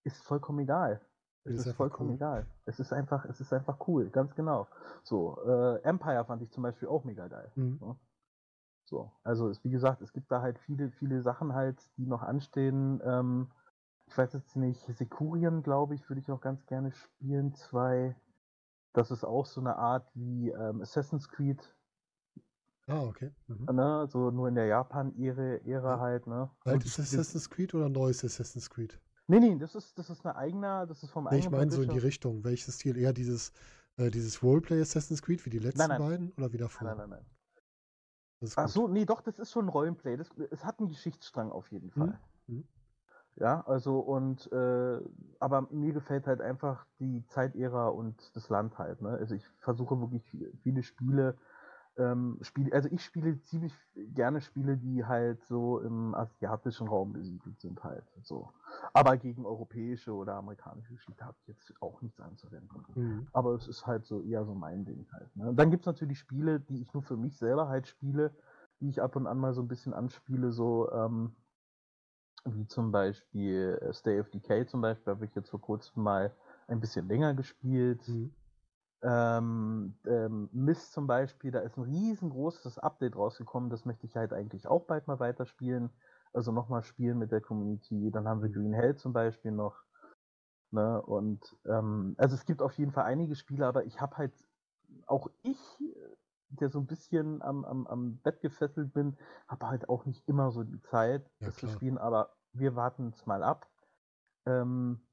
ist 0.03 0.23
vollkommen 0.23 0.59
egal. 0.59 1.01
Es 1.45 1.59
Ist 1.59 1.67
ist, 1.67 1.75
vollkommen 1.75 2.09
cool. 2.09 2.15
egal. 2.15 2.45
Es 2.65 2.79
ist 2.79 2.91
einfach, 2.91 3.25
es 3.25 3.39
ist 3.39 3.53
einfach 3.53 3.87
cool, 3.87 4.09
ganz 4.09 4.33
genau. 4.35 4.67
So, 5.03 5.37
äh, 5.45 5.81
Empire 5.83 6.25
fand 6.25 6.41
ich 6.41 6.51
zum 6.51 6.63
Beispiel 6.63 6.87
auch 6.87 7.03
mega 7.03 7.27
geil. 7.27 7.51
Mhm. 7.55 7.77
Ja. 7.81 7.95
So, 8.85 9.11
also 9.23 9.49
es, 9.49 9.63
wie 9.63 9.69
gesagt, 9.71 10.01
es 10.01 10.13
gibt 10.13 10.31
da 10.31 10.41
halt 10.41 10.59
viele, 10.59 10.89
viele 10.91 11.21
Sachen 11.21 11.53
halt, 11.53 11.79
die 11.97 12.05
noch 12.05 12.23
anstehen. 12.23 13.01
Ähm, 13.03 13.47
ich 14.07 14.17
weiß 14.17 14.33
jetzt 14.33 14.55
nicht, 14.55 14.81
Sekurien, 14.95 15.63
glaube 15.63 15.95
ich, 15.95 16.09
würde 16.09 16.19
ich 16.21 16.31
auch 16.31 16.41
ganz 16.41 16.65
gerne 16.67 16.91
spielen. 16.91 17.53
Zwei. 17.55 18.15
Das 18.93 19.11
ist 19.11 19.23
auch 19.23 19.45
so 19.45 19.61
eine 19.61 19.75
Art 19.77 20.07
wie 20.15 20.49
ähm, 20.49 20.81
Assassin's 20.81 21.29
Creed, 21.29 21.75
Ah, 22.87 23.03
okay. 23.03 23.31
Mhm. 23.47 23.65
ne? 23.71 24.07
So 24.09 24.31
nur 24.31 24.47
in 24.47 24.55
der 24.55 24.65
Japan-Ära 24.67 25.57
Ära 25.65 25.95
Ja. 25.95 25.99
halt, 25.99 26.27
ne? 26.27 26.49
Altes 26.65 26.99
Assassin's 26.99 27.49
Creed 27.49 27.73
oder 27.73 27.89
neues 27.89 28.23
Assassin's 28.23 28.69
Creed? 28.69 28.99
Nee, 29.27 29.39
nee, 29.39 29.55
das 29.57 29.73
ist, 29.75 29.97
das 29.97 30.09
ist 30.09 30.25
eine 30.25 30.35
eigene, 30.35 30.85
das 30.87 31.01
ist 31.03 31.11
vom 31.11 31.27
Nee, 31.27 31.39
ich 31.39 31.45
eigenen 31.45 31.59
meine 31.59 31.71
so 31.71 31.81
in 31.81 31.89
die. 31.89 31.97
Richtung. 31.97 32.43
Welches 32.43 32.75
Stil? 32.75 32.97
Eher 32.97 33.13
dieses, 33.13 33.51
äh, 33.97 34.11
dieses 34.11 34.43
Roleplay 34.43 34.79
Assassin's 34.81 35.21
Creed 35.21 35.45
wie 35.45 35.49
die 35.49 35.59
letzten 35.59 35.87
nein. 35.89 36.01
beiden 36.01 36.31
oder 36.37 36.53
wie 36.53 36.57
davor? 36.57 36.87
Nein, 36.89 36.97
nein, 36.97 37.09
nein. 37.09 37.25
Ach 38.57 38.67
so, 38.69 38.87
nee, 38.87 39.05
doch, 39.05 39.21
das 39.21 39.39
ist 39.39 39.51
schon 39.51 39.67
Rollenplay. 39.69 40.17
Das, 40.17 40.29
es 40.51 40.63
hat 40.63 40.79
einen 40.79 40.89
Geschichtsstrang 40.89 41.51
auf 41.51 41.71
jeden 41.71 41.87
Mhm. 41.87 41.91
Fall. 41.91 42.19
Mhm. 42.47 42.63
Ja, 43.37 43.61
also 43.67 43.99
und 43.99 44.49
äh, 44.53 44.99
aber 45.39 45.67
mir 45.71 45.91
gefällt 45.91 46.25
halt 46.25 46.39
einfach 46.39 46.85
die 46.99 47.25
Zeitära 47.27 47.89
und 47.89 48.33
das 48.35 48.47
Land 48.49 48.77
halt. 48.77 49.01
Ne? 49.01 49.09
Also 49.09 49.35
ich 49.35 49.45
versuche 49.59 49.99
wirklich 49.99 50.23
viel- 50.23 50.53
viele 50.61 50.83
Spiele, 50.83 51.35
ähm, 51.97 52.37
Spiele, 52.41 52.73
also 52.73 52.89
ich 52.91 53.03
spiele 53.03 53.41
ziemlich 53.43 53.73
gerne 53.95 54.41
Spiele, 54.41 54.77
die 54.77 55.05
halt 55.05 55.43
so 55.45 55.79
im 55.79 56.13
asiatischen 56.13 56.87
Raum 56.87 57.13
besiedelt 57.13 57.59
sind 57.59 57.83
halt. 57.83 58.03
So. 58.21 58.49
Aber 58.93 59.17
gegen 59.17 59.45
europäische 59.45 60.13
oder 60.13 60.35
amerikanische 60.35 60.93
Geschichte 60.93 61.23
habe 61.23 61.37
ich 61.41 61.47
jetzt 61.47 61.73
auch 61.81 62.01
nichts 62.01 62.19
anzuwenden. 62.19 62.85
Mhm. 62.95 63.27
Aber 63.31 63.53
es 63.53 63.67
ist 63.67 63.87
halt 63.87 64.05
so 64.05 64.21
eher 64.21 64.45
so 64.45 64.53
mein 64.53 64.85
Ding 64.85 65.07
halt. 65.13 65.35
Ne? 65.35 65.53
Dann 65.53 65.71
gibt 65.71 65.83
es 65.83 65.87
natürlich 65.87 66.19
Spiele, 66.19 66.59
die 66.59 66.81
ich 66.81 66.93
nur 66.93 67.03
für 67.03 67.17
mich 67.17 67.37
selber 67.37 67.67
halt 67.67 67.87
spiele, 67.87 68.31
die 68.81 68.89
ich 68.89 69.01
ab 69.01 69.15
und 69.15 69.27
an 69.27 69.37
mal 69.37 69.53
so 69.53 69.61
ein 69.61 69.67
bisschen 69.67 69.93
anspiele, 69.93 70.51
so 70.51 70.91
ähm, 70.91 71.35
wie 72.45 72.67
zum 72.67 72.91
Beispiel 72.91 73.79
Stay 73.91 74.19
of 74.19 74.29
Decay 74.29 74.65
zum 74.65 74.81
Beispiel, 74.81 75.13
habe 75.13 75.25
ich 75.25 75.33
jetzt 75.33 75.49
vor 75.49 75.61
kurzem 75.61 76.03
mal 76.03 76.35
ein 76.67 76.79
bisschen 76.79 77.07
länger 77.07 77.33
gespielt. 77.33 78.07
Mhm. 78.07 78.33
Ähm, 79.01 79.99
ähm, 80.05 80.49
Mist 80.51 80.93
zum 80.93 81.07
Beispiel, 81.07 81.51
da 81.51 81.59
ist 81.59 81.77
ein 81.77 81.83
riesengroßes 81.83 82.79
Update 82.79 83.15
rausgekommen, 83.15 83.69
das 83.69 83.85
möchte 83.85 84.05
ich 84.07 84.15
halt 84.15 84.33
eigentlich 84.33 84.67
auch 84.67 84.85
bald 84.85 85.07
mal 85.07 85.19
weiterspielen. 85.19 85.91
Also 86.33 86.51
nochmal 86.51 86.83
spielen 86.83 87.17
mit 87.19 87.31
der 87.31 87.41
Community. 87.41 88.11
Dann 88.11 88.27
haben 88.27 88.41
wir 88.41 88.49
Green 88.49 88.73
Hell 88.73 88.95
zum 88.95 89.13
Beispiel 89.13 89.51
noch. 89.51 89.83
Ne? 90.71 91.01
Und 91.01 91.55
ähm, 91.65 92.15
also 92.17 92.35
es 92.35 92.45
gibt 92.45 92.61
auf 92.61 92.73
jeden 92.73 92.91
Fall 92.91 93.05
einige 93.05 93.35
Spiele, 93.35 93.65
aber 93.67 93.85
ich 93.85 94.01
habe 94.01 94.17
halt 94.17 94.33
auch 95.07 95.29
ich, 95.43 95.59
der 96.49 96.69
so 96.69 96.79
ein 96.79 96.87
bisschen 96.87 97.41
am, 97.41 97.65
am, 97.65 97.87
am 97.87 98.17
Bett 98.17 98.41
gefesselt 98.41 98.93
bin, 98.93 99.17
habe 99.47 99.67
halt 99.67 99.89
auch 99.89 100.05
nicht 100.05 100.27
immer 100.27 100.51
so 100.51 100.63
die 100.63 100.81
Zeit, 100.81 101.29
Ja, 101.39 101.47
das 101.47 101.55
zu 101.57 101.67
klar. 101.67 101.75
spielen, 101.75 101.97
aber 101.97 102.35
wir 102.53 102.75
warten 102.75 103.09
es 103.15 103.25
mal 103.25 103.43
ab. 103.43 103.69
Ähm, 104.45 105.07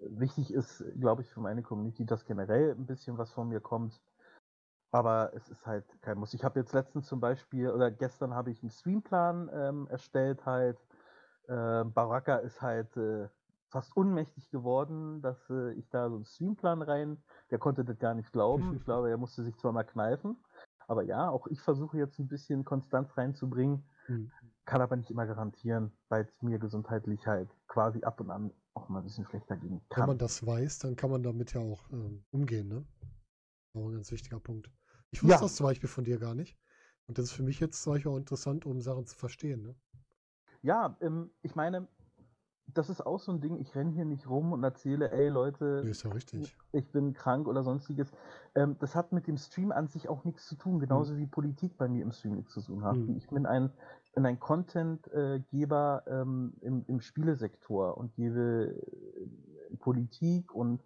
wichtig 0.00 0.52
ist, 0.52 0.84
glaube 0.98 1.22
ich, 1.22 1.28
für 1.28 1.40
meine 1.40 1.62
Community, 1.62 2.04
dass 2.06 2.24
generell 2.24 2.72
ein 2.72 2.86
bisschen 2.86 3.18
was 3.18 3.32
von 3.32 3.48
mir 3.48 3.60
kommt. 3.60 4.00
Aber 4.90 5.32
es 5.34 5.48
ist 5.48 5.66
halt 5.66 5.84
kein 6.00 6.18
Muss. 6.18 6.32
Ich 6.32 6.44
habe 6.44 6.58
jetzt 6.60 6.72
letztens 6.72 7.06
zum 7.06 7.20
Beispiel, 7.20 7.70
oder 7.70 7.90
gestern 7.90 8.34
habe 8.34 8.50
ich 8.50 8.62
einen 8.62 8.70
Streamplan 8.70 9.50
ähm, 9.52 9.86
erstellt 9.88 10.46
halt. 10.46 10.78
Äh, 11.46 11.84
Baraka 11.84 12.36
ist 12.36 12.62
halt 12.62 12.96
äh, 12.96 13.28
fast 13.68 13.94
unmächtig 13.96 14.50
geworden, 14.50 15.20
dass 15.20 15.38
äh, 15.50 15.72
ich 15.72 15.88
da 15.90 16.08
so 16.08 16.16
einen 16.16 16.24
Streamplan 16.24 16.80
rein, 16.82 17.22
der 17.50 17.58
konnte 17.58 17.84
das 17.84 17.98
gar 17.98 18.14
nicht 18.14 18.32
glauben. 18.32 18.74
Ich 18.76 18.84
glaube, 18.84 19.10
er 19.10 19.18
musste 19.18 19.42
sich 19.44 19.56
zwar 19.56 19.72
mal 19.72 19.84
kneifen. 19.84 20.36
Aber 20.86 21.02
ja, 21.02 21.28
auch 21.28 21.46
ich 21.48 21.60
versuche 21.60 21.98
jetzt 21.98 22.18
ein 22.18 22.28
bisschen 22.28 22.64
Konstanz 22.64 23.16
reinzubringen, 23.16 23.84
Mhm. 24.08 24.32
Kann 24.68 24.82
aber 24.82 24.96
nicht 24.96 25.10
immer 25.10 25.26
garantieren, 25.26 25.92
weil 26.10 26.24
es 26.24 26.42
mir 26.42 26.58
gesundheitlich 26.58 27.26
halt 27.26 27.48
quasi 27.68 28.02
ab 28.04 28.20
und 28.20 28.30
an 28.30 28.50
auch 28.74 28.88
mal 28.90 28.98
ein 28.98 29.04
bisschen 29.04 29.24
schlechter 29.24 29.56
gehen 29.56 29.80
Wenn 29.88 29.96
kann. 29.96 30.06
man 30.08 30.18
das 30.18 30.46
weiß, 30.46 30.80
dann 30.80 30.94
kann 30.94 31.10
man 31.10 31.22
damit 31.22 31.54
ja 31.54 31.60
auch 31.60 31.90
ähm, 31.90 32.24
umgehen, 32.30 32.68
ne? 32.68 32.84
Auch 33.74 33.88
ein 33.88 33.94
ganz 33.94 34.12
wichtiger 34.12 34.40
Punkt. 34.40 34.70
Ich 35.10 35.22
wusste 35.22 35.36
Ja. 35.36 35.40
das 35.40 35.56
zum 35.56 35.64
Beispiel 35.64 35.88
von 35.88 36.04
dir 36.04 36.18
gar 36.18 36.34
nicht. 36.34 36.58
Und 37.06 37.16
das 37.16 37.26
ist 37.26 37.32
für 37.32 37.42
mich 37.42 37.60
jetzt 37.60 37.82
zum 37.82 37.94
Beispiel 37.94 38.12
auch 38.12 38.18
interessant, 38.18 38.66
um 38.66 38.82
Sachen 38.82 39.06
zu 39.06 39.16
verstehen, 39.16 39.62
ne? 39.62 39.74
Ja, 40.62 40.96
ähm, 41.00 41.30
ich 41.42 41.54
meine, 41.54 41.88
das 42.74 42.90
ist 42.90 43.04
auch 43.06 43.20
so 43.20 43.32
ein 43.32 43.40
Ding, 43.40 43.56
ich 43.56 43.74
renne 43.74 43.92
hier 43.92 44.04
nicht 44.04 44.28
rum 44.28 44.52
und 44.52 44.62
erzähle, 44.62 45.10
ey 45.10 45.28
Leute, 45.28 45.88
ja 45.88 46.10
ich 46.72 46.90
bin 46.92 47.14
krank 47.14 47.48
oder 47.48 47.62
sonstiges. 47.62 48.12
Ähm, 48.54 48.76
das 48.78 48.94
hat 48.94 49.12
mit 49.12 49.26
dem 49.26 49.38
Stream 49.38 49.72
an 49.72 49.88
sich 49.88 50.08
auch 50.08 50.24
nichts 50.24 50.46
zu 50.46 50.56
tun, 50.56 50.78
genauso 50.80 51.16
wie 51.16 51.26
Politik 51.26 51.78
bei 51.78 51.88
mir 51.88 52.02
im 52.02 52.12
Stream 52.12 52.34
nichts 52.34 52.52
zu 52.52 52.60
tun 52.60 52.84
hat. 52.84 52.96
Mhm. 52.96 53.16
Ich 53.16 53.28
bin 53.28 53.46
ein, 53.46 53.70
bin 54.18 54.26
ein 54.26 54.40
Content-Geber 54.40 56.02
ähm, 56.08 56.52
im, 56.60 56.84
im 56.88 57.00
Spielesektor 57.00 57.96
und 57.96 58.14
gebe 58.14 58.74
äh, 59.70 59.76
Politik 59.76 60.52
und 60.52 60.82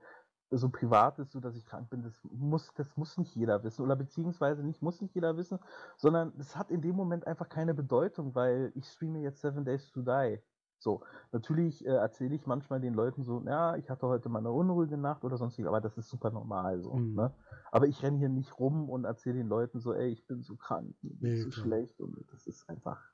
so 0.51 0.69
Privates, 0.69 1.33
so 1.33 1.41
dass 1.41 1.57
ich 1.57 1.65
krank 1.65 1.89
bin, 1.89 2.03
das 2.03 2.13
muss, 2.25 2.75
das 2.75 2.95
muss 2.99 3.17
nicht 3.17 3.35
jeder 3.35 3.65
wissen. 3.65 3.81
Oder 3.87 3.97
beziehungsweise 3.97 4.63
nicht, 4.63 4.83
muss 4.83 5.01
nicht 5.01 5.15
jeder 5.15 5.35
wissen, 5.39 5.59
sondern 5.97 6.35
es 6.39 6.57
hat 6.57 6.71
in 6.71 6.83
dem 6.83 6.95
Moment 6.95 7.27
einfach 7.27 7.49
keine 7.49 7.73
Bedeutung, 7.73 8.35
weil 8.35 8.71
ich 8.75 8.87
streame 8.87 9.21
jetzt 9.21 9.41
Seven 9.41 9.65
Days 9.65 9.91
to 9.93 10.03
Die. 10.03 10.39
So, 10.79 11.03
natürlich 11.31 11.87
äh, 11.87 11.89
erzähle 11.89 12.35
ich 12.35 12.47
manchmal 12.47 12.83
den 12.83 12.93
Leuten 12.93 13.23
so, 13.23 13.41
ja, 13.47 13.77
ich 13.77 13.89
hatte 13.89 14.09
heute 14.09 14.29
mal 14.29 14.41
eine 14.41 14.51
unruhige 14.51 14.99
Nacht 14.99 15.25
oder 15.25 15.39
sonstiges, 15.39 15.69
aber 15.69 15.81
das 15.81 15.97
ist 15.97 16.11
super 16.11 16.31
normal 16.31 16.83
so. 16.83 16.97
Mhm. 16.97 17.15
Ne? 17.15 17.33
Aber 17.71 17.87
ich 17.87 18.03
renne 18.03 18.19
hier 18.19 18.29
nicht 18.29 18.59
rum 18.59 18.91
und 18.91 19.07
erzähle 19.07 19.37
den 19.37 19.49
Leuten 19.49 19.81
so, 19.81 19.95
ey, 19.95 20.11
ich 20.11 20.27
bin 20.27 20.43
so 20.43 20.57
krank, 20.57 20.95
mir 21.01 21.15
geht's 21.15 21.23
Nee, 21.23 21.43
so 21.45 21.51
klar. 21.51 21.65
schlecht 21.65 21.99
und 21.99 22.15
das 22.31 22.47
ist 22.47 22.69
einfach. 22.69 23.12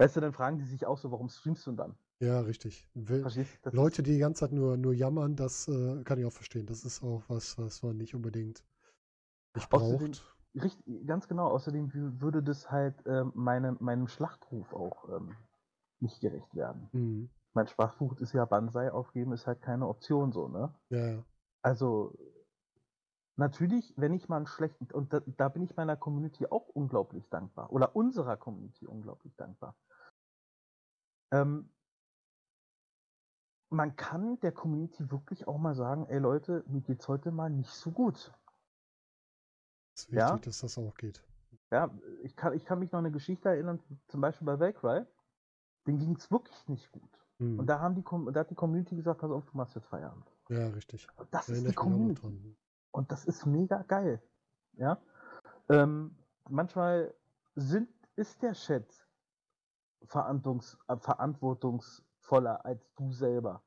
Weißt 0.00 0.16
du, 0.16 0.20
dann 0.22 0.32
fragen 0.32 0.56
die 0.56 0.64
sich 0.64 0.86
auch 0.86 0.96
so, 0.96 1.10
warum 1.12 1.28
streamst 1.28 1.66
du 1.66 1.72
denn 1.72 1.76
dann? 1.76 1.94
Ja, 2.20 2.40
richtig. 2.40 2.88
Leute, 3.70 4.02
die 4.02 4.12
die 4.14 4.18
ganze 4.18 4.40
Zeit 4.40 4.52
nur, 4.52 4.78
nur 4.78 4.94
jammern, 4.94 5.36
das 5.36 5.68
äh, 5.68 6.02
kann 6.04 6.18
ich 6.18 6.24
auch 6.24 6.32
verstehen. 6.32 6.64
Das 6.64 6.84
ist 6.86 7.02
auch 7.02 7.22
was, 7.28 7.58
was 7.58 7.82
man 7.82 7.98
nicht 7.98 8.14
unbedingt 8.14 8.64
nicht 9.54 9.70
Außerdem- 9.70 9.98
braucht. 9.98 10.36
Richtig, 10.54 11.06
ganz 11.06 11.28
genau. 11.28 11.48
Außerdem 11.48 11.90
wü- 11.90 12.18
würde 12.22 12.42
das 12.42 12.70
halt 12.70 12.94
ähm, 13.04 13.30
meine, 13.34 13.76
meinem 13.80 14.08
Schlachtruf 14.08 14.72
auch 14.72 15.06
ähm, 15.10 15.36
nicht 16.00 16.20
gerecht 16.22 16.54
werden. 16.54 16.88
Mhm. 16.92 17.30
Mein 17.52 17.68
Schlachtruf 17.68 18.18
ist 18.20 18.32
ja 18.32 18.46
Banzai 18.46 18.90
aufgeben, 18.90 19.34
ist 19.34 19.46
halt 19.46 19.60
keine 19.60 19.86
Option 19.86 20.32
so, 20.32 20.48
ne? 20.48 20.72
Ja, 20.88 21.06
ja. 21.10 21.24
Also, 21.60 22.16
natürlich, 23.36 23.92
wenn 23.98 24.14
ich 24.14 24.30
mal 24.30 24.38
einen 24.38 24.46
schlechten, 24.46 24.86
und 24.92 25.12
da, 25.12 25.20
da 25.36 25.48
bin 25.50 25.62
ich 25.62 25.76
meiner 25.76 25.96
Community 25.96 26.46
auch 26.46 26.68
unglaublich 26.68 27.28
dankbar, 27.28 27.70
oder 27.70 27.94
unserer 27.94 28.38
Community 28.38 28.86
unglaublich 28.86 29.36
dankbar. 29.36 29.76
Ähm, 31.32 31.70
man 33.70 33.94
kann 33.96 34.38
der 34.40 34.52
Community 34.52 35.10
wirklich 35.10 35.46
auch 35.46 35.58
mal 35.58 35.74
sagen, 35.74 36.06
ey 36.08 36.18
Leute, 36.18 36.64
mir 36.66 36.80
geht's 36.80 37.06
heute 37.08 37.30
mal 37.30 37.50
nicht 37.50 37.70
so 37.70 37.90
gut. 37.92 38.32
Es 39.94 40.02
ist 40.04 40.12
wichtig, 40.12 40.18
Ja? 40.18 40.38
dass 40.38 40.58
das 40.60 40.76
auch 40.78 40.94
geht. 40.94 41.22
Ja, 41.70 41.88
ich 42.22 42.34
kann, 42.34 42.52
ich 42.54 42.64
kann 42.64 42.80
mich 42.80 42.90
noch 42.90 42.98
an 42.98 43.04
eine 43.06 43.12
Geschichte 43.12 43.48
erinnern, 43.48 43.78
zum 44.08 44.20
Beispiel 44.20 44.44
bei 44.44 44.58
Valkyrie, 44.58 45.06
denen 45.86 45.98
ging 46.00 46.16
es 46.16 46.28
wirklich 46.30 46.66
nicht 46.66 46.90
gut. 46.90 47.24
Mhm. 47.38 47.60
Und 47.60 47.66
da 47.68 47.78
haben 47.78 47.94
die, 47.94 48.02
da 48.32 48.40
hat 48.40 48.50
die 48.50 48.56
Community 48.56 48.96
gesagt, 48.96 49.20
pass 49.20 49.30
auf, 49.30 49.44
du 49.46 49.56
machst 49.56 49.76
jetzt 49.76 49.86
Feierabend. 49.86 50.26
ja, 50.48 50.66
richtig. 50.70 51.06
Und 51.16 51.32
das 51.32 51.46
Da 51.46 51.52
ist 51.52 51.68
die 51.68 51.72
Community. 51.72 52.56
Und 52.90 53.12
das 53.12 53.24
ist 53.24 53.46
mega 53.46 53.82
geil. 53.82 54.20
Ja. 54.72 55.00
Ähm, 55.68 56.16
manchmal 56.48 57.14
sind, 57.54 57.88
ist 58.16 58.42
der 58.42 58.52
Chat 58.54 58.84
verantwortungsvoller 60.04 62.64
als 62.64 62.92
du 62.94 63.12
selber. 63.12 63.62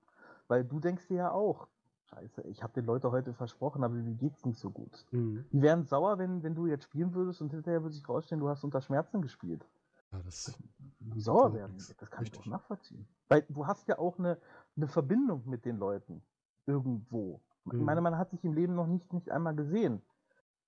Weil 0.47 0.63
du 0.63 0.79
denkst 0.79 1.07
dir 1.07 1.17
ja 1.17 1.31
auch, 1.31 1.67
scheiße, 2.05 2.43
ich 2.43 2.63
habe 2.63 2.73
den 2.73 2.85
Leuten 2.85 3.11
heute 3.11 3.33
versprochen, 3.33 3.83
aber 3.83 3.95
mir 3.95 4.15
geht's 4.15 4.45
nicht 4.45 4.59
so 4.59 4.69
gut. 4.69 5.05
Mhm. 5.11 5.45
Die 5.51 5.61
wären 5.61 5.83
sauer, 5.83 6.17
wenn, 6.17 6.43
wenn 6.43 6.55
du 6.55 6.67
jetzt 6.67 6.85
spielen 6.85 7.13
würdest 7.13 7.41
und 7.41 7.51
hinterher 7.51 7.81
würde 7.81 7.95
sich 7.95 8.07
rausstellen, 8.07 8.41
du 8.41 8.49
hast 8.49 8.63
unter 8.63 8.81
Schmerzen 8.81 9.21
gespielt. 9.21 9.65
Ja, 10.11 10.19
das 10.23 10.53
Die 10.99 11.21
sauer 11.21 11.49
auch 11.49 11.53
werden, 11.53 11.73
nix. 11.73 11.95
das 11.97 12.11
kann 12.11 12.23
ich 12.23 12.31
Richtig. 12.31 12.45
doch 12.45 12.51
nachvollziehen. 12.51 13.07
Weil 13.29 13.43
du 13.49 13.65
hast 13.65 13.87
ja 13.87 13.97
auch 13.97 14.19
eine, 14.19 14.37
eine 14.75 14.87
Verbindung 14.87 15.43
mit 15.45 15.65
den 15.65 15.77
Leuten. 15.77 16.21
Irgendwo. 16.65 17.41
Ich 17.65 17.73
Mhm. 17.73 17.85
meine, 17.85 18.01
man 18.01 18.17
hat 18.17 18.31
sich 18.31 18.43
im 18.43 18.53
Leben 18.53 18.75
noch 18.75 18.87
nicht, 18.87 19.11
nicht 19.13 19.31
einmal 19.31 19.55
gesehen. 19.55 20.01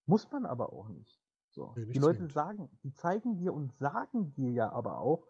Muss 0.05 0.29
man 0.31 0.45
aber 0.45 0.73
auch 0.73 0.87
nicht. 0.89 1.19
So. 1.51 1.73
Nicht 1.75 1.95
die 1.95 1.99
Leute 1.99 2.17
zwingend. 2.17 2.33
sagen, 2.33 2.69
die 2.83 2.93
zeigen 2.93 3.37
dir 3.37 3.53
und 3.53 3.73
sagen 3.77 4.33
dir 4.33 4.51
ja 4.51 4.71
aber 4.71 4.99
auch, 4.99 5.25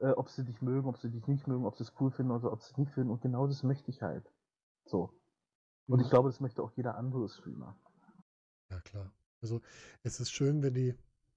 äh, 0.00 0.10
ob 0.10 0.28
sie 0.30 0.44
dich 0.44 0.62
mögen, 0.62 0.88
ob 0.88 0.98
sie 0.98 1.10
dich 1.10 1.26
nicht 1.26 1.46
mögen, 1.46 1.66
ob 1.66 1.76
sie 1.76 1.84
es 1.84 1.92
cool 2.00 2.10
finden 2.10 2.32
oder 2.32 2.52
ob 2.52 2.62
sie 2.62 2.70
es 2.72 2.78
nicht 2.78 2.92
finden. 2.92 3.10
Und 3.10 3.22
genau 3.22 3.46
das 3.46 3.62
möchte 3.62 3.90
ich 3.90 4.02
halt. 4.02 4.30
So. 4.86 5.10
Und 5.88 6.00
Mhm. 6.00 6.02
ich 6.02 6.10
glaube, 6.10 6.28
das 6.30 6.40
möchte 6.40 6.62
auch 6.62 6.72
jeder 6.72 6.96
andere 6.96 7.28
Streamer. 7.28 7.76
Ja, 8.70 8.78
klar. 8.82 9.10
Also 9.40 9.60
es 10.02 10.20
ist 10.20 10.30
schön, 10.32 10.62
wenn 10.62 10.74
die, 10.74 10.94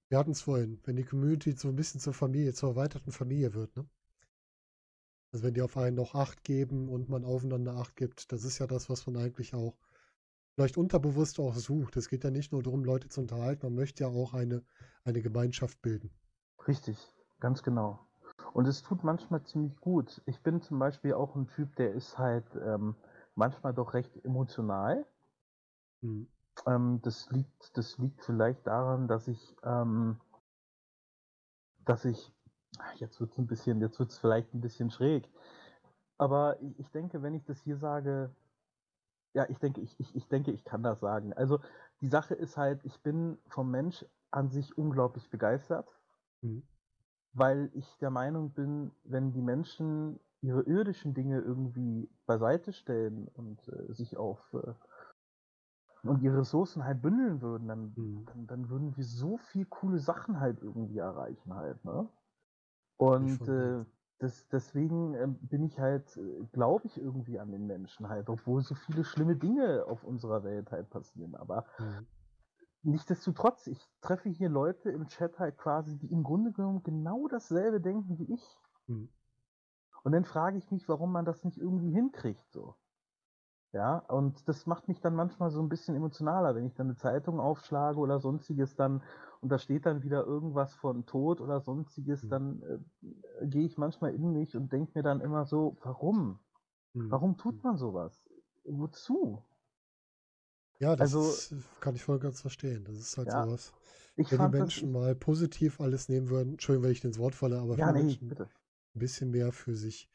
wir 0.08 0.18
hatten 0.18 0.32
es 0.32 0.42
vorhin, 0.42 0.78
wenn 0.84 0.96
die 0.96 1.04
Community 1.04 1.52
so 1.52 1.68
ein 1.68 1.76
bisschen 1.76 2.00
zur 2.00 2.12
Familie, 2.14 2.52
zur 2.54 2.70
erweiterten 2.70 3.12
Familie 3.12 3.54
wird, 3.54 3.74
ne? 3.76 3.88
Also 5.32 5.42
wenn 5.46 5.54
die 5.54 5.62
auf 5.62 5.78
einen 5.78 5.96
noch 5.96 6.14
Acht 6.14 6.44
geben 6.44 6.90
und 6.90 7.08
man 7.08 7.24
aufeinander 7.24 7.76
Acht 7.76 7.96
gibt, 7.96 8.30
das 8.30 8.44
ist 8.44 8.58
ja 8.58 8.66
das, 8.66 8.90
was 8.90 9.06
man 9.06 9.16
eigentlich 9.16 9.54
auch 9.54 9.78
vielleicht 10.54 10.78
unterbewusst 10.78 11.40
auch 11.40 11.56
sucht. 11.56 11.96
Es 11.96 12.08
geht 12.10 12.24
ja 12.24 12.30
nicht 12.30 12.52
nur 12.52 12.62
darum, 12.62 12.84
Leute 12.84 13.08
zu 13.08 13.20
unterhalten, 13.22 13.66
man 13.66 13.74
möchte 13.76 14.04
ja 14.04 14.10
auch 14.10 14.34
eine, 14.34 14.64
eine 15.04 15.22
Gemeinschaft 15.22 15.82
bilden. 15.82 16.10
Richtig, 16.68 16.98
ganz 17.40 17.64
genau. 17.64 18.07
Und 18.52 18.66
es 18.66 18.82
tut 18.82 19.04
manchmal 19.04 19.42
ziemlich 19.44 19.78
gut. 19.80 20.22
Ich 20.26 20.42
bin 20.42 20.60
zum 20.60 20.78
Beispiel 20.78 21.14
auch 21.14 21.34
ein 21.34 21.48
Typ, 21.48 21.76
der 21.76 21.92
ist 21.92 22.18
halt 22.18 22.46
ähm, 22.56 22.94
manchmal 23.34 23.74
doch 23.74 23.94
recht 23.94 24.24
emotional. 24.24 25.06
Mhm. 26.00 26.28
Ähm, 26.66 27.00
das 27.02 27.30
liegt, 27.30 27.76
das 27.76 27.98
liegt 27.98 28.22
vielleicht 28.22 28.66
daran, 28.66 29.08
dass 29.08 29.28
ich, 29.28 29.56
ähm, 29.62 30.20
dass 31.84 32.04
ich, 32.04 32.32
jetzt 32.96 33.20
wird 33.20 33.32
es 33.32 33.38
ein 33.38 33.46
bisschen, 33.46 33.80
jetzt 33.80 33.98
wird 33.98 34.10
es 34.10 34.18
vielleicht 34.18 34.54
ein 34.54 34.60
bisschen 34.60 34.90
schräg. 34.90 35.28
Aber 36.18 36.60
ich, 36.60 36.78
ich 36.80 36.90
denke, 36.90 37.22
wenn 37.22 37.34
ich 37.34 37.44
das 37.44 37.60
hier 37.62 37.76
sage, 37.76 38.34
ja, 39.34 39.48
ich 39.48 39.58
denke, 39.58 39.80
ich, 39.80 39.98
ich, 40.00 40.14
ich 40.16 40.28
denke, 40.28 40.50
ich 40.50 40.64
kann 40.64 40.82
das 40.82 41.00
sagen. 41.00 41.32
Also 41.32 41.60
die 42.00 42.08
Sache 42.08 42.34
ist 42.34 42.56
halt, 42.56 42.84
ich 42.84 43.00
bin 43.02 43.38
vom 43.48 43.70
Mensch 43.70 44.04
an 44.30 44.50
sich 44.50 44.76
unglaublich 44.76 45.30
begeistert 45.30 45.88
Mhm. 46.42 46.62
Weil 47.32 47.70
ich 47.74 47.98
der 47.98 48.10
Meinung 48.10 48.50
bin, 48.52 48.92
wenn 49.04 49.32
die 49.32 49.42
Menschen 49.42 50.20
ihre 50.40 50.62
irdischen 50.62 51.14
Dinge 51.14 51.40
irgendwie 51.40 52.08
beiseite 52.26 52.72
stellen 52.72 53.28
und 53.28 53.68
äh, 53.68 53.92
sich 53.92 54.16
auf 54.16 54.54
äh, 54.54 54.74
und 56.04 56.22
ihre 56.22 56.38
Ressourcen 56.38 56.84
halt 56.84 57.02
bündeln 57.02 57.40
würden, 57.42 57.68
dann, 57.68 57.96
Mhm. 57.96 58.26
dann, 58.26 58.46
dann 58.46 58.68
würden 58.70 58.96
wir 58.96 59.04
so 59.04 59.36
viel 59.36 59.66
coole 59.66 59.98
Sachen 59.98 60.40
halt 60.40 60.60
irgendwie 60.62 60.98
erreichen 60.98 61.54
halt, 61.54 61.84
ne? 61.84 62.08
Und 62.98 63.46
äh, 63.48 63.84
das, 64.18 64.48
deswegen 64.48 65.14
äh, 65.14 65.28
bin 65.28 65.64
ich 65.64 65.78
halt, 65.78 66.18
glaube 66.52 66.86
ich 66.86 66.98
irgendwie 67.00 67.38
an 67.40 67.52
den 67.52 67.66
Menschen 67.66 68.08
halt, 68.08 68.28
obwohl 68.28 68.62
so 68.62 68.74
viele 68.74 69.04
schlimme 69.04 69.36
Dinge 69.36 69.84
auf 69.86 70.04
unserer 70.04 70.44
Welt 70.44 70.72
halt 70.72 70.90
passieren. 70.90 71.34
Aber 71.36 71.66
Mhm. 71.78 72.06
Nichtsdestotrotz, 72.82 73.68
ich 73.68 73.88
treffe 74.00 74.28
hier 74.30 74.48
Leute 74.48 74.90
im 74.90 75.06
Chat 75.06 75.38
halt 75.38 75.58
quasi, 75.58 75.96
die 75.96 76.10
im 76.10 76.24
Grunde 76.24 76.52
genommen 76.52 76.82
genau 76.82 77.28
dasselbe 77.28 77.80
denken 77.80 78.18
wie 78.18 78.32
ich. 78.34 78.58
Mhm. 78.88 79.08
Und 80.02 80.12
dann 80.12 80.24
frage 80.24 80.58
ich 80.58 80.70
mich, 80.70 80.88
warum 80.88 81.12
man 81.12 81.24
das 81.24 81.44
nicht 81.44 81.58
irgendwie 81.58 81.92
hinkriegt, 81.92 82.50
so. 82.50 82.74
Ja, 83.72 83.98
und 83.98 84.48
das 84.48 84.66
macht 84.66 84.88
mich 84.88 85.00
dann 85.00 85.14
manchmal 85.14 85.50
so 85.50 85.60
ein 85.60 85.68
bisschen 85.68 85.94
emotionaler, 85.94 86.54
wenn 86.54 86.64
ich 86.66 86.74
dann 86.74 86.86
eine 86.86 86.96
Zeitung 86.96 87.38
aufschlage 87.38 87.98
oder 87.98 88.18
sonstiges 88.18 88.76
dann 88.76 89.02
und 89.42 89.50
da 89.50 89.58
steht 89.58 89.84
dann 89.86 90.02
wieder 90.02 90.24
irgendwas 90.24 90.74
von 90.74 91.04
Tod 91.06 91.40
oder 91.40 91.60
sonstiges, 91.60 92.22
Mhm. 92.22 92.28
dann 92.28 92.62
äh, 92.62 93.46
gehe 93.46 93.66
ich 93.66 93.76
manchmal 93.76 94.14
in 94.14 94.32
mich 94.32 94.56
und 94.56 94.72
denke 94.72 94.92
mir 94.94 95.02
dann 95.02 95.20
immer 95.20 95.44
so, 95.44 95.76
warum? 95.82 96.40
Mhm. 96.94 97.10
Warum 97.10 97.36
tut 97.36 97.62
man 97.64 97.76
sowas? 97.76 98.24
Wozu? 98.64 99.42
Ja, 100.80 100.94
das 100.96 101.14
Also- 101.14 101.30
ist, 101.30 101.54
kann 101.80 101.94
ich 101.94 102.02
voll 102.02 102.18
ganz 102.18 102.40
verstehen. 102.40 102.84
Das 102.84 102.96
ist 102.96 103.16
halt 103.16 103.28
Ja, 103.28 103.44
sowas. 103.44 103.72
Wenn 104.16 104.26
die 104.26 104.58
Menschen 104.58 104.90
mal 104.92 105.14
positiv 105.14 105.80
alles 105.80 106.08
nehmen 106.08 106.28
würden, 106.28 106.50
Entschuldigung, 106.54 106.84
wenn 106.84 106.92
ich 106.92 107.04
ins 107.04 107.18
Wort 107.18 107.34
falle, 107.34 107.58
aber 107.58 107.76
ja, 107.76 107.92
nee, 107.92 108.02
Menschen 108.02 108.28
bitte. 108.28 108.44
ein 108.94 108.98
bisschen 108.98 109.30
mehr 109.30 109.52
für 109.52 109.74
sich 109.76 110.08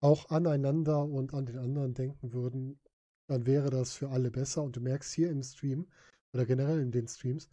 auch 0.00 0.30
aneinander 0.30 1.04
und 1.04 1.34
an 1.34 1.46
den 1.46 1.58
anderen 1.58 1.94
denken 1.94 2.32
würden, 2.32 2.80
dann 3.28 3.46
wäre 3.46 3.70
das 3.70 3.94
für 3.94 4.10
alle 4.10 4.30
besser. 4.30 4.62
Und 4.62 4.76
du 4.76 4.80
merkst 4.80 5.12
hier 5.12 5.30
im 5.30 5.42
Stream 5.42 5.86
oder 6.32 6.46
generell 6.46 6.80
in 6.80 6.90
den 6.90 7.06
Streams, 7.08 7.48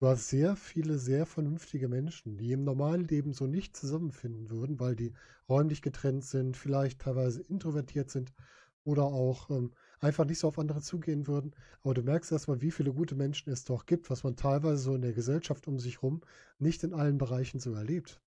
du 0.00 0.06
hast 0.06 0.28
sehr 0.28 0.56
viele 0.56 0.98
sehr 0.98 1.26
vernünftige 1.26 1.88
Menschen, 1.88 2.36
die 2.36 2.52
im 2.52 2.64
normalen 2.64 3.06
Leben 3.06 3.32
so 3.32 3.46
nicht 3.46 3.76
zusammenfinden 3.76 4.50
würden, 4.50 4.78
weil 4.80 4.96
die 4.96 5.12
räumlich 5.48 5.82
getrennt 5.82 6.24
sind, 6.24 6.56
vielleicht 6.56 7.00
teilweise 7.00 7.42
introvertiert 7.42 8.10
sind 8.10 8.32
oder 8.84 9.04
auch 9.04 9.50
ähm, 9.50 9.72
einfach 10.00 10.24
nicht 10.24 10.38
so 10.38 10.48
auf 10.48 10.58
andere 10.58 10.80
zugehen 10.80 11.26
würden. 11.26 11.54
Aber 11.82 11.94
du 11.94 12.02
merkst 12.02 12.32
erstmal, 12.32 12.60
wie 12.60 12.70
viele 12.70 12.92
gute 12.92 13.14
Menschen 13.14 13.52
es 13.52 13.64
doch 13.64 13.86
gibt, 13.86 14.10
was 14.10 14.24
man 14.24 14.36
teilweise 14.36 14.78
so 14.78 14.94
in 14.94 15.02
der 15.02 15.12
Gesellschaft 15.12 15.68
um 15.68 15.78
sich 15.78 16.02
rum 16.02 16.22
nicht 16.58 16.82
in 16.82 16.94
allen 16.94 17.18
Bereichen 17.18 17.60
so 17.60 17.72
erlebt. 17.74 18.20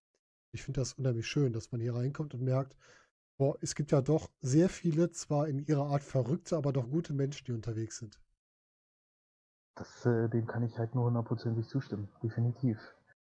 Ich 0.51 0.63
finde 0.63 0.81
das 0.81 0.93
unheimlich 0.93 1.27
schön, 1.27 1.51
dass 1.51 1.71
man 1.71 1.81
hier 1.81 1.95
reinkommt 1.95 2.33
und 2.33 2.43
merkt, 2.43 2.75
boah, 3.37 3.57
es 3.61 3.75
gibt 3.75 3.91
ja 3.91 4.01
doch 4.01 4.29
sehr 4.41 4.69
viele, 4.69 5.09
zwar 5.11 5.47
in 5.47 5.59
ihrer 5.59 5.87
Art 5.87 6.03
verrückte, 6.03 6.55
aber 6.55 6.71
doch 6.71 6.89
gute 6.89 7.13
Menschen, 7.13 7.45
die 7.45 7.53
unterwegs 7.53 7.97
sind. 7.97 8.19
Das, 9.75 10.05
äh, 10.05 10.29
dem 10.29 10.45
kann 10.45 10.61
ich 10.61 10.77
halt 10.77 10.93
nur 10.93 11.05
hundertprozentig 11.05 11.67
zustimmen, 11.67 12.07
definitiv. 12.21 12.77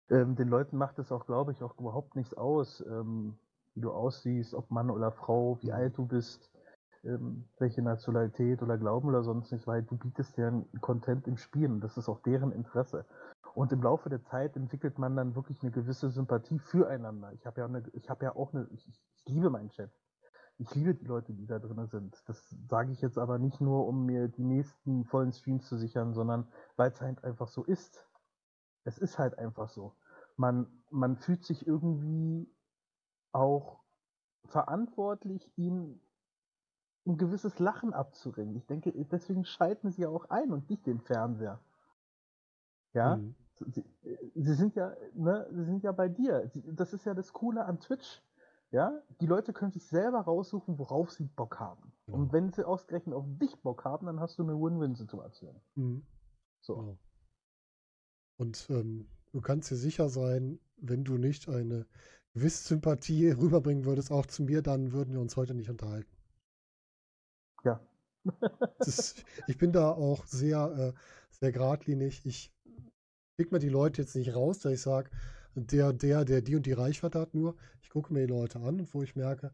Ähm, 0.09 0.35
den 0.35 0.47
Leuten 0.47 0.75
macht 0.75 0.97
es 0.97 1.11
auch, 1.11 1.27
glaube 1.27 1.51
ich, 1.51 1.61
auch 1.61 1.77
überhaupt 1.79 2.15
nichts 2.15 2.33
aus, 2.33 2.83
ähm, 2.87 3.37
wie 3.75 3.81
du 3.81 3.91
aussiehst, 3.91 4.55
ob 4.55 4.71
Mann 4.71 4.89
oder 4.89 5.11
Frau, 5.11 5.59
wie 5.61 5.71
alt 5.71 5.97
du 5.97 6.05
bist, 6.05 6.51
ähm, 7.03 7.47
welche 7.57 7.81
Nationalität 7.81 8.61
oder 8.61 8.77
Glauben 8.77 9.09
oder 9.09 9.23
sonst 9.23 9.51
nicht, 9.51 9.67
weil 9.67 9.83
du 9.83 9.97
bietest 9.97 10.37
deren 10.37 10.71
Content 10.81 11.27
im 11.27 11.37
Spiel 11.37 11.69
und 11.69 11.81
das 11.81 11.97
ist 11.97 12.09
auch 12.09 12.21
deren 12.21 12.51
Interesse. 12.51 13.05
Und 13.53 13.71
im 13.71 13.81
Laufe 13.81 14.09
der 14.09 14.23
Zeit 14.23 14.55
entwickelt 14.55 14.97
man 14.97 15.15
dann 15.15 15.35
wirklich 15.35 15.61
eine 15.61 15.71
gewisse 15.71 16.09
Sympathie 16.09 16.59
füreinander. 16.59 17.33
Ich 17.33 17.45
habe 17.45 17.61
ja, 17.61 17.65
eine, 17.65 17.83
ja 18.21 18.35
auch 18.35 18.53
eine, 18.53 18.67
ich, 18.71 18.87
ich 18.87 19.01
liebe 19.25 19.49
meinen 19.49 19.69
Chat. 19.69 19.91
Ich 20.57 20.73
liebe 20.75 20.93
die 20.93 21.05
Leute, 21.05 21.33
die 21.33 21.47
da 21.47 21.57
drin 21.57 21.87
sind. 21.87 22.21
Das 22.27 22.55
sage 22.69 22.91
ich 22.91 23.01
jetzt 23.01 23.17
aber 23.17 23.39
nicht 23.39 23.61
nur, 23.61 23.87
um 23.87 24.05
mir 24.05 24.27
die 24.27 24.43
nächsten 24.43 25.05
vollen 25.05 25.33
Streams 25.33 25.67
zu 25.67 25.77
sichern, 25.77 26.13
sondern 26.13 26.47
weil 26.75 26.91
es 26.91 27.01
halt 27.01 27.23
einfach 27.23 27.47
so 27.47 27.63
ist. 27.63 28.07
Es 28.83 28.97
ist 28.99 29.17
halt 29.17 29.37
einfach 29.39 29.69
so. 29.69 29.95
Man, 30.37 30.67
man 30.91 31.17
fühlt 31.17 31.43
sich 31.43 31.65
irgendwie 31.65 32.47
auch 33.31 33.79
verantwortlich, 34.45 35.51
ihm 35.57 35.99
ein 37.05 37.17
gewisses 37.17 37.59
Lachen 37.59 37.93
abzuringen. 37.93 38.55
Ich 38.55 38.65
denke, 38.67 38.91
deswegen 39.05 39.45
schalten 39.45 39.89
sie 39.91 40.03
ja 40.03 40.09
auch 40.09 40.29
ein 40.29 40.51
und 40.51 40.69
nicht 40.69 40.85
den 40.85 40.99
Fernseher. 40.99 41.59
Ja, 42.93 43.17
Mhm. 43.17 43.35
sie, 43.55 43.85
sie 44.35 44.53
sind 44.53 44.75
ja, 44.75 44.95
ne, 45.13 45.47
sie 45.51 45.63
sind 45.63 45.83
ja 45.83 45.91
bei 45.91 46.09
dir. 46.09 46.47
Sie, 46.53 46.61
das 46.75 46.93
ist 46.93 47.05
ja 47.05 47.13
das 47.13 47.33
Coole 47.33 47.65
an 47.65 47.79
Twitch. 47.79 48.21
Ja, 48.71 49.01
die 49.19 49.25
Leute 49.25 49.51
können 49.51 49.71
sich 49.71 49.85
selber 49.85 50.21
raussuchen, 50.21 50.79
worauf 50.79 51.11
sie 51.11 51.25
Bock 51.25 51.59
haben. 51.59 51.91
Genau. 52.05 52.19
Und 52.19 52.31
wenn 52.33 52.51
sie 52.51 52.65
ausgerechnet 52.65 53.13
auf 53.13 53.25
dich 53.27 53.57
Bock 53.61 53.83
haben, 53.83 54.05
dann 54.05 54.19
hast 54.21 54.39
du 54.39 54.43
eine 54.43 54.53
Win-Win-Situation. 54.53 55.59
Mhm. 55.75 56.05
So. 56.61 56.75
Genau. 56.77 56.97
Und 58.37 58.67
ähm, 58.69 59.09
du 59.33 59.41
kannst 59.41 59.71
dir 59.71 59.75
sicher 59.75 60.07
sein, 60.09 60.59
wenn 60.77 61.03
du 61.03 61.17
nicht 61.17 61.49
eine 61.49 61.85
gewisse 62.33 62.67
Sympathie 62.69 63.29
rüberbringen 63.31 63.85
würdest, 63.85 64.11
auch 64.11 64.25
zu 64.25 64.43
mir, 64.43 64.61
dann 64.61 64.93
würden 64.93 65.13
wir 65.13 65.21
uns 65.21 65.35
heute 65.35 65.53
nicht 65.53 65.69
unterhalten. 65.69 66.09
Ist, 68.79 69.23
ich 69.47 69.57
bin 69.57 69.71
da 69.71 69.89
auch 69.89 70.25
sehr, 70.25 70.93
äh, 70.95 70.99
sehr 71.29 71.51
geradlinig. 71.51 72.21
Ich 72.25 72.53
pick 73.37 73.51
mir 73.51 73.59
die 73.59 73.69
Leute 73.69 74.01
jetzt 74.01 74.15
nicht 74.15 74.35
raus, 74.35 74.59
dass 74.59 74.73
ich 74.73 74.81
sage, 74.81 75.09
der, 75.55 75.93
der, 75.93 76.25
der 76.25 76.41
die 76.41 76.55
und 76.55 76.65
die 76.65 76.73
Reichweite 76.73 77.19
hat 77.19 77.33
nur. 77.33 77.55
Ich 77.81 77.89
gucke 77.89 78.13
mir 78.13 78.25
die 78.25 78.33
Leute 78.33 78.59
an 78.59 78.87
wo 78.91 79.01
ich 79.01 79.15
merke, 79.15 79.53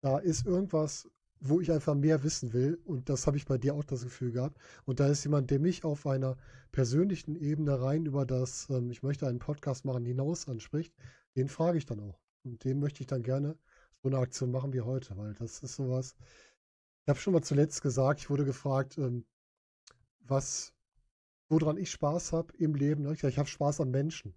da 0.00 0.18
ist 0.18 0.46
irgendwas, 0.46 1.08
wo 1.40 1.60
ich 1.60 1.72
einfach 1.72 1.94
mehr 1.94 2.22
wissen 2.22 2.52
will. 2.52 2.78
Und 2.84 3.08
das 3.08 3.26
habe 3.26 3.36
ich 3.36 3.46
bei 3.46 3.58
dir 3.58 3.74
auch 3.74 3.84
das 3.84 4.04
Gefühl 4.04 4.32
gehabt. 4.32 4.58
Und 4.84 5.00
da 5.00 5.08
ist 5.08 5.24
jemand, 5.24 5.50
der 5.50 5.58
mich 5.58 5.84
auf 5.84 6.06
einer 6.06 6.36
persönlichen 6.72 7.36
Ebene 7.36 7.80
rein 7.80 8.06
über 8.06 8.26
das, 8.26 8.68
ähm, 8.70 8.90
ich 8.90 9.02
möchte 9.02 9.26
einen 9.26 9.38
Podcast 9.38 9.84
machen, 9.84 10.04
hinaus 10.04 10.48
anspricht. 10.48 10.94
Den 11.36 11.48
frage 11.48 11.78
ich 11.78 11.86
dann 11.86 12.00
auch. 12.00 12.20
Und 12.44 12.64
dem 12.64 12.80
möchte 12.80 13.00
ich 13.00 13.06
dann 13.06 13.22
gerne 13.22 13.56
so 14.02 14.08
eine 14.08 14.18
Aktion 14.18 14.50
machen 14.50 14.72
wie 14.72 14.82
heute, 14.82 15.16
weil 15.16 15.34
das 15.34 15.60
ist 15.60 15.76
sowas. 15.76 16.16
Ich 17.04 17.08
habe 17.10 17.18
schon 17.18 17.34
mal 17.34 17.42
zuletzt 17.42 17.82
gesagt, 17.82 18.20
ich 18.20 18.30
wurde 18.30 18.46
gefragt, 18.46 18.96
ähm, 18.96 19.26
was, 20.20 20.72
woran 21.50 21.76
ich 21.76 21.90
Spaß 21.90 22.32
habe 22.32 22.56
im 22.56 22.74
Leben. 22.74 23.02
Ne? 23.02 23.12
Ich, 23.12 23.22
habe 23.38 23.46
Spaß 23.46 23.82
an 23.82 23.90
Menschen, 23.90 24.34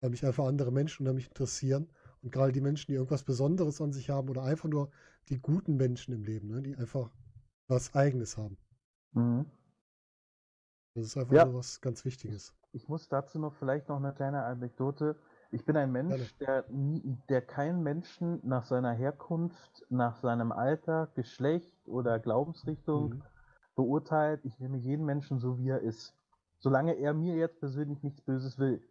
weil 0.00 0.10
mich 0.10 0.26
einfach 0.26 0.46
andere 0.46 0.72
Menschen 0.72 1.02
unter 1.06 1.14
mich 1.14 1.28
interessieren. 1.28 1.88
Und 2.22 2.32
gerade 2.32 2.50
die 2.50 2.60
Menschen, 2.60 2.90
die 2.90 2.94
irgendwas 2.96 3.22
Besonderes 3.22 3.80
an 3.80 3.92
sich 3.92 4.10
haben 4.10 4.28
oder 4.28 4.42
einfach 4.42 4.68
nur 4.68 4.90
die 5.28 5.38
guten 5.38 5.76
Menschen 5.76 6.12
im 6.12 6.24
Leben, 6.24 6.48
ne? 6.48 6.60
die 6.60 6.74
einfach 6.74 7.08
was 7.68 7.94
Eigenes 7.94 8.36
haben. 8.36 8.58
Mhm. 9.12 9.46
Das 10.96 11.06
ist 11.06 11.16
einfach 11.16 11.34
Ja. 11.34 11.46
so 11.46 11.54
was 11.54 11.80
ganz 11.80 12.04
Wichtiges. 12.04 12.52
Ich 12.72 12.88
muss 12.88 13.08
dazu 13.08 13.38
noch 13.38 13.54
vielleicht 13.54 13.88
noch 13.88 13.98
eine 13.98 14.12
kleine 14.12 14.42
Anekdote. 14.42 15.16
Ich 15.52 15.64
bin 15.64 15.76
ein 15.76 15.90
Mensch, 15.92 16.36
der, 16.38 16.64
der 16.68 17.42
keinen 17.42 17.82
Menschen 17.82 18.40
nach 18.46 18.64
seiner 18.64 18.92
Herkunft, 18.92 19.84
nach 19.88 20.16
seinem 20.16 20.52
Alter, 20.52 21.08
Geschlecht 21.14 21.88
oder 21.88 22.18
Glaubensrichtung 22.20 23.14
Mhm. 23.14 23.22
beurteilt. 23.74 24.44
Ich 24.44 24.58
nehme 24.60 24.78
jeden 24.78 25.04
Menschen 25.04 25.38
so, 25.38 25.58
wie 25.58 25.68
er 25.68 25.80
ist. 25.80 26.14
Solange 26.58 26.94
er 26.94 27.14
mir 27.14 27.34
jetzt 27.36 27.58
persönlich 27.60 28.02
nichts 28.02 28.20
Böses 28.20 28.58
will. 28.58 28.88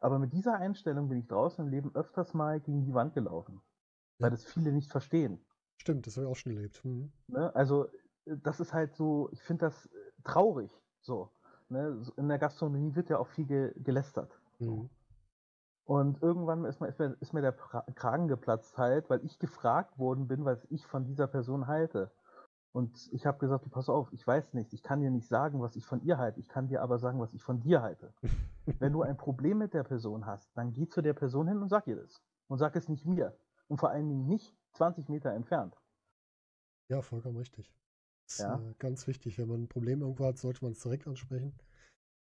Aber 0.00 0.18
mit 0.18 0.32
dieser 0.32 0.56
Einstellung 0.56 1.08
bin 1.08 1.18
ich 1.18 1.28
draußen 1.28 1.64
im 1.64 1.70
Leben 1.70 1.94
öfters 1.94 2.34
mal 2.34 2.60
gegen 2.60 2.84
die 2.84 2.94
Wand 2.94 3.14
gelaufen. 3.14 3.62
Weil 4.20 4.30
Ja. 4.30 4.32
das 4.32 4.44
viele 4.44 4.72
nicht 4.72 4.90
verstehen. 4.90 5.44
Stimmt, 5.78 6.06
das 6.06 6.16
habe 6.16 6.26
ich 6.26 6.30
auch 6.30 6.36
schon 6.36 6.52
erlebt. 6.54 6.84
Mhm. 6.84 7.12
Ne? 7.28 7.54
Also, 7.54 7.88
das 8.24 8.60
ist 8.60 8.72
halt 8.72 8.94
so, 8.94 9.28
ich 9.32 9.42
finde 9.42 9.66
das 9.66 9.86
äh, 9.86 9.90
traurig. 10.24 10.70
So, 11.00 11.30
ne? 11.68 12.02
In 12.16 12.28
der 12.28 12.38
Gastronomie 12.38 12.94
wird 12.94 13.10
ja 13.10 13.18
auch 13.18 13.28
viel 13.28 13.46
ge 13.46 13.72
gelästert. 13.76 14.40
Mhm. 14.60 14.90
Und 15.90 16.22
irgendwann 16.22 16.64
ist 16.66 16.80
mir, 16.80 16.86
ist 16.86 17.00
mir, 17.00 17.16
ist 17.18 17.32
mir 17.34 17.42
der 17.42 17.50
pra 17.50 17.80
Kragen 17.96 18.28
geplatzt 18.28 18.78
halt, 18.78 19.10
weil 19.10 19.24
ich 19.24 19.40
gefragt 19.40 19.98
worden 19.98 20.28
bin, 20.28 20.44
was 20.44 20.64
ich 20.70 20.86
von 20.86 21.04
dieser 21.04 21.26
Person 21.26 21.66
halte. 21.66 22.12
Und 22.70 23.12
ich 23.12 23.26
habe 23.26 23.38
gesagt, 23.38 23.66
du 23.66 23.70
pass 23.70 23.88
auf, 23.88 24.12
ich 24.12 24.24
weiß 24.24 24.54
nicht, 24.54 24.72
ich 24.72 24.84
kann 24.84 25.00
dir 25.00 25.10
nicht 25.10 25.26
sagen, 25.26 25.60
was 25.60 25.74
ich 25.74 25.84
von 25.84 26.00
ihr 26.02 26.16
halte, 26.16 26.38
ich 26.38 26.48
kann 26.48 26.68
dir 26.68 26.82
aber 26.82 27.00
sagen, 27.00 27.18
was 27.18 27.34
ich 27.34 27.42
von 27.42 27.58
dir 27.58 27.82
halte. 27.82 28.14
Wenn 28.78 28.92
du 28.92 29.02
ein 29.02 29.16
Problem 29.16 29.58
mit 29.58 29.74
der 29.74 29.82
Person 29.82 30.26
hast, 30.26 30.56
dann 30.56 30.72
geh 30.72 30.86
zu 30.86 31.02
der 31.02 31.14
Person 31.14 31.48
hin 31.48 31.60
und 31.60 31.68
sag 31.68 31.88
ihr 31.88 31.96
das. 31.96 32.22
Und 32.46 32.58
sag 32.58 32.76
es 32.76 32.88
nicht 32.88 33.04
mir. 33.04 33.36
Und 33.66 33.78
vor 33.78 33.90
allen 33.90 34.08
Dingen 34.08 34.26
nicht 34.26 34.56
20 34.74 35.08
Meter 35.08 35.32
entfernt. 35.32 35.76
Ja, 36.88 37.02
vollkommen 37.02 37.36
richtig. 37.36 37.68
Das 38.28 38.34
ist 38.34 38.40
Ja. 38.44 38.60
äh, 38.60 38.74
ganz 38.78 39.08
wichtig. 39.08 39.40
Wenn 39.40 39.48
man 39.48 39.62
ein 39.64 39.68
Problem 39.68 40.02
irgendwo 40.02 40.24
hat, 40.24 40.38
sollte 40.38 40.64
man 40.64 40.70
es 40.70 40.80
direkt 40.80 41.08
ansprechen. 41.08 41.52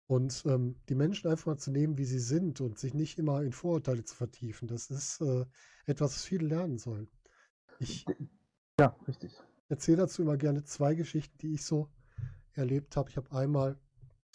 Und 0.07 0.45
ähm, 0.47 0.77
die 0.89 0.95
Menschen 0.95 1.31
einfach 1.31 1.47
mal 1.47 1.57
zu 1.59 1.71
nehmen, 1.71 1.99
wie 1.99 2.05
sie 2.05 2.19
sind 2.19 2.61
und 2.61 2.79
sich 2.79 2.95
nicht 2.95 3.19
immer 3.19 3.43
in 3.43 3.53
Vorurteile 3.53 4.05
zu 4.05 4.15
vertiefen. 4.15 4.69
Das 4.69 4.91
ist 4.91 5.21
äh, 5.23 5.47
etwas, 5.87 6.15
was 6.15 6.25
viele 6.25 6.47
lernen 6.49 6.79
sollen. 6.79 7.09
Ich 7.79 8.07
Ja, 8.79 8.97
richtig. 9.09 9.33
erzähle 9.69 9.99
dazu 9.99 10.23
immer 10.23 10.37
gerne 10.37 10.65
zwei 10.65 10.95
Geschichten, 10.95 11.37
die 11.39 11.55
ich 11.55 11.65
so 11.65 11.89
erlebt 12.55 12.97
habe. 12.97 13.11
Ich 13.11 13.17
habe 13.17 13.33
einmal, 13.33 13.79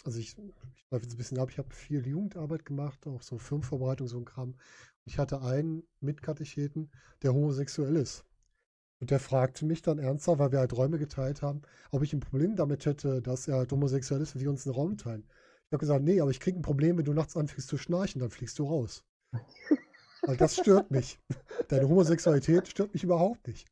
also 0.04 0.18
ich, 0.18 0.36
ich 0.74 0.80
schweife 0.88 1.04
jetzt 1.04 1.14
ein 1.14 1.18
bisschen 1.18 1.38
ab, 1.38 1.50
ich 1.50 1.58
habe 1.58 1.74
viel 1.74 2.06
Jugendarbeit 2.06 2.64
gemacht, 2.64 3.06
auch 3.06 3.22
so 3.22 3.38
Firmenvorbereitung, 3.38 4.08
so 4.08 4.18
ein 4.18 4.24
Kram. 4.24 4.56
Ich 5.04 5.18
hatte 5.18 5.42
einen 5.42 5.84
Mitkatecheten, 6.00 6.90
der 7.22 7.34
homosexuell 7.34 7.96
ist. 7.96 8.24
Und 9.00 9.10
der 9.10 9.20
fragte 9.20 9.64
mich 9.66 9.82
dann 9.82 9.98
ernsthaft, 9.98 10.38
weil 10.38 10.52
wir 10.52 10.58
halt 10.60 10.74
Räume 10.76 10.98
geteilt 10.98 11.42
haben, 11.42 11.62
ob 11.90 12.02
ich 12.02 12.12
ein 12.12 12.20
Problem 12.20 12.56
damit 12.56 12.86
hätte, 12.86 13.22
dass 13.22 13.48
er 13.48 13.56
halt 13.56 13.72
homosexuell 13.72 14.20
ist 14.22 14.34
und 14.34 14.42
wir 14.42 14.50
uns 14.50 14.66
einen 14.66 14.74
Raum 14.76 14.98
teilen. 14.98 15.24
Ich 15.70 15.72
habe 15.72 15.82
gesagt, 15.82 16.02
nee, 16.02 16.20
aber 16.20 16.32
ich 16.32 16.40
kriege 16.40 16.58
ein 16.58 16.62
Problem, 16.62 16.98
wenn 16.98 17.04
du 17.04 17.12
nachts 17.12 17.36
anfängst 17.36 17.68
zu 17.68 17.78
schnarchen, 17.78 18.20
dann 18.20 18.30
fliegst 18.30 18.58
du 18.58 18.64
raus. 18.64 19.04
Weil 20.22 20.36
das 20.36 20.56
stört 20.56 20.90
mich. 20.90 21.20
Deine 21.68 21.88
Homosexualität 21.88 22.66
stört 22.66 22.92
mich 22.92 23.04
überhaupt 23.04 23.46
nicht. 23.46 23.70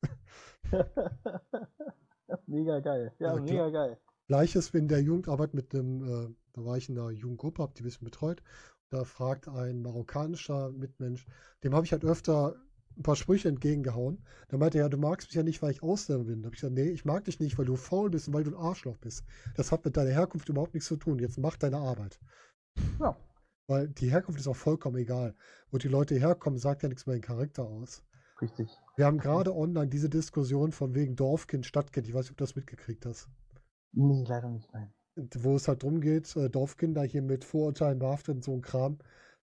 mega 2.47 2.79
geil. 2.79 3.13
Ja, 3.19 3.33
klar. 3.33 3.41
mega 3.41 3.71
geil. 3.71 3.99
Gleiches 4.29 4.71
in 4.75 4.87
der 4.87 5.03
Jugendarbeit 5.03 5.55
mit 5.55 5.75
einem, 5.75 6.03
äh, 6.05 6.35
da 6.53 6.65
war 6.65 6.77
ich 6.77 6.89
in 6.89 6.97
einer 6.97 7.11
Jugendgruppe, 7.11 7.63
habe 7.65 7.75
die 7.75 7.83
ein 7.83 7.87
bisschen 7.87 8.05
betreut. 8.05 8.45
Da 8.91 9.03
fragt 9.03 9.49
ein 9.49 9.83
marokkanischer 9.83 10.71
Mitmensch, 10.71 11.27
dem 11.65 11.75
habe 11.75 11.85
ich 11.85 11.91
halt 11.91 12.05
öfter 12.05 12.55
ein 12.99 13.03
paar 13.03 13.17
Sprüche 13.17 13.49
entgegengehauen. 13.49 14.23
Da 14.49 14.57
meinte 14.57 14.79
er, 14.79 14.85
ja, 14.85 14.89
du 14.89 14.99
magst 14.99 15.29
mich 15.29 15.35
ja 15.37 15.43
nicht, 15.43 15.63
weil 15.63 15.71
ich 15.71 15.83
Ausländer 15.83 16.25
bin. 16.25 16.43
Da 16.43 16.47
habe 16.47 16.55
ich 16.55 16.61
gesagt, 16.61 16.75
nee, 16.75 16.91
ich 16.91 17.05
mag 17.05 17.25
dich 17.25 17.41
nicht, 17.41 17.57
weil 17.59 17.65
du 17.65 17.77
faul 17.77 18.11
bist 18.11 18.29
und 18.29 18.35
weil 18.35 18.45
du 18.45 18.51
ein 18.51 18.63
Arschloch 18.63 18.99
bist. 18.99 19.25
Das 19.55 19.71
hat 19.73 19.85
mit 19.85 19.97
deiner 19.97 20.11
Herkunft 20.11 20.49
überhaupt 20.49 20.75
nichts 20.75 20.89
zu 20.89 20.97
tun. 20.97 21.19
Jetzt 21.19 21.39
mach 21.39 21.57
deine 21.57 21.79
Arbeit. 21.79 22.19
Ja. 23.01 23.17
Weil 23.69 23.89
die 23.89 24.11
Herkunft 24.11 24.41
ist 24.41 24.49
auch 24.49 24.57
vollkommen 24.57 24.97
egal. 24.97 25.35
Wo 25.71 25.79
die 25.79 25.89
Leute 25.89 26.17
herkommen, 26.17 26.59
sagt 26.59 26.83
ja 26.83 26.89
nichts 26.89 27.05
über 27.05 27.13
den 27.13 27.23
Charakter 27.23 27.65
aus. 27.65 28.03
Richtig. 28.41 28.71
Wir 28.97 29.07
haben 29.07 29.19
gerade 29.19 29.55
online 29.55 29.89
diese 29.89 30.09
Diskussion 30.09 30.73
von 30.73 30.95
wegen 30.95 31.17
Dorfkind, 31.17 31.67
Stadtkind. 31.67 32.09
Ich 32.09 32.15
weiß 32.15 32.25
nicht, 32.25 32.33
ob 32.33 32.37
du 32.39 32.45
das 32.45 32.57
mitgekriegt 32.57 33.05
hast. 33.07 33.29
Nee, 33.93 34.25
leider 34.27 34.49
nicht, 34.49 34.73
nein. 34.73 34.93
wo 35.35 35.57
es 35.57 35.67
halt 35.67 35.83
drum 35.83 36.01
geht, 36.01 36.35
äh, 36.37 36.49
Dorfkinder 36.49 37.03
hier 37.03 37.23
mit 37.23 37.45
Vorurteilen 37.45 37.99
behaftet 37.99 38.37
und 38.37 38.45
so 38.45 38.53
ein 38.53 38.63
Kram, 38.63 38.99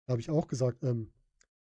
da 0.06 0.12
habe 0.12 0.22
ich 0.22 0.30
auch 0.30 0.48
gesagt, 0.48 0.84
ähm, 0.84 1.12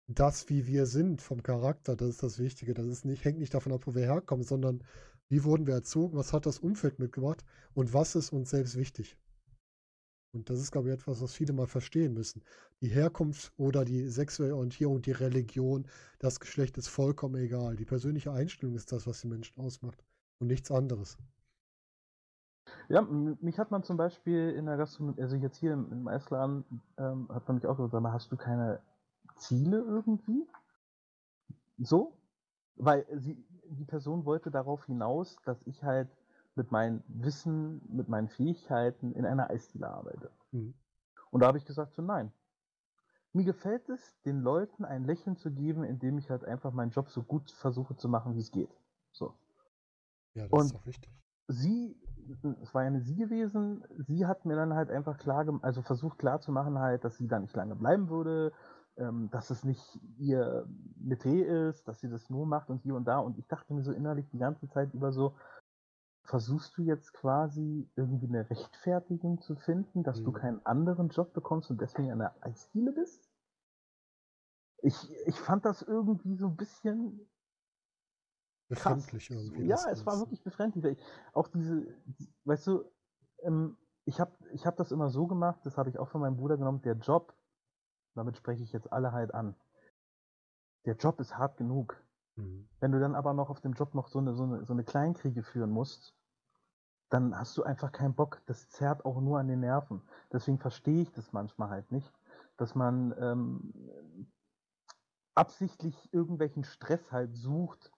das, 0.06 0.48
wie 0.48 0.66
wir 0.66 0.86
sind 0.86 1.22
vom 1.22 1.42
Charakter, 1.42 1.96
das 1.96 2.10
ist 2.10 2.22
das 2.22 2.38
Wichtige. 2.38 2.74
Das 2.74 2.86
ist 2.86 3.04
nicht, 3.04 3.24
hängt 3.24 3.38
nicht 3.38 3.54
davon 3.54 3.72
ab, 3.72 3.86
wo 3.86 3.94
wir 3.94 4.02
herkommen, 4.02 4.44
sondern 4.44 4.82
wie 5.28 5.44
wurden 5.44 5.66
wir 5.66 5.74
erzogen, 5.74 6.16
was 6.16 6.32
hat 6.32 6.46
das 6.46 6.58
Umfeld 6.58 6.98
mitgebracht 6.98 7.44
und 7.74 7.94
was 7.94 8.14
ist 8.14 8.32
uns 8.32 8.50
selbst 8.50 8.76
wichtig. 8.76 9.16
Und 10.34 10.50
das 10.50 10.58
ist, 10.60 10.72
glaube 10.72 10.88
ich, 10.88 10.94
etwas, 10.94 11.22
was 11.22 11.32
viele 11.32 11.52
mal 11.52 11.68
verstehen 11.68 12.12
müssen. 12.12 12.42
Die 12.80 12.88
Herkunft 12.88 13.52
oder 13.56 13.84
die 13.84 14.08
sexuelle 14.08 14.56
Orientierung, 14.56 15.00
die 15.00 15.12
Religion, 15.12 15.86
das 16.18 16.40
Geschlecht 16.40 16.76
ist 16.76 16.88
vollkommen 16.88 17.36
egal. 17.36 17.76
Die 17.76 17.84
persönliche 17.84 18.32
Einstellung 18.32 18.74
ist 18.74 18.90
das, 18.90 19.06
was 19.06 19.20
die 19.20 19.28
Menschen 19.28 19.58
ausmacht 19.60 20.04
und 20.40 20.48
nichts 20.48 20.70
anderes. 20.70 21.16
Ja, 22.88 23.02
mich 23.02 23.58
hat 23.58 23.70
man 23.70 23.82
zum 23.84 23.96
Beispiel 23.96 24.50
in 24.50 24.66
der 24.66 24.76
Gastronomie, 24.76 25.22
also 25.22 25.36
jetzt 25.36 25.56
hier 25.58 25.72
im, 25.72 25.90
im 25.92 26.08
Eisladen, 26.08 26.64
ähm, 26.98 27.28
hat 27.28 27.46
man 27.46 27.56
mich 27.56 27.66
auch 27.66 27.76
gesagt, 27.76 28.04
hast 28.04 28.32
du 28.32 28.36
keine 28.36 28.80
Ziele 29.36 29.78
irgendwie? 29.78 30.46
So? 31.78 32.16
Weil 32.76 33.06
sie, 33.12 33.36
die 33.70 33.84
Person 33.84 34.24
wollte 34.24 34.50
darauf 34.50 34.84
hinaus, 34.86 35.36
dass 35.44 35.62
ich 35.66 35.82
halt 35.84 36.08
mit 36.54 36.70
meinem 36.70 37.02
Wissen, 37.08 37.80
mit 37.88 38.08
meinen 38.08 38.28
Fähigkeiten 38.28 39.12
in 39.12 39.26
einer 39.26 39.50
Eisdiele 39.50 39.88
arbeite. 39.88 40.30
Mhm. 40.52 40.74
Und 41.30 41.40
da 41.40 41.48
habe 41.48 41.58
ich 41.58 41.64
gesagt, 41.64 41.94
so 41.94 42.02
nein. 42.02 42.32
Mir 43.32 43.44
gefällt 43.44 43.88
es, 43.88 44.20
den 44.22 44.42
Leuten 44.42 44.84
ein 44.84 45.04
Lächeln 45.04 45.36
zu 45.36 45.50
geben, 45.50 45.82
indem 45.82 46.18
ich 46.18 46.30
halt 46.30 46.44
einfach 46.44 46.72
meinen 46.72 46.90
Job 46.90 47.10
so 47.10 47.22
gut 47.22 47.50
versuche 47.50 47.96
zu 47.96 48.08
machen, 48.08 48.36
wie 48.36 48.40
es 48.40 48.52
geht. 48.52 48.70
So. 49.10 49.34
Ja, 50.34 50.46
das 50.46 50.52
Und- 50.52 50.66
ist 50.66 50.76
auch 50.76 50.86
wichtig. 50.86 51.10
sie, 51.48 51.96
es 52.62 52.72
war 52.72 52.82
ja 52.82 52.88
eine 52.88 53.00
sie 53.00 53.16
gewesen, 53.16 53.84
sie 54.06 54.26
hat 54.26 54.44
mir 54.44 54.54
dann 54.54 54.74
halt 54.74 54.90
einfach 54.90 55.18
klar, 55.18 55.46
also 55.62 55.82
versucht 55.82 56.18
klar 56.18 56.40
zu 56.40 56.52
machen 56.52 56.78
halt, 56.78 57.02
dass 57.04 57.16
sie 57.18 57.26
da 57.26 57.40
nicht 57.40 57.54
lange 57.56 57.74
bleiben 57.74 58.08
würde, 58.08 58.52
ähm, 58.96 59.30
dass 59.30 59.50
es 59.50 59.64
nicht 59.64 60.00
ihr 60.18 60.66
Metier 60.96 61.68
ist, 61.68 61.88
dass 61.88 62.00
sie 62.00 62.08
das 62.08 62.30
nur 62.30 62.46
macht 62.46 62.70
und 62.70 62.82
hier 62.82 62.94
und 62.94 63.04
da 63.06 63.18
und 63.18 63.38
ich 63.38 63.46
dachte 63.48 63.74
mir 63.74 63.82
so 63.82 63.92
innerlich 63.92 64.28
die 64.30 64.38
ganze 64.38 64.68
Zeit 64.68 64.94
über 64.94 65.12
so, 65.12 65.36
versuchst 66.24 66.76
du 66.78 66.82
jetzt 66.82 67.12
quasi 67.14 67.90
irgendwie 67.96 68.26
eine 68.28 68.48
Rechtfertigung 68.50 69.40
zu 69.40 69.56
finden, 69.56 70.02
dass 70.02 70.22
du 70.22 70.30
Mhm. 70.30 70.34
keinen 70.34 70.66
anderen 70.66 71.08
Job 71.08 71.32
bekommst 71.34 71.70
und 71.70 71.80
deswegen 71.80 72.10
in 72.10 72.18
der 72.18 72.34
Eisdiele 72.42 72.92
bist? 72.92 73.30
Ich, 74.82 75.10
ich 75.26 75.40
fand 75.40 75.64
das 75.64 75.82
irgendwie 75.82 76.36
so 76.36 76.46
ein 76.46 76.56
bisschen 76.56 77.28
krass. 78.74 79.06
Befremdlich 79.06 79.30
irgendwie. 79.30 79.66
Ja, 79.66 79.76
es 79.90 80.06
war 80.06 80.18
wirklich 80.18 80.42
befremdlich. 80.42 80.98
Auch 81.32 81.48
diese, 81.48 81.86
weißt 82.44 82.66
du, 82.66 82.84
ähm, 83.42 83.76
ich 84.04 84.20
habe 84.20 84.32
ich 84.52 84.66
hab 84.66 84.76
das 84.76 84.92
immer 84.92 85.08
so 85.10 85.26
gemacht, 85.26 85.60
das 85.64 85.78
habe 85.78 85.90
ich 85.90 85.98
auch 85.98 86.08
von 86.08 86.20
meinem 86.20 86.36
Bruder 86.36 86.56
genommen, 86.56 86.82
der 86.82 86.94
Job, 86.94 87.34
damit 88.14 88.36
spreche 88.36 88.62
ich 88.62 88.72
jetzt 88.72 88.92
alle 88.92 89.12
halt 89.12 89.34
an. 89.34 89.54
Der 90.84 90.96
Job 90.96 91.20
ist 91.20 91.36
hart 91.36 91.56
genug. 91.56 92.02
Mhm. 92.36 92.68
Wenn 92.80 92.92
du 92.92 93.00
dann 93.00 93.14
aber 93.14 93.32
noch 93.32 93.50
auf 93.50 93.60
dem 93.60 93.72
Job 93.72 93.94
noch 93.94 94.08
so 94.08 94.18
eine, 94.18 94.34
so 94.34 94.44
eine, 94.44 94.64
so 94.64 94.72
eine 94.72 94.84
Kleinkriege 94.84 95.42
führen 95.42 95.70
musst, 95.70 96.14
dann 97.10 97.38
hast 97.38 97.56
du 97.56 97.62
einfach 97.62 97.92
keinen 97.92 98.14
Bock. 98.14 98.42
Das 98.46 98.68
zerrt 98.68 99.04
auch 99.04 99.20
nur 99.20 99.38
an 99.38 99.48
den 99.48 99.60
Nerven. 99.60 100.02
Deswegen 100.32 100.58
verstehe 100.58 101.02
ich 101.02 101.12
das 101.12 101.32
manchmal 101.32 101.70
halt 101.70 101.92
nicht, 101.92 102.12
dass 102.56 102.74
man 102.74 103.14
ähm, 103.18 104.28
absichtlich 105.34 106.12
irgendwelchen 106.12 106.64
Stress 106.64 107.12
halt 107.12 107.34
sucht, 107.34 107.92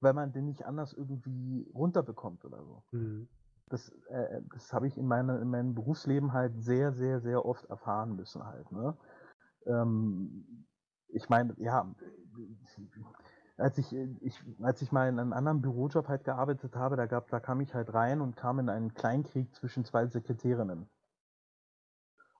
weil 0.00 0.14
man 0.14 0.32
den 0.32 0.46
nicht 0.46 0.64
anders 0.64 0.92
irgendwie 0.92 1.70
runterbekommt 1.74 2.44
oder 2.44 2.64
so. 2.64 2.82
Mhm. 2.92 3.28
Das, 3.68 3.90
äh, 4.08 4.42
das 4.52 4.72
habe 4.72 4.86
ich 4.86 4.98
in, 4.98 5.06
meine, 5.06 5.38
in 5.38 5.48
meinem 5.48 5.74
Berufsleben 5.74 6.32
halt 6.32 6.62
sehr, 6.62 6.92
sehr, 6.92 7.20
sehr 7.20 7.44
oft 7.44 7.64
erfahren 7.66 8.16
müssen 8.16 8.44
halt. 8.44 8.70
Ne? 8.72 8.96
Ähm, 9.66 10.66
ich 11.08 11.28
meine, 11.28 11.54
ja, 11.58 11.86
als 13.56 13.78
ich, 13.78 13.92
ich, 13.92 14.42
als 14.62 14.82
ich 14.82 14.92
mal 14.92 15.08
in 15.08 15.18
einem 15.18 15.32
anderen 15.32 15.60
Bürojob 15.60 16.08
halt 16.08 16.24
gearbeitet 16.24 16.74
habe, 16.74 16.96
da, 16.96 17.06
gab, 17.06 17.28
da 17.30 17.40
kam 17.40 17.60
ich 17.60 17.74
halt 17.74 17.92
rein 17.92 18.20
und 18.20 18.36
kam 18.36 18.58
in 18.58 18.68
einen 18.68 18.94
Kleinkrieg 18.94 19.54
zwischen 19.54 19.84
zwei 19.84 20.06
Sekretärinnen. 20.06 20.88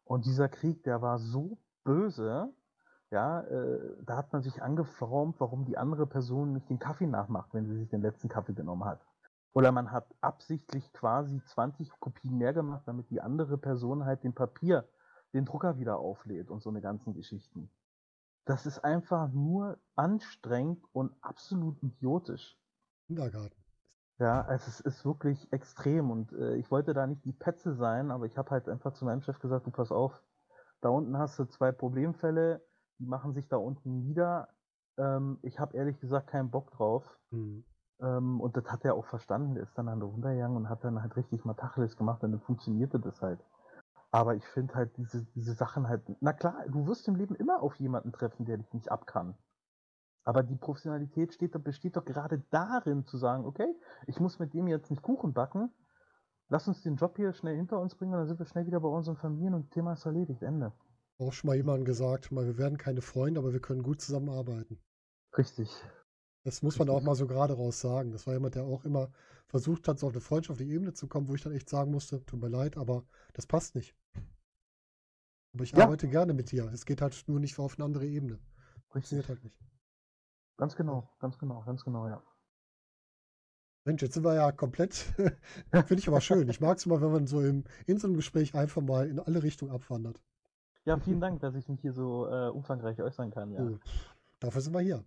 Und 0.04 0.26
dieser 0.26 0.48
Krieg, 0.48 0.82
der 0.82 1.00
war 1.00 1.18
so 1.18 1.58
böse, 1.84 2.52
ja, 3.10 3.42
äh, 3.42 3.96
da 4.04 4.16
hat 4.16 4.32
man 4.32 4.42
sich 4.42 4.62
angefraumt, 4.62 5.38
warum 5.38 5.64
die 5.64 5.76
andere 5.76 6.06
Person 6.06 6.52
nicht 6.54 6.70
den 6.70 6.78
Kaffee 6.78 7.06
nachmacht, 7.06 7.52
wenn 7.52 7.66
sie 7.66 7.76
sich 7.76 7.88
den 7.90 8.02
letzten 8.02 8.28
Kaffee 8.28 8.54
genommen 8.54 8.84
hat. 8.84 9.00
Oder 9.52 9.70
man 9.70 9.92
hat 9.92 10.06
absichtlich 10.22 10.92
quasi 10.94 11.42
20 11.44 11.90
Kopien 12.00 12.38
mehr 12.38 12.54
gemacht, 12.54 12.82
damit 12.86 13.10
die 13.10 13.20
andere 13.20 13.58
Person 13.58 14.06
halt 14.06 14.24
den 14.24 14.32
Papier, 14.32 14.88
den 15.32 15.44
Drucker 15.44 15.78
wieder 15.78 15.98
auflädt 15.98 16.50
und 16.50 16.62
so 16.62 16.70
eine 16.70 16.80
ganzen 16.80 17.14
Geschichten. 17.14 17.70
Das 18.44 18.66
ist 18.66 18.80
einfach 18.80 19.30
nur 19.32 19.78
anstrengend 19.94 20.84
und 20.92 21.12
absolut 21.20 21.82
idiotisch. 21.82 22.58
Kindergarten. 23.06 23.56
Ja, 24.18 24.42
also 24.42 24.68
es 24.68 24.80
ist 24.80 25.04
wirklich 25.04 25.52
extrem 25.52 26.10
und 26.10 26.32
äh, 26.32 26.56
ich 26.56 26.70
wollte 26.70 26.94
da 26.94 27.06
nicht 27.06 27.24
die 27.24 27.32
Petze 27.32 27.74
sein, 27.74 28.10
aber 28.10 28.26
ich 28.26 28.36
habe 28.36 28.50
halt 28.50 28.68
einfach 28.68 28.92
zu 28.92 29.04
meinem 29.04 29.20
Chef 29.22 29.38
gesagt, 29.38 29.66
du 29.66 29.70
pass 29.70 29.90
auf, 29.90 30.22
da 30.80 30.90
unten 30.90 31.16
hast 31.16 31.38
du 31.38 31.44
zwei 31.44 31.72
Problemfälle, 31.72 32.62
die 32.98 33.06
machen 33.06 33.32
sich 33.32 33.48
da 33.48 33.56
unten 33.56 34.00
nieder. 34.06 34.48
Ähm, 34.98 35.38
ich 35.42 35.58
habe 35.58 35.76
ehrlich 35.76 35.98
gesagt 36.00 36.28
keinen 36.28 36.50
Bock 36.50 36.70
drauf. 36.72 37.18
Mhm. 37.30 37.64
Ähm, 38.00 38.40
und 38.40 38.56
das 38.56 38.64
hat 38.70 38.84
er 38.84 38.94
auch 38.94 39.06
verstanden. 39.06 39.56
Er 39.56 39.62
ist 39.62 39.78
dann 39.78 39.88
an 39.88 40.00
der 40.00 40.08
runtergegangen 40.08 40.56
und 40.56 40.68
hat 40.68 40.84
dann 40.84 41.00
halt 41.00 41.16
richtig 41.16 41.44
mal 41.44 41.54
Tacheles 41.54 41.96
gemacht 41.96 42.22
und 42.24 42.32
dann 42.32 42.40
funktionierte 42.40 42.98
das 42.98 43.22
halt. 43.22 43.40
Aber 44.14 44.36
ich 44.36 44.44
finde 44.44 44.74
halt 44.74 44.94
diese, 44.98 45.24
diese 45.34 45.54
Sachen 45.54 45.88
halt, 45.88 46.02
na 46.20 46.34
klar, 46.34 46.66
du 46.68 46.86
wirst 46.86 47.08
im 47.08 47.16
Leben 47.16 47.34
immer 47.34 47.62
auf 47.62 47.76
jemanden 47.76 48.12
treffen, 48.12 48.44
der 48.44 48.58
dich 48.58 48.72
nicht 48.74 48.92
abkann. 48.92 49.34
Aber 50.22 50.42
die 50.42 50.54
Professionalität 50.54 51.32
steht, 51.32 51.64
besteht 51.64 51.96
doch 51.96 52.04
gerade 52.04 52.44
darin 52.50 53.06
zu 53.06 53.16
sagen, 53.16 53.46
okay, 53.46 53.74
ich 54.06 54.20
muss 54.20 54.38
mit 54.38 54.52
dem 54.52 54.68
jetzt 54.68 54.90
nicht 54.90 55.02
Kuchen 55.02 55.32
backen, 55.32 55.72
lass 56.50 56.68
uns 56.68 56.82
den 56.82 56.96
Job 56.96 57.16
hier 57.16 57.32
schnell 57.32 57.56
hinter 57.56 57.80
uns 57.80 57.94
bringen 57.94 58.12
und 58.12 58.18
dann 58.18 58.28
sind 58.28 58.38
wir 58.38 58.44
schnell 58.44 58.66
wieder 58.66 58.80
bei 58.80 58.88
unseren 58.88 59.16
Familien 59.16 59.54
und 59.54 59.64
das 59.64 59.70
Thema 59.70 59.94
ist 59.94 60.04
erledigt, 60.04 60.42
Ende. 60.42 60.72
Auch 61.18 61.32
schon 61.32 61.48
mal 61.48 61.56
jemand 61.56 61.86
gesagt, 61.86 62.30
mal, 62.32 62.44
wir 62.44 62.58
werden 62.58 62.76
keine 62.76 63.00
Freunde, 63.00 63.40
aber 63.40 63.54
wir 63.54 63.60
können 63.60 63.82
gut 63.82 64.02
zusammenarbeiten. 64.02 64.78
Richtig. 65.38 65.70
Das 66.44 66.60
muss 66.60 66.78
man 66.78 66.90
auch 66.90 67.02
mal 67.02 67.14
so 67.14 67.26
gerade 67.26 67.54
raus 67.54 67.80
sagen. 67.80 68.12
Das 68.12 68.26
war 68.26 68.34
jemand, 68.34 68.56
der 68.56 68.64
auch 68.64 68.84
immer 68.84 69.10
versucht 69.46 69.88
hat, 69.88 69.98
so 69.98 70.08
auf 70.08 70.12
eine 70.12 70.20
freundschaftliche 70.20 70.72
Ebene 70.72 70.92
zu 70.92 71.06
kommen, 71.06 71.28
wo 71.28 71.34
ich 71.34 71.42
dann 71.42 71.54
echt 71.54 71.70
sagen 71.70 71.90
musste, 71.90 72.24
tut 72.26 72.40
mir 72.40 72.48
leid, 72.48 72.76
aber 72.76 73.04
das 73.32 73.46
passt 73.46 73.74
nicht. 73.74 73.94
Aber 75.54 75.64
ich 75.64 75.72
ja. 75.72 75.84
arbeite 75.84 76.08
gerne 76.08 76.32
mit 76.32 76.50
dir. 76.50 76.70
Es 76.72 76.86
geht 76.86 77.02
halt 77.02 77.24
nur 77.26 77.40
nicht 77.40 77.58
auf 77.58 77.76
eine 77.76 77.84
andere 77.84 78.06
Ebene. 78.06 78.38
Funktioniert 78.88 79.28
halt 79.28 79.42
nicht. 79.44 79.56
Ganz 80.56 80.76
genau, 80.76 81.10
ganz 81.18 81.38
genau, 81.38 81.62
ganz 81.64 81.84
genau, 81.84 82.08
ja. 82.08 82.22
Mensch, 83.84 84.00
jetzt 84.02 84.14
sind 84.14 84.24
wir 84.24 84.34
ja 84.34 84.52
komplett, 84.52 84.94
finde 85.72 85.98
ich 85.98 86.06
aber 86.06 86.20
schön. 86.20 86.48
Ich 86.48 86.60
mag 86.60 86.78
es 86.78 86.86
immer, 86.86 87.00
wenn 87.00 87.10
man 87.10 87.26
so 87.26 87.40
im, 87.40 87.64
in 87.86 87.98
so 87.98 88.06
einem 88.06 88.16
Gespräch 88.16 88.54
einfach 88.54 88.80
mal 88.80 89.08
in 89.08 89.18
alle 89.18 89.42
Richtungen 89.42 89.72
abwandert. 89.72 90.22
Ja, 90.84 90.98
vielen 90.98 91.20
Dank, 91.20 91.40
dass 91.40 91.54
ich 91.54 91.68
mich 91.68 91.80
hier 91.80 91.92
so 91.92 92.28
äh, 92.28 92.48
umfangreich 92.48 93.00
äußern 93.00 93.30
kann, 93.30 93.50
ja. 93.50 93.62
Oh, 93.62 93.78
dafür 94.38 94.60
sind 94.60 94.74
wir 94.74 94.80
hier. 94.80 95.04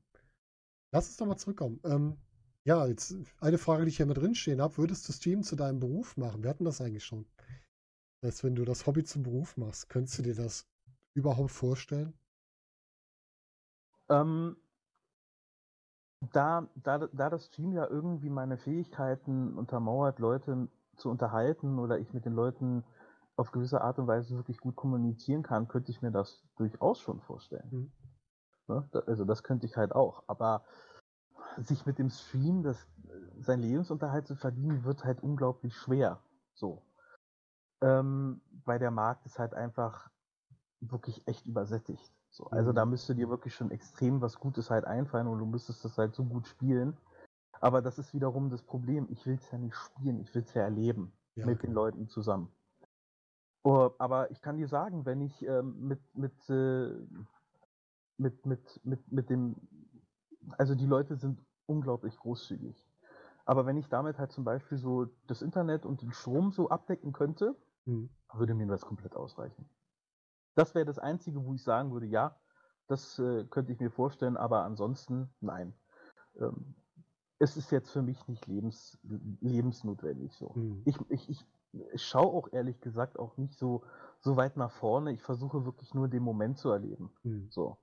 Lass 0.92 1.08
uns 1.08 1.20
nochmal 1.20 1.38
zurückkommen. 1.38 1.80
Ähm, 1.86 2.18
ja, 2.64 2.86
jetzt 2.88 3.16
eine 3.40 3.58
Frage, 3.58 3.84
die 3.84 3.90
ich 3.90 3.98
hier 3.98 4.06
mit 4.06 4.18
drinstehen 4.18 4.62
habe. 4.62 4.78
Würdest 4.78 5.08
du 5.08 5.14
Stream 5.14 5.44
zu 5.44 5.56
deinem 5.56 5.80
Beruf 5.80 6.18
machen? 6.18 6.44
Wir 6.44 6.50
hatten 6.50 6.66
das 6.66 6.82
eigentlich 6.82 7.06
schon. 7.06 7.26
Das 8.26 8.38
heißt, 8.38 8.44
wenn 8.44 8.56
du 8.56 8.66
das 8.66 8.88
Hobby 8.88 9.04
zum 9.04 9.22
Beruf 9.22 9.56
machst, 9.56 9.88
könntest 9.88 10.18
du 10.18 10.24
dir 10.24 10.34
das 10.34 10.68
überhaupt 11.14 11.52
vorstellen? 11.52 12.18
Ähm, 14.10 14.58
da, 16.34 16.68
da, 16.74 17.06
da 17.06 17.30
das 17.30 17.46
Stream 17.46 17.74
ja 17.74 17.88
irgendwie 17.88 18.32
meine 18.32 18.58
Fähigkeiten 18.58 19.56
untermauert, 19.56 20.18
Leute 20.18 20.70
zu 20.98 21.12
unterhalten 21.12 21.78
oder 21.78 22.00
ich 22.00 22.14
mit 22.14 22.26
den 22.26 22.34
Leuten 22.34 22.84
auf 23.36 23.52
gewisse 23.52 23.82
Art 23.82 24.00
und 24.00 24.08
Weise 24.08 24.36
wirklich 24.36 24.58
gut 24.58 24.76
kommunizieren 24.76 25.44
kann, 25.44 25.68
könnte 25.68 25.92
ich 25.92 26.02
mir 26.02 26.12
das 26.12 26.42
durchaus 26.56 27.00
schon 27.00 27.22
vorstellen. 27.22 27.70
Mhm. 27.70 27.92
Ne? 28.68 28.90
Also 29.06 29.24
das 29.24 29.44
könnte 29.44 29.68
ich 29.68 29.78
halt 29.78 29.94
auch. 29.94 30.24
Aber 30.26 30.64
sich 31.58 31.86
mit 31.86 32.00
dem 32.00 32.10
Stream 32.10 32.64
das, 32.64 32.88
sein 33.42 33.60
Lebensunterhalt 33.60 34.26
zu 34.26 34.36
verdienen, 34.36 34.84
wird 34.84 35.04
halt 35.04 35.22
unglaublich 35.22 35.76
schwer. 35.76 36.24
So. 36.56 36.82
Ähm, 37.82 38.42
weil 38.64 38.80
der 38.80 38.92
Markt 38.92 39.26
ist 39.26 39.40
halt 39.40 39.54
einfach 39.54 40.10
wirklich 40.80 41.28
echt 41.28 41.46
übersättigt. 41.46 42.12
So, 42.30 42.48
also 42.48 42.72
mhm. 42.72 42.76
da 42.76 42.86
müsste 42.86 43.16
dir 43.16 43.30
wirklich 43.30 43.56
schon 43.56 43.72
extrem 43.72 44.22
was 44.22 44.40
Gutes 44.40 44.70
halt 44.70 44.86
einfallen 44.86 45.28
und 45.28 45.40
du 45.40 45.46
müsstest 45.46 45.86
das 45.86 45.98
halt 45.98 46.16
so 46.16 46.26
gut 46.26 46.48
spielen. 46.48 46.98
Aber 47.62 47.82
das 47.82 47.98
ist 47.98 48.14
wiederum 48.14 48.50
das 48.50 48.62
Problem. 48.62 49.08
Ich 49.10 49.26
will 49.26 49.36
es 49.36 49.50
ja 49.52 49.58
nicht 49.58 49.76
spielen, 49.76 50.20
ich 50.20 50.34
will 50.36 50.44
es 50.44 50.54
ja 50.54 50.64
erleben 50.64 51.14
ja, 51.36 51.46
mit 51.46 51.60
okay. 51.60 51.68
den 51.68 51.74
Leuten 51.74 52.08
zusammen. 52.08 52.52
Oh, 53.64 53.92
aber 53.98 54.30
ich 54.32 54.42
kann 54.42 54.58
dir 54.58 54.68
sagen, 54.68 55.06
wenn 55.06 55.22
ich 55.22 55.42
ähm, 55.44 55.88
mit, 55.88 56.00
mit, 56.14 56.50
äh, 56.50 56.92
mit, 58.18 58.46
mit, 58.46 58.82
mit, 58.84 59.12
mit 59.12 59.30
dem, 59.30 59.56
also 60.58 60.76
die 60.76 60.86
Leute 60.86 61.16
sind 61.16 61.40
unglaublich 61.66 62.18
großzügig. 62.18 62.86
Aber 63.46 63.66
wenn 63.66 63.78
ich 63.78 63.90
damit 63.90 64.20
halt 64.20 64.32
zum 64.32 64.44
Beispiel 64.44 64.78
so 64.78 65.08
das 65.28 65.42
Internet 65.42 65.86
und 65.86 66.02
den 66.02 66.12
Strom 66.12 66.52
so 66.52 66.70
abdecken 66.70 67.14
könnte, 67.14 67.56
mhm. 67.86 68.10
würde 68.34 68.54
mir 68.54 68.68
das 68.68 68.82
komplett 68.82 69.16
ausreichen. 69.16 69.70
Das 70.56 70.74
wäre 70.76 70.86
das 70.86 71.00
Einzige, 71.00 71.44
wo 71.46 71.54
ich 71.54 71.64
sagen 71.64 71.92
würde, 71.92 72.06
ja, 72.06 72.40
das 72.88 73.20
äh, 73.20 73.46
könnte 73.46 73.74
ich 73.74 73.80
mir 73.80 73.92
vorstellen, 73.92 74.38
aber 74.38 74.64
ansonsten 74.64 75.30
nein. 75.42 75.74
Ähm, 76.40 76.76
es 77.40 77.58
ist 77.58 77.72
jetzt 77.72 77.92
für 77.92 78.02
mich 78.02 78.28
nicht 78.28 78.48
lebens, 78.48 78.98
lebensnotwendig 79.42 80.34
so. 80.34 80.54
Mhm. 80.56 80.84
Ich, 80.86 80.98
ich, 81.10 81.30
ich, 81.30 81.46
schaue 82.02 82.34
auch 82.34 82.54
ehrlich 82.54 82.80
gesagt 82.80 83.20
auch 83.20 83.36
nicht 83.36 83.58
so, 83.58 83.84
so 84.20 84.38
weit 84.38 84.56
nach 84.56 84.72
vorne. 84.72 85.12
Ich 85.12 85.22
versuche 85.22 85.66
wirklich 85.66 85.94
nur 85.94 86.08
den 86.08 86.24
Moment 86.24 86.58
zu 86.58 86.70
erleben. 86.70 87.12
Mhm. 87.24 87.48
So. 87.50 87.78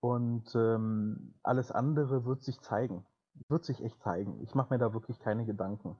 Und 0.00 0.54
ähm, 0.54 1.34
alles 1.42 1.70
andere 1.70 2.26
wird 2.26 2.42
sich 2.42 2.60
zeigen. 2.60 3.06
Wird 3.48 3.64
sich 3.64 3.82
echt 3.82 3.98
zeigen. 4.02 4.42
Ich 4.42 4.54
mache 4.54 4.74
mir 4.74 4.78
da 4.78 4.92
wirklich 4.92 5.18
keine 5.20 5.46
Gedanken 5.46 5.96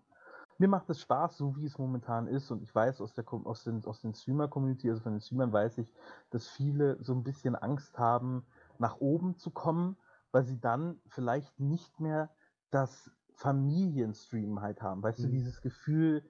mir 0.58 0.68
macht 0.68 0.88
es 0.90 1.00
Spaß, 1.00 1.36
so 1.36 1.56
wie 1.56 1.66
es 1.66 1.78
momentan 1.78 2.26
ist. 2.26 2.50
Und 2.50 2.62
ich 2.62 2.74
weiß 2.74 3.00
aus, 3.00 3.14
der, 3.14 3.24
aus 3.44 3.64
den, 3.64 3.84
aus 3.84 4.00
den 4.00 4.14
Streamer-Community, 4.14 4.90
also 4.90 5.02
von 5.02 5.12
den 5.12 5.20
Streamern 5.20 5.52
weiß 5.52 5.78
ich, 5.78 5.92
dass 6.30 6.48
viele 6.48 7.02
so 7.02 7.12
ein 7.12 7.22
bisschen 7.22 7.56
Angst 7.56 7.98
haben, 7.98 8.44
nach 8.78 9.00
oben 9.00 9.36
zu 9.38 9.50
kommen, 9.50 9.96
weil 10.30 10.44
sie 10.44 10.60
dann 10.60 11.00
vielleicht 11.08 11.58
nicht 11.60 12.00
mehr 12.00 12.30
das 12.70 13.10
Familienstream 13.34 14.60
halt 14.60 14.82
haben. 14.82 15.02
Weißt 15.02 15.20
mhm. 15.20 15.24
du, 15.24 15.28
dieses 15.30 15.60
Gefühl, 15.62 16.22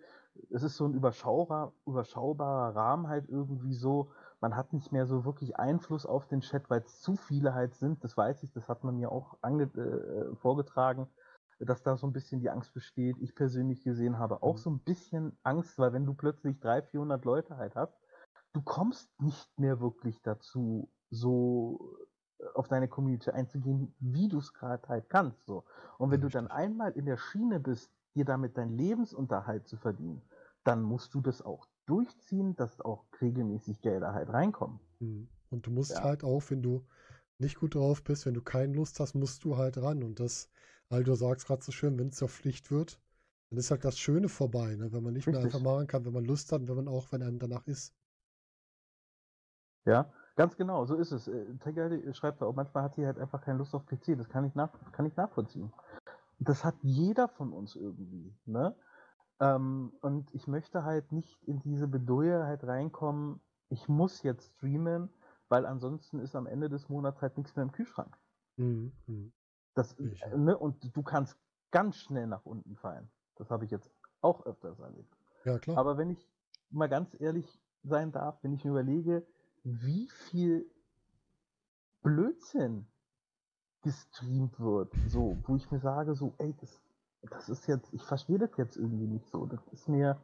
es 0.50 0.62
ist 0.62 0.76
so 0.76 0.86
ein 0.86 0.94
überschaubarer, 0.94 1.72
überschaubarer 1.86 2.74
Rahmen 2.74 3.08
halt 3.08 3.28
irgendwie 3.28 3.74
so. 3.74 4.10
Man 4.40 4.56
hat 4.56 4.72
nicht 4.72 4.92
mehr 4.92 5.06
so 5.06 5.24
wirklich 5.24 5.56
Einfluss 5.56 6.06
auf 6.06 6.26
den 6.26 6.40
Chat, 6.40 6.70
weil 6.70 6.80
es 6.80 7.00
zu 7.00 7.16
viele 7.16 7.54
halt 7.54 7.74
sind. 7.74 8.02
Das 8.02 8.16
weiß 8.16 8.42
ich, 8.42 8.52
das 8.52 8.68
hat 8.68 8.82
man 8.82 8.96
mir 8.96 9.12
auch 9.12 9.36
ange 9.42 9.64
äh, 9.64 10.34
vorgetragen 10.36 11.06
dass 11.64 11.82
da 11.82 11.96
so 11.96 12.06
ein 12.06 12.12
bisschen 12.12 12.40
die 12.40 12.50
Angst 12.50 12.74
besteht. 12.74 13.16
Ich 13.20 13.34
persönlich 13.34 13.82
gesehen 13.84 14.18
habe 14.18 14.42
auch 14.42 14.56
mhm. 14.56 14.60
so 14.60 14.70
ein 14.70 14.78
bisschen 14.80 15.38
Angst, 15.42 15.78
weil 15.78 15.92
wenn 15.92 16.06
du 16.06 16.14
plötzlich 16.14 16.60
300, 16.60 16.90
400 16.90 17.24
Leute 17.24 17.56
halt 17.56 17.74
hast, 17.74 17.98
du 18.52 18.62
kommst 18.62 19.08
nicht 19.20 19.58
mehr 19.58 19.80
wirklich 19.80 20.20
dazu, 20.22 20.90
so 21.10 21.96
äh, 22.38 22.44
auf 22.54 22.68
deine 22.68 22.88
Community 22.88 23.30
einzugehen, 23.30 23.94
wie 23.98 24.28
du 24.28 24.38
es 24.38 24.52
gerade 24.52 24.86
halt 24.88 25.08
kannst. 25.08 25.44
So. 25.44 25.64
Und 25.98 26.10
wenn 26.10 26.20
du 26.20 26.28
dann 26.28 26.48
einmal 26.48 26.92
in 26.92 27.06
der 27.06 27.16
Schiene 27.16 27.60
bist, 27.60 27.90
dir 28.14 28.24
damit 28.24 28.58
deinen 28.58 28.76
Lebensunterhalt 28.76 29.66
zu 29.68 29.76
verdienen, 29.76 30.22
dann 30.64 30.82
musst 30.82 31.14
du 31.14 31.20
das 31.20 31.42
auch 31.42 31.66
durchziehen, 31.86 32.54
dass 32.56 32.80
auch 32.80 33.04
regelmäßig 33.20 33.80
Gelder 33.80 34.12
halt 34.12 34.28
reinkommen. 34.30 34.80
Mhm. 35.00 35.28
Und 35.50 35.66
du 35.66 35.70
musst 35.70 35.92
ja. 35.92 36.02
halt 36.02 36.24
auch, 36.24 36.42
wenn 36.48 36.62
du 36.62 36.84
nicht 37.38 37.58
gut 37.58 37.74
drauf 37.74 38.04
bist, 38.04 38.26
wenn 38.26 38.34
du 38.34 38.42
keine 38.42 38.72
Lust 38.72 39.00
hast, 39.00 39.14
musst 39.14 39.44
du 39.44 39.56
halt 39.56 39.76
ran. 39.78 40.02
Und 40.02 40.20
das 40.20 40.50
weil 40.92 41.04
du 41.04 41.14
sagst 41.14 41.46
gerade 41.46 41.62
so 41.62 41.72
schön, 41.72 41.98
wenn 41.98 42.08
es 42.08 42.16
zur 42.16 42.28
Pflicht 42.28 42.70
wird, 42.70 43.00
dann 43.48 43.58
ist 43.58 43.70
halt 43.70 43.82
das 43.82 43.98
Schöne 43.98 44.28
vorbei, 44.28 44.76
ne? 44.76 44.92
wenn 44.92 45.02
man 45.02 45.14
nicht 45.14 45.26
Richtig. 45.26 45.42
mehr 45.42 45.42
einfach 45.42 45.60
machen 45.62 45.86
kann, 45.86 46.04
wenn 46.04 46.12
man 46.12 46.26
Lust 46.26 46.52
hat 46.52 46.60
und 46.60 46.68
wenn 46.68 46.76
man 46.76 46.88
auch, 46.88 47.10
wenn 47.12 47.22
einem 47.22 47.38
danach 47.38 47.66
ist. 47.66 47.94
Ja, 49.86 50.12
ganz 50.36 50.54
genau, 50.54 50.84
so 50.84 50.94
ist 50.94 51.10
es. 51.10 51.28
Äh, 51.28 51.56
Tegel 51.60 52.12
schreibt 52.14 52.42
auch, 52.42 52.54
manchmal 52.54 52.84
hat 52.84 52.94
sie 52.94 53.06
halt 53.06 53.18
einfach 53.18 53.40
keine 53.40 53.56
Lust 53.56 53.74
auf 53.74 53.86
PC. 53.86 54.18
Das 54.18 54.28
kann 54.28 54.44
ich, 54.44 54.54
nach, 54.54 54.70
kann 54.92 55.06
ich 55.06 55.16
nachvollziehen. 55.16 55.72
Das 56.38 56.62
hat 56.62 56.74
jeder 56.82 57.26
von 57.26 57.54
uns 57.54 57.74
irgendwie. 57.74 58.36
Ne? 58.44 58.76
Ähm, 59.40 59.94
und 60.02 60.32
ich 60.34 60.46
möchte 60.46 60.84
halt 60.84 61.10
nicht 61.10 61.42
in 61.44 61.58
diese 61.60 61.88
Bedouille 61.88 62.44
halt 62.44 62.64
reinkommen, 62.64 63.40
ich 63.70 63.88
muss 63.88 64.22
jetzt 64.22 64.56
streamen, 64.56 65.08
weil 65.48 65.64
ansonsten 65.64 66.20
ist 66.20 66.36
am 66.36 66.46
Ende 66.46 66.68
des 66.68 66.90
Monats 66.90 67.22
halt 67.22 67.38
nichts 67.38 67.56
mehr 67.56 67.62
im 67.62 67.72
Kühlschrank. 67.72 68.14
Mhm. 68.56 68.92
Das, 69.74 69.96
ne, 69.98 70.56
und 70.56 70.94
du 70.94 71.02
kannst 71.02 71.36
ganz 71.70 71.96
schnell 71.96 72.26
nach 72.26 72.44
unten 72.44 72.76
fallen. 72.76 73.10
Das 73.36 73.50
habe 73.50 73.64
ich 73.64 73.70
jetzt 73.70 73.90
auch 74.20 74.44
öfters 74.44 74.78
erlebt. 74.78 75.16
Ja, 75.44 75.58
klar. 75.58 75.78
Aber 75.78 75.96
wenn 75.98 76.10
ich 76.10 76.28
mal 76.70 76.88
ganz 76.88 77.18
ehrlich 77.20 77.60
sein 77.82 78.12
darf, 78.12 78.38
wenn 78.42 78.52
ich 78.52 78.64
mir 78.64 78.70
überlege, 78.70 79.26
wie 79.64 80.08
viel 80.08 80.70
Blödsinn 82.02 82.86
gestreamt 83.82 84.60
wird, 84.60 84.92
so, 85.08 85.38
wo 85.46 85.56
ich 85.56 85.70
mir 85.70 85.80
sage, 85.80 86.14
so, 86.14 86.34
ey, 86.38 86.54
das, 86.60 86.80
das 87.22 87.48
ist 87.48 87.66
jetzt, 87.66 87.92
ich 87.92 88.02
verstehe 88.04 88.38
das 88.38 88.56
jetzt 88.56 88.76
irgendwie 88.76 89.06
nicht 89.06 89.28
so. 89.28 89.46
Das 89.46 89.66
ist 89.68 89.88
mir, 89.88 90.20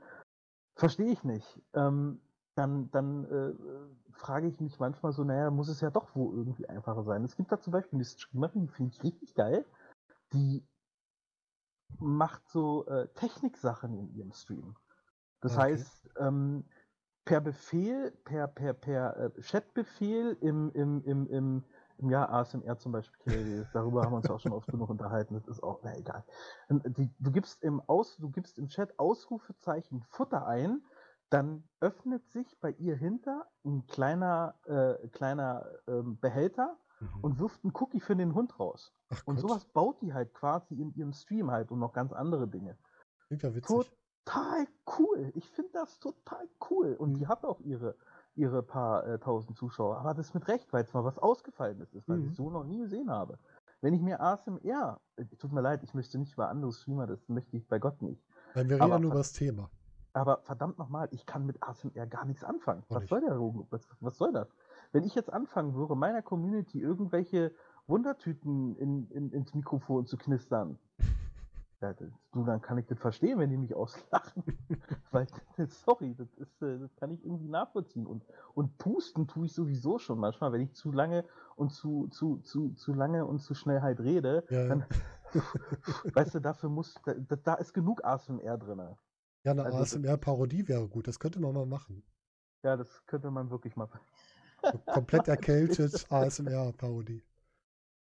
verstehe 0.75 1.11
ich 1.11 1.25
nicht. 1.25 1.61
Ähm, 1.75 2.21
dann, 2.59 2.91
dann 2.91 3.25
äh, 3.25 3.55
frage 4.13 4.49
ich 4.49 4.61
mich 4.61 4.79
manchmal 4.81 5.13
so, 5.13 5.23
naja, 5.23 5.51
muss 5.51 5.69
es 5.69 5.81
ja 5.81 5.91
doch 5.91 6.15
wohl 6.17 6.37
irgendwie 6.37 6.69
einfacher 6.69 7.05
sein. 7.05 7.25
Es 7.25 7.37
gibt 7.37 7.53
da 7.53 7.61
zum 7.61 7.73
Beispiel 7.73 7.99
eine 7.99 8.05
Streamerin, 8.05 8.63
die 8.63 8.69
finde 8.69 8.93
ich 8.93 9.03
richtig 9.05 9.35
geil, 9.35 9.65
die 10.33 10.67
macht 11.99 12.47
so 12.49 12.87
äh, 12.87 13.09
Techniksachen 13.15 13.97
in 13.97 14.15
ihrem 14.15 14.33
Stream. 14.33 14.77
Das 15.41 15.53
okay. 15.53 15.63
heißt, 15.63 16.11
ähm, 16.19 16.65
per 17.25 17.41
Befehl, 17.41 18.11
per, 18.25 18.49
per, 18.49 18.75
per 18.75 19.17
äh, 19.17 19.31
Chatbefehl 19.41 20.37
im, 20.41 20.71
im, 20.73 21.03
im, 21.05 21.27
im, 21.99 22.11
Ja, 22.11 22.29
ASMR 22.29 22.79
zum 22.79 22.93
Beispiel, 22.93 23.69
darüber 23.73 24.03
haben 24.03 24.13
wir 24.13 24.17
uns 24.17 24.31
auch 24.31 24.41
schon 24.41 24.53
oft 24.53 24.69
genug 24.69 24.91
unterhalten, 24.91 25.35
das 25.35 25.47
ist 25.47 25.63
auch, 25.63 25.81
na 25.83 25.97
egal. 25.97 26.25
Die, 26.71 27.15
du, 27.19 27.31
gibst 27.31 27.63
im 27.63 27.81
Aus, 27.83 28.17
du 28.17 28.31
gibst 28.31 28.59
im 28.59 28.69
Chat 28.69 28.99
Ausrufezeichen 28.99 30.03
Futter 30.11 30.47
ein, 30.47 30.83
dann 31.31 31.65
öffnet 31.81 32.27
sich 32.31 32.59
bei 32.61 32.71
ihr 32.73 32.97
hinter 32.97 33.47
ein 33.65 33.87
kleiner, 33.87 34.55
äh, 34.65 35.09
kleiner 35.09 35.67
ähm, 35.87 36.19
Behälter 36.19 36.79
mhm. 37.01 37.21
und 37.23 37.39
wirft 37.39 37.65
einen 37.65 37.73
Cookie 37.75 38.01
für 38.01 38.17
den 38.17 38.35
Hund 38.35 38.59
raus. 38.59 38.95
Ach 39.11 39.23
und 39.27 39.37
Gott. 39.37 39.43
sowas 39.43 39.65
baut 39.67 40.01
die 40.01 40.15
halt 40.15 40.33
quasi 40.35 40.81
in 40.81 40.95
ihrem 40.95 41.13
Stream 41.13 41.51
halt 41.51 41.71
und 41.71 41.79
noch 41.79 41.93
ganz 41.93 42.13
andere 42.13 42.49
Dinge. 42.49 42.79
Klingt 43.27 43.43
ja 43.43 43.55
witzig. 43.55 43.91
Total 44.25 44.67
cool. 44.99 45.33
Ich 45.35 45.49
finde 45.51 45.71
das 45.73 45.99
total 46.01 46.49
cool. 46.71 46.95
Und 46.95 47.11
mhm. 47.11 47.15
die 47.15 47.27
hat 47.27 47.45
auch 47.45 47.61
ihre, 47.61 47.95
ihre 48.35 48.63
paar 48.63 49.07
äh, 49.07 49.19
tausend 49.19 49.57
Zuschauer. 49.57 49.99
Aber 49.99 50.15
das 50.15 50.35
mit 50.35 50.49
Recht, 50.49 50.73
weil 50.73 50.85
es 50.85 50.93
mal 50.93 51.05
was 51.05 51.19
ausgefallen 51.19 51.81
ist, 51.81 52.09
weil 52.09 52.19
mhm. 52.19 52.29
ich 52.29 52.35
so 52.35 52.51
noch 52.51 52.65
nie 52.65 52.79
gesehen 52.79 53.11
habe. 53.11 53.39
Wenn 53.81 53.95
ich 53.95 54.01
mir 54.01 54.21
ASMR, 54.21 55.01
äh, 55.17 55.25
tut 55.39 55.53
mir 55.53 55.61
leid, 55.61 55.83
ich 55.83 55.95
möchte 55.95 56.19
nicht 56.19 56.33
über 56.33 56.49
andere 56.49 56.73
Streamer, 56.73 57.07
das 57.07 57.29
möchte 57.29 57.57
ich 57.57 57.69
bei 57.69 57.79
Gott 57.79 58.01
nicht. 58.03 58.23
Nein, 58.55 58.69
wir 58.69 58.77
reden 58.77 58.89
ja 58.89 58.99
nur 58.99 59.11
über 59.11 59.19
das 59.19 59.33
Thema. 59.33 59.71
Aber 60.19 60.39
verdammt 60.39 60.79
nochmal, 60.79 61.09
ich 61.13 61.27
kann 61.27 61.47
mit 61.47 61.63
ASMR 61.63 62.07
gar 62.09 62.25
nichts 62.25 62.43
anfangen. 62.43 62.83
was 62.89 63.07
soll 63.07 63.21
der 63.21 63.39
was, 63.39 63.89
was 64.01 64.19
soll 64.19 64.33
das? 64.33 64.49
Wenn 64.91 65.05
ich 65.05 65.15
jetzt 65.15 65.33
anfangen 65.33 65.75
würde, 65.75 65.95
meiner 65.95 66.23
Community 66.23 66.81
irgendwelche 66.81 67.55
Wundertüten 67.87 68.75
in, 68.79 69.09
in, 69.11 69.31
ins 69.31 69.55
Mikrofon 69.55 70.07
zu 70.07 70.17
knistern, 70.17 70.77
ja, 71.81 71.93
das, 71.93 72.09
du, 72.33 72.45
dann 72.45 72.61
kann 72.61 72.79
ich 72.79 72.87
das 72.87 72.99
verstehen, 72.99 73.39
wenn 73.39 73.51
die 73.51 73.57
mich 73.57 73.77
auslachen. 73.77 74.43
Weil, 75.13 75.29
sorry, 75.69 76.17
das, 76.17 76.35
ist, 76.35 76.63
äh, 76.63 76.81
das 76.81 76.97
kann 76.97 77.13
ich 77.13 77.25
irgendwie 77.25 77.49
nachvollziehen. 77.49 78.05
Und, 78.05 78.25
und 78.55 78.77
pusten 78.77 79.29
tue 79.29 79.47
ich 79.47 79.53
sowieso 79.53 80.01
schon 80.01 80.19
manchmal, 80.19 80.53
wenn 80.53 80.63
ich 80.63 80.75
zu 80.75 80.91
lange 80.91 81.25
und 81.55 81.71
zu, 81.71 82.09
zu, 82.09 82.39
zu, 82.39 82.73
zu 82.73 82.93
lange 82.93 83.25
und 83.25 83.39
zu 83.39 83.55
schnell 83.55 83.83
halt 83.83 84.01
rede. 84.01 84.43
Ja, 84.51 84.67
dann, 84.67 84.85
weißt 86.13 86.35
du, 86.35 86.41
dafür 86.41 86.71
muss, 86.71 86.97
da, 87.05 87.15
da 87.15 87.55
ist 87.55 87.73
genug 87.73 88.05
ASMR 88.05 88.59
drin. 88.59 88.97
Ja, 89.45 89.53
eine 89.53 89.65
also, 89.65 89.79
ASMR-Parodie 89.79 90.69
wäre 90.69 90.89
gut, 90.89 91.07
das 91.09 91.19
könnte 91.19 91.41
man 91.41 91.55
mal 91.55 91.67
machen. 91.67 92.03
Ja, 92.63 92.77
das 92.77 93.07
könnte 93.07 93.31
man 93.31 93.51
wirklich 93.51 93.77
mal. 93.77 93.89
Komplett 94.87 95.29
erkältet 95.29 96.07
ASMR-Parodie. 96.11 97.23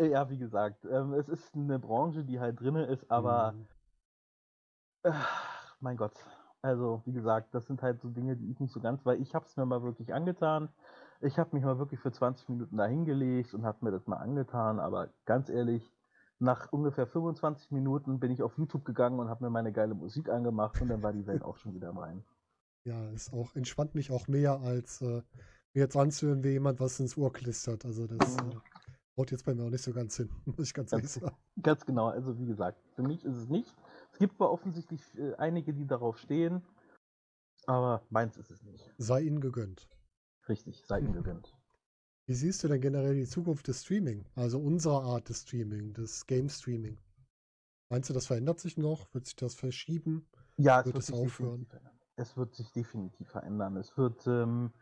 Ja, 0.00 0.28
wie 0.30 0.38
gesagt, 0.38 0.84
ähm, 0.84 1.12
es 1.14 1.28
ist 1.28 1.54
eine 1.54 1.78
Branche, 1.78 2.24
die 2.24 2.38
halt 2.38 2.60
drin 2.60 2.76
ist, 2.76 3.10
aber 3.10 3.52
mhm. 3.52 3.66
äh, 5.02 5.12
mein 5.80 5.96
Gott. 5.96 6.14
Also, 6.62 7.02
wie 7.04 7.12
gesagt, 7.12 7.54
das 7.54 7.66
sind 7.66 7.82
halt 7.82 8.00
so 8.00 8.08
Dinge, 8.08 8.36
die 8.36 8.50
ich 8.50 8.58
nicht 8.58 8.72
so 8.72 8.80
ganz, 8.80 9.04
weil 9.06 9.20
ich 9.20 9.34
habe 9.34 9.44
es 9.44 9.56
mir 9.56 9.64
mal 9.64 9.82
wirklich 9.82 10.12
angetan. 10.12 10.68
Ich 11.20 11.38
habe 11.38 11.54
mich 11.54 11.64
mal 11.64 11.78
wirklich 11.78 12.00
für 12.00 12.12
20 12.12 12.48
Minuten 12.48 12.76
da 12.76 12.86
hingelegt 12.86 13.54
und 13.54 13.64
habe 13.64 13.84
mir 13.84 13.90
das 13.92 14.06
mal 14.06 14.16
angetan, 14.16 14.78
aber 14.80 15.08
ganz 15.24 15.48
ehrlich, 15.48 15.92
nach 16.40 16.72
ungefähr 16.72 17.06
25 17.06 17.70
Minuten 17.72 18.20
bin 18.20 18.30
ich 18.30 18.42
auf 18.42 18.56
YouTube 18.56 18.84
gegangen 18.84 19.18
und 19.18 19.28
habe 19.28 19.44
mir 19.44 19.50
meine 19.50 19.72
geile 19.72 19.94
Musik 19.94 20.28
angemacht 20.28 20.80
und 20.80 20.88
dann 20.88 21.02
war 21.02 21.12
die 21.12 21.26
Welt 21.26 21.42
auch 21.42 21.56
schon 21.56 21.74
wieder 21.74 21.90
rein. 21.90 22.24
Ja, 22.84 23.10
es 23.10 23.32
auch 23.32 23.54
entspannt 23.56 23.94
mich 23.94 24.10
auch 24.10 24.28
mehr 24.28 24.60
als 24.60 25.02
äh, 25.02 25.22
mir 25.74 25.82
jetzt 25.82 25.96
anzuhören, 25.96 26.44
wie 26.44 26.50
jemand 26.50 26.80
was 26.80 27.00
ins 27.00 27.16
Ohr 27.16 27.32
klistert. 27.32 27.84
Also 27.84 28.06
das 28.06 28.36
äh, 28.36 28.56
haut 29.16 29.30
jetzt 29.32 29.44
bei 29.44 29.54
mir 29.54 29.64
auch 29.64 29.70
nicht 29.70 29.82
so 29.82 29.92
ganz 29.92 30.16
hin, 30.16 30.30
muss 30.44 30.68
ich 30.68 30.74
ganz, 30.74 30.90
ganz 30.90 31.02
ehrlich 31.02 31.10
sagen. 31.10 31.36
Ganz 31.60 31.84
genau, 31.84 32.06
also 32.08 32.38
wie 32.38 32.46
gesagt, 32.46 32.80
für 32.94 33.02
mich 33.02 33.24
ist 33.24 33.36
es 33.36 33.48
nicht. 33.48 33.74
Es 34.12 34.18
gibt 34.18 34.36
zwar 34.36 34.50
offensichtlich 34.50 35.02
äh, 35.18 35.34
einige, 35.34 35.74
die 35.74 35.86
darauf 35.86 36.18
stehen, 36.18 36.62
aber 37.66 38.02
meins 38.10 38.36
ist 38.36 38.50
es 38.50 38.62
nicht. 38.62 38.94
Sei 38.96 39.22
ihnen 39.22 39.40
gegönnt. 39.40 39.88
Richtig, 40.48 40.84
sei 40.86 41.00
ihnen 41.00 41.12
gegönnt. 41.12 41.57
Wie 42.28 42.34
siehst 42.34 42.62
du 42.62 42.68
denn 42.68 42.82
generell 42.82 43.14
die 43.14 43.26
Zukunft 43.26 43.68
des 43.68 43.80
Streaming? 43.82 44.22
Also 44.34 44.58
unserer 44.58 45.02
Art 45.02 45.30
des 45.30 45.40
Streaming, 45.40 45.94
des 45.94 46.26
Game 46.26 46.50
Streaming? 46.50 46.98
Meinst 47.88 48.10
du, 48.10 48.12
das 48.12 48.26
verändert 48.26 48.60
sich 48.60 48.76
noch? 48.76 49.06
Wird 49.14 49.24
sich 49.24 49.36
das 49.36 49.54
verschieben? 49.54 50.28
Ja, 50.58 50.80
es 50.80 50.84
wird, 50.84 50.96
wird 50.96 51.04
es 51.04 51.12
aufhören? 51.12 51.66
Es 52.16 52.36
wird 52.36 52.54
sich 52.54 52.70
definitiv 52.70 53.30
verändern. 53.30 53.78
Es 53.78 53.96
wird, 53.96 54.26
ähm, 54.26 54.72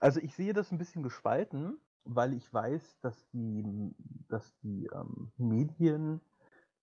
also 0.00 0.18
ich 0.18 0.34
sehe 0.34 0.52
das 0.52 0.72
ein 0.72 0.78
bisschen 0.78 1.04
gespalten, 1.04 1.78
weil 2.02 2.32
ich 2.32 2.52
weiß, 2.52 2.98
dass 3.02 3.28
die, 3.28 3.94
dass 4.26 4.56
die 4.64 4.90
ähm, 4.92 5.30
Medien 5.36 6.20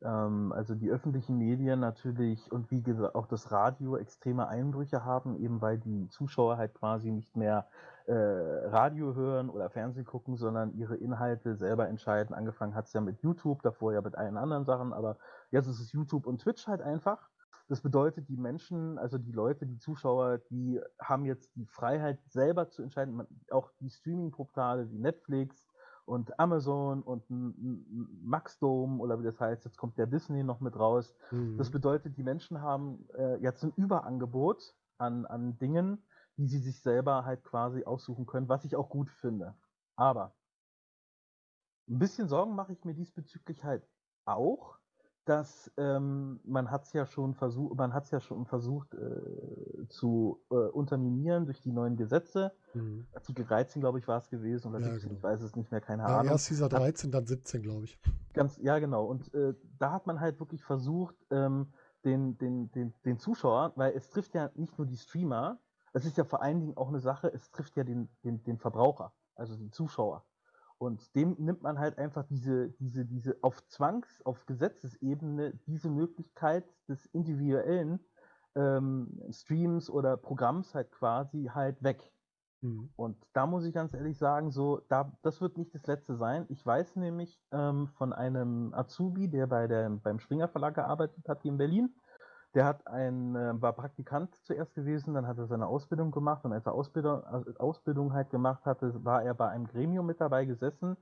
ähm, 0.03 0.53
also 0.53 0.73
die 0.73 0.89
öffentlichen 0.89 1.37
Medien 1.37 1.81
natürlich 1.81 2.49
und 2.49 2.71
wie 2.71 2.81
gesagt 2.81 3.15
auch 3.15 3.27
das 3.27 3.51
Radio 3.51 3.97
extreme 3.97 4.47
Einbrüche 4.47 5.03
haben, 5.03 5.35
eben 5.35 5.61
weil 5.61 5.79
die 5.79 6.07
Zuschauer 6.07 6.55
halt 6.55 6.73
quasi 6.73 7.11
nicht 7.11 7.35
mehr 7.35 7.67
äh, 8.05 8.13
Radio 8.13 9.15
hören 9.15 9.49
oder 9.49 9.69
Fernsehen 9.69 10.05
gucken, 10.05 10.37
sondern 10.37 10.73
ihre 10.73 10.95
Inhalte 10.95 11.55
selber 11.55 11.87
entscheiden. 11.87 12.35
Angefangen 12.35 12.75
hat 12.75 12.85
es 12.85 12.93
ja 12.93 13.01
mit 13.01 13.21
YouTube, 13.21 13.61
davor 13.61 13.93
ja 13.93 14.01
mit 14.01 14.15
allen 14.15 14.37
anderen 14.37 14.65
Sachen, 14.65 14.93
aber 14.93 15.17
jetzt 15.51 15.67
ist 15.67 15.79
es 15.79 15.91
YouTube 15.91 16.27
und 16.27 16.41
Twitch 16.41 16.67
halt 16.67 16.81
einfach. 16.81 17.29
Das 17.69 17.81
bedeutet, 17.81 18.27
die 18.27 18.37
Menschen, 18.37 18.97
also 18.97 19.17
die 19.17 19.31
Leute, 19.31 19.65
die 19.65 19.77
Zuschauer, 19.77 20.39
die 20.49 20.81
haben 21.01 21.25
jetzt 21.25 21.55
die 21.55 21.65
Freiheit 21.65 22.19
selber 22.27 22.69
zu 22.69 22.83
entscheiden. 22.83 23.25
auch 23.51 23.71
die 23.79 23.89
Streaming-Portale 23.89 24.91
wie 24.91 24.99
Netflix, 24.99 25.67
und 26.05 26.37
Amazon 26.39 27.01
und 27.01 27.23
Maxdome 27.29 29.01
oder 29.01 29.19
wie 29.19 29.23
das 29.23 29.39
heißt, 29.39 29.63
jetzt 29.65 29.77
kommt 29.77 29.97
der 29.97 30.07
Disney 30.07 30.43
noch 30.43 30.59
mit 30.59 30.77
raus. 30.77 31.15
Mhm. 31.31 31.57
Das 31.57 31.71
bedeutet, 31.71 32.17
die 32.17 32.23
Menschen 32.23 32.61
haben 32.61 33.07
äh, 33.17 33.37
jetzt 33.37 33.63
ein 33.63 33.73
Überangebot 33.75 34.75
an, 34.97 35.25
an 35.25 35.57
Dingen, 35.57 36.03
die 36.37 36.47
sie 36.47 36.59
sich 36.59 36.81
selber 36.81 37.25
halt 37.25 37.43
quasi 37.43 37.83
aussuchen 37.83 38.25
können, 38.25 38.49
was 38.49 38.65
ich 38.65 38.75
auch 38.75 38.89
gut 38.89 39.09
finde. 39.09 39.55
Aber 39.95 40.33
ein 41.87 41.99
bisschen 41.99 42.27
Sorgen 42.27 42.55
mache 42.55 42.73
ich 42.73 42.83
mir 42.85 42.93
diesbezüglich 42.93 43.63
halt 43.63 43.87
auch, 44.25 44.77
dass 45.25 45.71
ähm, 45.77 46.39
man 46.43 46.69
hat 46.69 46.83
es 46.83 46.93
ja 46.93 47.05
schon 47.05 47.33
versucht, 47.33 47.77
man 47.77 47.93
hat 47.93 48.05
es 48.05 48.11
ja 48.11 48.19
schon 48.19 48.45
versucht 48.45 48.93
äh, 48.93 49.87
zu 49.87 50.41
äh, 50.49 50.55
unterminieren 50.55 51.45
durch 51.45 51.61
die 51.61 51.71
neuen 51.71 51.95
Gesetze. 51.95 52.51
Mhm. 52.73 53.07
Artikel 53.13 53.45
13, 53.45 53.81
glaube 53.81 53.99
ich, 53.99 54.07
war 54.07 54.17
es 54.17 54.29
gewesen 54.29 54.67
oder 54.67 54.79
ja, 54.79 54.91
17, 54.91 55.01
genau. 55.09 55.17
ich 55.17 55.23
weiß 55.23 55.41
es 55.41 55.55
nicht 55.55 55.71
mehr, 55.71 55.79
keine 55.79 56.03
ja, 56.03 56.19
Ahnung. 56.19 56.31
Erst 56.31 56.49
dieser 56.49 56.67
13, 56.67 57.11
dann 57.11 57.25
17, 57.25 57.61
glaube 57.61 57.85
ich. 57.85 57.97
Ganz, 58.33 58.57
ja, 58.57 58.79
genau. 58.79 59.05
Und 59.05 59.33
äh, 59.33 59.53
da 59.79 59.91
hat 59.91 60.07
man 60.07 60.19
halt 60.19 60.39
wirklich 60.39 60.63
versucht, 60.63 61.15
ähm, 61.31 61.71
den, 62.03 62.37
den, 62.37 62.69
den, 62.71 62.93
den 63.05 63.17
Zuschauer, 63.17 63.71
weil 63.75 63.93
es 63.93 64.09
trifft 64.09 64.35
ja 64.35 64.51
nicht 64.55 64.77
nur 64.77 64.85
die 64.85 64.97
Streamer, 64.97 65.57
es 65.93 66.05
ist 66.05 66.17
ja 66.17 66.23
vor 66.23 66.41
allen 66.41 66.59
Dingen 66.59 66.77
auch 66.77 66.89
eine 66.89 66.99
Sache, 66.99 67.31
es 67.33 67.51
trifft 67.51 67.77
ja 67.77 67.83
den, 67.83 68.09
den, 68.23 68.43
den 68.43 68.57
Verbraucher, 68.57 69.13
also 69.35 69.55
den 69.55 69.71
Zuschauer. 69.71 70.25
Und 70.79 71.15
dem 71.15 71.35
nimmt 71.39 71.61
man 71.61 71.79
halt 71.79 71.97
einfach 71.97 72.25
diese, 72.27 72.69
diese, 72.71 73.05
diese 73.05 73.37
auf 73.41 73.63
Zwangs-, 73.67 74.21
auf 74.25 74.45
Gesetzesebene 74.45 75.53
diese 75.67 75.89
Möglichkeit 75.89 76.65
des 76.89 77.05
individuellen 77.07 77.99
ähm, 78.55 79.21
Streams 79.31 79.89
oder 79.89 80.17
Programms 80.17 80.75
halt 80.75 80.91
quasi 80.91 81.49
halt 81.53 81.81
weg. 81.83 82.11
Mhm. 82.61 82.89
Und 82.95 83.17
da 83.33 83.45
muss 83.45 83.65
ich 83.65 83.73
ganz 83.73 83.93
ehrlich 83.93 84.17
sagen, 84.17 84.51
so, 84.51 84.81
da, 84.89 85.11
das 85.21 85.41
wird 85.41 85.57
nicht 85.57 85.73
das 85.75 85.85
letzte 85.85 86.15
sein. 86.15 86.45
Ich 86.49 86.65
weiß 86.65 86.95
nämlich 86.95 87.39
ähm, 87.51 87.87
von 87.87 88.11
einem 88.11 88.73
Azubi, 88.73 89.29
der 89.29 89.47
bei 89.47 89.67
der, 89.67 89.89
beim 89.89 90.19
Springer 90.19 90.47
Verlag 90.47 90.75
gearbeitet 90.75 91.29
hat 91.29 91.43
hier 91.43 91.51
in 91.51 91.57
Berlin, 91.57 91.93
der 92.53 92.65
hat 92.65 92.87
ein, 92.87 93.35
äh, 93.35 93.61
war 93.61 93.73
Praktikant 93.73 94.35
zuerst 94.45 94.75
gewesen, 94.75 95.13
dann 95.13 95.27
hat 95.27 95.37
er 95.37 95.47
seine 95.47 95.67
Ausbildung 95.67 96.11
gemacht 96.11 96.45
und 96.45 96.53
als 96.53 96.65
er 96.65 96.73
Ausbildung, 96.73 97.23
äh, 97.23 97.59
Ausbildung 97.59 98.13
halt 98.13 98.29
gemacht 98.29 98.65
hatte, 98.65 99.03
war 99.03 99.23
er 99.23 99.33
bei 99.33 99.49
einem 99.49 99.67
Gremium 99.67 100.05
mit 100.05 100.21
dabei 100.21 100.45
gesessen, 100.45 100.97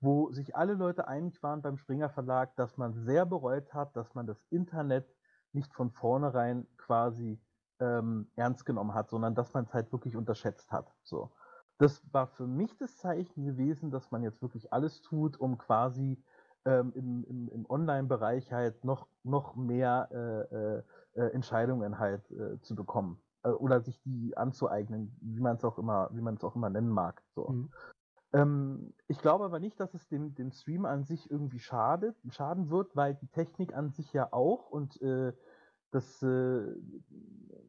wo 0.00 0.30
sich 0.32 0.56
alle 0.56 0.74
Leute 0.74 1.06
einig 1.08 1.42
waren 1.42 1.62
beim 1.62 1.76
Springer 1.76 2.10
Verlag, 2.10 2.56
dass 2.56 2.76
man 2.76 2.94
sehr 2.94 3.26
bereut 3.26 3.72
hat, 3.74 3.96
dass 3.96 4.14
man 4.14 4.26
das 4.26 4.42
Internet 4.50 5.06
nicht 5.52 5.74
von 5.74 5.90
vornherein 5.90 6.66
quasi 6.76 7.40
ähm, 7.80 8.30
ernst 8.36 8.64
genommen 8.64 8.94
hat, 8.94 9.10
sondern 9.10 9.34
dass 9.34 9.52
man 9.54 9.64
es 9.64 9.74
halt 9.74 9.92
wirklich 9.92 10.16
unterschätzt 10.16 10.72
hat. 10.72 10.92
So. 11.02 11.32
Das 11.78 12.02
war 12.12 12.28
für 12.28 12.46
mich 12.46 12.76
das 12.76 12.96
Zeichen 12.98 13.44
gewesen, 13.44 13.90
dass 13.90 14.10
man 14.10 14.22
jetzt 14.22 14.42
wirklich 14.42 14.72
alles 14.72 15.02
tut, 15.02 15.38
um 15.38 15.58
quasi 15.58 16.22
ähm, 16.64 16.92
im, 16.94 17.24
im, 17.24 17.48
im 17.48 17.66
Online-Bereich 17.68 18.52
halt 18.52 18.84
noch, 18.84 19.06
noch 19.22 19.54
mehr 19.56 20.08
äh, 20.10 20.56
äh, 20.56 20.82
äh 21.14 21.34
Entscheidungen 21.34 21.98
halt 21.98 22.30
äh, 22.30 22.60
zu 22.60 22.74
bekommen 22.74 23.20
äh, 23.42 23.50
oder 23.50 23.80
sich 23.80 24.00
die 24.04 24.36
anzueignen, 24.36 25.16
wie 25.20 25.40
man 25.40 25.56
es 25.56 25.64
auch 25.64 25.78
immer, 25.78 26.10
wie 26.12 26.20
man 26.20 26.34
es 26.34 26.44
auch 26.44 26.56
immer 26.56 26.70
nennen 26.70 26.90
mag. 26.90 27.22
So. 27.34 27.48
Mhm. 27.48 27.72
Ähm, 28.32 28.94
ich 29.06 29.18
glaube 29.18 29.44
aber 29.44 29.60
nicht, 29.60 29.78
dass 29.78 29.94
es 29.94 30.08
dem, 30.08 30.34
dem 30.34 30.52
Stream 30.52 30.86
an 30.86 31.04
sich 31.04 31.30
irgendwie 31.30 31.60
schadet, 31.60 32.16
schaden 32.30 32.70
wird, 32.70 32.96
weil 32.96 33.14
die 33.14 33.28
Technik 33.28 33.74
an 33.74 33.90
sich 33.90 34.12
ja 34.12 34.32
auch 34.32 34.70
und 34.70 35.00
äh, 35.02 35.32
das, 35.90 36.24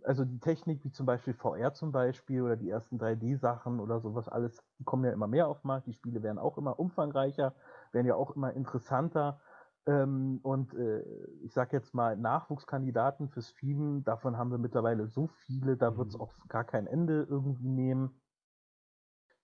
also 0.03 0.25
die 0.25 0.39
Technik 0.39 0.83
wie 0.83 0.91
zum 0.91 1.05
Beispiel 1.05 1.35
VR 1.35 1.73
zum 1.73 1.91
Beispiel 1.91 2.41
oder 2.41 2.55
die 2.55 2.71
ersten 2.71 2.97
3D-Sachen 2.97 3.79
oder 3.79 3.99
sowas 3.99 4.27
alles, 4.29 4.63
die 4.79 4.83
kommen 4.83 5.05
ja 5.05 5.11
immer 5.11 5.27
mehr 5.27 5.47
auf 5.47 5.61
den 5.61 5.67
Markt, 5.67 5.85
die 5.85 5.93
Spiele 5.93 6.23
werden 6.23 6.39
auch 6.39 6.57
immer 6.57 6.79
umfangreicher, 6.79 7.53
werden 7.95 8.05
ja 8.05 8.15
auch 8.15 8.35
immer 8.35 8.53
interessanter. 8.53 9.41
Ähm, 9.87 10.39
und 10.43 10.73
äh, 10.75 11.03
ich 11.43 11.53
sage 11.53 11.75
jetzt 11.75 11.93
mal, 11.95 12.15
Nachwuchskandidaten 12.17 13.29
fürs 13.29 13.49
Streamen, 13.49 14.03
davon 14.03 14.37
haben 14.37 14.51
wir 14.51 14.57
mittlerweile 14.57 15.07
so 15.07 15.27
viele, 15.27 15.77
da 15.77 15.97
wird 15.97 16.09
es 16.09 16.15
mhm. 16.15 16.21
auch 16.21 16.33
gar 16.47 16.63
kein 16.63 16.85
Ende 16.85 17.25
irgendwie 17.27 17.69
nehmen. 17.69 18.21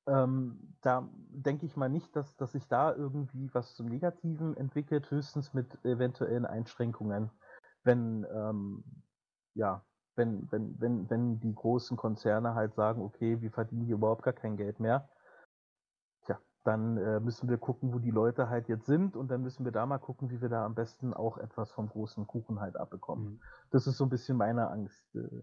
Ähm, 0.08 0.76
da 0.82 1.08
denke 1.30 1.66
ich 1.66 1.76
mal 1.76 1.90
nicht, 1.90 2.16
dass, 2.16 2.36
dass 2.36 2.54
sich 2.54 2.68
da 2.68 2.94
irgendwie 2.94 3.54
was 3.54 3.76
zum 3.76 3.86
Negativen 3.86 4.58
entwickelt, 4.58 5.10
höchstens 5.12 5.54
mit 5.54 5.84
eventuellen 5.86 6.46
Einschränkungen, 6.46 7.30
wenn, 7.84 8.26
ähm, 8.34 8.84
ja, 9.54 9.86
wenn, 10.16 10.52
wenn, 10.52 10.80
wenn, 10.82 11.10
wenn 11.10 11.40
die 11.40 11.54
großen 11.54 11.98
Konzerne 11.98 12.56
halt 12.56 12.74
sagen, 12.74 13.04
okay, 13.04 13.42
wir 13.42 13.52
verdienen 13.52 13.86
hier 13.86 13.96
überhaupt 13.96 14.24
gar 14.24 14.34
kein 14.34 14.58
Geld 14.58 14.80
mehr, 14.80 15.08
dann 16.64 16.98
äh, 16.98 17.20
müssen 17.20 17.50
wir 17.50 17.58
gucken, 17.58 17.94
wo 17.94 18.00
die 18.00 18.12
Leute 18.12 18.50
halt 18.50 18.68
jetzt 18.70 18.86
sind 18.86 19.16
und 19.16 19.30
dann 19.30 19.42
müssen 19.42 19.66
wir 19.66 19.72
da 19.72 19.86
mal 19.86 19.98
gucken, 19.98 20.30
wie 20.30 20.42
wir 20.42 20.50
da 20.50 20.66
am 20.66 20.76
besten 20.76 21.14
auch 21.14 21.38
etwas 21.38 21.72
vom 21.72 21.90
großen 21.90 22.28
Kuchen 22.28 22.60
halt 22.60 22.78
abbekommen. 22.78 23.26
Mhm. 23.26 23.40
Das 23.72 23.88
ist 23.88 23.98
so 23.98 24.06
ein 24.06 24.10
bisschen 24.10 24.38
meine 24.38 24.70
Angst. 24.70 25.04
Äh, 25.16 25.42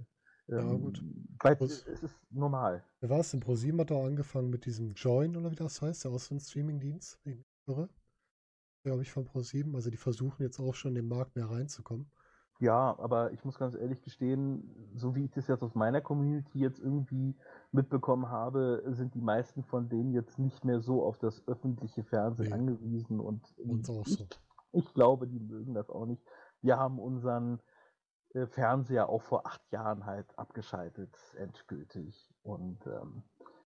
ja, 0.48 0.60
ähm, 0.60 0.80
gut. 0.80 1.02
Weil 1.40 1.56
es 1.60 1.82
ist 1.82 2.16
normal. 2.30 2.82
Wer 3.00 3.10
war 3.10 3.20
es 3.20 3.30
denn? 3.30 3.40
ProSieben 3.40 3.80
hat 3.80 3.92
auch 3.92 4.06
angefangen 4.06 4.48
mit 4.50 4.64
diesem 4.64 4.94
Join 4.94 5.36
oder 5.36 5.50
wie 5.50 5.56
das 5.56 5.82
heißt, 5.82 6.04
der 6.04 6.12
aus 6.12 6.28
dem 6.28 6.40
Streamingdienst. 6.40 7.20
Irre. 7.66 7.88
Glaube 8.82 9.02
ich 9.02 9.12
von 9.12 9.24
ProSieben. 9.24 9.74
Also 9.74 9.90
die 9.90 9.96
versuchen 9.96 10.42
jetzt 10.42 10.58
auch 10.58 10.74
schon 10.74 10.92
in 10.92 11.02
den 11.02 11.08
Markt 11.08 11.36
mehr 11.36 11.50
reinzukommen. 11.50 12.10
Ja, 12.60 12.98
aber 12.98 13.32
ich 13.32 13.44
muss 13.44 13.58
ganz 13.58 13.74
ehrlich 13.76 14.02
gestehen, 14.02 14.90
so 14.94 15.14
wie 15.14 15.24
ich 15.24 15.30
das 15.30 15.46
jetzt 15.46 15.62
aus 15.62 15.76
meiner 15.76 16.00
Community 16.00 16.58
jetzt 16.58 16.80
irgendwie 16.80 17.36
mitbekommen 17.70 18.30
habe, 18.30 18.82
sind 18.86 19.14
die 19.14 19.20
meisten 19.20 19.62
von 19.62 19.88
denen 19.88 20.12
jetzt 20.12 20.38
nicht 20.38 20.64
mehr 20.64 20.80
so 20.80 21.04
auf 21.04 21.18
das 21.18 21.46
öffentliche 21.46 22.02
Fernsehen 22.02 22.48
nee. 22.48 22.54
angewiesen 22.54 23.20
und 23.20 23.54
auch 23.88 24.06
ich, 24.06 24.26
ich 24.72 24.94
glaube, 24.94 25.28
die 25.28 25.38
mögen 25.38 25.74
das 25.74 25.88
auch 25.88 26.06
nicht. 26.06 26.22
Wir 26.60 26.78
haben 26.78 26.98
unseren 26.98 27.60
äh, 28.34 28.46
Fernseher 28.46 29.08
auch 29.08 29.22
vor 29.22 29.46
acht 29.46 29.62
Jahren 29.70 30.04
halt 30.04 30.26
abgeschaltet, 30.38 31.16
endgültig. 31.36 32.28
Und 32.42 32.86
ähm, 32.86 33.22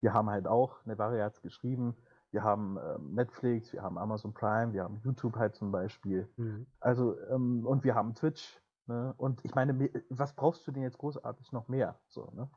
wir 0.00 0.12
haben 0.12 0.28
halt 0.28 0.46
auch, 0.46 0.84
Nevaria 0.84 1.24
hat 1.24 1.34
es 1.34 1.42
geschrieben, 1.42 1.96
wir 2.32 2.42
haben 2.42 2.78
ähm, 2.78 3.14
Netflix, 3.14 3.72
wir 3.72 3.82
haben 3.82 3.98
Amazon 3.98 4.32
Prime, 4.32 4.72
wir 4.72 4.84
haben 4.84 5.00
YouTube 5.04 5.36
halt 5.36 5.54
zum 5.54 5.70
Beispiel. 5.70 6.28
Mhm. 6.36 6.66
Also, 6.80 7.18
ähm, 7.28 7.66
und 7.66 7.84
wir 7.84 7.94
haben 7.94 8.14
Twitch. 8.14 8.60
Ne? 8.86 9.14
Und 9.16 9.44
ich 9.44 9.54
meine, 9.54 9.90
was 10.10 10.34
brauchst 10.34 10.66
du 10.66 10.72
denn 10.72 10.82
jetzt 10.82 10.98
großartig 10.98 11.52
noch 11.52 11.68
mehr? 11.68 12.00
So, 12.08 12.30
ne? 12.32 12.50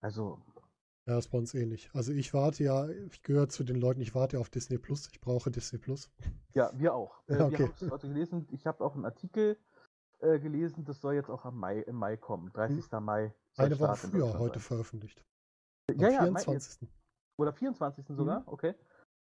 Also. 0.00 0.42
Ja, 1.06 1.18
ist 1.18 1.28
bei 1.28 1.38
uns 1.38 1.54
ähnlich. 1.54 1.90
Also 1.92 2.12
ich 2.12 2.32
warte 2.32 2.64
ja, 2.64 2.88
ich 2.88 3.22
gehöre 3.22 3.48
zu 3.48 3.62
den 3.64 3.76
Leuten, 3.76 4.00
ich 4.00 4.14
warte 4.14 4.38
auf 4.38 4.48
Disney 4.48 4.78
Plus, 4.78 5.08
ich 5.12 5.20
brauche 5.20 5.50
Disney 5.50 5.78
Plus. 5.78 6.10
Ja, 6.54 6.70
wir 6.74 6.94
auch. 6.94 7.22
Ja, 7.28 7.36
äh, 7.36 7.42
okay. 7.42 7.70
Wir 7.78 7.90
heute 7.90 8.08
gelesen, 8.08 8.46
ich 8.50 8.66
habe 8.66 8.82
auch 8.84 8.94
einen 8.94 9.04
Artikel 9.04 9.58
äh, 10.20 10.38
gelesen, 10.38 10.84
das 10.84 11.00
soll 11.00 11.14
jetzt 11.14 11.28
auch 11.28 11.44
am 11.44 11.58
Mai, 11.58 11.80
im 11.80 11.96
Mai 11.96 12.16
kommen. 12.16 12.50
30. 12.52 12.90
Hm. 12.90 13.04
Mai. 13.04 13.34
Eine 13.56 13.78
Woche 13.78 13.96
früher 13.96 14.38
heute 14.38 14.60
veröffentlicht. 14.60 15.24
Am 15.90 15.98
ja, 15.98 16.08
ja, 16.08 16.22
24. 16.22 16.88
Oder 17.36 17.52
24. 17.52 18.06
sogar, 18.08 18.40
mhm. 18.40 18.48
okay. 18.48 18.74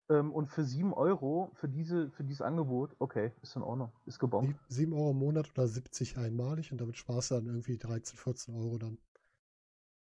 Ähm, 0.10 0.32
und 0.32 0.48
für 0.48 0.64
7 0.64 0.94
Euro 0.94 1.52
für, 1.54 1.68
diese, 1.68 2.10
für 2.12 2.24
dieses 2.24 2.42
Angebot, 2.42 2.96
okay, 3.00 3.32
ist 3.42 3.56
in 3.56 3.62
Ordnung, 3.62 3.92
ist 4.06 4.20
gebombt. 4.20 4.58
7 4.70 4.94
Euro 4.94 5.12
im 5.12 5.20
Monat 5.20 5.52
oder 5.52 5.68
70 5.68 6.18
einmalig 6.18 6.72
und 6.72 6.80
damit 6.80 6.98
sparst 6.98 7.32
du 7.32 7.36
dann 7.36 7.48
irgendwie 7.48 7.78
13, 7.78 8.18
14 8.18 8.56
Euro 8.56 8.78
dann. 8.78 8.98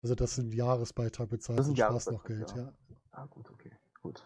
Also 0.01 0.15
das 0.15 0.37
ist 0.37 0.45
ein 0.45 0.51
Jahresbeitrag 0.51 1.29
bezahlt 1.29 1.59
das 1.59 1.67
ist 1.67 1.73
ein 1.73 1.77
Spaß 1.77 2.11
noch 2.11 2.23
Geld, 2.23 2.49
ja. 2.55 2.63
ja. 2.63 2.73
Ah, 3.11 3.25
gut, 3.25 3.49
okay, 3.51 3.71
gut. 4.01 4.23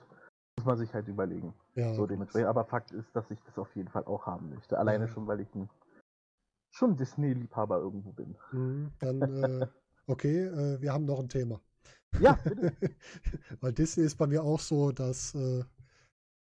Muss 0.58 0.66
man 0.66 0.78
sich 0.78 0.94
halt 0.94 1.08
überlegen. 1.08 1.54
Ja. 1.76 1.94
So 1.94 2.06
dementsprechend. 2.06 2.50
Aber 2.50 2.66
Fakt 2.66 2.92
ist, 2.92 3.16
dass 3.16 3.32
ich 3.32 3.42
das 3.44 3.58
auf 3.58 3.74
jeden 3.76 3.90
Fall 3.90 4.04
auch 4.04 4.28
haben 4.28 4.50
möchte. 4.50 4.78
Alleine 4.78 5.06
ja. 5.06 5.12
schon, 5.12 5.26
weil 5.28 5.40
ich 5.40 5.56
ein 5.56 5.70
schon 6.70 6.96
Disney-Liebhaber 6.96 7.78
irgendwo 7.78 8.12
bin. 8.12 8.36
Mhm, 8.52 8.92
dann, 9.00 9.22
äh, 9.22 9.68
okay, 10.08 10.46
äh, 10.46 10.82
wir 10.82 10.94
haben 10.94 11.06
noch 11.06 11.20
ein 11.20 11.30
Thema. 11.30 11.60
Ja, 12.20 12.34
bitte. 12.44 12.74
Weil 13.62 13.74
Disney 13.74 14.04
ist 14.04 14.18
bei 14.18 14.28
mir 14.28 14.44
auch 14.44 14.60
so, 14.60 14.92
dass 14.92 15.34
äh, 15.36 15.64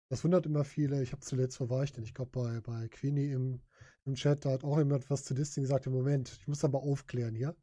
das 0.09 0.25
wundert 0.25 0.47
immer 0.47 0.65
viele. 0.65 1.03
Ich 1.03 1.13
habe 1.13 1.21
zuletzt, 1.21 1.61
wo 1.61 1.69
war 1.69 1.85
ich 1.85 1.93
denn? 1.93 2.05
Ich 2.05 2.15
glaube, 2.15 2.31
bei, 2.33 2.61
bei 2.61 2.89
Queenie 2.89 3.31
im, 3.33 3.61
im 4.05 4.15
Chat, 4.15 4.45
da 4.45 4.53
hat 4.53 4.65
auch 4.65 4.79
jemand 4.79 5.09
was 5.11 5.25
zu 5.25 5.35
Disney 5.35 5.63
gesagt. 5.63 5.87
Im 5.87 5.93
Moment, 5.93 6.37
ich 6.41 6.49
muss 6.49 6.65
aber 6.65 6.83
aufklären 6.83 7.35
hier. 7.35 7.55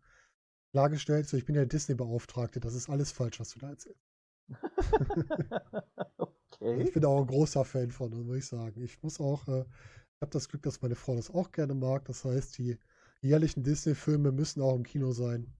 Klargestellt, 0.71 1.27
so, 1.27 1.37
ich 1.37 1.45
bin 1.45 1.55
ja 1.55 1.65
Disney-Beauftragte. 1.65 2.59
Das 2.59 2.75
ist 2.75 2.89
alles 2.89 3.11
falsch, 3.11 3.39
was 3.39 3.51
du 3.51 3.59
da 3.59 3.69
erzählst. 3.69 4.01
okay. 6.17 6.83
Ich 6.83 6.93
bin 6.93 7.05
auch 7.05 7.21
ein 7.21 7.27
großer 7.27 7.65
Fan 7.65 7.89
von, 7.91 8.11
muss 8.25 8.37
ich 8.37 8.45
sagen. 8.45 8.81
Ich 8.81 9.01
muss 9.01 9.19
auch, 9.19 9.47
äh, 9.47 9.61
ich 9.61 10.21
habe 10.21 10.31
das 10.31 10.47
Glück, 10.47 10.61
dass 10.63 10.81
meine 10.81 10.95
Frau 10.95 11.15
das 11.15 11.31
auch 11.31 11.51
gerne 11.51 11.73
mag. 11.73 12.05
Das 12.05 12.25
heißt, 12.25 12.57
die 12.59 12.77
jährlichen 13.21 13.63
Disney-Filme 13.63 14.31
müssen 14.31 14.61
auch 14.61 14.75
im 14.75 14.83
Kino 14.83 15.11
sein. 15.13 15.51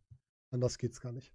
Anders 0.52 0.78
geht's 0.78 1.02
gar 1.02 1.12
nicht. 1.12 1.34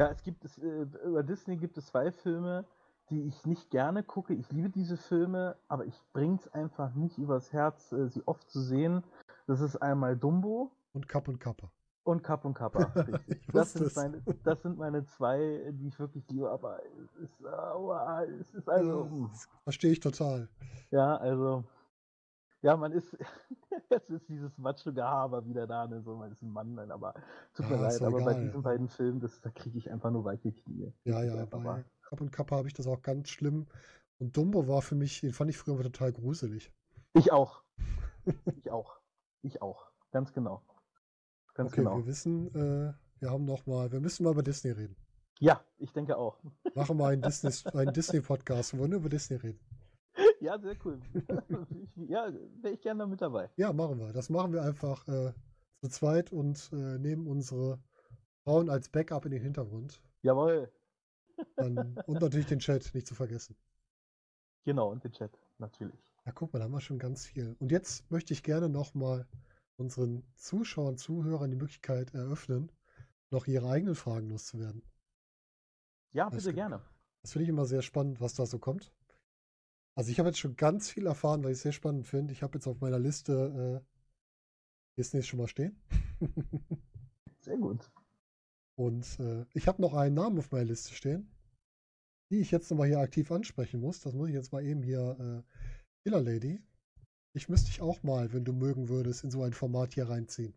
Ja, 0.00 0.08
es 0.08 0.22
gibt 0.22 0.46
es, 0.46 0.56
äh, 0.56 0.86
über 1.04 1.22
Disney 1.22 1.58
gibt 1.58 1.76
es 1.76 1.88
zwei 1.88 2.10
Filme, 2.10 2.64
die 3.10 3.20
ich 3.24 3.44
nicht 3.44 3.68
gerne 3.68 4.02
gucke. 4.02 4.32
Ich 4.32 4.50
liebe 4.50 4.70
diese 4.70 4.96
Filme, 4.96 5.56
aber 5.68 5.84
ich 5.84 6.02
bring's 6.14 6.48
einfach 6.48 6.94
nicht 6.94 7.18
übers 7.18 7.52
Herz, 7.52 7.92
äh, 7.92 8.08
sie 8.08 8.26
oft 8.26 8.48
zu 8.48 8.62
sehen. 8.62 9.04
Das 9.46 9.60
ist 9.60 9.76
einmal 9.76 10.16
Dumbo. 10.16 10.70
Und 10.94 11.06
Kapp 11.06 11.28
und 11.28 11.38
Kappa. 11.38 11.70
Und 12.04 12.22
Kapp 12.22 12.46
und 12.46 12.54
Kappa. 12.54 12.86
das, 13.52 13.74
sind 13.74 13.94
meine, 13.94 14.22
das 14.42 14.62
sind 14.62 14.78
meine 14.78 15.04
zwei, 15.04 15.70
die 15.70 15.88
ich 15.88 15.98
wirklich 15.98 16.26
liebe, 16.30 16.50
aber 16.50 16.80
es 17.04 17.16
ist, 17.16 17.46
aua, 17.46 18.24
es 18.24 18.54
ist 18.54 18.70
also. 18.70 19.28
Verstehe 19.64 19.92
ich 19.92 20.00
total. 20.00 20.48
Ja, 20.90 21.18
also. 21.18 21.64
Ja, 22.62 22.76
man 22.76 22.92
ist, 22.92 23.16
es 23.88 24.10
ist 24.10 24.28
dieses 24.28 24.56
Macho-Gehaber 24.58 25.46
wieder 25.46 25.66
da, 25.66 25.86
ne? 25.86 26.02
so, 26.02 26.16
man 26.16 26.30
ist 26.30 26.42
ein 26.42 26.50
Mann, 26.50 26.74
nein, 26.74 26.90
aber 26.90 27.14
tut 27.54 27.66
ja, 27.66 27.76
mir 27.76 27.82
leid, 27.82 28.02
aber 28.02 28.20
egal. 28.20 28.34
bei 28.34 28.40
diesen 28.40 28.62
beiden 28.62 28.88
Filmen, 28.88 29.20
das, 29.20 29.40
da 29.40 29.50
kriege 29.50 29.78
ich 29.78 29.90
einfach 29.90 30.10
nur 30.10 30.24
weiche 30.24 30.52
Knie. 30.52 30.92
Ja, 31.04 31.22
ja, 31.22 31.44
bei 31.46 31.84
Kapp 32.02 32.20
und 32.20 32.32
Kappa 32.32 32.56
habe 32.56 32.68
ich 32.68 32.74
das 32.74 32.86
auch 32.86 33.02
ganz 33.02 33.30
schlimm. 33.30 33.66
Und 34.18 34.36
Dumbo 34.36 34.68
war 34.68 34.82
für 34.82 34.94
mich, 34.94 35.20
den 35.20 35.32
fand 35.32 35.48
ich 35.48 35.56
früher 35.56 35.80
total 35.82 36.12
gruselig. 36.12 36.70
Ich 37.14 37.32
auch. 37.32 37.62
ich 38.56 38.70
auch. 38.70 39.00
Ich 39.42 39.62
auch. 39.62 39.86
Ganz 40.10 40.32
genau. 40.32 40.62
Ganz 41.54 41.72
okay, 41.72 41.82
genau. 41.82 41.96
wir 41.96 42.06
wissen, 42.06 42.48
äh, 42.54 42.92
wir 43.20 43.30
haben 43.30 43.44
noch 43.44 43.66
mal, 43.66 43.90
wir 43.92 44.00
müssen 44.00 44.24
mal 44.24 44.32
über 44.32 44.42
Disney 44.42 44.72
reden. 44.72 44.96
Ja, 45.38 45.64
ich 45.78 45.92
denke 45.92 46.18
auch. 46.18 46.38
Machen 46.74 46.98
wir 46.98 47.06
einen 47.06 47.22
Disney, 47.22 47.50
einen 47.72 47.94
Disney-Podcast, 47.94 48.76
wo 48.76 48.82
wir 48.82 48.88
nur 48.88 48.98
über 48.98 49.08
Disney 49.08 49.36
reden. 49.36 49.60
Ja, 50.40 50.58
sehr 50.58 50.76
cool. 50.84 51.00
ja, 51.96 52.32
wäre 52.62 52.74
ich 52.74 52.80
gerne 52.80 53.06
mit 53.06 53.20
dabei. 53.20 53.50
Ja, 53.56 53.72
machen 53.72 53.98
wir. 53.98 54.12
Das 54.12 54.30
machen 54.30 54.52
wir 54.52 54.62
einfach 54.62 55.06
äh, 55.06 55.32
zu 55.82 55.88
zweit 55.88 56.32
und 56.32 56.70
äh, 56.72 56.98
nehmen 56.98 57.26
unsere 57.26 57.78
Frauen 58.44 58.70
als 58.70 58.88
Backup 58.88 59.26
in 59.26 59.32
den 59.32 59.42
Hintergrund. 59.42 60.02
Jawohl. 60.22 60.72
Dann, 61.56 61.96
und 62.06 62.20
natürlich 62.20 62.46
den 62.46 62.58
Chat 62.58 62.94
nicht 62.94 63.06
zu 63.06 63.14
vergessen. 63.14 63.56
Genau, 64.64 64.90
und 64.90 65.04
den 65.04 65.12
Chat, 65.12 65.38
natürlich. 65.58 65.98
Ja, 66.24 66.32
guck 66.32 66.52
mal, 66.52 66.58
da 66.58 66.66
haben 66.66 66.72
wir 66.72 66.80
schon 66.80 66.98
ganz 66.98 67.26
viel. 67.26 67.56
Und 67.58 67.70
jetzt 67.70 68.10
möchte 68.10 68.32
ich 68.32 68.42
gerne 68.42 68.68
nochmal 68.68 69.26
unseren 69.76 70.22
Zuschauern, 70.34 70.96
Zuhörern 70.96 71.50
die 71.50 71.56
Möglichkeit 71.56 72.14
eröffnen, 72.14 72.70
noch 73.30 73.46
ihre 73.46 73.68
eigenen 73.68 73.94
Fragen 73.94 74.28
loszuwerden. 74.28 74.82
Ja, 76.12 76.28
bitte 76.28 76.44
das, 76.44 76.54
gerne. 76.54 76.82
Das 77.22 77.32
finde 77.32 77.44
ich 77.44 77.48
immer 77.48 77.64
sehr 77.64 77.82
spannend, 77.82 78.20
was 78.20 78.34
da 78.34 78.44
so 78.44 78.58
kommt. 78.58 78.92
Also 80.00 80.12
ich 80.12 80.18
habe 80.18 80.30
jetzt 80.30 80.38
schon 80.38 80.56
ganz 80.56 80.88
viel 80.88 81.04
erfahren, 81.04 81.44
weil 81.44 81.50
ich 81.50 81.58
es 81.58 81.62
sehr 81.62 81.72
spannend 81.72 82.06
finde. 82.06 82.32
Ich 82.32 82.42
habe 82.42 82.56
jetzt 82.56 82.66
auf 82.66 82.80
meiner 82.80 82.98
Liste 82.98 83.82
äh, 83.84 84.96
Disney 84.96 85.22
schon 85.22 85.40
mal 85.40 85.46
stehen. 85.46 85.78
sehr 87.40 87.58
gut. 87.58 87.90
Und 88.76 89.20
äh, 89.20 89.44
ich 89.52 89.68
habe 89.68 89.82
noch 89.82 89.92
einen 89.92 90.14
Namen 90.14 90.38
auf 90.38 90.52
meiner 90.52 90.64
Liste 90.64 90.94
stehen, 90.94 91.30
die 92.30 92.38
ich 92.38 92.50
jetzt 92.50 92.70
nochmal 92.70 92.88
hier 92.88 92.98
aktiv 92.98 93.30
ansprechen 93.30 93.82
muss. 93.82 94.00
Das 94.00 94.14
muss 94.14 94.30
ich 94.30 94.34
jetzt 94.34 94.54
mal 94.54 94.64
eben 94.64 94.82
hier 94.82 95.18
äh, 95.20 96.02
Killer 96.02 96.22
Lady. 96.22 96.62
Ich 97.34 97.50
müsste 97.50 97.66
dich 97.66 97.82
auch 97.82 98.02
mal, 98.02 98.32
wenn 98.32 98.46
du 98.46 98.54
mögen 98.54 98.88
würdest, 98.88 99.22
in 99.24 99.30
so 99.30 99.42
ein 99.42 99.52
Format 99.52 99.92
hier 99.92 100.08
reinziehen. 100.08 100.54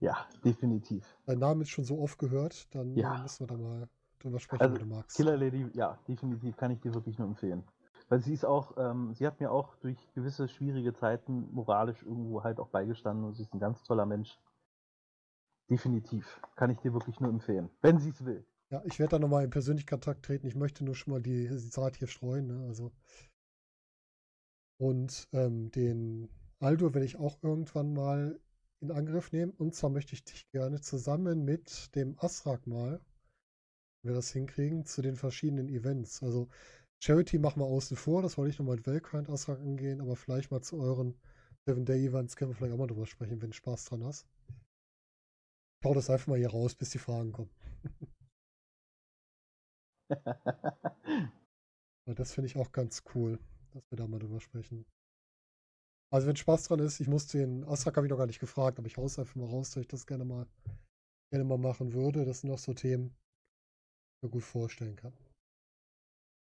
Ja, 0.00 0.28
definitiv. 0.44 1.06
Dein 1.24 1.38
Name 1.38 1.62
ist 1.62 1.70
schon 1.70 1.84
so 1.84 2.00
oft 2.00 2.18
gehört, 2.18 2.66
dann 2.74 2.96
ja. 2.96 3.22
müssen 3.22 3.48
wir 3.48 3.56
da 3.56 3.62
mal 3.62 3.88
drüber 4.18 4.40
sprechen, 4.40 4.62
also, 4.62 4.74
wenn 4.74 4.88
du 4.88 4.92
magst. 4.92 5.16
Killer 5.16 5.36
Lady, 5.36 5.68
ja, 5.74 6.00
definitiv 6.08 6.56
kann 6.56 6.72
ich 6.72 6.80
dir 6.80 6.92
wirklich 6.92 7.16
nur 7.16 7.28
empfehlen. 7.28 7.62
Weil 8.08 8.20
sie 8.20 8.34
ist 8.34 8.44
auch, 8.44 8.76
ähm, 8.76 9.14
sie 9.14 9.26
hat 9.26 9.40
mir 9.40 9.50
auch 9.50 9.76
durch 9.76 9.98
gewisse 10.14 10.48
schwierige 10.48 10.92
Zeiten 10.94 11.48
moralisch 11.52 12.02
irgendwo 12.02 12.44
halt 12.44 12.58
auch 12.60 12.68
beigestanden 12.68 13.24
und 13.24 13.34
sie 13.34 13.42
ist 13.42 13.54
ein 13.54 13.60
ganz 13.60 13.82
toller 13.82 14.06
Mensch. 14.06 14.38
Definitiv. 15.70 16.40
Kann 16.56 16.70
ich 16.70 16.78
dir 16.80 16.92
wirklich 16.92 17.18
nur 17.20 17.30
empfehlen. 17.30 17.70
Wenn 17.80 17.98
sie 17.98 18.10
es 18.10 18.24
will. 18.24 18.46
Ja, 18.70 18.82
ich 18.84 18.98
werde 18.98 19.12
da 19.12 19.18
nochmal 19.18 19.44
in 19.44 19.50
persönlichen 19.50 19.88
Kontakt 19.88 20.24
treten. 20.24 20.46
Ich 20.46 20.54
möchte 20.54 20.84
nur 20.84 20.94
schon 20.94 21.12
mal 21.12 21.22
die, 21.22 21.48
Saat 21.58 21.96
hier 21.96 22.08
streuen. 22.08 22.46
Ne? 22.46 22.66
Also. 22.66 22.92
Und 24.78 25.28
ähm, 25.32 25.70
den 25.70 26.28
Aldo 26.58 26.92
werde 26.92 27.06
ich 27.06 27.16
auch 27.16 27.42
irgendwann 27.42 27.94
mal 27.94 28.38
in 28.80 28.90
Angriff 28.90 29.32
nehmen. 29.32 29.52
Und 29.52 29.74
zwar 29.74 29.90
möchte 29.90 30.14
ich 30.14 30.24
dich 30.24 30.50
gerne 30.50 30.80
zusammen 30.80 31.44
mit 31.44 31.94
dem 31.94 32.16
Asrak 32.18 32.66
mal, 32.66 33.00
wenn 34.02 34.10
wir 34.10 34.14
das 34.16 34.30
hinkriegen, 34.30 34.84
zu 34.84 35.00
den 35.00 35.16
verschiedenen 35.16 35.68
Events. 35.68 36.22
Also 36.22 36.48
Charity 37.02 37.38
machen 37.38 37.60
wir 37.60 37.66
außen 37.66 37.96
vor, 37.96 38.22
das 38.22 38.38
wollte 38.38 38.50
ich 38.50 38.58
nochmal 38.58 38.76
mit 38.76 38.86
Valkyrie 38.86 39.26
Asrak 39.28 39.60
angehen, 39.60 40.00
aber 40.00 40.16
vielleicht 40.16 40.50
mal 40.50 40.62
zu 40.62 40.78
euren 40.78 41.14
Seven 41.66 41.84
Day 41.84 42.06
Events 42.06 42.36
können 42.36 42.50
wir 42.50 42.54
vielleicht 42.56 42.74
auch 42.74 42.78
mal 42.78 42.86
drüber 42.86 43.06
sprechen, 43.06 43.40
wenn 43.40 43.50
du 43.50 43.56
Spaß 43.56 43.86
dran 43.86 44.04
hast. 44.04 44.26
Ich 45.80 45.88
hau 45.88 45.94
das 45.94 46.10
einfach 46.10 46.28
mal 46.28 46.38
hier 46.38 46.50
raus, 46.50 46.74
bis 46.74 46.90
die 46.90 46.98
Fragen 46.98 47.32
kommen. 47.32 47.50
Weil 52.06 52.14
das 52.14 52.32
finde 52.32 52.46
ich 52.46 52.56
auch 52.56 52.72
ganz 52.72 53.02
cool, 53.14 53.38
dass 53.72 53.90
wir 53.90 53.96
da 53.96 54.06
mal 54.06 54.18
drüber 54.18 54.40
sprechen. 54.40 54.84
Also 56.12 56.28
wenn 56.28 56.36
Spaß 56.36 56.64
dran 56.64 56.80
ist, 56.80 57.00
ich 57.00 57.08
muss 57.08 57.26
den, 57.26 57.64
Astrak 57.64 57.96
habe 57.96 58.06
ich 58.06 58.10
noch 58.10 58.18
gar 58.18 58.26
nicht 58.26 58.40
gefragt, 58.40 58.78
aber 58.78 58.86
ich 58.86 58.96
hau's 58.96 59.18
einfach 59.18 59.34
mal 59.34 59.48
raus, 59.48 59.70
dass 59.70 59.80
ich 59.80 59.88
das 59.88 60.06
gerne 60.06 60.24
mal, 60.24 60.46
gerne 61.30 61.44
mal 61.44 61.58
machen 61.58 61.92
würde. 61.92 62.24
Das 62.24 62.40
sind 62.40 62.50
noch 62.50 62.58
so 62.58 62.74
Themen, 62.74 63.08
die 63.08 64.16
ich 64.16 64.22
mir 64.22 64.30
gut 64.30 64.44
vorstellen 64.44 64.96
kann. 64.96 65.12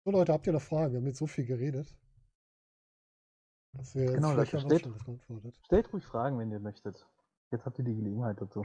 So 0.07 0.13
Leute, 0.13 0.33
habt 0.33 0.47
ihr 0.47 0.53
noch 0.53 0.63
Fragen? 0.63 0.93
Wir 0.93 1.01
haben 1.01 1.07
jetzt 1.09 1.19
so 1.19 1.27
viel 1.27 1.45
geredet. 1.45 1.93
Dass 3.73 3.93
wir 3.97 4.07
Genau, 4.13 4.29
jetzt 4.29 4.53
Leute, 4.53 4.61
stellt- 4.61 4.83
schon 4.83 4.93
das 4.93 5.05
beantwortet. 5.05 5.59
Stellt 5.65 5.93
ruhig 5.93 6.07
Fragen, 6.07 6.39
wenn 6.39 6.53
ihr 6.53 6.61
möchtet. 6.61 7.05
Jetzt 7.51 7.67
habt 7.67 7.77
ihr 7.81 7.85
die 7.85 7.97
Gelegenheit 7.97 8.41
dazu. 8.41 8.65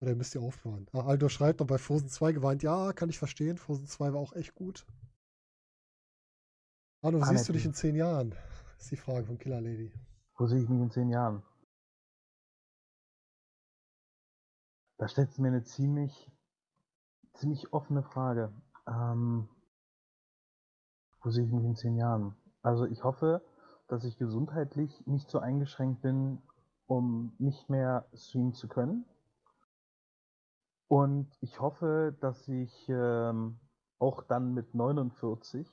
Oder 0.00 0.12
ihr 0.12 0.16
müsst 0.16 0.34
ihr 0.34 0.40
aufbewahren. 0.40 0.88
Ah, 0.94 1.00
Aldo 1.00 1.28
schreibt 1.28 1.60
noch 1.60 1.66
bei 1.66 1.76
Frozen 1.76 2.08
2 2.08 2.32
geweint. 2.32 2.62
Ja, 2.62 2.94
kann 2.94 3.10
ich 3.10 3.18
verstehen. 3.18 3.58
Frozen 3.58 3.86
2 3.86 4.14
war 4.14 4.20
auch 4.20 4.32
echt 4.32 4.54
gut. 4.54 4.86
Arno, 7.02 7.18
wo 7.18 7.22
Ah, 7.22 7.26
siehst 7.26 7.46
du 7.50 7.52
dich 7.52 7.66
in 7.66 7.74
zehn 7.74 7.94
Jahren? 7.94 8.34
Ist 8.78 8.90
die 8.92 8.96
Frage 8.96 9.26
von 9.26 9.36
Killer 9.38 9.60
Lady. 9.60 9.92
Wo 10.38 10.46
sehe 10.46 10.62
ich 10.62 10.68
mich 10.70 10.80
in 10.80 10.90
zehn 10.90 11.10
Jahren? 11.10 11.42
Da 14.96 15.06
stellt 15.06 15.38
mir 15.38 15.48
eine 15.48 15.64
ziemlich, 15.64 16.32
ziemlich 17.34 17.74
offene 17.74 18.02
Frage. 18.02 18.50
Ähm, 18.86 19.50
wo 21.24 21.30
sehe 21.30 21.44
ich 21.44 21.52
mich 21.52 21.64
in 21.64 21.74
zehn 21.74 21.96
Jahren? 21.96 22.36
Also 22.62 22.84
ich 22.84 23.02
hoffe, 23.02 23.42
dass 23.88 24.04
ich 24.04 24.18
gesundheitlich 24.18 25.06
nicht 25.06 25.28
so 25.30 25.38
eingeschränkt 25.38 26.02
bin, 26.02 26.42
um 26.86 27.34
nicht 27.38 27.68
mehr 27.70 28.06
streamen 28.14 28.52
zu 28.52 28.68
können. 28.68 29.06
Und 30.88 31.34
ich 31.40 31.60
hoffe, 31.60 32.16
dass 32.20 32.46
ich 32.46 32.88
ähm, 32.88 33.58
auch 33.98 34.22
dann 34.22 34.52
mit 34.52 34.74
49 34.74 35.66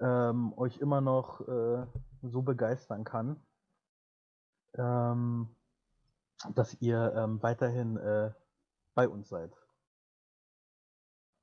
ähm, 0.00 0.52
euch 0.58 0.78
immer 0.78 1.00
noch 1.00 1.40
äh, 1.48 1.86
so 2.22 2.42
begeistern 2.42 3.04
kann, 3.04 3.40
ähm, 4.74 5.48
dass 6.54 6.80
ihr 6.82 7.14
ähm, 7.16 7.42
weiterhin 7.42 7.96
äh, 7.96 8.32
bei 8.94 9.08
uns 9.08 9.30
seid. 9.30 9.52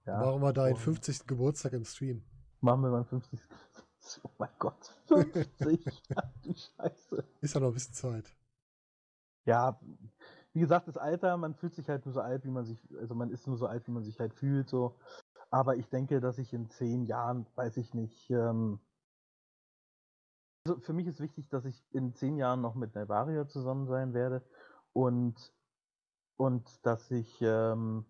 Ja, 0.06 0.20
wir 0.42 0.54
deinen 0.54 0.74
und 0.74 0.80
50. 0.80 1.26
Geburtstag 1.26 1.74
im 1.74 1.86
Stream. 1.86 2.24
Machen 2.64 2.82
wir 2.82 2.92
beim 2.92 3.06
50. 3.06 3.40
Oh 4.24 4.30
mein 4.38 4.50
Gott, 4.60 4.94
50. 5.08 5.48
Ach, 6.16 6.24
du 6.42 6.54
Scheiße. 6.54 7.24
Ist 7.42 7.54
ja 7.54 7.60
noch 7.60 7.68
ein 7.70 7.74
bisschen 7.74 7.94
Zeit. 7.94 8.34
Ja, 9.46 9.80
wie 10.54 10.60
gesagt, 10.60 10.88
das 10.88 10.98
Alter, 10.98 11.38
man 11.38 11.56
fühlt 11.56 11.76
sich 11.76 11.88
halt 11.90 12.06
nur 12.06 12.14
so 12.14 12.22
alt, 12.22 12.46
wie 12.46 12.52
man 12.52 12.66
sich, 12.66 12.80
also 13.00 13.16
man 13.16 13.32
ist 13.32 13.48
nur 13.48 13.58
so 13.58 13.66
alt, 13.66 13.88
wie 13.88 13.92
man 13.92 14.04
sich 14.04 14.20
halt 14.20 14.34
fühlt, 14.34 14.70
so. 14.70 14.98
Aber 15.50 15.76
ich 15.76 15.90
denke, 15.90 16.20
dass 16.20 16.38
ich 16.38 16.54
in 16.54 16.70
zehn 16.70 17.06
Jahren, 17.06 17.46
weiß 17.56 17.78
ich 17.78 17.94
nicht, 17.94 18.30
ähm, 18.30 18.80
also 20.66 20.80
für 20.80 20.94
mich 20.94 21.08
ist 21.08 21.20
wichtig, 21.20 21.50
dass 21.50 21.66
ich 21.66 21.84
in 21.92 22.16
zehn 22.16 22.38
Jahren 22.38 22.62
noch 22.62 22.76
mit 22.76 22.96
Navaria 22.96 23.48
zusammen 23.48 23.86
sein 23.86 24.14
werde 24.14 24.42
und, 24.94 25.54
und 26.38 26.86
dass 26.86 27.12
ich 27.12 27.42
ähm, 27.42 28.06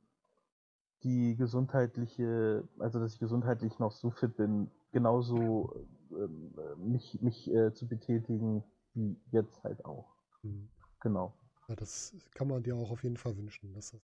die 1.03 1.35
gesundheitliche, 1.35 2.67
also 2.80 2.99
dass 2.99 3.13
ich 3.13 3.19
gesundheitlich 3.19 3.80
noch 3.80 3.91
so 3.91 4.09
fit 4.09 4.35
bin, 4.38 4.71
genauso 4.91 5.73
ähm, 6.11 6.53
äh, 6.57 6.75
mich, 6.75 7.21
mich 7.21 7.51
äh, 7.53 7.73
zu 7.73 7.88
betätigen 7.88 8.63
wie 8.93 9.17
jetzt 9.31 9.63
halt 9.63 9.84
auch. 9.85 10.15
Hm. 10.41 10.69
Genau. 10.99 11.34
Ja, 11.67 11.75
das 11.75 12.15
kann 12.34 12.47
man 12.47 12.63
dir 12.63 12.75
auch 12.75 12.91
auf 12.91 13.03
jeden 13.03 13.17
Fall 13.17 13.35
wünschen, 13.38 13.73
dass 13.73 13.91
das 13.91 14.01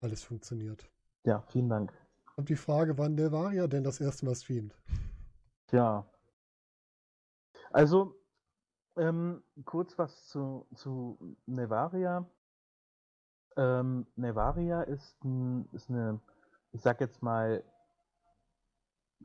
alles 0.00 0.22
funktioniert. 0.22 0.90
Ja, 1.24 1.42
vielen 1.48 1.68
Dank. 1.68 1.92
Und 2.36 2.48
die 2.48 2.56
Frage, 2.56 2.98
wann 2.98 3.16
der 3.16 3.32
Varia 3.32 3.66
denn 3.66 3.84
das 3.84 4.00
erste 4.00 4.26
Mal 4.26 4.34
streamt? 4.34 4.76
Ja. 5.70 6.06
Also, 7.70 8.14
ähm, 8.96 9.42
kurz 9.64 9.98
was 9.98 10.28
zu, 10.28 10.66
zu 10.74 11.36
Nevaria. 11.46 12.28
Ähm, 13.56 14.06
Nevaria 14.16 14.82
ist, 14.82 15.22
ein, 15.24 15.68
ist 15.72 15.90
eine, 15.90 16.20
ich 16.72 16.82
sag 16.82 17.00
jetzt 17.00 17.22
mal, 17.22 17.62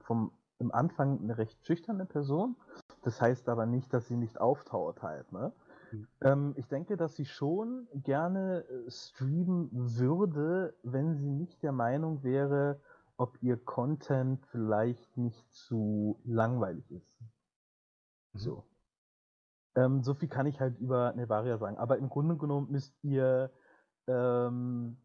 vom 0.01 0.31
im 0.59 0.73
Anfang 0.73 1.21
eine 1.21 1.37
recht 1.37 1.65
schüchterne 1.65 2.05
Person. 2.05 2.55
Das 3.03 3.21
heißt 3.21 3.47
aber 3.47 3.65
nicht, 3.65 3.93
dass 3.93 4.07
sie 4.07 4.17
nicht 4.17 4.39
auftaut 4.41 5.01
halt, 5.01 5.31
ne? 5.31 5.53
Hm. 5.91 6.07
Ähm, 6.21 6.53
ich 6.57 6.67
denke, 6.67 6.97
dass 6.97 7.15
sie 7.15 7.25
schon 7.25 7.87
gerne 7.93 8.65
äh, 8.65 8.91
streamen 8.91 9.69
würde, 9.71 10.75
wenn 10.83 11.15
sie 11.15 11.29
nicht 11.29 11.63
der 11.63 11.71
Meinung 11.71 12.23
wäre, 12.23 12.79
ob 13.17 13.41
ihr 13.41 13.57
Content 13.57 14.45
vielleicht 14.47 15.17
nicht 15.17 15.51
zu 15.53 16.19
langweilig 16.25 16.91
ist. 16.91 17.21
Mhm. 17.21 18.39
So. 18.39 18.63
Ähm, 19.75 20.03
so 20.03 20.13
viel 20.13 20.29
kann 20.29 20.45
ich 20.45 20.59
halt 20.59 20.77
über 20.79 21.13
Nevaria 21.13 21.57
sagen. 21.57 21.77
Aber 21.77 21.97
im 21.97 22.09
Grunde 22.09 22.35
genommen 22.35 22.69
müsst 22.69 22.93
ihr, 23.01 23.51
ähm, 24.09 24.97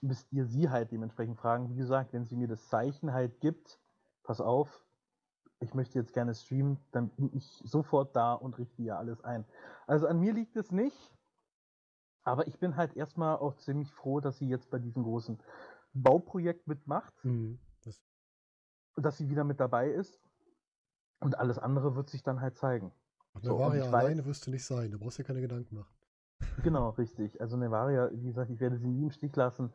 müsst 0.00 0.30
ihr 0.32 0.44
sie 0.44 0.68
halt 0.68 0.90
dementsprechend 0.92 1.38
fragen. 1.38 1.70
Wie 1.70 1.76
gesagt, 1.76 2.12
wenn 2.12 2.24
sie 2.24 2.36
mir 2.36 2.48
das 2.48 2.68
Zeichen 2.68 3.12
halt 3.12 3.40
gibt, 3.40 3.80
pass 4.22 4.40
auf, 4.40 4.84
ich 5.60 5.74
möchte 5.74 5.98
jetzt 5.98 6.12
gerne 6.12 6.34
streamen, 6.34 6.78
dann 6.92 7.08
bin 7.10 7.30
ich 7.34 7.62
sofort 7.64 8.14
da 8.14 8.34
und 8.34 8.58
richte 8.58 8.82
ja 8.82 8.98
alles 8.98 9.22
ein. 9.24 9.44
Also 9.86 10.06
an 10.06 10.20
mir 10.20 10.32
liegt 10.32 10.56
es 10.56 10.70
nicht, 10.70 11.12
aber 12.24 12.46
ich 12.46 12.58
bin 12.58 12.76
halt 12.76 12.94
erstmal 12.96 13.36
auch 13.36 13.56
ziemlich 13.56 13.90
froh, 13.92 14.20
dass 14.20 14.38
sie 14.38 14.48
jetzt 14.48 14.70
bei 14.70 14.78
diesem 14.78 15.02
großen 15.02 15.38
Bauprojekt 15.94 16.66
mitmacht 16.66 17.14
Hm. 17.22 17.58
Das, 17.84 18.02
dass 18.96 19.16
sie 19.16 19.30
wieder 19.30 19.44
mit 19.44 19.60
dabei 19.60 19.90
ist. 19.90 20.20
Und 21.20 21.38
alles 21.38 21.58
andere 21.58 21.96
wird 21.96 22.10
sich 22.10 22.22
dann 22.22 22.40
halt 22.40 22.56
zeigen. 22.56 22.92
der 23.34 23.42
So, 23.42 23.58
Varia 23.58 23.84
alleine 23.84 24.24
wirst 24.24 24.46
du 24.46 24.50
nicht 24.50 24.64
sein. 24.64 24.92
Da 24.92 24.98
brauchst 24.98 25.18
du 25.18 25.22
dir 25.22 25.26
keine 25.26 25.40
Gedanken 25.40 25.74
machen. 25.74 25.97
Genau, 26.62 26.90
richtig. 26.90 27.40
Also 27.40 27.56
Nevaria, 27.56 28.10
wie 28.12 28.26
gesagt, 28.26 28.50
ich 28.50 28.60
werde 28.60 28.78
sie 28.78 28.88
nie 28.88 29.02
im 29.02 29.10
Stich 29.10 29.34
lassen. 29.36 29.72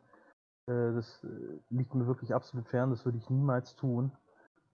Äh, 0.66 0.92
Das 0.92 1.24
äh, 1.24 1.28
liegt 1.70 1.94
mir 1.94 2.06
wirklich 2.06 2.34
absolut 2.34 2.68
fern, 2.68 2.90
das 2.90 3.04
würde 3.04 3.18
ich 3.18 3.30
niemals 3.30 3.74
tun. 3.76 4.12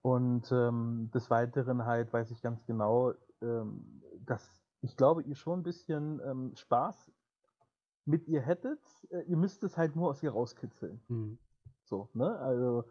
Und 0.02 0.50
ähm, 0.50 1.10
des 1.12 1.30
Weiteren 1.30 1.84
halt 1.84 2.12
weiß 2.12 2.30
ich 2.30 2.40
ganz 2.42 2.64
genau, 2.64 3.12
ähm, 3.42 4.02
dass 4.24 4.62
ich 4.82 4.96
glaube, 4.96 5.22
ihr 5.22 5.34
schon 5.34 5.60
ein 5.60 5.62
bisschen 5.62 6.20
ähm, 6.24 6.52
Spaß 6.56 7.12
mit 8.06 8.26
ihr 8.26 8.40
hättet. 8.40 8.80
Äh, 9.10 9.22
ihr 9.22 9.36
müsst 9.36 9.62
es 9.62 9.76
halt 9.76 9.96
nur 9.96 10.08
aus 10.08 10.22
ihr 10.22 10.32
rauskitzeln. 10.32 11.00
Hm. 11.08 11.38
So, 11.84 12.08
ne? 12.14 12.38
Also, 12.38 12.84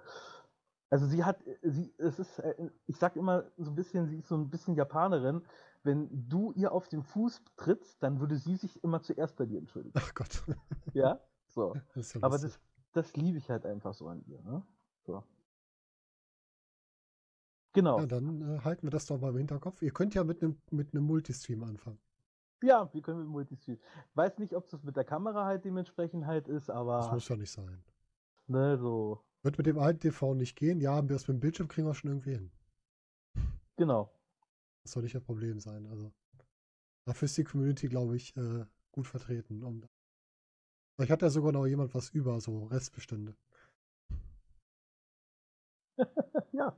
also 0.91 1.05
sie 1.07 1.23
hat, 1.23 1.39
sie, 1.63 1.93
es 1.97 2.19
ist, 2.19 2.41
ich 2.87 2.97
sag 2.97 3.15
immer 3.15 3.45
so 3.57 3.71
ein 3.71 3.75
bisschen, 3.75 4.07
sie 4.07 4.17
ist 4.17 4.27
so 4.27 4.35
ein 4.35 4.49
bisschen 4.49 4.75
Japanerin. 4.75 5.41
Wenn 5.83 6.27
du 6.29 6.51
ihr 6.53 6.71
auf 6.71 6.89
den 6.89 7.03
Fuß 7.03 7.41
trittst, 7.55 8.03
dann 8.03 8.19
würde 8.19 8.35
sie 8.37 8.55
sich 8.57 8.83
immer 8.83 9.01
zuerst 9.01 9.37
bei 9.37 9.45
dir 9.45 9.59
entschuldigen. 9.59 9.97
Ach 9.97 10.13
Gott. 10.13 10.43
Ja? 10.93 11.19
So. 11.47 11.75
Das 11.95 12.13
ja 12.13 12.23
Aber 12.23 12.37
das, 12.37 12.59
das 12.93 13.15
liebe 13.15 13.37
ich 13.37 13.49
halt 13.49 13.65
einfach 13.65 13.93
so 13.93 14.07
an 14.07 14.23
ihr, 14.25 14.41
ne? 14.41 14.63
So. 15.05 15.23
Genau. 17.73 17.99
Ja, 17.99 18.07
dann 18.07 18.41
äh, 18.41 18.59
halten 18.61 18.83
wir 18.83 18.89
das 18.91 19.05
doch 19.05 19.19
mal 19.19 19.29
im 19.29 19.37
Hinterkopf. 19.37 19.81
Ihr 19.81 19.91
könnt 19.91 20.15
ja 20.15 20.23
mit 20.23 20.41
einem 20.41 20.59
mit 20.71 20.93
Multistream 20.93 21.63
anfangen. 21.63 21.99
Ja, 22.63 22.91
wir 22.93 23.01
können 23.01 23.19
mit 23.19 23.27
Multistream. 23.27 23.77
Weiß 24.15 24.37
nicht, 24.39 24.55
ob 24.55 24.67
das 24.69 24.83
mit 24.83 24.97
der 24.97 25.05
Kamera 25.05 25.45
halt 25.45 25.63
dementsprechend 25.65 26.25
halt 26.25 26.47
ist, 26.47 26.67
Das 26.69 26.75
aber 26.75 27.11
muss 27.13 27.29
ja 27.29 27.37
nicht 27.37 27.51
sein. 27.51 27.83
ne, 28.47 28.77
so. 28.77 29.23
Wird 29.43 29.57
mit 29.57 29.67
dem 29.67 29.79
alten 29.79 30.01
TV 30.01 30.33
nicht 30.33 30.57
gehen? 30.57 30.81
Ja, 30.81 31.01
wir 31.01 31.15
das 31.15 31.27
mit 31.27 31.37
dem 31.37 31.39
Bildschirm 31.39 31.67
kriegen 31.69 31.87
wir 31.87 31.93
schon 31.93 32.09
irgendwie 32.09 32.31
hin. 32.33 32.51
Genau. 33.77 34.11
Das 34.89 34.93
soll 34.93 35.03
nicht 35.03 35.13
das 35.13 35.21
Problem 35.21 35.59
sein. 35.59 35.85
Also 35.85 36.11
dafür 37.05 37.27
ist 37.27 37.37
die 37.37 37.43
Community, 37.43 37.87
glaube 37.87 38.15
ich, 38.15 38.35
äh, 38.35 38.65
gut 38.91 39.05
vertreten. 39.05 39.61
Um, 39.61 39.87
vielleicht 40.95 41.11
hat 41.11 41.21
ja 41.21 41.29
sogar 41.29 41.51
noch 41.51 41.67
jemand 41.67 41.93
was 41.93 42.09
über, 42.09 42.41
so 42.41 42.63
Restbestände. 42.63 43.35
ja. 46.53 46.75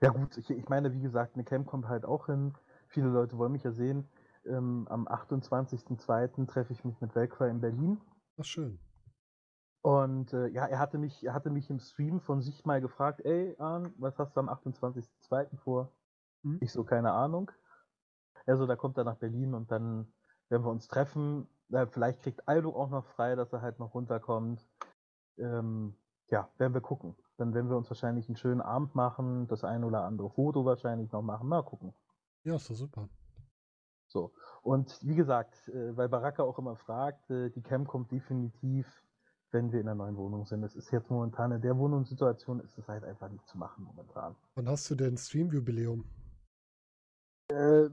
Ja 0.00 0.10
gut, 0.10 0.38
ich, 0.38 0.50
ich 0.50 0.68
meine, 0.68 0.92
wie 0.92 1.00
gesagt, 1.00 1.36
eine 1.36 1.44
Cam 1.44 1.66
kommt 1.66 1.86
halt 1.86 2.04
auch 2.04 2.26
hin. 2.26 2.52
Viele 2.88 3.06
Leute 3.06 3.38
wollen 3.38 3.52
mich 3.52 3.62
ja 3.62 3.70
sehen. 3.70 4.08
Ähm, 4.44 4.88
am 4.88 5.06
28.02. 5.06 6.48
treffe 6.48 6.72
ich 6.72 6.84
mich 6.84 7.00
mit 7.00 7.14
Velcry 7.14 7.48
in 7.48 7.60
Berlin. 7.60 8.00
Ach 8.40 8.44
schön. 8.44 8.80
Und 9.82 10.32
äh, 10.32 10.48
ja, 10.48 10.66
er 10.66 10.80
hatte 10.80 10.98
mich, 10.98 11.24
er 11.24 11.32
hatte 11.32 11.50
mich 11.50 11.70
im 11.70 11.78
Stream 11.78 12.18
von 12.18 12.42
sich 12.42 12.64
mal 12.64 12.80
gefragt, 12.80 13.20
ey, 13.24 13.54
Arn, 13.60 13.94
was 13.98 14.18
hast 14.18 14.34
du 14.34 14.40
am 14.40 14.48
28.02. 14.48 15.56
vor? 15.58 15.92
Hm? 16.42 16.58
Ich 16.60 16.72
so, 16.72 16.84
keine 16.84 17.12
Ahnung. 17.12 17.50
Also, 18.46 18.66
da 18.66 18.76
kommt 18.76 18.96
er 18.98 19.04
nach 19.04 19.16
Berlin 19.16 19.54
und 19.54 19.70
dann 19.70 20.12
werden 20.48 20.64
wir 20.64 20.70
uns 20.70 20.88
treffen. 20.88 21.46
Äh, 21.70 21.86
vielleicht 21.86 22.20
kriegt 22.20 22.48
Aldo 22.48 22.74
auch 22.74 22.90
noch 22.90 23.06
frei, 23.06 23.36
dass 23.36 23.52
er 23.52 23.62
halt 23.62 23.78
noch 23.78 23.94
runterkommt. 23.94 24.66
Ähm, 25.38 25.96
ja, 26.28 26.48
werden 26.58 26.74
wir 26.74 26.80
gucken. 26.80 27.16
Dann 27.36 27.54
werden 27.54 27.70
wir 27.70 27.76
uns 27.76 27.90
wahrscheinlich 27.90 28.28
einen 28.28 28.36
schönen 28.36 28.60
Abend 28.60 28.94
machen, 28.94 29.46
das 29.48 29.64
ein 29.64 29.84
oder 29.84 30.04
andere 30.04 30.30
Foto 30.30 30.64
wahrscheinlich 30.64 31.10
noch 31.12 31.22
machen. 31.22 31.48
Mal 31.48 31.62
gucken. 31.62 31.94
Ja, 32.44 32.56
ist 32.56 32.70
doch 32.70 32.74
super. 32.74 33.08
So. 34.06 34.32
Und 34.62 34.98
wie 35.02 35.14
gesagt, 35.14 35.68
äh, 35.68 35.96
weil 35.96 36.08
Baraka 36.08 36.42
auch 36.42 36.58
immer 36.58 36.76
fragt, 36.76 37.30
äh, 37.30 37.50
die 37.50 37.62
Cam 37.62 37.86
kommt 37.86 38.10
definitiv 38.10 38.86
wenn 39.52 39.72
wir 39.72 39.80
in 39.80 39.86
der 39.86 39.94
neuen 39.94 40.16
Wohnung 40.16 40.46
sind. 40.46 40.62
Es 40.62 40.76
ist 40.76 40.90
jetzt 40.90 41.10
momentan 41.10 41.52
in 41.52 41.60
der 41.60 41.76
Wohnungssituation, 41.76 42.60
ist 42.60 42.78
es 42.78 42.88
halt 42.88 43.04
einfach 43.04 43.28
nicht 43.28 43.46
zu 43.46 43.58
machen 43.58 43.84
momentan. 43.84 44.36
Wann 44.54 44.68
hast 44.68 44.88
du 44.90 44.94
denn 44.94 45.16
Stream-Jubiläum? 45.16 46.04
Äh, 47.50 47.90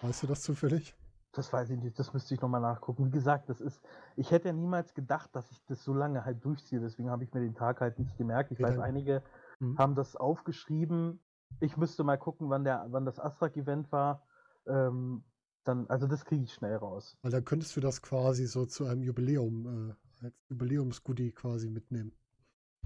Weißt 0.00 0.22
du 0.22 0.26
das 0.26 0.42
zufällig? 0.42 0.94
das 1.32 1.52
weiß 1.52 1.68
ich 1.70 1.78
nicht, 1.78 1.98
das 1.98 2.14
müsste 2.14 2.32
ich 2.34 2.40
nochmal 2.40 2.62
nachgucken. 2.62 3.06
Wie 3.06 3.10
gesagt, 3.10 3.50
das 3.50 3.60
ist, 3.60 3.82
ich 4.16 4.30
hätte 4.30 4.48
ja 4.48 4.54
niemals 4.54 4.94
gedacht, 4.94 5.36
dass 5.36 5.50
ich 5.50 5.62
das 5.66 5.84
so 5.84 5.92
lange 5.92 6.24
halt 6.24 6.42
durchziehe, 6.44 6.80
deswegen 6.80 7.10
habe 7.10 7.24
ich 7.24 7.34
mir 7.34 7.40
den 7.40 7.54
Tag 7.54 7.80
halt 7.82 7.98
nicht 7.98 8.16
gemerkt. 8.16 8.52
Ich 8.52 8.62
weiß, 8.62 8.78
einige 8.78 9.22
Hm. 9.60 9.76
haben 9.76 9.94
das 9.94 10.16
aufgeschrieben. 10.16 11.20
Ich 11.60 11.76
müsste 11.76 12.04
mal 12.04 12.16
gucken, 12.16 12.48
wann 12.48 12.64
der, 12.64 12.86
wann 12.88 13.04
das 13.04 13.20
Astrak-Event 13.20 13.92
war. 13.92 14.22
Ähm, 14.66 15.24
dann, 15.64 15.86
also 15.88 16.06
das 16.06 16.24
kriege 16.24 16.42
ich 16.44 16.54
schnell 16.54 16.76
raus. 16.76 17.16
Weil 17.22 17.32
dann 17.32 17.44
könntest 17.44 17.76
du 17.76 17.80
das 17.80 18.00
quasi 18.00 18.46
so 18.46 18.64
zu 18.64 18.86
einem 18.86 19.02
Jubiläum, 19.02 19.90
äh, 19.90 20.24
als 20.24 20.34
Jubiläumsgoodie 20.48 21.32
quasi 21.32 21.68
mitnehmen. 21.68 22.12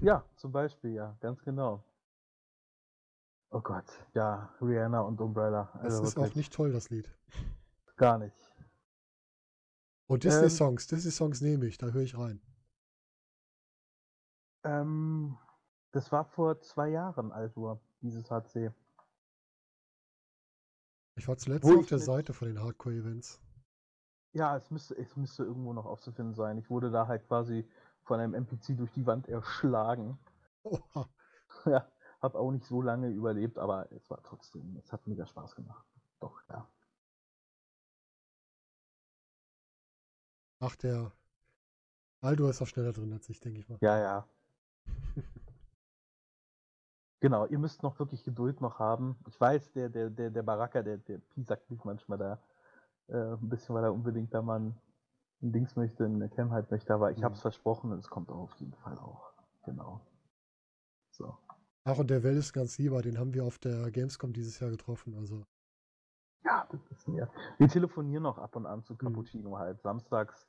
Ja, 0.00 0.24
zum 0.36 0.50
Beispiel, 0.50 0.92
ja, 0.92 1.16
ganz 1.20 1.42
genau. 1.44 1.84
Oh 3.52 3.60
Gott, 3.60 3.84
ja, 4.14 4.52
Rihanna 4.60 5.00
und 5.00 5.20
Umbrella. 5.20 5.70
Das 5.82 6.00
Also 6.00 6.02
ist 6.02 6.18
auch 6.18 6.34
nicht 6.34 6.52
toll, 6.52 6.72
das 6.72 6.90
Lied. 6.90 7.10
gar 7.96 8.18
nicht. 8.18 8.36
Und 10.08 10.24
Ähm, 10.26 10.30
Disney-Songs, 10.30 10.88
Disney-Songs 10.88 11.40
nehme 11.40 11.66
ich, 11.66 11.78
da 11.78 11.86
höre 11.88 12.02
ich 12.02 12.18
rein. 12.18 12.42
Ähm, 14.64 15.36
das 15.92 16.10
war 16.12 16.24
vor 16.24 16.60
zwei 16.62 16.88
Jahren, 16.88 17.30
Altur, 17.32 17.78
dieses 18.00 18.30
HC. 18.30 18.70
Ich 21.14 21.28
war 21.28 21.36
zuletzt 21.36 21.64
Wo 21.64 21.78
auf 21.78 21.86
der 21.86 22.00
Seite 22.00 22.32
von 22.34 22.48
den 22.48 22.60
Hardcore-Events. 22.60 23.40
Ja, 24.32 24.56
es 24.56 24.70
müsste, 24.72 24.96
es 24.96 25.16
müsste 25.16 25.44
irgendwo 25.44 25.72
noch 25.72 25.86
aufzufinden 25.86 26.34
sein. 26.34 26.58
Ich 26.58 26.68
wurde 26.70 26.90
da 26.90 27.06
halt 27.06 27.26
quasi 27.28 27.64
von 28.02 28.18
einem 28.20 28.34
NPC 28.34 28.76
durch 28.76 28.90
die 28.92 29.06
Wand 29.06 29.28
erschlagen. 29.28 30.18
Oha. 30.64 31.08
ja, 31.66 31.86
hab 32.20 32.34
auch 32.34 32.50
nicht 32.50 32.64
so 32.66 32.82
lange 32.82 33.08
überlebt, 33.08 33.58
aber 33.58 33.90
es 33.92 34.08
war 34.10 34.22
trotzdem, 34.22 34.76
es 34.84 34.92
hat 34.92 35.06
mega 35.06 35.26
Spaß 35.26 35.56
gemacht. 35.56 35.86
Doch, 36.20 36.42
ja. 36.50 36.66
Ach, 40.60 40.76
der 40.76 41.12
Aldo 42.20 42.48
ist 42.48 42.60
auch 42.60 42.66
schneller 42.66 42.92
drin 42.92 43.12
als 43.12 43.28
ich, 43.30 43.40
denke 43.40 43.60
ich 43.60 43.68
mal. 43.68 43.78
Ja, 43.80 43.98
ja. 43.98 44.26
Genau, 47.20 47.44
ihr 47.46 47.58
müsst 47.58 47.82
noch 47.82 47.98
wirklich 47.98 48.24
Geduld 48.24 48.60
noch 48.60 48.78
haben. 48.78 49.16
Ich 49.28 49.38
weiß, 49.38 49.72
der, 49.72 49.90
der, 49.90 50.08
der, 50.10 50.30
der 50.30 50.42
Baraka, 50.42 50.82
der, 50.82 50.96
der 50.98 51.18
piesackt 51.18 51.70
mich 51.70 51.84
manchmal 51.84 52.18
da 52.18 52.38
äh, 53.08 53.34
ein 53.34 53.48
bisschen, 53.48 53.74
weil 53.74 53.84
er 53.84 53.92
unbedingt 53.92 54.32
da 54.32 54.42
mal 54.42 54.60
ein, 54.60 54.74
Dings 55.42 55.76
möchte, 55.76 56.04
eine 56.04 56.28
Cam 56.28 56.50
halt 56.50 56.70
möchte, 56.70 56.92
aber 56.92 57.10
ich 57.12 57.18
Mhm. 57.18 57.24
hab's 57.24 57.40
versprochen 57.40 57.92
und 57.92 57.98
es 57.98 58.08
kommt 58.10 58.28
auch 58.30 58.40
auf 58.40 58.54
jeden 58.56 58.74
Fall 58.74 58.98
auch. 58.98 59.32
Genau. 59.64 60.00
Und 61.98 62.10
der 62.10 62.22
Well 62.22 62.36
ist 62.36 62.52
ganz 62.52 62.78
lieber, 62.78 63.02
den 63.02 63.18
haben 63.18 63.34
wir 63.34 63.44
auf 63.44 63.58
der 63.58 63.90
Gamescom 63.90 64.32
dieses 64.32 64.58
Jahr 64.60 64.70
getroffen. 64.70 65.14
Also, 65.14 65.44
Ja, 66.44 66.66
das 66.70 66.80
ist 66.90 67.08
mir. 67.08 67.30
Wir 67.58 67.68
telefonieren 67.68 68.22
noch 68.22 68.38
ab 68.38 68.56
und 68.56 68.66
an 68.66 68.82
zu 68.84 68.94
Mhm. 68.94 68.98
Cappuccino 68.98 69.58
halt. 69.58 69.80
Samstags 69.82 70.46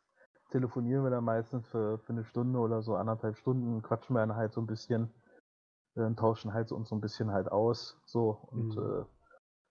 telefonieren 0.52 1.04
wir 1.04 1.12
dann 1.12 1.24
meistens 1.24 1.68
für, 1.68 1.98
für 2.00 2.14
eine 2.14 2.26
Stunde 2.26 2.60
oder 2.60 2.82
so, 2.82 2.96
anderthalb 2.96 3.38
Stunden, 3.38 3.82
quatschen 3.82 4.16
wir 4.16 4.20
dann 4.26 4.36
halt 4.36 4.54
so 4.54 4.62
ein 4.62 4.68
bisschen, 4.68 5.10
äh, 5.96 6.14
tauschen 6.16 6.54
halt 6.54 6.68
so 6.70 6.76
uns 6.76 6.90
so 6.90 6.96
ein 6.96 7.02
bisschen 7.02 7.32
halt 7.32 7.52
aus. 7.52 7.98
So 8.06 8.32
und 8.52 8.76
Mhm. 8.76 8.82
äh, 8.82 9.06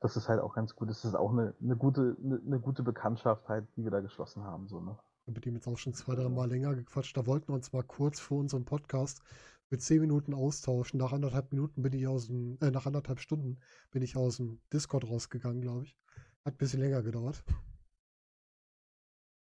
das 0.01 0.16
ist 0.16 0.28
halt 0.28 0.40
auch 0.40 0.55
ganz 0.55 0.74
gut. 0.74 0.88
Das 0.88 1.05
ist 1.05 1.14
auch 1.14 1.30
eine, 1.32 1.55
eine 1.60 1.76
gute, 1.76 2.16
eine, 2.24 2.40
eine 2.47 2.60
gute 2.60 2.82
Bekanntschaft 2.82 3.48
halt, 3.48 3.66
die 3.76 3.84
wir 3.84 3.90
da 3.90 4.01
geschlossen 4.01 4.44
haben. 4.44 4.66
So, 4.68 4.80
ne? 4.80 4.98
ich 5.22 5.28
habe 5.28 5.34
mit 5.38 5.47
ihm 5.47 5.55
jetzt 5.55 5.68
auch 5.68 5.76
schon 5.76 5.92
zwei, 5.94 6.14
drei 6.14 6.28
Mal 6.28 6.48
länger 6.48 6.74
gequatscht. 6.74 7.16
Da 7.16 7.26
wollten 7.26 7.48
wir 7.48 7.55
uns 7.55 7.72
mal 7.72 7.82
kurz 7.82 8.18
vor 8.20 8.38
unserem 8.38 8.64
Podcast 8.64 9.22
für 9.70 9.78
zehn 9.78 10.01
Minuten 10.02 10.34
austauschen. 10.34 10.98
Nach 10.98 11.12
anderthalb 11.12 11.52
Minuten 11.52 11.82
bin 11.82 11.92
ich 11.94 12.06
aus 12.09 12.26
dem, 12.26 12.59
äh, 12.60 12.70
nach 12.70 12.86
anderthalb 12.86 13.20
Stunden 13.20 13.60
bin 13.92 14.02
ich 14.02 14.16
aus 14.16 14.36
dem 14.38 14.60
Discord 14.72 15.09
rausgegangen, 15.09 15.62
glaube 15.62 15.84
ich. 15.84 15.97
Hat 16.44 16.55
ein 16.55 16.59
bisschen 16.59 16.80
länger 16.80 17.02
gedauert. 17.02 17.44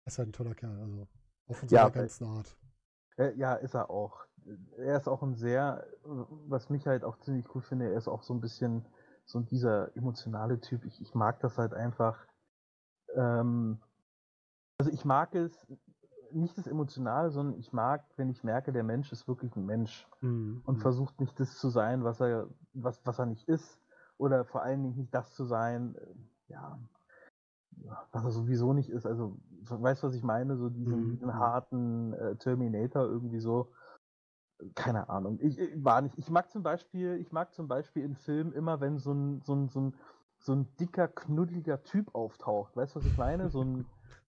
Er 0.04 0.08
ist 0.08 0.18
halt 0.18 0.30
ein 0.30 0.32
toller 0.32 0.56
Kerl, 0.56 0.76
also 0.80 1.06
auch 1.46 1.56
von 1.56 1.68
Ja, 1.70 1.84
seiner 1.84 1.92
ganzen 1.92 2.24
Art. 2.24 2.58
Äh, 3.16 3.34
ja, 3.36 3.54
ist 3.54 3.74
er 3.74 3.90
auch. 3.90 4.26
Er 4.78 4.96
ist 4.96 5.08
auch 5.08 5.22
ein 5.22 5.34
sehr, 5.34 5.86
was 6.04 6.70
mich 6.70 6.86
halt 6.86 7.04
auch 7.04 7.18
ziemlich 7.18 7.54
cool 7.54 7.62
finde, 7.62 7.86
er 7.90 7.98
ist 7.98 8.08
auch 8.08 8.22
so 8.22 8.32
ein 8.32 8.40
bisschen 8.40 8.86
so 9.26 9.40
dieser 9.40 9.94
emotionale 9.96 10.60
Typ. 10.60 10.84
Ich, 10.86 11.00
ich 11.02 11.14
mag 11.14 11.40
das 11.40 11.58
halt 11.58 11.74
einfach. 11.74 12.26
Ähm, 13.14 13.80
also 14.78 14.90
ich 14.92 15.04
mag 15.04 15.34
es, 15.34 15.66
nicht 16.32 16.56
das 16.58 16.66
Emotionale, 16.66 17.30
sondern 17.30 17.58
ich 17.58 17.72
mag, 17.72 18.04
wenn 18.16 18.30
ich 18.30 18.44
merke, 18.44 18.72
der 18.72 18.84
Mensch 18.84 19.12
ist 19.12 19.28
wirklich 19.28 19.54
ein 19.56 19.66
Mensch 19.66 20.06
Mhm. 20.20 20.62
und 20.64 20.76
mhm. 20.76 20.80
versucht 20.80 21.20
nicht 21.20 21.38
das 21.38 21.58
zu 21.58 21.68
sein, 21.68 22.04
was 22.04 22.20
er, 22.20 22.48
was, 22.74 23.00
was 23.04 23.18
er 23.18 23.26
nicht 23.26 23.48
ist. 23.48 23.78
Oder 24.16 24.44
vor 24.44 24.62
allen 24.62 24.82
Dingen 24.82 24.96
nicht 24.96 25.14
das 25.14 25.34
zu 25.34 25.44
sein, 25.44 25.94
äh, 25.96 26.52
ja, 26.52 26.78
was 28.12 28.24
er 28.24 28.30
sowieso 28.30 28.72
nicht 28.72 28.90
ist. 28.90 29.06
Also, 29.06 29.36
weißt 29.62 30.02
du, 30.02 30.08
was 30.08 30.14
ich 30.14 30.22
meine? 30.24 30.56
So 30.56 30.68
diesen, 30.68 31.06
Mhm, 31.06 31.10
diesen 31.10 31.28
mhm. 31.28 31.34
harten 31.34 32.12
äh, 32.14 32.36
Terminator 32.36 33.04
irgendwie 33.04 33.40
so. 33.40 33.72
Keine 34.74 35.08
Ahnung. 35.08 35.38
Ich, 35.40 35.56
ich 35.56 35.84
war 35.84 36.00
nicht. 36.00 36.18
Ich 36.18 36.30
mag 36.30 36.50
zum 36.50 36.64
Beispiel, 36.64 37.16
ich 37.20 37.30
mag 37.30 37.54
zum 37.54 37.68
Beispiel 37.68 38.02
in 38.04 38.16
Filmen 38.16 38.52
immer, 38.52 38.80
wenn 38.80 38.98
so 38.98 39.12
ein, 39.12 39.40
so 39.42 39.54
ein, 39.54 39.68
so 39.68 39.80
ein, 39.80 39.94
so 40.40 40.52
ein 40.52 40.66
dicker, 40.80 41.06
knuddeliger 41.06 41.84
Typ 41.84 42.12
auftaucht. 42.14 42.76
Weißt 42.76 42.94
du, 42.96 42.98
was 42.98 43.06
ich 43.06 43.16
meine? 43.16 43.50
So 43.50 43.62
ein, 43.62 43.86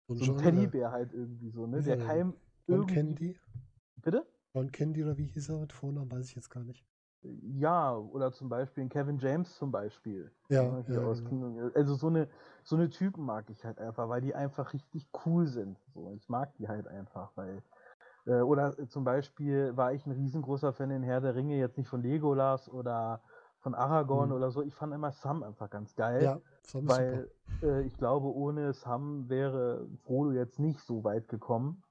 Und 0.10 0.18
so 0.18 0.34
ein 0.34 0.40
äh, 0.40 0.42
Teddybär 0.42 0.92
halt 0.92 1.14
irgendwie 1.14 1.50
so, 1.52 1.68
ne? 1.68 1.82
Der 1.84 2.00
er 2.00 2.18
John 2.18 2.34
irgendwie. 2.68 2.94
Candy? 2.94 3.40
Bitte? 3.98 4.26
John 4.54 4.72
Candy 4.72 5.04
oder 5.04 5.18
wie 5.18 5.28
hieß 5.28 5.50
er 5.50 5.60
mit 5.60 5.72
Vornamen, 5.72 6.12
weiß 6.12 6.30
ich 6.30 6.36
jetzt 6.36 6.50
gar 6.50 6.64
nicht. 6.64 6.84
Ja, 7.22 7.96
oder 7.96 8.32
zum 8.32 8.50
Beispiel 8.50 8.84
in 8.84 8.90
Kevin 8.90 9.20
James 9.20 9.56
zum 9.56 9.72
Beispiel. 9.72 10.32
Ja, 10.50 10.64
ja, 10.64 10.82
genau. 10.82 11.10
Also 11.76 11.96
so 11.96 12.08
eine, 12.08 12.28
so 12.64 12.76
eine 12.76 12.90
Typen 12.90 13.24
mag 13.26 13.50
ich 13.50 13.64
halt 13.66 13.78
einfach, 13.78 14.10
weil 14.10 14.22
die 14.22 14.34
einfach 14.34 14.74
richtig 14.74 15.08
cool 15.26 15.46
sind. 15.48 15.78
So, 15.94 16.12
ich 16.16 16.28
mag 16.30 16.56
die 16.56 16.68
halt 16.68 16.88
einfach, 16.88 17.32
weil. 17.36 17.62
Äh, 18.26 18.42
oder 18.42 18.88
zum 18.88 19.04
Beispiel 19.04 19.76
war 19.78 19.94
ich 19.94 20.06
ein 20.06 20.12
riesengroßer 20.12 20.74
Fan 20.74 20.92
in 20.92 21.04
Herr 21.04 21.22
der 21.22 21.36
Ringe, 21.36 21.58
jetzt 21.58 21.78
nicht 21.78 21.90
von 21.90 22.02
Legolas 22.02 22.70
oder 22.70 23.22
von 23.60 23.76
Aragorn 23.76 24.32
Mhm. 24.32 24.36
oder 24.36 24.52
so. 24.52 24.62
Ich 24.62 24.76
fand 24.76 24.94
immer 24.94 25.12
Sam 25.12 25.44
einfach 25.44 25.70
ganz 25.70 25.96
geil. 25.96 26.24
Ja, 26.24 26.40
Sam 26.62 26.86
weil 26.88 27.32
äh, 27.62 27.82
ich 27.84 27.98
glaube, 27.98 28.34
ohne 28.34 28.74
Sam 28.74 29.30
wäre 29.30 29.88
Frodo 30.04 30.32
jetzt 30.32 30.60
nicht 30.60 30.80
so 30.80 31.04
weit 31.04 31.28
gekommen. 31.28 31.84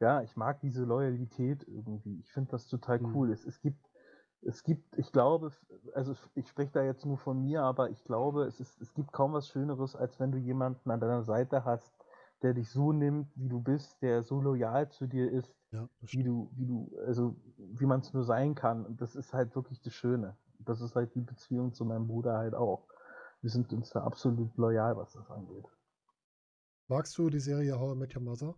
Ja, 0.00 0.22
ich 0.22 0.36
mag 0.36 0.60
diese 0.60 0.84
Loyalität 0.84 1.66
irgendwie. 1.66 2.20
Ich 2.20 2.30
finde 2.32 2.50
das 2.52 2.68
total 2.68 3.00
Mhm. 3.00 3.14
cool. 3.14 3.30
Es, 3.32 3.44
es 3.46 3.60
gibt, 3.60 3.90
es 4.42 4.62
gibt, 4.62 4.96
ich 4.98 5.10
glaube, 5.12 5.52
also 5.94 6.14
ich 6.34 6.48
spreche 6.48 6.72
da 6.72 6.82
jetzt 6.82 7.06
nur 7.06 7.16
von 7.18 7.40
mir, 7.40 7.62
aber 7.62 7.90
ich 7.90 8.04
glaube, 8.04 8.44
es, 8.44 8.60
ist, 8.60 8.80
es 8.80 8.92
gibt 8.94 9.12
kaum 9.12 9.32
was 9.32 9.48
Schöneres, 9.48 9.96
als 9.96 10.20
wenn 10.20 10.32
du 10.32 10.38
jemanden 10.38 10.90
an 10.90 11.00
deiner 11.00 11.22
Seite 11.22 11.64
hast, 11.64 11.94
der 12.42 12.52
dich 12.54 12.70
so 12.70 12.92
nimmt, 12.92 13.32
wie 13.36 13.48
du 13.48 13.60
bist, 13.60 14.02
der 14.02 14.22
so 14.22 14.40
loyal 14.40 14.90
zu 14.90 15.06
dir 15.06 15.30
ist, 15.32 15.56
Ja, 15.70 15.88
wie 16.00 16.22
du, 16.22 16.50
wie 16.54 16.66
du, 16.66 16.90
also 17.06 17.36
wie 17.56 17.86
man 17.86 18.00
es 18.00 18.12
nur 18.12 18.22
sein 18.24 18.54
kann. 18.54 18.84
Und 18.84 19.00
das 19.00 19.16
ist 19.16 19.32
halt 19.32 19.54
wirklich 19.56 19.80
das 19.80 19.94
Schöne. 19.94 20.36
Das 20.66 20.80
ist 20.80 20.94
halt 20.96 21.14
die 21.14 21.20
Beziehung 21.20 21.72
zu 21.72 21.84
meinem 21.84 22.06
Bruder 22.06 22.36
halt 22.36 22.54
auch. 22.54 22.86
Wir 23.40 23.50
sind 23.50 23.72
uns 23.72 23.90
da 23.90 24.02
absolut 24.02 24.56
loyal, 24.56 24.96
was 24.96 25.12
das 25.12 25.30
angeht. 25.30 25.64
Magst 26.88 27.16
du 27.18 27.30
die 27.30 27.40
Serie 27.40 27.78
How 27.78 27.94
I 27.94 27.98
Met 27.98 28.14
Your 28.16 28.22
Mother? 28.22 28.54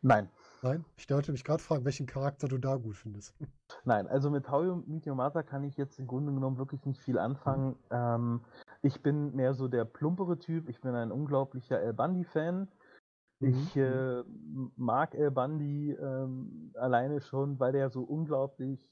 Nein, 0.00 0.28
Nein? 0.62 0.84
Ich 0.96 1.10
wollte 1.10 1.32
mich 1.32 1.44
gerade 1.44 1.62
fragen, 1.62 1.84
welchen 1.84 2.06
Charakter 2.06 2.48
du 2.48 2.58
da 2.58 2.76
gut 2.76 2.96
findest. 2.96 3.34
nein. 3.84 4.06
Also 4.08 4.30
mit 4.30 4.48
How 4.50 4.64
You 4.64 4.76
Meet 4.86 5.06
Your 5.06 5.14
Mother 5.14 5.42
kann 5.42 5.64
ich 5.64 5.76
jetzt 5.76 5.98
im 5.98 6.06
Grunde 6.06 6.32
genommen 6.32 6.58
wirklich 6.58 6.84
nicht 6.84 7.00
viel 7.00 7.18
anfangen. 7.18 7.76
Ähm, 7.90 8.40
ich 8.82 9.02
bin 9.02 9.34
mehr 9.34 9.54
so 9.54 9.68
der 9.68 9.84
plumpere 9.84 10.38
Typ. 10.38 10.68
Ich 10.68 10.80
bin 10.80 10.94
ein 10.94 11.10
unglaublicher 11.12 11.80
El 11.80 11.92
Bundy-Fan. 11.94 12.68
Ich 13.40 13.76
Mhm, 13.76 13.80
äh, 13.82 14.20
m- 14.20 14.72
mag 14.76 15.14
El 15.14 15.30
Bundy 15.30 15.92
ähm, 15.92 16.72
alleine 16.74 17.20
schon, 17.20 17.58
weil 17.60 17.72
der 17.72 17.90
so 17.90 18.02
unglaublich 18.02 18.88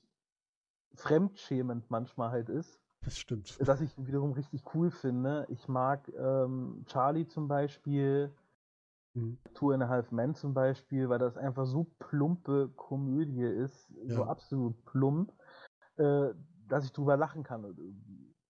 fremdschämend 0.95 1.91
manchmal 1.91 2.31
halt 2.31 2.49
ist. 2.49 2.81
Das 3.03 3.19
stimmt. 3.19 3.57
dass 3.61 3.81
ich 3.81 3.97
wiederum 3.97 4.33
richtig 4.33 4.63
cool 4.75 4.91
finde. 4.91 5.47
Ich 5.49 5.69
mag 5.69 6.09
ähm, 6.19 6.83
Charlie 6.87 7.27
zum 7.27 7.49
Beispiel, 7.49 8.35
Mhm. 9.15 9.39
Two 9.55 9.73
and 9.73 9.83
a 9.83 9.89
Half 9.89 10.13
Men 10.13 10.35
zum 10.35 10.53
Beispiel, 10.53 11.09
weil 11.09 11.19
das 11.19 11.39
einfach 11.39 11.65
so 11.65 11.85
plumpe 11.99 12.69
Komödie 12.77 13.43
ist, 13.43 13.89
so 14.07 14.23
Ja. 14.23 14.29
absolut 14.29 14.85
plump, 14.85 15.33
äh, 15.97 16.35
dass 16.69 16.85
ich 16.85 16.93
drüber 16.93 17.17
lachen 17.17 17.43
kann. 17.43 17.65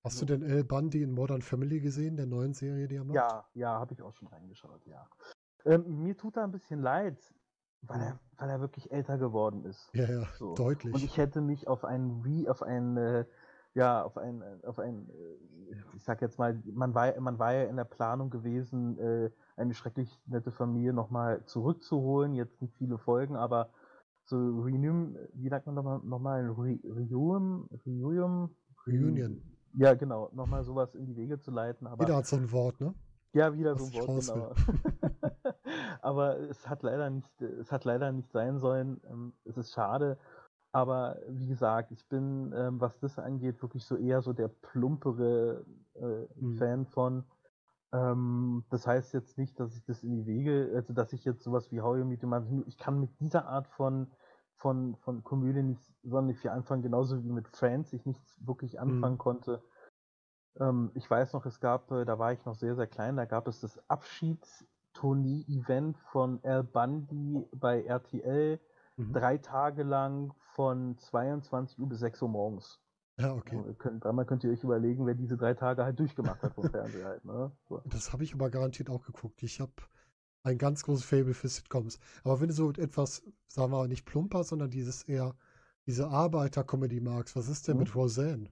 Hast 0.03 0.21
So. 0.21 0.27
du 0.27 0.37
denn 0.37 0.43
El 0.43 0.65
Bundy 0.65 1.03
in 1.03 1.13
Modern 1.13 1.43
Family 1.43 1.81
gesehen, 1.81 2.17
der 2.17 2.27
neuen 2.27 2.55
Serie, 2.55 2.89
die 2.89 2.97
er 2.97 3.05
macht? 3.05 3.17
Ja, 3.17 3.45
ja, 3.55 3.79
habe 3.79 3.93
ich 3.95 4.03
auch 4.03 4.13
schon 4.13 4.29
reingeschaut, 4.29 4.85
ja. 4.87 5.07
Ähm, 5.65 6.03
mir 6.03 6.17
tut 6.17 6.37
er 6.37 6.45
ein 6.45 6.53
bisschen 6.53 6.81
leid, 6.81 7.19
weil, 7.83 8.01
er, 8.01 8.19
weil 8.39 8.51
er 8.51 8.61
wirklich 8.61 8.91
älter 8.91 9.19
geworden 9.19 9.65
ist. 9.65 9.89
Ja, 9.95 10.05
ja, 10.11 10.27
So. 10.39 10.55
deutlich. 10.55 10.95
Und 10.95 11.03
ich 11.05 11.17
hätte 11.17 11.41
mich 11.41 11.69
auf 11.69 11.85
ein 11.85 12.23
Re, 12.25 12.51
auf 12.51 12.63
ein, 12.63 12.97
äh, 12.97 13.25
ja, 13.75 14.03
auf 14.03 14.17
ein, 14.17 14.43
äh, 14.43 14.67
auf 14.67 14.79
ein, 14.79 15.09
äh, 15.11 15.77
ich 15.97 16.05
sag 16.05 16.23
jetzt 16.23 16.39
mal, 16.39 16.61
man 16.73 16.95
war, 16.95 17.19
man 17.21 17.39
war 17.39 17.53
ja 17.53 17.65
in 17.65 17.77
der 17.77 17.85
Planung 17.85 18.31
gewesen, 18.31 18.99
äh, 18.99 19.31
eine 19.57 19.75
schrecklich 19.75 20.21
nette 20.27 20.51
Familie 20.51 20.93
nochmal 20.93 21.45
zurückzuholen, 21.45 22.35
jetzt 22.35 22.61
nicht 22.63 22.75
viele 22.77 22.99
Folgen, 22.99 23.37
aber 23.37 23.71
so 24.25 24.37
Renew, 24.37 25.15
wie 25.35 25.49
sagt 25.49 25.67
man 25.67 25.75
nochmal, 25.77 26.01
nochmal 26.03 26.47
Reunion, 26.49 27.69
Reunion, 27.87 28.51
Reunion. 28.87 29.43
Ja, 29.75 29.95
genau, 29.95 30.31
nochmal 30.33 30.65
sowas 30.65 30.95
in 30.95 31.07
die 31.07 31.17
Wege 31.17 31.39
zu 31.39 31.51
leiten. 31.51 31.87
Aber, 31.87 32.05
Jeder 32.05 32.17
hat 32.17 32.27
so 32.27 32.37
ein 32.37 32.51
Wort, 32.51 32.81
ne? 32.81 32.95
Ja, 33.35 33.55
wieder 33.55 33.75
Was 33.75 33.93
so 33.93 34.01
ein 34.01 34.09
Wort, 34.09 34.27
genau. 34.27 34.53
aber 36.03 36.39
es 36.39 36.69
hat 36.69 36.83
leider 36.83 37.11
nicht, 37.11 37.41
es 37.43 37.73
hat 37.73 37.85
leider 37.85 38.13
nicht 38.13 38.31
sein 38.33 38.59
sollen. 38.59 39.01
Ähm, 39.11 39.35
Es 39.45 39.57
ist 39.57 39.73
schade. 39.73 40.19
Aber 40.73 41.19
wie 41.29 41.47
gesagt, 41.49 41.91
ich 41.93 42.09
bin, 42.09 42.53
ähm, 42.55 42.81
was 42.81 42.99
das 43.01 43.19
angeht, 43.19 43.63
wirklich 43.63 43.85
so 43.87 43.97
eher 43.97 44.23
so 44.23 44.33
der 44.35 44.49
plumpere 44.49 45.65
äh, 45.95 46.27
Mhm. 46.41 46.59
Fan 46.59 46.87
von. 46.87 47.25
Ähm, 47.93 48.65
das 48.71 48.87
heißt 48.87 49.15
jetzt 49.15 49.39
nicht, 49.39 49.59
dass 49.61 49.77
ich 49.77 49.85
das 49.85 50.03
in 50.05 50.17
die 50.17 50.27
Wege, 50.27 50.73
also 50.75 50.93
dass 50.93 51.13
ich 51.13 51.25
jetzt 51.25 51.43
sowas 51.45 51.71
wie 51.73 51.81
How 51.81 51.97
You 51.99 52.05
Meet 52.05 52.25
Your 52.25 52.65
ich 52.67 52.79
kann 52.79 53.01
mit 53.01 53.21
dieser 53.21 53.47
Art 53.47 53.69
von, 53.69 54.13
von, 54.57 54.97
von 54.97 55.23
Komödie 55.25 55.63
nicht 55.63 55.95
sonderlich 56.03 56.41
viel 56.41 56.51
anfangen, 56.51 56.83
genauso 56.83 57.23
wie 57.25 57.31
mit 57.33 57.49
Friends 57.49 57.93
ich 57.93 58.07
nichts 58.07 58.45
wirklich 58.47 58.81
anfangen 58.81 59.19
konnte. 59.19 59.63
Ähm, 60.59 60.91
ich 60.95 61.11
weiß 61.11 61.33
noch, 61.33 61.47
es 61.47 61.61
gab, 61.61 61.91
äh, 61.93 62.05
da 62.05 62.19
war 62.19 62.33
ich 62.33 62.45
noch 62.45 62.55
sehr, 62.55 62.75
sehr 62.77 62.87
klein, 62.87 63.17
da 63.17 63.25
gab 63.25 63.49
es 63.49 63.61
das 63.61 63.79
Abschiedstournee-Event 64.97 65.99
von 66.13 66.41
Al 66.43 66.65
Bundy 66.65 67.47
bei 67.55 67.83
RTL, 67.85 68.59
Mhm. 68.97 69.13
drei 69.13 69.37
Tage 69.39 69.83
lang 69.83 70.33
von 70.55 70.97
22 70.97 71.79
Uhr 71.79 71.89
bis 71.89 71.99
6 71.99 72.23
Uhr 72.23 72.29
morgens. 72.31 72.81
Ja, 73.19 73.35
okay. 73.35 73.63
Ihr 73.67 73.75
Könnt, 73.75 74.05
dreimal 74.05 74.25
könnt 74.25 74.43
ihr 74.45 74.51
euch 74.51 74.65
überlegen, 74.65 75.07
wer 75.07 75.15
diese 75.15 75.37
drei 75.37 75.53
Tage 75.55 75.85
halt 75.85 75.99
durchgemacht 75.99 76.43
hat 76.43 76.55
vom 76.55 76.71
Fernseher 76.71 77.05
halt. 77.07 77.25
Ne? 77.25 77.51
So. 77.69 77.83
Das 77.85 78.13
habe 78.13 78.25
ich 78.25 78.33
aber 78.35 78.49
garantiert 78.51 78.89
auch 78.91 79.05
geguckt. 79.05 79.43
Ich 79.43 79.61
habe 79.61 79.73
ein 80.45 80.57
ganz 80.59 80.83
großes 80.85 81.05
Fable 81.05 81.35
für 81.35 81.49
Sitcoms. 81.49 81.99
Aber 82.25 82.41
wenn 82.41 82.49
du 82.49 82.55
so 82.55 82.71
etwas, 82.73 83.23
sagen 83.49 83.71
wir 83.73 83.79
mal, 83.79 83.89
nicht 83.89 84.07
plumper, 84.07 84.45
sondern 84.45 84.71
dieses 84.71 85.03
eher, 85.03 85.35
diese 85.87 86.09
Arbeiter-Comedy 86.09 87.01
magst, 87.01 87.37
was 87.37 87.49
ist 87.49 87.69
denn 87.69 87.75
Mhm. 87.77 87.81
mit 87.81 87.95
Roseanne? 87.95 88.49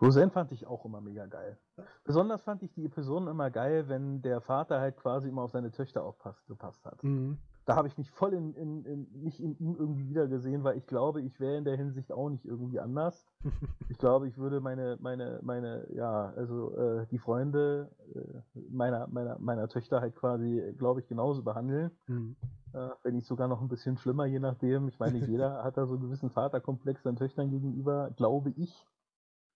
Roseanne 0.00 0.30
fand 0.30 0.52
ich 0.52 0.66
auch 0.66 0.84
immer 0.84 1.00
mega 1.00 1.26
geil. 1.26 1.58
Besonders 2.04 2.42
fand 2.42 2.62
ich 2.62 2.72
die 2.72 2.84
Episoden 2.84 3.28
immer 3.28 3.50
geil, 3.50 3.88
wenn 3.88 4.22
der 4.22 4.40
Vater 4.40 4.80
halt 4.80 4.96
quasi 4.96 5.28
immer 5.28 5.42
auf 5.42 5.50
seine 5.50 5.70
Töchter 5.70 6.04
aufpasst, 6.04 6.46
gepasst 6.46 6.84
hat. 6.84 7.02
Mhm. 7.02 7.38
Da 7.66 7.76
habe 7.76 7.88
ich 7.88 7.98
mich 7.98 8.10
voll 8.10 8.32
in, 8.32 8.54
in, 8.54 8.84
in, 8.84 9.06
nicht 9.22 9.38
in 9.38 9.56
ihm 9.58 9.76
irgendwie 9.78 10.08
wieder 10.08 10.26
gesehen, 10.26 10.64
weil 10.64 10.76
ich 10.76 10.86
glaube, 10.86 11.20
ich 11.20 11.38
wäre 11.38 11.56
in 11.56 11.64
der 11.64 11.76
Hinsicht 11.76 12.10
auch 12.10 12.28
nicht 12.28 12.44
irgendwie 12.44 12.80
anders. 12.80 13.26
Ich 13.88 13.98
glaube, 13.98 14.28
ich 14.28 14.38
würde 14.38 14.60
meine, 14.60 14.96
meine, 15.00 15.40
meine, 15.42 15.86
ja, 15.92 16.32
also 16.36 16.74
äh, 16.76 17.06
die 17.10 17.18
Freunde 17.18 17.90
äh, 18.14 18.60
meiner, 18.70 19.08
meiner, 19.08 19.38
meiner 19.38 19.68
Töchter 19.68 20.00
halt 20.00 20.14
quasi, 20.14 20.74
glaube 20.78 21.00
ich, 21.00 21.08
genauso 21.08 21.42
behandeln. 21.42 21.90
Mhm. 22.06 22.36
Äh, 22.72 22.88
wenn 23.02 23.16
nicht 23.16 23.26
sogar 23.26 23.48
noch 23.48 23.60
ein 23.60 23.68
bisschen 23.68 23.98
schlimmer, 23.98 24.26
je 24.26 24.38
nachdem. 24.38 24.88
Ich 24.88 24.98
meine, 24.98 25.18
jeder 25.18 25.62
hat 25.64 25.76
da 25.76 25.86
so 25.86 25.94
einen 25.94 26.02
gewissen 26.02 26.30
Vaterkomplex 26.30 27.02
seinen 27.02 27.16
Töchtern 27.16 27.50
gegenüber, 27.50 28.10
glaube 28.16 28.50
ich. 28.56 28.86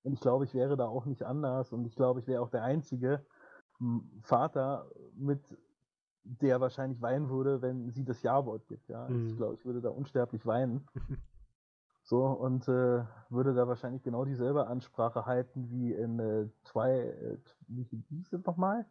Und 0.05 0.13
ich 0.13 0.21
glaube, 0.21 0.45
ich 0.45 0.55
wäre 0.55 0.77
da 0.77 0.87
auch 0.87 1.07
nicht 1.07 1.25
anders. 1.25 1.73
Und 1.73 1.87
ich 1.87 1.97
glaube, 1.97 2.21
ich 2.21 2.27
wäre 2.29 2.43
auch 2.43 2.51
der 2.51 2.63
einzige 2.63 3.25
m, 3.81 4.09
Vater, 4.23 4.87
mit 5.17 5.41
der 6.23 6.61
wahrscheinlich 6.61 7.03
weinen 7.03 7.29
würde, 7.29 7.61
wenn 7.61 7.91
sie 7.91 8.05
das 8.05 8.23
Ja-Wort 8.23 8.67
gibt. 8.69 8.89
Ja? 8.89 9.09
Mhm. 9.09 9.29
Ich 9.29 9.37
glaube, 9.37 9.55
ich 9.55 9.65
würde 9.65 9.81
da 9.81 9.91
unsterblich 9.91 10.47
weinen. 10.47 10.87
So, 12.07 12.27
und 12.27 12.69
äh, 12.69 13.03
würde 13.31 13.55
da 13.55 13.67
wahrscheinlich 13.67 14.03
genau 14.03 14.27
dieselbe 14.27 14.67
Ansprache 14.67 15.25
halten 15.25 15.71
wie 15.71 15.91
in 15.95 16.19
äh, 16.19 16.49
Twi 16.67 16.91
äh, 17.01 17.39
wie 17.67 17.83
hieß 18.11 18.35
es 18.35 18.45
nochmal? 18.45 18.85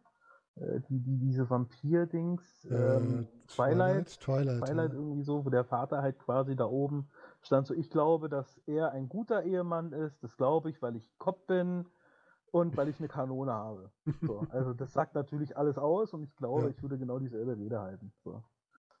Äh, 0.56 0.80
die, 0.88 0.98
die, 0.98 1.18
diese 1.18 1.48
Vampir-Dings, 1.48 2.66
ähm, 2.72 3.20
Äh, 3.22 3.46
Twilight, 3.46 4.20
Twilight, 4.20 4.64
Twilight 4.64 4.92
ja. 4.92 4.98
irgendwie 4.98 5.22
so, 5.22 5.44
wo 5.44 5.50
der 5.50 5.62
Vater 5.62 6.02
halt 6.02 6.18
quasi 6.18 6.56
da 6.56 6.64
oben 6.64 7.08
stand 7.44 7.66
so, 7.66 7.74
ich 7.74 7.90
glaube, 7.90 8.28
dass 8.28 8.58
er 8.66 8.92
ein 8.92 9.08
guter 9.08 9.44
Ehemann 9.44 9.92
ist, 9.92 10.22
das 10.22 10.36
glaube 10.36 10.70
ich, 10.70 10.80
weil 10.82 10.96
ich 10.96 11.16
Kopf 11.18 11.46
bin 11.46 11.86
und 12.52 12.76
weil 12.76 12.88
ich 12.88 12.98
eine 12.98 13.08
Kanone 13.08 13.52
habe. 13.52 13.90
So, 14.26 14.40
also 14.50 14.74
das 14.74 14.92
sagt 14.92 15.14
natürlich 15.14 15.56
alles 15.56 15.78
aus 15.78 16.14
und 16.14 16.22
ich 16.22 16.34
glaube, 16.36 16.62
Ja. 16.62 16.68
ich 16.70 16.82
würde 16.82 16.98
genau 16.98 17.18
dieselbe 17.18 17.56
Rede 17.56 17.80
halten. 17.80 18.12
So. 18.22 18.42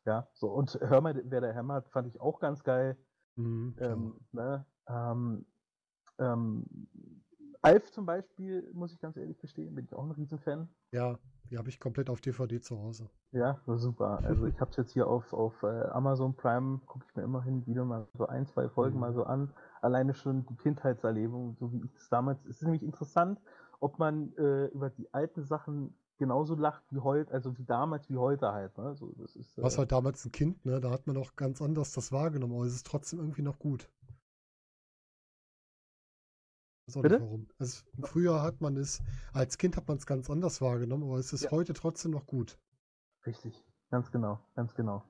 Ja, 0.04 0.28
so, 0.34 0.48
und 0.48 0.74
Hör 0.80 1.00
mal, 1.00 1.20
wer 1.24 1.40
der 1.40 1.54
hämmert, 1.54 1.88
fand 1.88 2.06
ich 2.08 2.20
auch 2.20 2.38
ganz 2.40 2.62
geil. 2.62 2.96
Mhm. 3.36 3.74
Ähm, 3.78 4.20
ne? 4.32 4.66
ähm, 4.86 5.46
ähm, 6.18 6.66
Alf 7.62 7.90
zum 7.92 8.06
Beispiel, 8.06 8.70
muss 8.74 8.92
ich 8.92 9.00
ganz 9.00 9.16
ehrlich 9.16 9.38
gestehen, 9.38 9.74
bin 9.74 9.84
ich 9.86 9.94
auch 9.94 10.04
ein 10.04 10.10
Riesenfan. 10.10 10.68
ja, 10.92 11.18
die 11.50 11.58
habe 11.58 11.68
ich 11.68 11.78
komplett 11.80 12.10
auf 12.10 12.20
DVD 12.20 12.60
zu 12.60 12.78
Hause. 12.78 13.08
Ja, 13.32 13.58
super. 13.66 14.20
Also 14.24 14.46
ich 14.46 14.60
habe 14.60 14.70
es 14.70 14.76
jetzt 14.76 14.92
hier 14.92 15.06
auf, 15.06 15.32
auf 15.32 15.62
äh, 15.62 15.66
Amazon 15.88 16.34
Prime, 16.34 16.80
gucke 16.86 17.04
ich 17.08 17.16
mir 17.16 17.22
immerhin 17.22 17.66
wieder 17.66 17.84
mal 17.84 18.06
so 18.14 18.26
ein, 18.26 18.46
zwei 18.46 18.68
Folgen 18.68 18.94
Mhm. 18.94 19.00
mal 19.00 19.12
so 19.12 19.24
an. 19.24 19.52
Alleine 19.82 20.14
schon 20.14 20.46
die 20.46 20.56
Kindheitserlebung, 20.56 21.56
so 21.58 21.72
wie 21.72 21.82
ich 21.84 21.94
es 21.96 22.08
damals. 22.08 22.40
Es 22.44 22.56
ist 22.56 22.62
nämlich 22.62 22.82
interessant, 22.82 23.40
ob 23.80 23.98
man 23.98 24.32
äh, 24.36 24.66
über 24.66 24.88
die 24.90 25.12
alten 25.12 25.44
Sachen 25.44 25.94
genauso 26.16 26.54
lacht 26.54 26.84
wie 26.90 27.00
heute, 27.00 27.32
also 27.32 27.58
wie 27.58 27.64
damals 27.64 28.08
wie 28.08 28.16
heute 28.16 28.52
halt. 28.52 28.78
Ne? 28.78 28.94
So, 28.94 29.12
das 29.18 29.34
ist, 29.36 29.58
äh, 29.58 29.62
halt 29.62 29.92
damals 29.92 30.24
ein 30.24 30.32
Kind, 30.32 30.64
ne? 30.64 30.80
Da 30.80 30.90
hat 30.90 31.06
man 31.06 31.16
auch 31.16 31.34
ganz 31.36 31.60
anders 31.60 31.92
das 31.92 32.12
wahrgenommen, 32.12 32.54
aber 32.54 32.64
es 32.66 32.74
ist 32.74 32.86
trotzdem 32.86 33.18
irgendwie 33.18 33.42
noch 33.42 33.58
gut. 33.58 33.88
Ich 36.86 36.88
weiß 36.88 36.98
auch 36.98 37.02
nicht 37.02 37.12
Bitte? 37.12 37.20
warum. 37.20 37.46
Also, 37.58 37.82
früher 38.02 38.42
hat 38.42 38.60
man 38.60 38.76
es, 38.76 39.02
als 39.32 39.56
Kind 39.56 39.76
hat 39.76 39.88
man 39.88 39.96
es 39.96 40.04
ganz 40.06 40.28
anders 40.28 40.60
wahrgenommen, 40.60 41.04
aber 41.04 41.18
es 41.18 41.32
ist 41.32 41.44
Ja. 41.44 41.50
heute 41.50 41.72
trotzdem 41.72 42.10
noch 42.10 42.26
gut. 42.26 42.58
Richtig, 43.26 43.64
ganz 43.90 44.10
genau, 44.12 44.38
ganz 44.54 44.74
genau. 44.74 45.02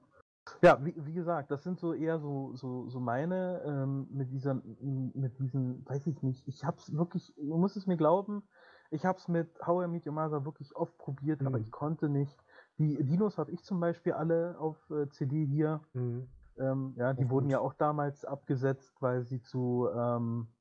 Ja, 0.62 0.82
wie, 0.84 0.94
wie 0.96 1.12
gesagt, 1.12 1.50
das 1.50 1.62
sind 1.62 1.78
so 1.80 1.94
eher 1.94 2.18
so, 2.20 2.54
so, 2.54 2.88
so 2.88 3.00
meine 3.00 3.62
ähm, 3.66 4.06
mit 4.10 4.30
dieser, 4.30 4.54
mit 4.54 5.38
diesen, 5.38 5.86
weiß 5.88 6.06
ich 6.06 6.22
nicht, 6.22 6.46
ich 6.46 6.64
hab's 6.64 6.92
wirklich, 6.94 7.34
du 7.36 7.56
musst 7.56 7.76
es 7.76 7.86
mir 7.86 7.96
glauben, 7.96 8.42
ich 8.90 9.04
hab's 9.04 9.26
mit 9.28 9.58
How 9.66 9.84
I 9.84 9.88
Meet 9.88 10.06
Your 10.06 10.12
Mother 10.12 10.44
wirklich 10.44 10.76
oft 10.76 10.96
probiert, 10.98 11.44
aber 11.46 11.58
Mhm. 11.58 11.64
ich 11.64 11.70
konnte 11.72 12.08
nicht. 12.08 12.38
Die 12.78 13.02
Dinos 13.04 13.38
habe 13.38 13.50
ich 13.52 13.64
zum 13.64 13.80
Beispiel 13.80 14.12
alle 14.12 14.58
auf 14.58 14.76
äh, 14.90 15.08
CD 15.08 15.44
hier. 15.46 15.80
Mhm. 15.94 16.28
Ähm, 16.58 16.94
ja, 16.96 17.12
die 17.14 17.24
Auch 17.24 17.30
wurden 17.30 17.46
gut. 17.46 17.52
ja 17.52 17.58
auch 17.60 17.74
damals 17.74 18.24
abgesetzt, 18.24 18.94
weil 19.00 19.24
sie 19.24 19.42
zu, 19.42 19.88
ähm, 19.94 20.53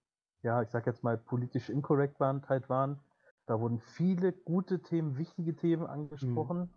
ja, 0.44 0.62
ich 0.62 0.70
sag 0.70 0.86
jetzt 0.86 1.04
mal 1.04 1.18
politisch 1.18 1.70
inkorrekt 1.70 2.20
waren, 2.20 2.48
halt 2.48 2.70
waren. 2.70 3.00
Da 3.46 3.60
wurden 3.60 3.80
viele 3.80 4.32
gute 4.32 4.82
Themen, 4.82 5.18
wichtige 5.18 5.56
Themen 5.56 5.86
angesprochen. 5.88 6.74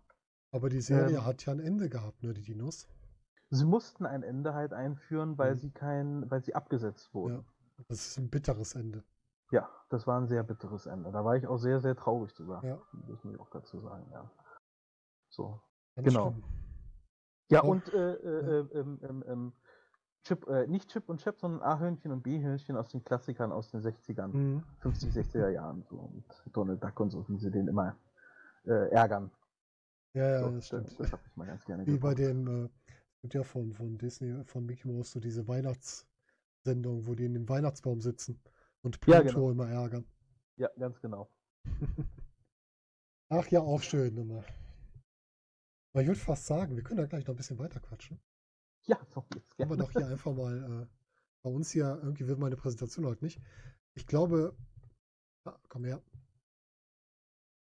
Aber 0.53 0.69
die 0.69 0.81
Serie 0.81 1.19
Ähm. 1.19 1.25
hat 1.27 1.45
ja 1.45 1.53
ein 1.53 1.61
Ende 1.61 1.89
gehabt, 1.89 2.23
ne, 2.23 2.33
die 2.33 2.43
Dinos. 2.43 2.89
Sie 3.51 3.65
mussten 3.65 4.07
ein 4.07 4.23
Ende 4.23 4.55
halt 4.55 4.73
einführen, 4.73 5.39
weil 5.39 5.55
Mhm. 5.55 5.59
sie 5.59 5.71
kein, 5.71 6.31
weil 6.31 6.43
sie 6.43 6.55
abgesetzt 6.55 7.13
wurden. 7.15 7.45
Ja. 7.79 7.85
Das 7.89 8.07
ist 8.07 8.19
ein 8.19 8.31
bitteres 8.31 8.75
Ende. 8.75 9.05
Ja. 9.53 9.69
das 9.91 10.05
war 10.09 10.21
ein 10.21 10.27
sehr 10.27 10.43
bitteres 10.43 10.87
Ende. 10.87 11.13
Da 11.13 11.25
war 11.25 11.37
ich 11.37 11.47
auch 11.47 11.59
sehr, 11.59 11.79
sehr 11.81 11.95
traurig 11.95 12.33
sogar. 12.33 12.65
Ja. 12.65 12.81
Das 13.07 13.23
muss 13.23 13.35
ich 13.35 13.39
auch 13.41 13.51
dazu 13.51 13.79
sagen, 13.81 14.09
ja. 14.11 14.29
So. 15.29 15.61
Ganz 15.95 16.09
Genau. 16.09 16.33
schlimm. 16.33 16.45
Ja, 17.51 17.63
Auch- 17.63 17.69
und 17.69 17.89
äh, 17.95 18.15
äh, 18.15 18.61
äh, 18.61 18.79
ähm, 18.81 18.99
ähm, 19.03 19.25
ähm, 19.29 19.53
Chip, 20.27 20.47
äh, 20.49 20.67
nicht 20.67 20.91
Chip 20.91 21.09
und 21.09 21.21
Chap, 21.21 21.39
sondern 21.39 21.63
A-Hörnchen 21.63 22.11
und 22.11 22.23
B-Hörnchen 22.23 22.77
aus 22.77 22.89
den 22.89 23.05
Klassikern 23.05 23.53
aus 23.53 23.71
den 23.71 23.81
60ern, 23.81 24.33
Mhm. 24.33 24.65
50, 24.81 25.13
60er 25.13 25.51
Jahren. 25.51 25.85
So. 25.89 25.97
Und 25.97 26.25
Donald 26.53 26.83
Duck 26.83 26.99
und 26.99 27.11
so, 27.11 27.25
wie 27.29 27.39
sie 27.39 27.51
den 27.51 27.69
immer 27.69 27.97
äh, 28.65 28.91
ärgern. 28.91 29.31
Ja, 30.15 30.29
ja, 30.31 30.41
so, 30.41 30.51
das 30.51 30.67
stimmt. 30.67 30.99
Das 30.99 31.13
habe 31.13 31.23
ich 31.25 31.37
mal 31.37 31.47
ganz 31.47 31.65
gerne 31.65 31.87
Wie 31.87 31.99
bei 31.99 32.15
dem, 32.15 32.65
äh, 32.65 32.69
ja 33.33 33.45
von, 33.45 33.73
von 33.73 33.99
Disney, 33.99 34.45
von 34.47 34.67
Mickey 34.67 34.89
Mouse 34.89 35.13
so 35.13 35.21
diese 35.21 35.47
Weihnachtssendung, 35.47 37.07
wo 37.07 37.15
die 37.15 37.27
in 37.27 37.35
dem 37.35 37.49
Weihnachtsbaum 37.49 38.01
sitzen 38.01 38.41
und 38.83 39.01
Pluto 39.01 39.19
Ja, 39.19 39.23
genau. 39.23 39.51
immer 39.51 39.69
ärgern. 39.69 40.05
Ja, 40.57 40.71
ganz 40.77 41.01
genau. 41.01 41.31
Ach 43.29 43.47
ja, 43.49 43.61
auch 43.61 43.83
schön 43.83 44.17
immer. 44.17 44.43
Aber 45.93 46.03
ich 46.03 46.09
würde 46.09 46.21
fast 46.21 46.47
sagen, 46.47 46.75
wir 46.75 46.83
können 46.83 46.99
da 46.99 47.07
gleich 47.07 47.27
noch 47.27 47.35
ein 47.35 47.37
bisschen 47.37 47.59
weiter 47.59 47.79
quatschen. 47.81 48.21
Ja, 48.89 48.99
so 49.13 49.25
jetzt 49.35 49.57
gerne. 49.57 49.77
doch 49.77 49.91
hier 49.91 50.07
einfach 50.07 50.33
mal, 50.35 50.83
äh, 50.83 50.87
bei 51.43 51.51
uns 51.51 51.71
hier, 51.71 51.99
irgendwie 52.03 52.27
wird 52.29 52.39
meine 52.39 52.57
Präsentation 52.57 53.07
heute 53.07 53.25
nicht. 53.25 53.41
Ich 53.95 54.07
glaube, 54.07 54.55
ah, 55.45 55.59
komm 55.69 55.85
her, 55.85 56.03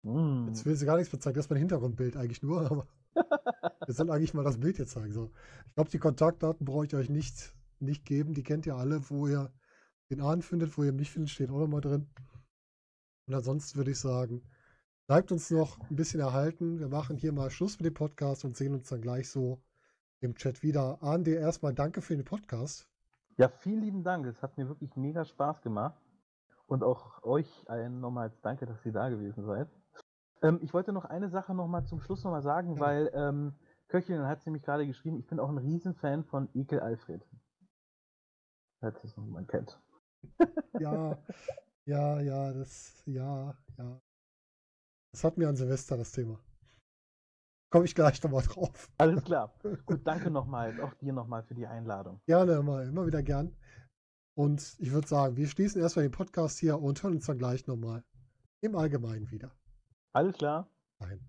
Mm. 0.05 0.47
jetzt 0.49 0.65
will 0.65 0.75
sie 0.75 0.85
gar 0.85 0.97
nichts 0.97 1.13
mehr 1.13 1.21
zeigen, 1.21 1.35
das 1.35 1.45
ist 1.45 1.49
mein 1.49 1.59
Hintergrundbild 1.59 2.17
eigentlich 2.17 2.43
nur, 2.43 2.59
aber 2.71 2.87
wir 3.85 3.93
sollen 3.93 4.09
eigentlich 4.09 4.33
mal 4.33 4.43
das 4.43 4.59
Bild 4.59 4.75
hier 4.75 4.87
zeigen. 4.87 5.13
So. 5.13 5.31
Ich 5.67 5.75
glaube, 5.75 5.89
die 5.89 5.99
Kontaktdaten 5.99 6.65
brauche 6.65 6.85
ich 6.85 6.95
euch 6.95 7.09
nicht, 7.09 7.55
nicht 7.79 8.05
geben, 8.05 8.33
die 8.33 8.43
kennt 8.43 8.65
ihr 8.65 8.75
alle, 8.75 9.09
wo 9.09 9.27
ihr 9.27 9.51
den 10.09 10.19
Ahn 10.21 10.41
findet, 10.41 10.77
wo 10.77 10.83
ihr 10.83 10.91
mich 10.91 11.11
findet, 11.11 11.29
steht 11.29 11.49
auch 11.49 11.59
nochmal 11.59 11.81
drin. 11.81 12.09
Und 13.27 13.33
ansonsten 13.33 13.77
würde 13.77 13.91
ich 13.91 13.99
sagen, 13.99 14.43
bleibt 15.07 15.31
uns 15.31 15.49
noch 15.49 15.79
ein 15.89 15.95
bisschen 15.95 16.19
erhalten. 16.19 16.79
Wir 16.79 16.89
machen 16.89 17.15
hier 17.15 17.31
mal 17.31 17.49
Schluss 17.49 17.79
mit 17.79 17.85
dem 17.85 17.93
Podcast 17.93 18.43
und 18.43 18.57
sehen 18.57 18.73
uns 18.73 18.89
dann 18.89 19.01
gleich 19.01 19.29
so 19.29 19.61
im 20.23 20.35
Chat 20.35 20.63
wieder. 20.63 21.01
Ahn 21.01 21.23
dir 21.23 21.39
erstmal 21.39 21.73
danke 21.73 22.01
für 22.01 22.15
den 22.15 22.25
Podcast. 22.25 22.87
Ja, 23.37 23.49
vielen 23.49 23.81
lieben 23.81 24.03
Dank. 24.03 24.25
Es 24.25 24.41
hat 24.41 24.57
mir 24.57 24.67
wirklich 24.67 24.95
mega 24.95 25.25
Spaß 25.25 25.61
gemacht. 25.61 25.99
Und 26.67 26.83
auch 26.83 27.21
euch 27.23 27.47
allen 27.69 27.99
nochmals 27.99 28.39
danke, 28.41 28.65
dass 28.65 28.85
ihr 28.85 28.93
da 28.93 29.09
gewesen 29.09 29.43
seid. 29.45 29.67
Ähm, 30.41 30.59
ich 30.61 30.73
wollte 30.73 30.93
noch 30.93 31.05
eine 31.05 31.29
Sache 31.29 31.53
nochmal 31.53 31.85
zum 31.85 31.99
Schluss 31.99 32.23
nochmal 32.23 32.41
sagen, 32.41 32.75
Ja. 32.75 32.79
weil 32.79 33.11
ähm, 33.13 33.53
Köchelin 33.89 34.25
hat 34.27 34.45
nämlich 34.45 34.63
gerade 34.63 34.87
geschrieben, 34.87 35.17
ich 35.19 35.27
bin 35.27 35.39
auch 35.39 35.49
ein 35.49 35.57
Riesenfan 35.57 36.23
von 36.23 36.49
Ekel 36.53 36.79
Alfred. 36.79 37.25
Falls 38.79 39.01
das 39.01 39.15
noch 39.17 39.25
jemand 39.25 39.49
kennt. 39.49 39.79
Ja, 40.79 41.17
ja, 41.85 42.19
ja, 42.21 42.53
das, 42.53 43.03
ja, 43.05 43.55
ja. 43.77 44.01
Das 45.11 45.23
hatten 45.23 45.41
wir 45.41 45.49
an 45.49 45.55
Silvester, 45.57 45.97
das 45.97 46.11
Thema. 46.11 46.39
Komme 47.73 47.85
ich 47.85 47.95
gleich 47.95 48.21
nochmal 48.21 48.43
drauf. 48.43 48.91
Alles 48.99 49.23
klar. 49.23 49.51
Gut, 49.87 50.01
danke 50.03 50.29
nochmal, 50.29 50.79
auch 50.79 50.93
dir 50.93 51.11
nochmal 51.11 51.41
für 51.41 51.55
die 51.55 51.65
Einladung. 51.65 52.21
Gerne, 52.27 52.53
immer, 52.53 52.83
immer 52.83 53.07
wieder 53.07 53.23
gern. 53.23 53.51
Und 54.35 54.75
ich 54.77 54.91
würde 54.91 55.07
sagen, 55.07 55.37
wir 55.37 55.47
schließen 55.47 55.81
erstmal 55.81 56.05
den 56.05 56.11
Podcast 56.11 56.59
hier 56.59 56.79
und 56.79 57.01
hören 57.01 57.15
uns 57.15 57.25
dann 57.25 57.39
gleich 57.39 57.65
nochmal 57.65 58.03
im 58.61 58.75
Allgemeinen 58.75 59.31
wieder. 59.31 59.49
Alles 60.13 60.37
klar. 60.37 60.69
Nein. 60.99 61.19